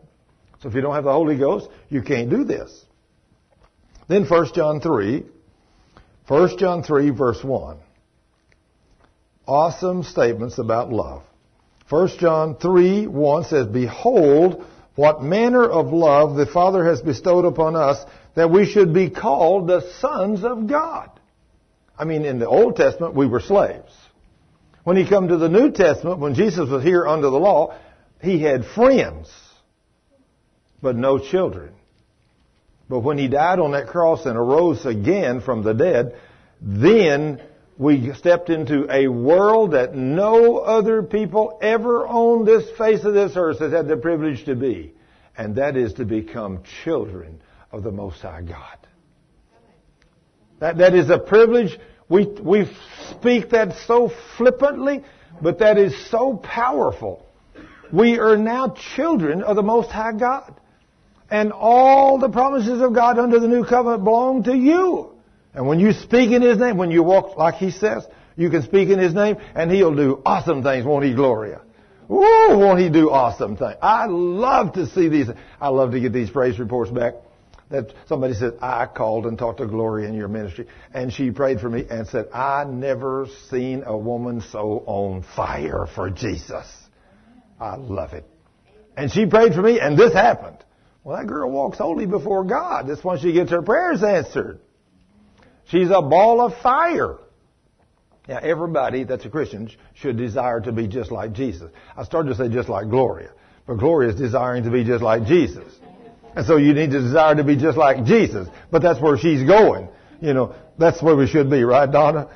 So 0.62 0.70
if 0.70 0.76
you 0.76 0.82
don't 0.82 0.94
have 0.94 1.06
the 1.06 1.12
Holy 1.12 1.38
Ghost, 1.38 1.70
you 1.90 2.04
can't 2.04 2.30
do 2.30 2.44
this. 2.44 2.86
Then 4.08 4.26
1 4.26 4.54
John 4.54 4.80
3, 4.80 5.24
1 6.28 6.58
John 6.60 6.84
3 6.84 7.10
verse 7.10 7.44
1. 7.44 7.78
Awesome 9.48 10.04
statements 10.04 10.60
about 10.60 10.92
love. 10.92 11.24
1 11.90 12.08
John 12.20 12.56
3, 12.56 13.08
1 13.08 13.44
says, 13.46 13.68
Behold, 13.68 14.66
what 14.96 15.24
manner 15.24 15.64
of 15.64 15.92
love 15.92 16.36
the 16.36 16.46
Father 16.46 16.86
has 16.86 17.02
bestowed 17.02 17.46
upon 17.46 17.76
us 17.76 18.04
that 18.36 18.52
we 18.52 18.66
should 18.66 18.94
be 18.94 19.10
called 19.10 19.68
the 19.68 19.82
sons 20.00 20.44
of 20.44 20.68
God. 20.68 21.10
I 21.98 22.06
mean, 22.06 22.26
in 22.26 22.40
the 22.40 22.48
Old 22.48 22.76
Testament, 22.76 23.16
we 23.16 23.26
were 23.26 23.40
slaves. 23.40 23.92
When 24.84 24.98
he 24.98 25.08
come 25.08 25.28
to 25.28 25.38
the 25.38 25.50
New 25.50 25.72
Testament, 25.72 26.20
when 26.20 26.36
Jesus 26.36 26.70
was 26.70 26.84
here 26.84 27.08
under 27.08 27.30
the 27.30 27.40
law, 27.40 27.76
he 28.22 28.40
had 28.40 28.66
friends, 28.66 29.30
but 30.82 30.96
no 30.96 31.18
children. 31.18 31.74
But 32.88 33.00
when 33.00 33.18
he 33.18 33.28
died 33.28 33.60
on 33.60 33.72
that 33.72 33.88
cross 33.88 34.26
and 34.26 34.38
arose 34.38 34.86
again 34.86 35.42
from 35.42 35.64
the 35.64 35.74
dead, 35.74 36.18
then 36.62 37.42
we 37.80 38.14
stepped 38.14 38.50
into 38.50 38.86
a 38.94 39.08
world 39.08 39.72
that 39.72 39.96
no 39.96 40.58
other 40.58 41.02
people 41.02 41.58
ever 41.62 42.06
on 42.06 42.44
this 42.44 42.70
face 42.78 43.06
of 43.06 43.14
this 43.14 43.32
earth 43.38 43.60
has 43.60 43.72
had 43.72 43.88
the 43.88 43.96
privilege 43.96 44.44
to 44.46 44.56
be. 44.56 44.94
And 45.38 45.56
that 45.56 45.78
is 45.78 45.94
to 45.94 46.04
become 46.04 46.62
children 46.84 47.42
of 47.72 47.84
the 47.84 47.92
Most 47.92 48.22
High 48.22 48.42
God. 48.42 48.78
That, 50.60 50.80
that 50.80 50.94
is 50.94 51.10
a 51.10 51.18
privilege. 51.18 51.80
We, 52.10 52.26
we 52.26 52.70
speak 53.12 53.52
that 53.52 53.78
so 53.88 54.12
flippantly, 54.36 55.06
but 55.42 55.60
that 55.60 55.78
is 55.78 55.96
so 56.12 56.36
powerful. 56.36 57.26
We 57.94 58.20
are 58.20 58.36
now 58.36 58.76
children 58.98 59.42
of 59.42 59.56
the 59.56 59.64
Most 59.64 59.90
High 59.90 60.20
God. 60.20 60.60
And 61.32 61.54
all 61.54 62.18
the 62.18 62.28
promises 62.28 62.82
of 62.82 62.94
God 62.94 63.18
under 63.18 63.40
the 63.40 63.48
new 63.48 63.64
covenant 63.64 64.04
belong 64.04 64.44
to 64.44 64.54
you. 64.54 65.16
And 65.54 65.68
when 65.68 65.80
you 65.80 65.94
speak 65.94 66.32
in 66.32 66.42
His 66.42 66.58
name, 66.58 66.78
when 66.78 66.92
you 66.92 67.04
walk 67.04 67.38
like 67.38 67.56
He 67.56 67.72
says, 67.72 68.06
you 68.36 68.50
can 68.50 68.64
speak 68.64 68.90
in 68.90 69.00
His 69.00 69.14
name 69.14 69.38
and 69.56 69.72
He'll 69.72 69.96
do 69.96 70.22
awesome 70.26 70.64
things, 70.64 70.86
won't 70.86 71.06
He, 71.06 71.14
Gloria? 71.14 71.62
Ooh, 72.10 72.58
won't 72.58 72.80
He 72.80 72.90
do 72.90 73.10
awesome 73.12 73.58
things? 73.58 73.76
I 73.82 74.06
love 74.08 74.74
to 74.74 74.88
see 74.88 75.10
these. 75.10 75.28
I 75.60 75.70
love 75.70 75.92
to 75.92 76.00
get 76.00 76.14
these 76.14 76.30
praise 76.30 76.60
reports 76.60 76.92
back. 76.92 77.16
That 77.70 77.94
somebody 78.08 78.34
said, 78.34 78.54
I 78.64 78.88
called 78.88 79.28
and 79.28 79.38
talked 79.38 79.60
to 79.60 79.68
Gloria 79.68 80.08
in 80.08 80.16
your 80.16 80.28
ministry, 80.28 80.66
and 80.92 81.14
she 81.14 81.30
prayed 81.30 81.60
for 81.60 81.70
me 81.70 81.86
and 81.88 82.08
said, 82.08 82.28
I 82.34 82.64
never 82.64 83.28
seen 83.52 83.84
a 83.86 83.96
woman 83.96 84.42
so 84.42 84.84
on 84.88 85.24
fire 85.36 85.86
for 85.94 86.10
Jesus. 86.10 86.66
I 87.60 87.76
love 87.76 88.14
it. 88.14 88.26
And 88.98 89.12
she 89.12 89.28
prayed 89.28 89.54
for 89.54 89.62
me, 89.62 89.80
and 89.80 90.00
this 90.00 90.14
happened. 90.14 90.58
Well, 91.04 91.18
that 91.18 91.28
girl 91.28 91.52
walks 91.52 91.78
holy 91.78 92.08
before 92.08 92.44
God. 92.44 92.88
That's 92.88 93.04
when 93.04 93.20
she 93.20 93.34
gets 93.34 93.52
her 93.52 93.62
prayers 93.62 94.02
answered. 94.02 94.60
She's 95.70 95.90
a 95.90 96.02
ball 96.02 96.42
of 96.42 96.58
fire. 96.62 97.18
Now, 98.28 98.38
everybody 98.38 99.04
that's 99.04 99.26
a 99.26 99.30
Christian 99.30 99.72
should 99.96 100.18
desire 100.18 100.62
to 100.62 100.72
be 100.72 100.88
just 100.88 101.12
like 101.12 101.34
Jesus. 101.34 101.72
I 101.98 102.04
started 102.04 102.30
to 102.30 102.36
say 102.36 102.50
just 102.50 102.70
like 102.70 102.90
Gloria, 102.90 103.32
but 103.66 103.76
Gloria 103.76 104.10
is 104.10 104.16
desiring 104.16 104.64
to 104.64 104.72
be 104.72 104.84
just 104.84 105.04
like 105.04 105.26
Jesus. 105.26 105.74
And 106.36 106.46
so 106.46 106.58
you 106.58 106.74
need 106.74 106.92
to 106.92 107.02
desire 107.02 107.36
to 107.36 107.44
be 107.44 107.56
just 107.56 107.78
like 107.78 108.06
Jesus. 108.06 108.48
But 108.72 108.82
that's 108.82 109.02
where 109.02 109.18
she's 109.18 109.44
going. 109.44 109.90
You 110.22 110.34
know, 110.34 110.56
that's 110.78 111.02
where 111.02 111.16
we 111.16 111.28
should 111.28 111.50
be, 111.50 111.64
right, 111.64 111.92
Donna? 111.92 112.30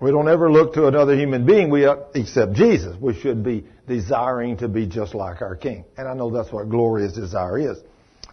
We 0.00 0.10
don't 0.10 0.28
ever 0.28 0.50
look 0.50 0.74
to 0.74 0.86
another 0.86 1.14
human 1.16 1.46
being 1.46 1.70
we 1.70 1.86
uh, 1.86 1.96
except 2.14 2.52
Jesus. 2.52 2.96
We 3.00 3.14
should 3.14 3.42
be 3.42 3.66
desiring 3.86 4.58
to 4.58 4.68
be 4.68 4.86
just 4.86 5.14
like 5.14 5.42
our 5.42 5.56
King. 5.56 5.84
And 5.96 6.08
I 6.08 6.14
know 6.14 6.30
that's 6.30 6.52
what 6.52 6.68
Gloria's 6.68 7.14
desire 7.14 7.58
is. 7.58 7.78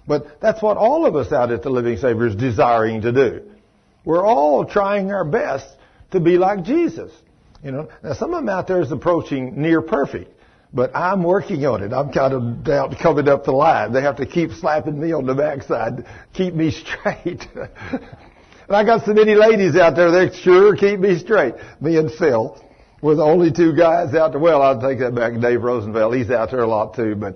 But 0.06 0.42
that's 0.42 0.62
what 0.62 0.76
all 0.78 1.06
of 1.06 1.16
us 1.16 1.32
out 1.32 1.52
at 1.52 1.64
the 1.64 1.70
Living 1.70 1.98
Savior 1.98 2.28
is 2.28 2.36
desiring 2.36 3.02
to 3.02 3.12
do. 3.12 3.53
We're 4.06 4.26
all 4.26 4.66
trying 4.66 5.12
our 5.12 5.24
best 5.24 5.68
to 6.12 6.20
be 6.20 6.38
like 6.38 6.64
Jesus. 6.64 7.12
You 7.64 7.72
know, 7.72 7.90
now 8.04 8.14
some 8.14 8.34
of 8.34 8.42
them 8.42 8.50
out 8.50 8.68
there 8.68 8.82
is 8.82 8.92
approaching 8.92 9.62
near 9.62 9.82
perfect, 9.82 10.32
but 10.74 10.94
I'm 10.96 11.24
working 11.24 11.66
on 11.66 11.82
it. 11.82 11.94
I'm 11.94 12.12
kind 12.12 12.34
of 12.34 12.64
down, 12.64 12.96
coming 13.02 13.30
up 13.30 13.46
the 13.46 13.54
line. 13.54 13.94
They 13.94 14.02
have 14.02 14.18
to 14.18 14.26
keep 14.26 14.52
slapping 14.52 15.00
me 15.00 15.14
on 15.14 15.26
the 15.26 15.34
backside, 15.34 16.06
keep 16.34 16.54
me 16.54 16.72
straight. 16.72 17.48
and 17.56 18.76
I 18.76 18.84
got 18.84 19.06
so 19.06 19.14
many 19.14 19.36
ladies 19.36 19.78
out 19.78 19.96
there 19.96 20.12
that 20.12 20.36
sure 20.36 20.76
keep 20.76 21.00
me 21.00 21.18
straight. 21.18 21.56
Me 21.80 21.98
and 21.98 22.12
Phil. 22.12 22.60
We're 23.02 23.16
the 23.16 23.24
only 23.24 23.52
two 23.52 23.76
guys 23.76 24.14
out 24.14 24.32
there. 24.32 24.40
Well, 24.40 24.62
I'll 24.62 24.80
take 24.80 25.00
that 25.00 25.14
back. 25.14 25.40
Dave 25.40 25.62
Rosenfeld, 25.62 26.16
he's 26.16 26.30
out 26.30 26.52
there 26.52 26.62
a 26.62 26.68
lot 26.68 26.96
too, 26.96 27.16
but 27.16 27.36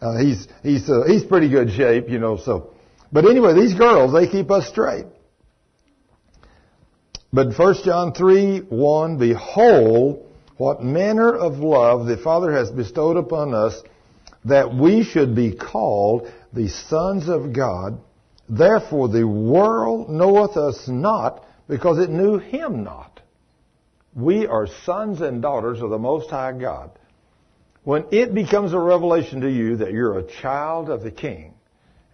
uh, 0.00 0.18
he's 0.18 0.48
he's 0.62 0.88
uh, 0.90 1.04
he's 1.06 1.24
pretty 1.24 1.48
good 1.48 1.70
shape, 1.70 2.08
you 2.08 2.18
know. 2.18 2.36
So, 2.36 2.74
but 3.12 3.24
anyway, 3.24 3.54
these 3.54 3.74
girls 3.74 4.12
they 4.12 4.28
keep 4.28 4.50
us 4.50 4.68
straight. 4.68 5.06
But 7.32 7.58
1 7.58 7.74
John 7.84 8.12
3, 8.12 8.60
1, 8.60 9.18
Behold, 9.18 10.26
what 10.56 10.82
manner 10.82 11.34
of 11.34 11.58
love 11.58 12.06
the 12.06 12.16
Father 12.16 12.52
has 12.52 12.70
bestowed 12.70 13.16
upon 13.16 13.52
us 13.52 13.82
that 14.44 14.74
we 14.74 15.02
should 15.02 15.34
be 15.34 15.54
called 15.54 16.30
the 16.52 16.68
sons 16.68 17.28
of 17.28 17.52
God. 17.52 17.98
Therefore 18.48 19.08
the 19.08 19.26
world 19.26 20.08
knoweth 20.08 20.56
us 20.56 20.88
not 20.88 21.44
because 21.68 21.98
it 21.98 22.10
knew 22.10 22.38
him 22.38 22.84
not. 22.84 23.20
We 24.14 24.46
are 24.46 24.66
sons 24.84 25.20
and 25.20 25.42
daughters 25.42 25.82
of 25.82 25.90
the 25.90 25.98
Most 25.98 26.30
High 26.30 26.52
God. 26.52 26.90
When 27.82 28.06
it 28.12 28.34
becomes 28.34 28.72
a 28.72 28.78
revelation 28.78 29.40
to 29.42 29.50
you 29.50 29.76
that 29.76 29.92
you're 29.92 30.18
a 30.18 30.26
child 30.40 30.88
of 30.88 31.02
the 31.02 31.10
King 31.10 31.54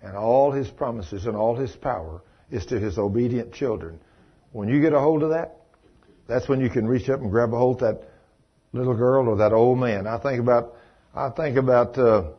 and 0.03 0.17
all 0.17 0.51
his 0.51 0.69
promises 0.69 1.27
and 1.27 1.37
all 1.37 1.55
his 1.55 1.77
power 1.77 2.23
is 2.51 2.67
to 2.67 2.81
his 2.81 2.99
obedient 2.99 3.53
children, 3.53 4.01
when 4.53 4.69
you 4.69 4.81
get 4.81 4.93
a 4.93 5.01
hold 5.01 5.23
of 5.23 5.31
that, 5.31 5.57
that's 6.29 6.49
when 6.49 6.61
you 6.61 6.71
can 6.71 6.87
reach 6.87 7.09
up 7.09 7.21
and 7.21 7.31
grab 7.31 7.53
a 7.53 7.57
hold 7.57 7.83
of 7.83 7.97
that 7.97 8.09
little 8.73 8.95
girl 8.95 9.29
or 9.29 9.37
that 9.37 9.53
old 9.53 9.79
man. 9.79 10.07
I 10.07 10.19
think 10.19 10.41
about, 10.41 10.75
I 11.15 11.31
think 11.31 11.57
about 11.57 11.99
uh, 11.99 12.31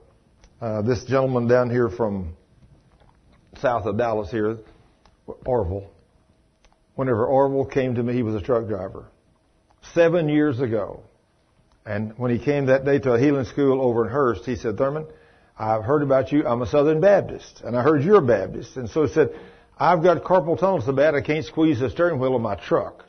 uh, 0.62 0.82
this 0.82 1.04
gentleman 1.06 1.48
down 1.48 1.70
here 1.70 1.90
from 1.90 2.36
south 3.60 3.86
of 3.86 3.98
Dallas 3.98 4.32
here, 4.32 4.58
Orville. 5.46 5.90
Whenever 6.96 7.26
Orville 7.26 7.66
came 7.66 7.96
to 7.96 8.04
me, 8.04 8.14
he 8.14 8.24
was 8.24 8.36
a 8.36 8.42
truck 8.42 8.68
driver. 8.68 9.06
Seven 9.94 10.30
years 10.30 10.60
ago. 10.60 11.02
And 11.86 12.18
when 12.18 12.32
he 12.32 12.40
came 12.44 12.68
that 12.68 12.86
day 12.86 13.00
to 13.00 13.14
a 13.14 13.20
healing 13.20 13.46
school 13.46 13.82
over 13.82 14.06
in 14.06 14.12
Hurst, 14.12 14.46
he 14.46 14.56
said, 14.56 14.78
Thurman, 14.78 15.06
I've 15.58 15.84
heard 15.84 16.02
about 16.02 16.32
you. 16.32 16.46
I'm 16.48 16.62
a 16.62 16.68
Southern 16.68 17.02
Baptist. 17.02 17.62
And 17.64 17.76
I 17.76 17.84
heard 17.84 18.04
you're 18.04 18.20
a 18.20 18.22
Baptist. 18.22 18.78
And 18.78 18.90
so 18.90 19.06
he 19.06 19.14
said, 19.14 19.38
I've 19.78 20.04
got 20.04 20.24
carpal 20.24 20.60
tunnel 20.60 20.82
so 20.82 20.92
bad 20.92 21.16
I 21.16 21.22
can't 21.22 21.46
squeeze 21.46 21.80
the 21.80 21.90
steering 21.90 22.20
wheel 22.20 22.36
of 22.36 22.42
my 22.42 22.56
truck. 22.56 23.06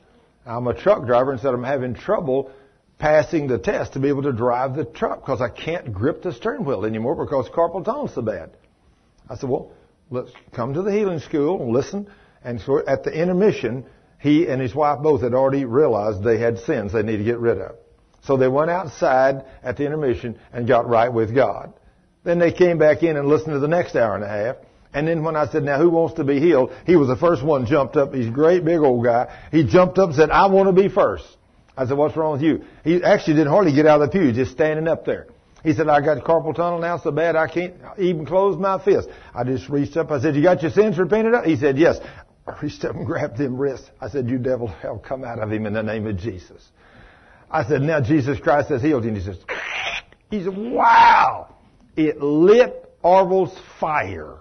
I'm 0.47 0.66
a 0.66 0.74
truck 0.74 1.07
driver 1.07 1.32
and 1.32 1.41
said 1.41 1.55
I'm 1.55 1.65
having 1.65 1.95
trouble 1.95 2.51
passing 2.99 3.47
the 3.47 3.59
test 3.59 3.95
to 3.95 4.01
be 4.01 4.09
able 4.09 4.23
to 4.23 4.32
drive 4.32 4.74
the 4.77 4.85
truck 4.85 5.20
because 5.20 5.41
I 5.41 5.49
can't 5.49 5.93
grip 5.93 6.23
the 6.23 6.32
steering 6.32 6.65
wheel 6.65 6.85
anymore 6.85 7.15
because 7.16 7.49
carpal 7.49 7.85
tunnel 7.85 8.09
so 8.09 8.23
bad. 8.23 8.51
I 9.28 9.36
said, 9.36 9.49
well, 9.49 9.73
let's 10.11 10.31
come 10.53 10.74
to 10.74 10.82
the 10.82 10.93
healing 10.93 11.20
school 11.20 11.62
and 11.62 11.73
listen. 11.73 12.11
And 12.43 12.61
so 12.61 12.86
at 12.86 13.05
the 13.05 13.12
intermission, 13.12 13.86
he 14.19 14.47
and 14.47 14.61
his 14.61 14.74
wife 14.74 15.03
both 15.03 15.23
had 15.23 15.35
already 15.35 15.65
realized 15.65 16.23
they 16.23 16.39
had 16.39 16.59
sins 16.61 16.93
they 16.93 17.03
need 17.03 17.19
to 17.19 17.24
get 17.24 17.39
rid 17.39 17.59
of. 17.59 17.77
So 18.23 18.36
they 18.36 18.49
went 18.49 18.70
outside 18.70 19.45
at 19.62 19.77
the 19.77 19.85
intermission 19.85 20.39
and 20.53 20.66
got 20.66 20.89
right 20.89 21.12
with 21.12 21.35
God. 21.35 21.74
Then 22.23 22.39
they 22.39 22.53
came 22.53 22.78
back 22.78 23.03
in 23.03 23.16
and 23.16 23.28
listened 23.28 23.53
to 23.53 23.59
the 23.59 23.69
next 23.69 23.97
hour 23.97 24.15
and 24.15 24.24
a 24.24 24.28
half. 24.28 24.57
And 24.95 25.09
then 25.09 25.25
when 25.25 25.35
I 25.35 25.49
said, 25.49 25.65
now 25.65 25.79
who 25.79 25.91
wants 25.91 26.15
to 26.15 26.25
be 26.25 26.39
healed? 26.39 26.73
He 26.87 26.95
was 26.95 27.09
the 27.09 27.16
first 27.16 27.45
one 27.45 27.66
jumped 27.66 27.97
up. 27.97 28.15
He's 28.15 28.29
a 28.29 28.31
great 28.31 28.65
big 28.65 28.79
old 28.79 29.05
guy. 29.05 29.37
He 29.51 29.65
jumped 29.65 29.99
up 29.99 30.11
and 30.11 30.16
said, 30.16 30.31
I 30.31 30.47
want 30.47 30.75
to 30.75 30.83
be 30.83 30.89
first. 30.89 31.27
I 31.77 31.87
said, 31.87 31.99
what's 31.99 32.16
wrong 32.16 32.35
with 32.35 32.43
you? 32.43 32.65
He 32.85 33.03
actually 33.03 33.35
didn't 33.35 33.49
hardly 33.49 33.75
get 33.75 33.87
out 33.87 34.01
of 34.01 34.11
the 34.11 34.16
pew, 34.16 34.33
just 34.33 34.53
standing 34.53 34.87
up 34.87 35.05
there. 35.05 35.27
He 35.65 35.73
said, 35.73 35.89
I 35.89 36.01
got 36.01 36.23
carpal 36.23 36.55
tunnel 36.55 36.79
now 36.79 36.99
so 36.99 37.11
bad 37.11 37.35
I 37.35 37.49
can't 37.49 37.75
even 37.99 38.25
close 38.25 38.57
my 38.57 38.83
fist. 38.85 39.09
I 39.35 39.43
just 39.43 39.69
reached 39.69 39.97
up. 39.97 40.12
I 40.12 40.21
said, 40.21 40.37
you 40.37 40.43
got 40.43 40.62
your 40.62 40.71
sins 40.71 40.97
repented 40.97 41.35
of? 41.35 41.45
He 41.45 41.57
said, 41.57 41.77
yes. 41.77 41.99
I 42.47 42.57
reached 42.62 42.85
up 42.85 42.95
and 42.95 43.05
grabbed 43.07 43.41
him 43.41 43.57
wrist. 43.57 43.91
I 44.01 44.09
said, 44.09 44.29
you 44.29 44.39
devil, 44.39 44.69
hell, 44.69 44.99
come 44.99 45.25
out 45.25 45.41
of 45.41 45.51
him 45.51 45.66
in 45.66 45.73
the 45.73 45.83
name 45.83 46.07
of 46.07 46.19
Jesus. 46.19 46.62
I 47.51 47.65
said, 47.66 47.83
now 47.83 48.01
Jesus 48.01 48.39
Christ 48.39 48.69
has 48.69 48.81
healed 48.81 49.03
you. 49.03 49.09
And 49.09 49.19
he 49.19 49.25
says, 49.25 49.39
he 50.31 50.45
said, 50.45 50.57
wow. 50.57 51.57
It 51.97 52.21
lit 52.21 52.93
Orville's 53.03 53.59
fire 53.81 54.37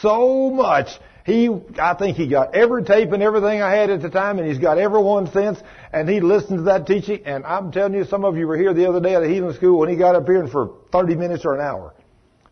so 0.00 0.50
much. 0.50 0.88
He, 1.24 1.48
I 1.78 1.94
think 1.94 2.16
he 2.16 2.28
got 2.28 2.54
every 2.54 2.84
tape 2.84 3.12
and 3.12 3.22
everything 3.22 3.62
I 3.62 3.74
had 3.74 3.88
at 3.88 4.02
the 4.02 4.10
time, 4.10 4.38
and 4.38 4.46
he's 4.46 4.58
got 4.58 4.76
every 4.76 5.02
one 5.02 5.30
since. 5.32 5.58
And 5.92 6.08
he 6.08 6.20
listened 6.20 6.58
to 6.58 6.62
that 6.64 6.86
teaching. 6.86 7.22
And 7.24 7.46
I'm 7.46 7.72
telling 7.72 7.94
you, 7.94 8.04
some 8.04 8.24
of 8.24 8.36
you 8.36 8.46
were 8.46 8.58
here 8.58 8.74
the 8.74 8.88
other 8.88 9.00
day 9.00 9.14
at 9.14 9.22
a 9.22 9.28
healing 9.28 9.54
school 9.54 9.78
when 9.78 9.88
he 9.88 9.96
got 9.96 10.14
up 10.14 10.26
here 10.26 10.40
and 10.40 10.50
for 10.50 10.76
30 10.92 11.16
minutes 11.16 11.44
or 11.44 11.54
an 11.54 11.60
hour 11.60 11.94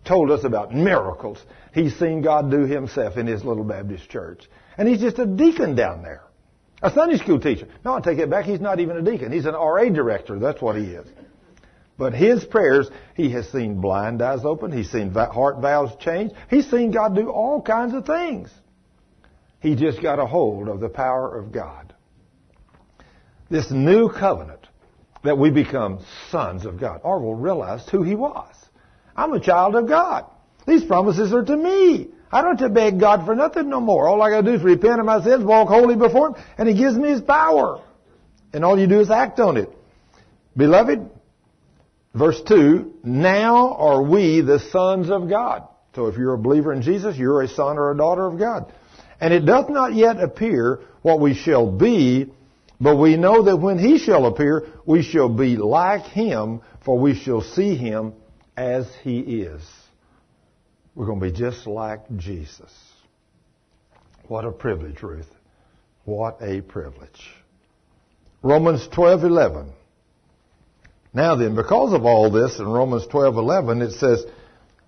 told 0.04 0.30
us 0.30 0.44
about 0.44 0.74
miracles 0.74 1.38
he's 1.74 1.96
seen 1.98 2.22
God 2.22 2.50
do 2.50 2.62
himself 2.62 3.16
in 3.16 3.26
his 3.26 3.44
little 3.44 3.64
Baptist 3.64 4.08
church. 4.08 4.48
And 4.76 4.88
he's 4.88 5.00
just 5.00 5.18
a 5.18 5.26
deacon 5.26 5.74
down 5.74 6.02
there. 6.02 6.22
A 6.82 6.90
Sunday 6.90 7.16
school 7.16 7.38
teacher. 7.38 7.68
No, 7.84 7.94
I 7.94 8.00
take 8.00 8.18
it 8.18 8.28
back. 8.28 8.44
He's 8.44 8.60
not 8.60 8.80
even 8.80 8.96
a 8.96 9.02
deacon. 9.02 9.30
He's 9.30 9.46
an 9.46 9.54
RA 9.54 9.84
director. 9.84 10.38
That's 10.38 10.60
what 10.60 10.76
he 10.76 10.84
is. 10.84 11.06
But 11.98 12.14
his 12.14 12.44
prayers, 12.44 12.90
he 13.14 13.30
has 13.32 13.48
seen 13.50 13.80
blind 13.80 14.22
eyes 14.22 14.44
open. 14.44 14.72
He's 14.72 14.90
seen 14.90 15.12
heart 15.12 15.58
valves 15.60 15.94
change. 16.00 16.32
He's 16.48 16.70
seen 16.70 16.90
God 16.90 17.14
do 17.14 17.30
all 17.30 17.60
kinds 17.60 17.94
of 17.94 18.06
things. 18.06 18.50
He 19.60 19.76
just 19.76 20.02
got 20.02 20.18
a 20.18 20.26
hold 20.26 20.68
of 20.68 20.80
the 20.80 20.88
power 20.88 21.38
of 21.38 21.52
God. 21.52 21.94
This 23.50 23.70
new 23.70 24.08
covenant 24.08 24.66
that 25.22 25.38
we 25.38 25.50
become 25.50 26.04
sons 26.30 26.66
of 26.66 26.80
God. 26.80 27.00
Orville 27.04 27.34
realized 27.34 27.88
who 27.90 28.02
he 28.02 28.14
was. 28.14 28.52
I'm 29.14 29.32
a 29.32 29.40
child 29.40 29.76
of 29.76 29.86
God. 29.86 30.24
These 30.66 30.84
promises 30.84 31.32
are 31.32 31.44
to 31.44 31.56
me. 31.56 32.08
I 32.32 32.40
don't 32.40 32.58
have 32.58 32.68
to 32.68 32.74
beg 32.74 32.98
God 32.98 33.26
for 33.26 33.34
nothing 33.34 33.68
no 33.68 33.80
more. 33.80 34.08
All 34.08 34.22
I 34.22 34.30
gotta 34.30 34.50
do 34.50 34.54
is 34.54 34.62
repent 34.62 35.00
of 35.00 35.06
my 35.06 35.22
sins, 35.22 35.44
walk 35.44 35.68
holy 35.68 35.96
before 35.96 36.28
Him, 36.28 36.44
and 36.56 36.68
He 36.68 36.74
gives 36.74 36.96
me 36.96 37.10
His 37.10 37.20
power. 37.20 37.82
And 38.52 38.64
all 38.64 38.78
you 38.78 38.86
do 38.86 39.00
is 39.00 39.10
act 39.10 39.38
on 39.38 39.56
it. 39.58 39.70
Beloved, 40.56 41.08
verse 42.14 42.40
2, 42.46 43.00
now 43.04 43.74
are 43.74 44.02
we 44.02 44.40
the 44.40 44.58
sons 44.58 45.10
of 45.10 45.28
God. 45.28 45.68
So 45.94 46.06
if 46.06 46.16
you're 46.16 46.34
a 46.34 46.38
believer 46.38 46.72
in 46.72 46.82
Jesus, 46.82 47.16
you're 47.16 47.42
a 47.42 47.48
son 47.48 47.78
or 47.78 47.90
a 47.90 47.96
daughter 47.96 48.26
of 48.26 48.38
God. 48.38 48.72
And 49.20 49.32
it 49.32 49.44
doth 49.44 49.68
not 49.68 49.94
yet 49.94 50.18
appear 50.18 50.80
what 51.02 51.20
we 51.20 51.34
shall 51.34 51.70
be, 51.70 52.32
but 52.80 52.96
we 52.96 53.16
know 53.16 53.44
that 53.44 53.56
when 53.56 53.78
He 53.78 53.98
shall 53.98 54.26
appear, 54.26 54.66
we 54.86 55.02
shall 55.02 55.28
be 55.28 55.56
like 55.56 56.04
Him, 56.04 56.62
for 56.84 56.98
we 56.98 57.14
shall 57.14 57.40
see 57.40 57.76
Him 57.76 58.14
as 58.56 58.90
He 59.02 59.20
is. 59.20 59.62
We're 60.94 61.06
going 61.06 61.20
to 61.20 61.26
be 61.26 61.32
just 61.32 61.66
like 61.66 62.00
Jesus. 62.16 62.72
What 64.26 64.44
a 64.44 64.50
privilege, 64.50 65.02
Ruth. 65.02 65.30
What 66.04 66.38
a 66.40 66.60
privilege. 66.60 67.30
Romans 68.42 68.88
12:11. 68.88 69.70
Now 71.14 71.36
then, 71.36 71.54
because 71.54 71.92
of 71.92 72.04
all 72.04 72.30
this 72.30 72.58
in 72.58 72.66
Romans 72.66 73.06
12:11 73.06 73.82
it 73.82 73.92
says 73.92 74.24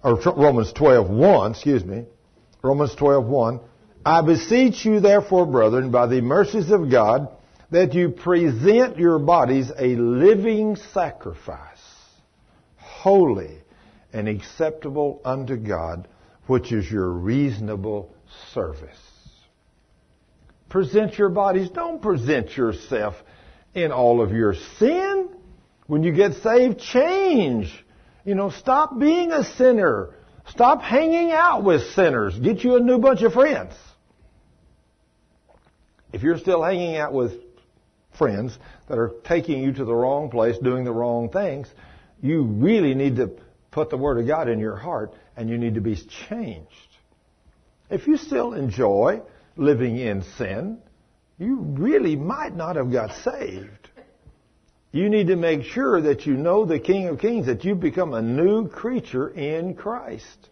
or 0.02 0.20
Romans 0.36 0.72
12:1, 0.72 1.50
excuse 1.52 1.84
me. 1.84 2.04
Romans 2.62 2.94
12:1, 2.94 3.60
I 4.04 4.20
beseech 4.20 4.84
you 4.84 5.00
therefore, 5.00 5.46
brethren, 5.46 5.90
by 5.90 6.06
the 6.06 6.20
mercies 6.20 6.70
of 6.70 6.90
God, 6.90 7.28
that 7.70 7.94
you 7.94 8.10
present 8.10 8.98
your 8.98 9.18
bodies 9.18 9.72
a 9.78 9.96
living 9.96 10.76
sacrifice, 10.76 11.82
holy 12.76 13.58
and 14.12 14.28
acceptable 14.28 15.20
unto 15.24 15.56
God, 15.56 16.06
which 16.46 16.70
is 16.70 16.90
your 16.90 17.08
reasonable 17.08 18.14
service. 18.52 18.88
Present 20.68 21.18
your 21.18 21.30
bodies. 21.30 21.70
Don't 21.70 22.02
present 22.02 22.56
yourself 22.56 23.14
in 23.74 23.90
all 23.90 24.20
of 24.20 24.32
your 24.32 24.54
sin. 24.78 25.30
When 25.86 26.02
you 26.02 26.12
get 26.12 26.34
saved, 26.42 26.80
change. 26.80 27.84
You 28.24 28.34
know, 28.34 28.50
stop 28.50 28.98
being 28.98 29.32
a 29.32 29.44
sinner. 29.44 30.14
Stop 30.48 30.82
hanging 30.82 31.30
out 31.30 31.64
with 31.64 31.82
sinners. 31.92 32.38
Get 32.38 32.64
you 32.64 32.76
a 32.76 32.80
new 32.80 32.98
bunch 32.98 33.22
of 33.22 33.32
friends. 33.32 33.74
If 36.12 36.22
you're 36.22 36.38
still 36.38 36.62
hanging 36.62 36.96
out 36.96 37.12
with 37.12 37.32
friends 38.16 38.56
that 38.88 38.98
are 38.98 39.12
taking 39.24 39.62
you 39.62 39.72
to 39.72 39.84
the 39.84 39.94
wrong 39.94 40.30
place, 40.30 40.56
doing 40.58 40.84
the 40.84 40.92
wrong 40.92 41.28
things, 41.28 41.68
you 42.22 42.42
really 42.44 42.94
need 42.94 43.16
to 43.16 43.32
put 43.70 43.90
the 43.90 43.96
Word 43.96 44.18
of 44.18 44.26
God 44.26 44.48
in 44.48 44.60
your 44.60 44.76
heart 44.76 45.14
and 45.36 45.50
you 45.50 45.58
need 45.58 45.74
to 45.74 45.80
be 45.80 45.96
changed. 46.28 46.70
If 47.90 48.06
you 48.06 48.16
still 48.16 48.54
enjoy 48.54 49.22
living 49.56 49.98
in 49.98 50.22
sin, 50.38 50.78
you 51.38 51.56
really 51.56 52.16
might 52.16 52.54
not 52.54 52.76
have 52.76 52.92
got 52.92 53.12
saved. 53.24 53.83
You 54.94 55.08
need 55.08 55.26
to 55.26 55.34
make 55.34 55.64
sure 55.64 56.00
that 56.02 56.24
you 56.24 56.34
know 56.34 56.64
the 56.64 56.78
King 56.78 57.08
of 57.08 57.18
Kings, 57.18 57.46
that 57.46 57.64
you've 57.64 57.80
become 57.80 58.14
a 58.14 58.22
new 58.22 58.68
creature 58.68 59.28
in 59.28 59.74
Christ. 59.74 60.48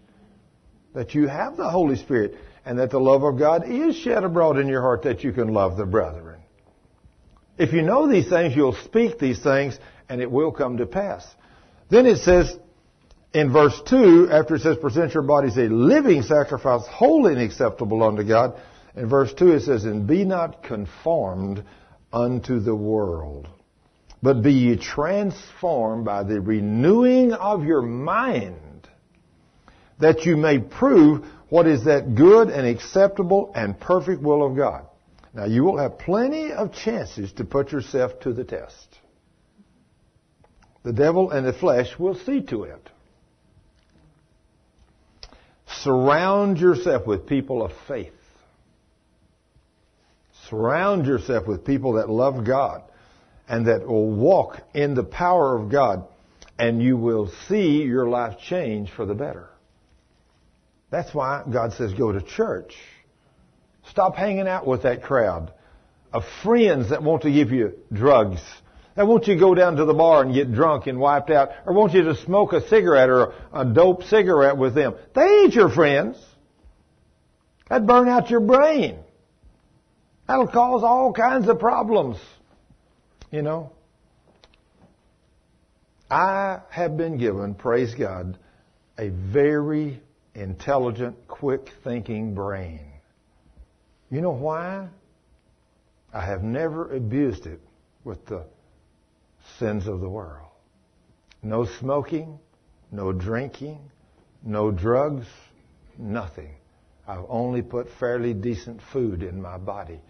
That 0.94 1.14
you 1.14 1.28
have 1.28 1.56
the 1.56 1.70
Holy 1.70 1.94
Spirit 1.94 2.34
and 2.64 2.80
that 2.80 2.90
the 2.90 2.98
love 2.98 3.22
of 3.22 3.38
God 3.38 3.70
is 3.70 3.94
shed 3.94 4.24
abroad 4.24 4.58
in 4.58 4.66
your 4.66 4.80
heart 4.80 5.02
that 5.02 5.22
you 5.22 5.32
can 5.32 5.54
love 5.54 5.76
the 5.76 5.86
brethren. 5.86 6.40
If 7.56 7.72
you 7.72 7.82
know 7.82 8.10
these 8.10 8.28
things, 8.28 8.56
you'll 8.56 8.74
speak 8.74 9.20
these 9.20 9.40
things 9.40 9.78
and 10.08 10.20
it 10.20 10.28
will 10.28 10.50
come 10.50 10.78
to 10.78 10.86
pass. 10.86 11.24
Then 11.88 12.06
it 12.06 12.18
says, 12.18 12.58
in 13.32 13.52
verse 13.52 13.80
2, 13.86 14.28
after 14.28 14.56
it 14.56 14.62
says, 14.62 14.76
present 14.76 15.14
your 15.14 15.22
bodies 15.22 15.56
a 15.56 15.68
living 15.68 16.22
sacrifice, 16.22 16.82
holy 16.88 17.34
and 17.34 17.42
acceptable 17.42 18.02
unto 18.02 18.24
God, 18.24 18.60
in 18.96 19.08
verse 19.08 19.32
2 19.34 19.52
it 19.52 19.60
says, 19.60 19.84
and 19.84 20.04
be 20.04 20.24
not 20.24 20.64
conformed 20.64 21.62
unto 22.12 22.58
the 22.58 22.74
world, 22.74 23.46
but 24.22 24.42
be 24.42 24.52
ye 24.52 24.76
transformed 24.76 26.04
by 26.04 26.22
the 26.22 26.40
renewing 26.40 27.32
of 27.32 27.64
your 27.64 27.82
mind, 27.82 28.88
that 29.98 30.24
you 30.24 30.36
may 30.36 30.58
prove 30.58 31.26
what 31.48 31.66
is 31.66 31.84
that 31.84 32.14
good 32.14 32.48
and 32.48 32.66
acceptable 32.66 33.52
and 33.54 33.78
perfect 33.78 34.22
will 34.22 34.46
of 34.46 34.56
God. 34.56 34.86
Now 35.34 35.46
you 35.46 35.64
will 35.64 35.78
have 35.78 35.98
plenty 35.98 36.52
of 36.52 36.72
chances 36.72 37.32
to 37.34 37.44
put 37.44 37.72
yourself 37.72 38.20
to 38.20 38.32
the 38.32 38.44
test. 38.44 38.86
The 40.84 40.92
devil 40.92 41.30
and 41.30 41.46
the 41.46 41.52
flesh 41.52 41.98
will 41.98 42.14
see 42.14 42.42
to 42.42 42.64
it. 42.64 42.90
Surround 45.66 46.58
yourself 46.58 47.06
with 47.06 47.26
people 47.26 47.62
of 47.62 47.72
faith. 47.88 48.12
Surround 50.48 51.06
yourself 51.06 51.46
with 51.46 51.64
people 51.64 51.94
that 51.94 52.10
love 52.10 52.44
God 52.44 52.82
and 53.52 53.68
that 53.68 53.86
will 53.86 54.10
walk 54.10 54.60
in 54.74 54.94
the 54.94 55.04
power 55.04 55.56
of 55.56 55.70
God, 55.70 56.08
and 56.58 56.82
you 56.82 56.96
will 56.96 57.30
see 57.48 57.82
your 57.82 58.08
life 58.08 58.40
change 58.40 58.90
for 58.90 59.06
the 59.06 59.14
better. 59.14 59.48
That's 60.90 61.14
why 61.14 61.44
God 61.50 61.72
says 61.74 61.94
go 61.94 62.10
to 62.10 62.20
church. 62.20 62.74
Stop 63.90 64.16
hanging 64.16 64.48
out 64.48 64.66
with 64.66 64.82
that 64.82 65.04
crowd 65.04 65.52
of 66.12 66.24
friends 66.42 66.90
that 66.90 67.04
want 67.04 67.22
to 67.22 67.30
give 67.30 67.52
you 67.52 67.74
drugs 67.92 68.40
they 68.94 69.04
want 69.04 69.26
you 69.26 69.34
to 69.34 69.40
go 69.40 69.54
down 69.54 69.76
to 69.76 69.84
the 69.84 69.94
bar 69.94 70.22
and 70.22 70.34
get 70.34 70.52
drunk 70.52 70.86
and 70.86 70.98
wiped 70.98 71.30
out, 71.30 71.50
or 71.64 71.72
want 71.72 71.94
you 71.94 72.02
to 72.04 72.16
smoke 72.16 72.52
a 72.52 72.66
cigarette 72.68 73.08
or 73.08 73.34
a 73.52 73.64
dope 73.64 74.04
cigarette 74.04 74.58
with 74.58 74.74
them. 74.74 74.94
They 75.14 75.22
ain't 75.22 75.54
your 75.54 75.70
friends. 75.70 76.22
That'd 77.68 77.86
burn 77.86 78.08
out 78.08 78.28
your 78.28 78.40
brain. 78.40 78.98
That'll 80.28 80.46
cause 80.46 80.82
all 80.82 81.12
kinds 81.12 81.48
of 81.48 81.58
problems. 81.58 82.18
You 83.32 83.40
know? 83.42 83.72
I 86.10 86.60
have 86.68 86.98
been 86.98 87.16
given, 87.16 87.54
praise 87.54 87.94
God, 87.94 88.38
a 88.98 89.08
very 89.08 90.00
intelligent, 90.34 91.26
quick 91.26 91.70
thinking 91.82 92.34
brain. 92.34 92.80
You 94.10 94.20
know 94.20 94.32
why? 94.32 94.88
I 96.12 96.26
have 96.26 96.42
never 96.42 96.94
abused 96.94 97.46
it 97.46 97.60
with 98.04 98.26
the 98.26 98.44
sins 99.58 99.86
of 99.86 100.00
the 100.00 100.08
world. 100.10 100.50
No 101.42 101.64
smoking, 101.64 102.38
no 102.90 103.12
drinking, 103.12 103.78
no 104.44 104.70
drugs, 104.70 105.26
nothing. 105.96 106.54
I've 107.08 107.24
only 107.30 107.62
put 107.62 107.88
fairly 107.98 108.34
decent 108.34 108.82
food 108.92 109.22
in 109.22 109.40
my 109.40 109.56
body. 109.56 110.00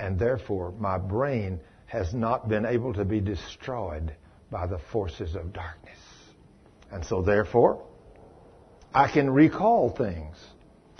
And 0.00 0.18
therefore, 0.18 0.72
my 0.78 0.96
brain 0.96 1.60
has 1.94 2.12
not 2.12 2.48
been 2.48 2.66
able 2.66 2.92
to 2.92 3.04
be 3.04 3.20
destroyed 3.20 4.12
by 4.50 4.66
the 4.66 4.80
forces 4.90 5.36
of 5.36 5.52
darkness. 5.52 5.96
And 6.90 7.04
so, 7.04 7.22
therefore, 7.22 7.86
I 8.92 9.08
can 9.08 9.30
recall 9.30 9.90
things. 9.90 10.36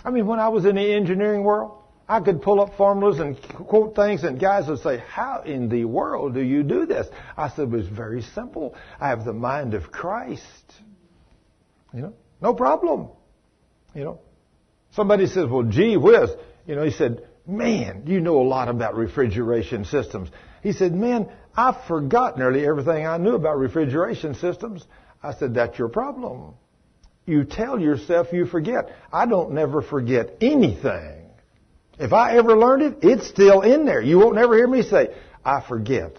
I 0.05 0.11
mean, 0.11 0.29
when 0.29 0.39
I 0.39 0.49
was 0.51 0.65
in 0.65 0.77
the 0.77 0.95
engineering 0.95 1.43
world, 1.43 1.73
I 2.09 2.21
could 2.21 2.43
pull 2.43 2.61
up 2.61 2.77
formulas 2.77 3.19
and 3.19 3.37
quote 3.43 3.97
things, 3.97 4.23
and 4.23 4.39
guys 4.39 4.69
would 4.69 4.79
say, 4.79 5.03
How 5.09 5.43
in 5.45 5.69
the 5.69 5.85
world 5.85 6.35
do 6.35 6.41
you 6.41 6.63
do 6.63 6.87
this? 6.87 7.09
I 7.37 7.49
said, 7.49 7.63
It 7.63 7.71
was 7.71 7.89
very 7.89 8.23
simple. 8.23 8.77
I 9.01 9.09
have 9.09 9.25
the 9.25 9.33
mind 9.33 9.75
of 9.75 9.91
Christ. 9.91 10.75
You 11.93 12.03
know, 12.03 12.15
no 12.41 12.55
problem. 12.55 13.09
You 13.97 14.05
know, 14.05 14.21
somebody 14.93 15.27
says, 15.27 15.49
Well, 15.49 15.65
gee 15.65 15.97
whiz. 15.97 16.31
You 16.69 16.77
know, 16.77 16.85
he 16.85 16.93
said, 16.93 17.27
Man, 17.49 18.05
you 18.07 18.21
know 18.21 18.41
a 18.41 18.47
lot 18.47 18.69
about 18.69 18.95
refrigeration 18.95 19.85
systems. 19.87 20.31
He 20.65 20.73
said, 20.73 20.95
Man, 20.95 21.29
I've 21.55 21.85
forgotten 21.87 22.41
nearly 22.41 22.67
everything 22.67 23.07
I 23.07 23.19
knew 23.19 23.35
about 23.35 23.59
refrigeration 23.59 24.35
systems. 24.35 24.85
I 25.23 25.35
said, 25.35 25.55
That's 25.55 25.79
your 25.79 25.89
problem. 25.89 26.55
You 27.27 27.45
tell 27.45 27.79
yourself 27.79 28.33
you 28.33 28.47
forget. 28.47 28.91
I 29.13 29.27
don't 29.27 29.53
never 29.53 29.83
forget 29.83 30.39
anything. 30.41 31.27
If 31.99 32.13
I 32.13 32.37
ever 32.37 32.57
learned 32.57 32.83
it, 32.83 32.99
it's 33.03 33.29
still 33.29 33.61
in 33.61 33.85
there. 33.85 34.01
You 34.01 34.19
won't 34.19 34.35
never 34.35 34.57
hear 34.57 34.67
me 34.67 34.83
say, 34.83 35.15
I 35.45 35.61
forget. 35.61 36.19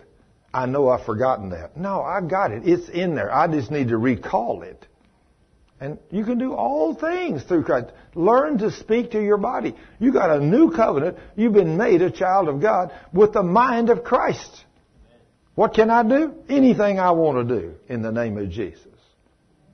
I 0.54 0.68
know 0.68 0.88
I've 0.90 1.06
forgotten 1.06 1.50
that. 1.50 1.76
No, 1.76 2.02
I 2.02 2.22
got 2.22 2.52
it. 2.52 2.64
It's 2.66 2.88
in 2.88 3.16
there. 3.16 3.34
I 3.34 3.48
just 3.48 3.72
need 3.72 3.90
to 3.90 3.98
recall 3.98 4.62
it. 4.62 4.88
And 5.80 6.00
you 6.10 6.24
can 6.24 6.38
do 6.38 6.54
all 6.54 6.96
things 6.96 7.44
through 7.44 7.64
Christ. 7.64 7.92
Learn 8.14 8.58
to 8.60 8.72
speak 8.72 9.12
to 9.12 9.22
your 9.22 9.38
body. 9.38 9.76
You 10.00 10.14
got 10.14 10.30
a 10.30 10.40
new 10.40 10.72
covenant. 10.72 11.18
You've 11.36 11.54
been 11.54 11.76
made 11.76 12.02
a 12.02 12.10
child 12.10 12.48
of 12.48 12.62
God 12.62 12.94
with 13.12 13.34
the 13.34 13.44
mind 13.44 13.90
of 13.90 14.04
Christ. 14.04 14.64
What 15.56 15.74
can 15.74 15.90
I 15.90 16.04
do? 16.04 16.34
Anything 16.50 17.00
I 17.00 17.12
want 17.12 17.48
to 17.48 17.60
do 17.60 17.76
in 17.88 18.02
the 18.02 18.12
name 18.12 18.38
of 18.38 18.50
Jesus. 18.50 18.88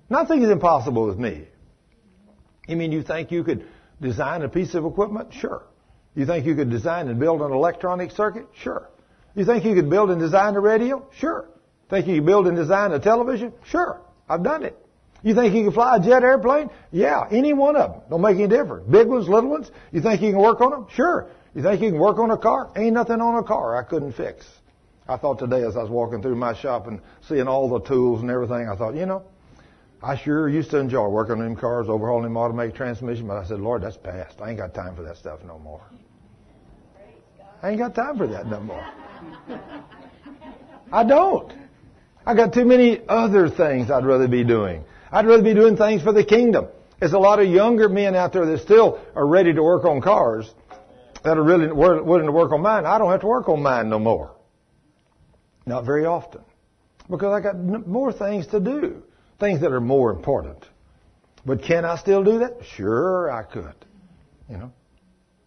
Nothing 0.09 0.43
is 0.43 0.49
impossible 0.49 1.05
with 1.05 1.17
me. 1.17 1.47
You 2.67 2.75
mean 2.75 2.91
you 2.91 3.03
think 3.03 3.31
you 3.31 3.43
could 3.43 3.67
design 4.01 4.41
a 4.41 4.49
piece 4.49 4.73
of 4.73 4.85
equipment? 4.85 5.33
Sure. 5.33 5.63
You 6.15 6.25
think 6.25 6.45
you 6.45 6.55
could 6.55 6.69
design 6.69 7.07
and 7.07 7.19
build 7.19 7.41
an 7.41 7.51
electronic 7.51 8.11
circuit? 8.11 8.47
Sure. 8.55 8.89
You 9.35 9.45
think 9.45 9.63
you 9.65 9.75
could 9.75 9.89
build 9.89 10.09
and 10.09 10.19
design 10.19 10.55
a 10.55 10.59
radio? 10.59 11.05
Sure. 11.17 11.47
Think 11.89 12.07
you 12.07 12.15
could 12.15 12.25
build 12.25 12.47
and 12.47 12.57
design 12.57 12.91
a 12.91 12.99
television? 12.99 13.53
Sure. 13.65 14.01
I've 14.27 14.43
done 14.43 14.63
it. 14.63 14.77
You 15.23 15.35
think 15.35 15.53
you 15.53 15.63
can 15.63 15.71
fly 15.71 15.97
a 15.97 15.99
jet 15.99 16.23
airplane? 16.23 16.69
Yeah, 16.91 17.27
any 17.29 17.53
one 17.53 17.75
of 17.75 17.91
them. 17.91 18.01
Don't 18.09 18.21
make 18.21 18.37
any 18.37 18.47
difference. 18.47 18.89
Big 18.89 19.07
ones, 19.07 19.29
little 19.29 19.49
ones. 19.49 19.69
You 19.91 20.01
think 20.01 20.21
you 20.21 20.31
can 20.31 20.39
work 20.39 20.61
on 20.61 20.71
them? 20.71 20.87
Sure. 20.93 21.29
You 21.53 21.61
think 21.61 21.81
you 21.81 21.91
can 21.91 21.99
work 21.99 22.17
on 22.17 22.31
a 22.31 22.37
car? 22.37 22.71
Ain't 22.75 22.93
nothing 22.93 23.21
on 23.21 23.37
a 23.37 23.43
car 23.43 23.77
I 23.77 23.83
couldn't 23.83 24.13
fix. 24.13 24.45
I 25.07 25.17
thought 25.17 25.39
today 25.39 25.63
as 25.63 25.75
I 25.75 25.81
was 25.81 25.89
walking 25.89 26.21
through 26.21 26.35
my 26.35 26.53
shop 26.53 26.87
and 26.87 27.01
seeing 27.27 27.47
all 27.47 27.69
the 27.69 27.81
tools 27.81 28.21
and 28.21 28.31
everything, 28.31 28.69
I 28.69 28.75
thought, 28.75 28.95
you 28.95 29.05
know, 29.05 29.23
I 30.01 30.17
sure 30.17 30.49
used 30.49 30.71
to 30.71 30.77
enjoy 30.77 31.07
working 31.09 31.33
on 31.33 31.39
them 31.39 31.55
cars, 31.55 31.87
overhauling 31.89 32.23
them 32.23 32.37
automatic 32.37 32.75
transmission, 32.75 33.27
but 33.27 33.37
I 33.37 33.45
said, 33.45 33.59
Lord, 33.59 33.83
that's 33.83 33.97
past. 33.97 34.41
I 34.41 34.49
ain't 34.49 34.57
got 34.57 34.73
time 34.73 34.95
for 34.95 35.03
that 35.03 35.17
stuff 35.17 35.41
no 35.45 35.59
more. 35.59 35.81
I 37.61 37.69
ain't 37.69 37.77
got 37.77 37.93
time 37.93 38.17
for 38.17 38.25
that 38.27 38.47
no 38.47 38.59
more. 38.61 38.87
I 40.91 41.03
don't. 41.03 41.53
I 42.25 42.33
got 42.33 42.53
too 42.53 42.65
many 42.65 43.01
other 43.07 43.49
things 43.49 43.91
I'd 43.91 44.05
rather 44.05 44.27
be 44.27 44.43
doing. 44.43 44.83
I'd 45.11 45.25
rather 45.25 45.43
be 45.43 45.53
doing 45.53 45.77
things 45.77 46.01
for 46.01 46.13
the 46.13 46.23
kingdom. 46.23 46.67
There's 46.99 47.13
a 47.13 47.19
lot 47.19 47.39
of 47.39 47.47
younger 47.47 47.89
men 47.89 48.15
out 48.15 48.33
there 48.33 48.45
that 48.45 48.59
still 48.61 48.99
are 49.15 49.25
ready 49.25 49.53
to 49.53 49.63
work 49.63 49.85
on 49.85 50.01
cars 50.01 50.49
that 51.23 51.37
are 51.37 51.43
really 51.43 51.71
willing 51.71 52.25
to 52.25 52.31
work 52.31 52.51
on 52.51 52.61
mine. 52.61 52.85
I 52.85 52.97
don't 52.97 53.11
have 53.11 53.21
to 53.21 53.27
work 53.27 53.49
on 53.49 53.61
mine 53.61 53.89
no 53.89 53.99
more. 53.99 54.35
Not 55.65 55.85
very 55.85 56.05
often. 56.05 56.41
Because 57.09 57.33
I 57.33 57.41
got 57.41 57.57
more 57.57 58.13
things 58.13 58.47
to 58.47 58.59
do. 58.59 59.03
Things 59.39 59.61
that 59.61 59.71
are 59.71 59.81
more 59.81 60.11
important. 60.11 60.65
But 61.45 61.63
can 61.63 61.85
I 61.85 61.97
still 61.97 62.23
do 62.23 62.39
that? 62.39 62.59
Sure, 62.75 63.31
I 63.31 63.43
could. 63.43 63.73
You 64.49 64.57
know. 64.57 64.71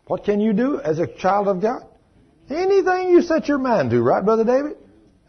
What 0.06 0.24
can 0.24 0.40
you 0.40 0.52
do 0.52 0.80
as 0.80 0.98
a 0.98 1.06
child 1.06 1.48
of 1.48 1.62
God? 1.62 1.86
Anything 2.50 3.08
you 3.10 3.22
set 3.22 3.48
your 3.48 3.58
mind 3.58 3.90
to, 3.90 4.02
right, 4.02 4.24
Brother 4.24 4.44
David? 4.44 4.76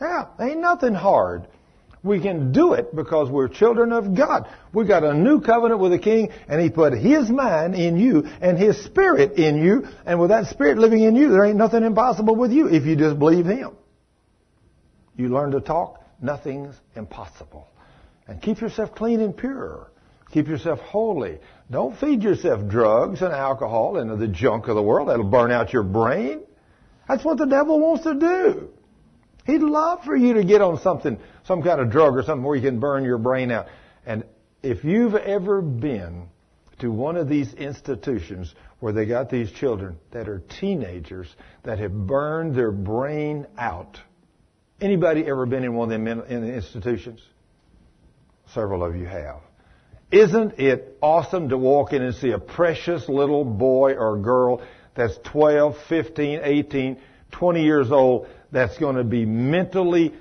Yeah, 0.02 0.26
ain't 0.40 0.60
nothing 0.60 0.94
hard. 0.94 1.48
We 2.06 2.22
can 2.22 2.52
do 2.52 2.74
it 2.74 2.96
because 2.96 3.32
we're 3.32 3.48
children 3.48 3.92
of 3.92 4.14
God. 4.14 4.48
We 4.72 4.86
got 4.86 5.04
a 5.04 5.16
new 5.16 5.42
covenant 5.42 5.80
with 5.80 5.92
the 5.92 5.98
King, 5.98 6.30
and 6.48 6.62
He 6.62 6.70
put 6.70 6.94
His 6.94 7.32
mind 7.32 7.74
in 7.74 7.98
you 7.98 8.28
and 8.42 8.60
His 8.60 8.86
Spirit 8.86 9.40
in 9.40 9.58
you, 9.58 9.88
and 10.06 10.20
with 10.20 10.30
that 10.30 10.46
Spirit 10.46 10.78
living 10.78 11.02
in 11.02 11.16
you, 11.16 11.32
there 11.32 11.44
ain't 11.44 11.58
nothing 11.58 11.84
impossible 11.84 12.36
with 12.36 12.52
you 12.52 12.68
if 12.68 12.86
you 12.86 12.96
just 12.96 13.18
believe 13.18 13.48
Him. 13.48 13.72
You 15.16 15.30
learn 15.30 15.50
to 15.52 15.62
talk, 15.62 16.00
nothing's 16.22 16.76
impossible. 16.96 17.68
And 18.28 18.40
keep 18.40 18.62
yourself 18.62 18.94
clean 18.94 19.20
and 19.20 19.36
pure. 19.36 19.90
Keep 20.32 20.48
yourself 20.48 20.78
holy. 20.82 21.40
Don't 21.72 21.98
feed 21.98 22.22
yourself 22.22 22.70
drugs 22.70 23.24
and 23.24 23.34
alcohol 23.34 23.98
and 23.98 24.22
the 24.22 24.28
junk 24.28 24.68
of 24.68 24.76
the 24.76 24.84
world. 24.84 25.10
That'll 25.10 25.24
burn 25.24 25.52
out 25.52 25.74
your 25.74 25.82
brain. 25.82 26.44
That's 27.08 27.26
what 27.26 27.40
the 27.40 27.46
devil 27.46 27.80
wants 27.80 28.04
to 28.04 28.14
do. 28.14 28.70
He'd 29.46 29.62
love 29.62 30.04
for 30.04 30.16
you 30.16 30.34
to 30.36 30.44
get 30.44 30.62
on 30.62 30.80
something, 30.80 31.20
some 31.44 31.62
kind 31.62 31.80
of 31.80 31.92
drug 31.92 32.16
or 32.16 32.24
something 32.24 32.44
where 32.44 32.56
you 32.56 32.68
can 32.68 32.80
burn 32.80 33.04
your 33.04 33.20
brain 33.20 33.52
out. 33.52 33.68
And 34.06 34.24
if 34.64 34.84
you've 34.84 35.16
ever 35.16 35.62
been 35.62 36.28
to 36.80 36.92
one 36.92 37.16
of 37.16 37.30
these 37.30 37.54
institutions 37.54 38.54
where 38.80 38.92
they 38.92 39.06
got 39.06 39.30
these 39.30 39.52
children 39.52 39.98
that 40.12 40.28
are 40.28 40.40
teenagers 40.60 41.34
that 41.64 41.80
have 41.80 41.94
burned 41.94 42.56
their 42.56 42.72
brain 42.72 43.46
out, 43.58 44.00
anybody 44.82 45.26
ever 45.28 45.46
been 45.46 45.64
in 45.64 45.76
one 45.76 45.92
of 45.92 46.04
them 46.04 46.08
in 46.08 46.42
the 46.42 46.54
institutions? 46.54 47.22
Several 48.54 48.84
of 48.84 48.96
you 48.96 49.06
have. 49.06 49.42
Isn't 50.12 50.60
it 50.60 50.98
awesome 51.02 51.50
to 51.50 51.58
walk 51.58 51.94
in 51.94 52.02
and 52.02 52.16
see 52.16 52.32
a 52.32 52.40
precious 52.40 53.08
little 53.10 53.44
boy 53.44 53.94
or 53.94 54.18
girl 54.18 54.62
that's 54.96 55.18
12, 55.26 55.76
15, 55.90 56.40
18, 56.44 56.98
20 57.32 57.64
years 57.64 57.92
old 57.92 58.28
that's 58.56 58.78
going 58.78 58.96
to 58.96 59.04
be 59.04 59.26
mentally 59.26 60.14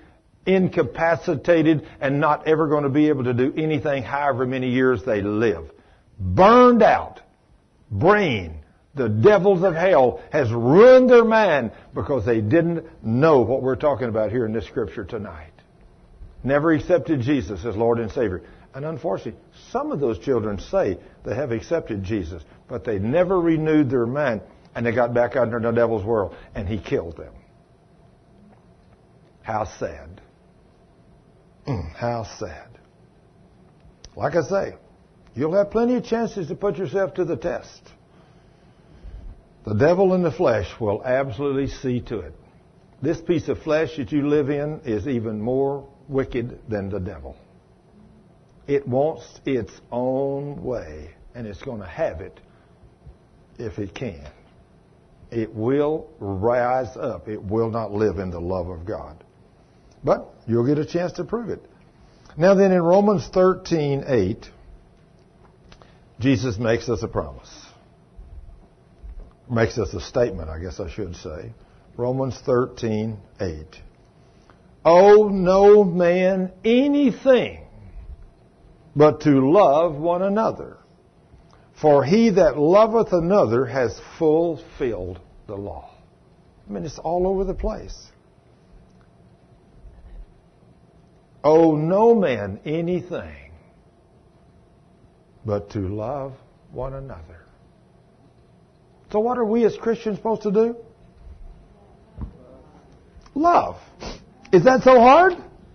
incapacitated 0.44 1.86
and 2.01 2.19
not 2.19 2.48
ever 2.48 2.66
going 2.66 2.82
to 2.82 2.89
be 2.89 3.09
able 3.09 3.23
to 3.23 3.32
do 3.32 3.55
anything 3.56 4.02
however 4.02 4.44
many 4.44 4.70
years 4.70 5.05
they 5.05 5.23
live. 5.23 5.70
Burned 6.19 6.82
out. 6.82 7.20
Brain. 7.93 8.59
The 8.97 9.09
devils 9.09 9.62
of 9.62 9.74
hell 9.74 10.20
has 10.32 10.51
ruined 10.51 11.09
their 11.09 11.24
mind 11.24 11.70
because 11.94 12.27
they 12.27 12.40
didn't 12.40 12.85
know 13.05 13.43
what 13.43 13.62
we're 13.62 13.77
talking 13.77 14.09
about 14.09 14.32
here 14.32 14.47
in 14.47 14.52
this 14.52 14.66
scripture 14.66 15.05
tonight. 15.05 15.52
Never 16.43 16.73
accepted 16.73 17.20
Jesus 17.20 17.65
as 17.65 17.77
Lord 17.77 18.01
and 18.01 18.11
Savior. 18.11 18.43
And 18.74 18.85
unfortunately, 18.85 19.40
some 19.70 19.93
of 19.93 20.01
those 20.01 20.19
children 20.19 20.59
say 20.59 20.98
they 21.24 21.36
have 21.36 21.52
accepted 21.52 22.02
Jesus, 22.02 22.43
but 22.66 22.85
they 22.85 22.98
never 22.98 23.40
renewed 23.40 23.90
their 23.90 24.06
mind 24.06 24.40
and 24.74 24.85
they 24.85 24.93
got 24.93 25.15
back 25.15 25.36
under 25.36 25.61
the 25.61 25.70
devil's 25.70 26.05
world, 26.05 26.35
and 26.56 26.69
he 26.69 26.78
killed 26.78 27.16
them. 27.16 27.32
How 29.45 29.65
sad. 29.65 30.23
Mm, 31.66 31.95
how 31.95 32.25
sad. 32.39 32.69
Like 34.16 34.37
I 34.37 34.43
say, 34.43 34.75
you'll 35.35 35.55
have 35.55 35.71
plenty 35.71 35.97
of 35.97 36.05
chances 36.05 36.49
to 36.49 36.55
put 36.55 36.79
yourself 36.79 37.12
to 37.15 37.27
the 37.27 37.37
test. 37.37 37.83
The 39.66 39.75
devil 39.75 40.15
in 40.15 40.23
the 40.23 40.33
flesh 40.33 40.69
will 40.81 41.05
absolutely 41.05 41.66
see 41.69 42.01
to 42.09 42.21
it. 42.21 42.35
This 43.03 43.21
piece 43.21 43.49
of 43.49 43.59
flesh 43.62 43.99
that 43.99 44.12
you 44.12 44.27
live 44.27 44.49
in 44.49 44.81
is 44.87 45.07
even 45.07 45.43
more 45.43 45.87
wicked 46.09 46.59
than 46.71 46.89
the 46.89 47.01
devil. 47.01 47.37
It 48.66 48.89
wants 48.89 49.41
its 49.45 49.73
own 49.93 50.65
way, 50.65 51.11
and 51.35 51.47
it's 51.47 51.62
going 51.62 51.81
to 51.81 51.87
have 51.87 52.23
it 52.23 52.41
if 53.59 53.79
it 53.79 53.95
can 53.95 54.27
it 55.35 55.53
will 55.53 56.09
rise 56.21 56.97
up. 56.97 57.29
It 57.29 57.43
will 57.43 57.71
not 57.71 57.93
live 57.93 58.19
in 58.19 58.31
the 58.31 58.41
love 58.41 58.69
of 58.69 58.87
God. 58.87 59.24
But 60.05 60.32
you'll 60.47 60.66
get 60.66 60.78
a 60.78 60.85
chance 60.85 61.12
to 61.12 61.24
prove 61.24 61.48
it. 61.48 61.62
Now 62.36 62.55
then 62.55 62.72
in 62.72 62.82
Romans 62.82 63.26
13, 63.28 64.05
8, 64.06 64.51
Jesus 66.20 66.59
makes 66.59 66.89
us 66.89 67.02
a 67.02 67.09
promise. 67.09 67.51
Makes 69.51 69.78
us 69.78 69.94
a 69.94 70.01
statement, 70.01 70.51
I 70.51 70.59
guess 70.59 70.81
I 70.81 70.90
should 70.90 71.16
say. 71.16 71.52
Romans 71.97 72.39
13, 72.44 73.16
8. 73.40 73.66
Owe 74.85 75.28
no 75.28 75.85
man 75.85 76.52
anything 76.64 77.60
but 78.97 79.22
to 79.22 79.51
love 79.51 79.97
one 79.97 80.22
another. 80.22 80.76
For 81.81 82.05
he 82.05 82.31
that 82.31 82.59
loveth 82.59 83.12
another 83.12 83.66
has 83.66 84.01
fulfilled 84.18 85.20
the 85.47 85.56
law. 85.56 85.90
I 86.68 86.72
mean, 86.72 86.85
it's 86.85 86.98
all 86.98 87.26
over 87.26 87.44
the 87.44 87.55
place. 87.55 88.06
Owe 91.45 91.77
no 91.77 92.15
man 92.15 92.59
anything 92.65 93.53
but 95.45 95.71
to 95.71 95.81
love 95.81 96.33
one 96.73 96.95
another. 96.95 97.45
So, 99.12 99.21
what 99.21 99.37
are 99.37 99.45
we 99.45 99.65
as 99.66 99.77
Christians 99.77 100.16
supposed 100.16 100.43
to 100.43 100.51
do? 100.51 100.77
Love. 103.35 103.77
Is 104.53 104.65
that 104.65 104.83
so 104.83 104.99
hard? 104.99 105.35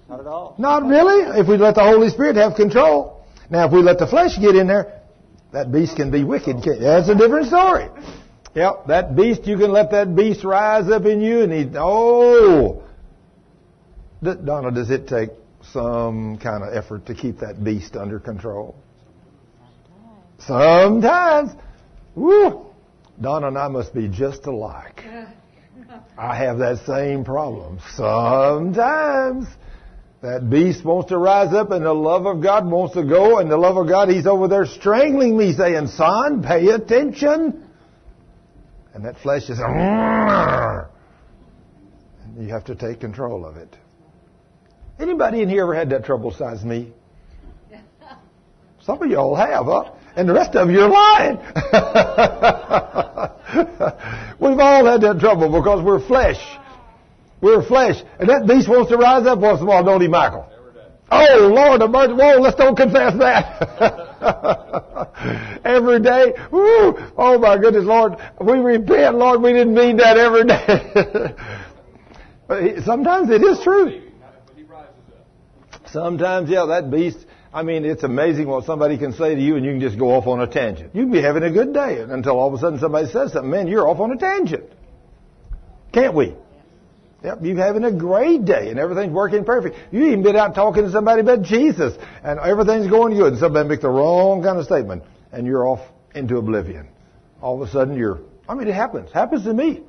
Not 0.10 0.20
at 0.22 0.28
all. 0.28 0.56
Not 0.58 0.86
really. 0.86 1.40
If 1.40 1.48
we 1.48 1.58
let 1.58 1.76
the 1.76 1.84
Holy 1.84 2.10
Spirit 2.10 2.36
have 2.38 2.56
control. 2.56 3.24
Now, 3.50 3.68
if 3.68 3.72
we 3.72 3.82
let 3.82 4.00
the 4.00 4.08
flesh 4.08 4.38
get 4.40 4.56
in 4.56 4.68
there, 4.68 5.02
that 5.52 5.72
beast 5.72 5.96
can 5.96 6.10
be 6.10 6.24
wicked. 6.24 6.64
That's 6.64 7.10
a 7.10 7.16
different 7.16 7.48
story. 7.48 7.88
Yep, 8.56 8.88
that 8.88 9.16
beast, 9.16 9.46
you 9.46 9.58
can 9.58 9.72
let 9.72 9.91
that 9.91 10.16
beast 10.16 10.44
rise 10.44 10.90
up 10.90 11.06
in 11.06 11.22
you 11.22 11.41
and 11.41 11.54
he, 11.54 11.70
oh. 11.78 12.84
Donna, 14.24 14.72
does 14.72 14.90
it 14.90 15.08
take 15.08 15.30
some 15.72 16.38
kind 16.38 16.64
of 16.64 16.73
effort 16.73 17.06
to 17.07 17.15
keep 17.15 17.40
that 17.40 17.64
beast 17.64 17.95
under 17.95 18.19
control? 18.19 18.76
Sometimes. 20.40 21.52
Woo. 22.15 22.65
Donna 23.22 23.48
and 23.48 23.57
I 23.57 23.68
must 23.68 23.94
be 23.94 24.07
just 24.07 24.45
alike. 24.45 25.03
I 26.18 26.36
have 26.36 26.60
that 26.60 26.80
same 26.86 27.23
problem. 27.23 27.80
Sometimes 27.95 29.48
that 30.22 30.49
beast 30.49 30.84
wants 30.84 31.10
to 31.10 31.18
rise 31.18 31.53
up 31.53 31.72
and 31.72 31.86
the 31.86 31.94
love 31.94 32.26
of 32.26 32.41
God 32.44 32.69
wants 32.69 32.94
to 32.95 33.03
go 33.03 33.40
and 33.40 33.49
the 33.49 33.57
love 33.57 33.77
of 33.77 33.88
God, 33.88 34.10
he's 34.10 34.27
over 34.27 34.48
there 34.48 34.65
strangling 34.65 35.38
me 35.38 35.53
saying, 35.53 35.88
son, 35.88 36.44
pay 36.44 36.68
attention. 36.68 37.65
And 38.94 39.06
that 39.06 39.18
flesh 39.19 39.49
is, 39.49 39.60
and 39.60 40.88
you 42.38 42.49
have 42.49 42.65
to 42.65 42.76
take 42.76 42.99
control 42.99 43.45
of 43.45 43.56
it. 43.56 43.77
Anybody 45.00 45.42
in 45.42 45.50
here 45.50 45.64
ever 45.64 45.74
had 45.74 45.90
that 45.92 46.04
trouble 46.04 46.32
besides 46.32 46.62
me? 46.64 46.92
Some 48.82 49.02
of 49.02 49.10
y'all 49.10 49.36
have, 49.36 49.66
huh? 49.66 49.92
And 50.16 50.28
the 50.28 50.34
rest 50.34 50.56
of 50.56 50.70
you 50.70 50.82
are 50.82 50.90
lying. 50.90 51.38
We've 54.40 54.60
all 54.60 54.86
had 54.86 55.02
that 55.02 55.20
trouble 55.20 55.50
because 55.50 55.84
we're 55.84 56.00
flesh. 56.06 56.38
We're 57.40 57.64
flesh. 57.64 58.04
And 58.20 58.28
that 58.30 58.46
beast 58.48 58.68
wants 58.68 58.92
to 58.92 58.98
rise 58.98 59.26
up 59.26 59.40
once 59.40 59.62
in 59.62 59.68
a 59.68 59.70
while, 59.70 59.86
don't 59.86 60.02
he, 60.02 60.10
Michael? 60.10 60.46
Oh, 61.12 61.52
Lord, 61.54 61.82
emerge. 61.82 62.12
Whoa, 62.12 62.40
let's 62.42 62.56
don't 62.56 62.76
confess 62.76 63.18
that. 63.20 63.62
every 65.64 66.00
day. 66.02 66.34
Woo, 66.52 66.98
oh, 67.18 67.40
my 67.40 67.58
goodness, 67.58 67.86
Lord. 67.86 68.18
We 68.42 68.60
repent, 68.60 69.16
Lord. 69.16 69.42
We 69.42 69.54
didn't 69.54 69.74
mean 69.74 69.96
that 69.98 70.18
every 70.18 70.44
day. 70.44 71.34
Sometimes 72.86 73.30
it 73.30 73.44
is 73.44 73.60
true. 73.64 74.09
Sometimes, 75.91 76.49
yeah, 76.49 76.66
that 76.66 76.91
beast, 76.91 77.18
I 77.53 77.64
mean, 77.64 77.84
it's 77.84 78.03
amazing 78.03 78.48
what 78.48 78.66
somebody 78.66 78.98
can 78.98 79.14
say 79.14 79.36
to 79.36 79.41
you 79.41 79.56
and 79.56 79.66
you 79.66 79.72
can 79.72 79.82
just 79.82 79.98
go 79.98 80.11
off 80.11 80.28
on 80.28 80.40
a 80.40 80.48
tangent. 80.48 80.94
You 80.94 81.03
can 81.03 81.11
be 81.11 81.22
having 81.22 81.44
a 81.44 81.52
good 81.52 81.74
day 81.74 81.99
until 82.02 82.38
all 82.38 82.48
of 82.48 82.53
a 82.53 82.57
sudden 82.57 82.80
somebody 82.80 83.07
says 83.07 83.34
something. 83.34 83.49
Man, 83.49 83.68
you're 83.68 83.88
off 83.88 83.99
on 83.99 84.11
a 84.11 84.18
tangent. 84.18 84.66
Can't 85.91 86.14
we? 86.14 86.36
Yep, 87.24 87.40
you're 87.41 87.57
having 87.57 87.84
a 87.84 87.91
great 87.91 88.45
day 88.45 88.70
and 88.70 88.80
everything's 88.80 89.11
working 89.11 89.44
perfect. 89.44 89.76
You 89.91 90.06
even 90.06 90.24
been 90.24 90.36
out 90.36 90.56
talking 90.56 90.84
to 90.84 90.91
somebody 90.91 91.22
about 91.22 91.41
Jesus 91.41 91.95
and 92.24 92.40
everything's 92.40 92.88
going 92.88 93.16
good 93.16 93.34
and 93.34 93.40
somebody 93.40 93.68
makes 93.68 93.82
the 93.82 93.90
wrong 93.90 94.44
kind 94.44 94.57
of 94.57 94.66
statement 94.66 95.03
and 95.32 95.45
you're 95.45 95.68
off 95.68 95.82
into 96.16 96.38
oblivion. 96.38 96.88
All 97.41 97.61
of 97.61 97.68
a 97.68 97.72
sudden 97.72 97.98
you're, 97.98 98.20
I 98.48 98.53
mean, 98.53 98.68
it 98.68 98.76
happens. 98.76 99.11
happens 99.11 99.44
to 99.44 99.53
me. 99.53 99.82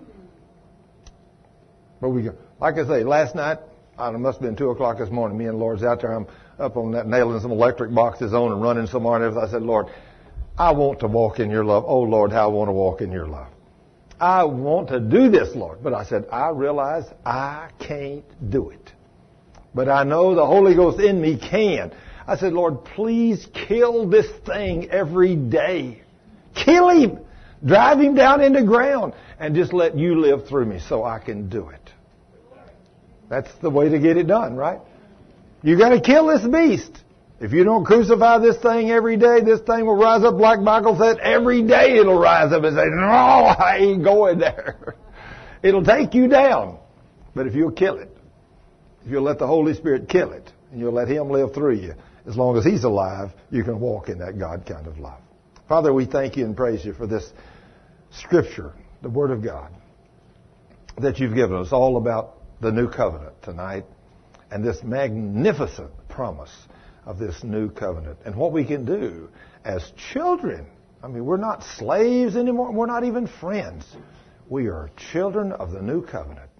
But 2.01 2.09
we 2.09 2.22
go, 2.22 2.35
like 2.59 2.77
I 2.78 2.86
say, 2.86 3.05
last 3.05 3.35
night, 3.35 3.59
I 4.01 4.10
must 4.12 4.39
have 4.39 4.48
been 4.48 4.56
2 4.56 4.70
o'clock 4.70 4.98
this 4.98 5.10
morning. 5.10 5.36
Me 5.36 5.44
and 5.44 5.55
the 5.55 5.59
Lord's 5.59 5.82
out 5.82 6.01
there. 6.01 6.12
I'm 6.12 6.27
up 6.59 6.77
on 6.77 6.93
that 6.93 7.06
nailing 7.06 7.39
some 7.40 7.52
electric 7.52 7.94
boxes 7.94 8.32
on 8.32 8.51
and 8.51 8.62
running 8.62 8.86
somewhere 8.86 9.16
and 9.16 9.24
everything. 9.24 9.48
I 9.48 9.52
said, 9.52 9.62
Lord, 9.62 9.86
I 10.56 10.72
want 10.72 11.01
to 11.01 11.06
walk 11.06 11.39
in 11.39 11.51
your 11.51 11.64
love. 11.64 11.85
Oh, 11.86 12.01
Lord, 12.01 12.32
how 12.32 12.44
I 12.44 12.52
want 12.52 12.68
to 12.68 12.72
walk 12.72 13.02
in 13.02 13.12
your 13.12 13.27
love. 13.27 13.48
I 14.18 14.44
want 14.44 14.89
to 14.89 15.01
do 15.01 15.31
this, 15.31 15.55
Lord. 15.55 15.82
But 15.82 15.93
I 15.93 16.05
said, 16.05 16.27
I 16.32 16.48
realize 16.48 17.05
I 17.27 17.70
can't 17.78 18.51
do 18.51 18.70
it. 18.70 18.93
But 19.74 19.89
I 19.89 20.05
know 20.05 20.35
the 20.35 20.47
Holy 20.47 20.74
Ghost 20.74 20.98
in 20.98 21.20
me 21.20 21.39
can. 21.39 21.93
I 22.27 22.36
said, 22.36 22.52
Lord, 22.55 22.85
please 22.85 23.47
kill 23.52 24.09
this 24.09 24.27
thing 24.47 24.90
every 24.90 25.36
day. 25.36 26.02
Kill 26.55 26.89
him. 26.89 27.18
Drive 27.64 28.01
him 28.01 28.14
down 28.14 28.40
into 28.40 28.60
the 28.60 28.66
ground 28.66 29.12
and 29.39 29.55
just 29.55 29.72
let 29.72 29.97
you 29.97 30.20
live 30.20 30.48
through 30.48 30.66
me 30.66 30.81
so 30.81 31.05
I 31.05 31.18
can 31.18 31.48
do 31.51 31.68
it. 31.68 31.90
That's 33.31 33.48
the 33.62 33.70
way 33.70 33.89
to 33.89 33.98
get 33.98 34.19
it 34.19 34.27
done, 34.27 34.57
right? 34.57 34.81
You 35.62 35.78
gotta 35.78 36.01
kill 36.01 36.27
this 36.27 36.47
beast. 36.47 36.90
If 37.40 37.52
you 37.52 37.65
don't 37.65 37.86
crucify 37.86 38.39
this 38.39 38.59
thing 38.59 38.90
every 38.90 39.16
day, 39.16 39.40
this 39.40 39.61
thing 39.61 39.86
will 39.86 39.97
rise 39.97 40.24
up 40.24 40.35
like 40.35 40.61
Michael 40.61 40.98
said. 40.98 41.19
Every 41.20 41.62
day 41.62 41.97
it'll 41.97 42.19
rise 42.19 42.52
up 42.52 42.65
and 42.65 42.77
say, 42.77 42.85
no, 42.86 43.07
I 43.07 43.78
ain't 43.81 44.05
going 44.05 44.40
there. 44.40 44.97
It'll 45.62 45.85
take 45.85 46.15
you 46.15 46.28
down. 46.28 46.78
But 47.35 47.47
if 47.47 47.55
you'll 47.55 47.70
kill 47.70 47.98
it, 47.98 48.15
if 49.05 49.11
you'll 49.11 49.23
let 49.23 49.39
the 49.39 49.47
Holy 49.47 49.74
Spirit 49.74 50.09
kill 50.09 50.32
it, 50.32 50.51
and 50.70 50.81
you'll 50.81 50.93
let 50.93 51.09
Him 51.09 51.31
live 51.31 51.55
through 51.55 51.77
you, 51.77 51.94
as 52.27 52.36
long 52.36 52.57
as 52.57 52.65
He's 52.65 52.85
alive, 52.85 53.31
you 53.51 53.62
can 53.62 53.78
walk 53.78 54.09
in 54.09 54.19
that 54.19 54.39
God 54.39 54.65
kind 54.66 54.86
of 54.86 54.98
love. 54.98 55.20
Father, 55.69 55.93
we 55.93 56.07
thank 56.07 56.36
you 56.36 56.44
and 56.44 56.57
praise 56.57 56.85
you 56.85 56.93
for 56.93 57.07
this 57.07 57.31
scripture, 58.11 58.73
the 59.02 59.09
Word 59.09 59.31
of 59.31 59.43
God, 59.43 59.70
that 60.98 61.19
you've 61.19 61.35
given 61.35 61.57
us 61.57 61.73
all 61.73 61.97
about 61.97 62.39
the 62.61 62.70
new 62.70 62.89
covenant 62.89 63.43
tonight 63.43 63.85
and 64.51 64.65
this 64.65 64.82
magnificent 64.82 65.91
promise 66.09 66.55
of 67.07 67.19
this 67.19 67.43
new 67.43 67.70
covenant 67.70 68.19
and 68.24 68.37
what 68.37 68.53
we 68.53 68.65
can 68.65 68.85
do 68.85 69.28
as 69.65 69.93
children. 70.12 70.66
I 71.03 71.09
mean, 71.09 71.24
we're 71.24 71.39
not 71.39 71.65
slaves 71.65 72.37
anymore. 72.37 72.73
We're 72.73 72.87
not 72.87 73.05
even 73.05 73.27
friends. 73.27 73.87
We 74.49 74.66
are 74.66 74.91
children 75.12 75.53
of 75.53 75.73
the 75.73 75.81
new 75.81 76.05
covenant. 76.05 76.51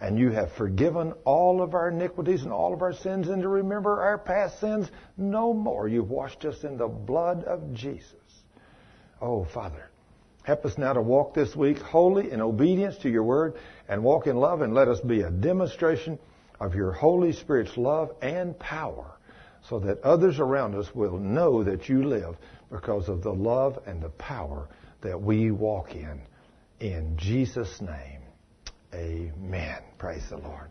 And 0.00 0.18
you 0.18 0.30
have 0.30 0.52
forgiven 0.52 1.12
all 1.24 1.62
of 1.62 1.74
our 1.74 1.88
iniquities 1.88 2.42
and 2.42 2.52
all 2.52 2.74
of 2.74 2.82
our 2.82 2.92
sins, 2.92 3.28
and 3.28 3.40
to 3.40 3.48
remember 3.48 4.02
our 4.02 4.18
past 4.18 4.60
sins 4.60 4.90
no 5.16 5.54
more. 5.54 5.88
You've 5.88 6.10
washed 6.10 6.44
us 6.44 6.64
in 6.64 6.76
the 6.76 6.88
blood 6.88 7.44
of 7.44 7.72
Jesus. 7.72 8.12
Oh, 9.22 9.46
Father, 9.54 9.88
help 10.42 10.66
us 10.66 10.76
now 10.76 10.92
to 10.92 11.00
walk 11.00 11.32
this 11.32 11.56
week 11.56 11.78
holy 11.78 12.30
in 12.30 12.42
obedience 12.42 12.98
to 12.98 13.08
your 13.08 13.22
word 13.22 13.54
and 13.88 14.02
walk 14.02 14.26
in 14.26 14.36
love, 14.36 14.62
and 14.62 14.74
let 14.74 14.88
us 14.88 15.00
be 15.00 15.22
a 15.22 15.30
demonstration 15.30 16.18
of 16.60 16.74
your 16.74 16.92
Holy 16.92 17.32
Spirit's 17.32 17.76
love 17.76 18.14
and 18.22 18.58
power 18.58 19.16
so 19.68 19.78
that 19.80 20.00
others 20.02 20.38
around 20.38 20.74
us 20.74 20.94
will 20.94 21.18
know 21.18 21.64
that 21.64 21.88
you 21.88 22.04
live 22.04 22.36
because 22.70 23.08
of 23.08 23.22
the 23.22 23.32
love 23.32 23.78
and 23.86 24.02
the 24.02 24.10
power 24.10 24.68
that 25.00 25.20
we 25.20 25.50
walk 25.50 25.94
in. 25.94 26.20
In 26.80 27.16
Jesus' 27.16 27.80
name, 27.80 28.22
amen. 28.94 29.82
Praise 29.98 30.28
the 30.28 30.38
Lord. 30.38 30.70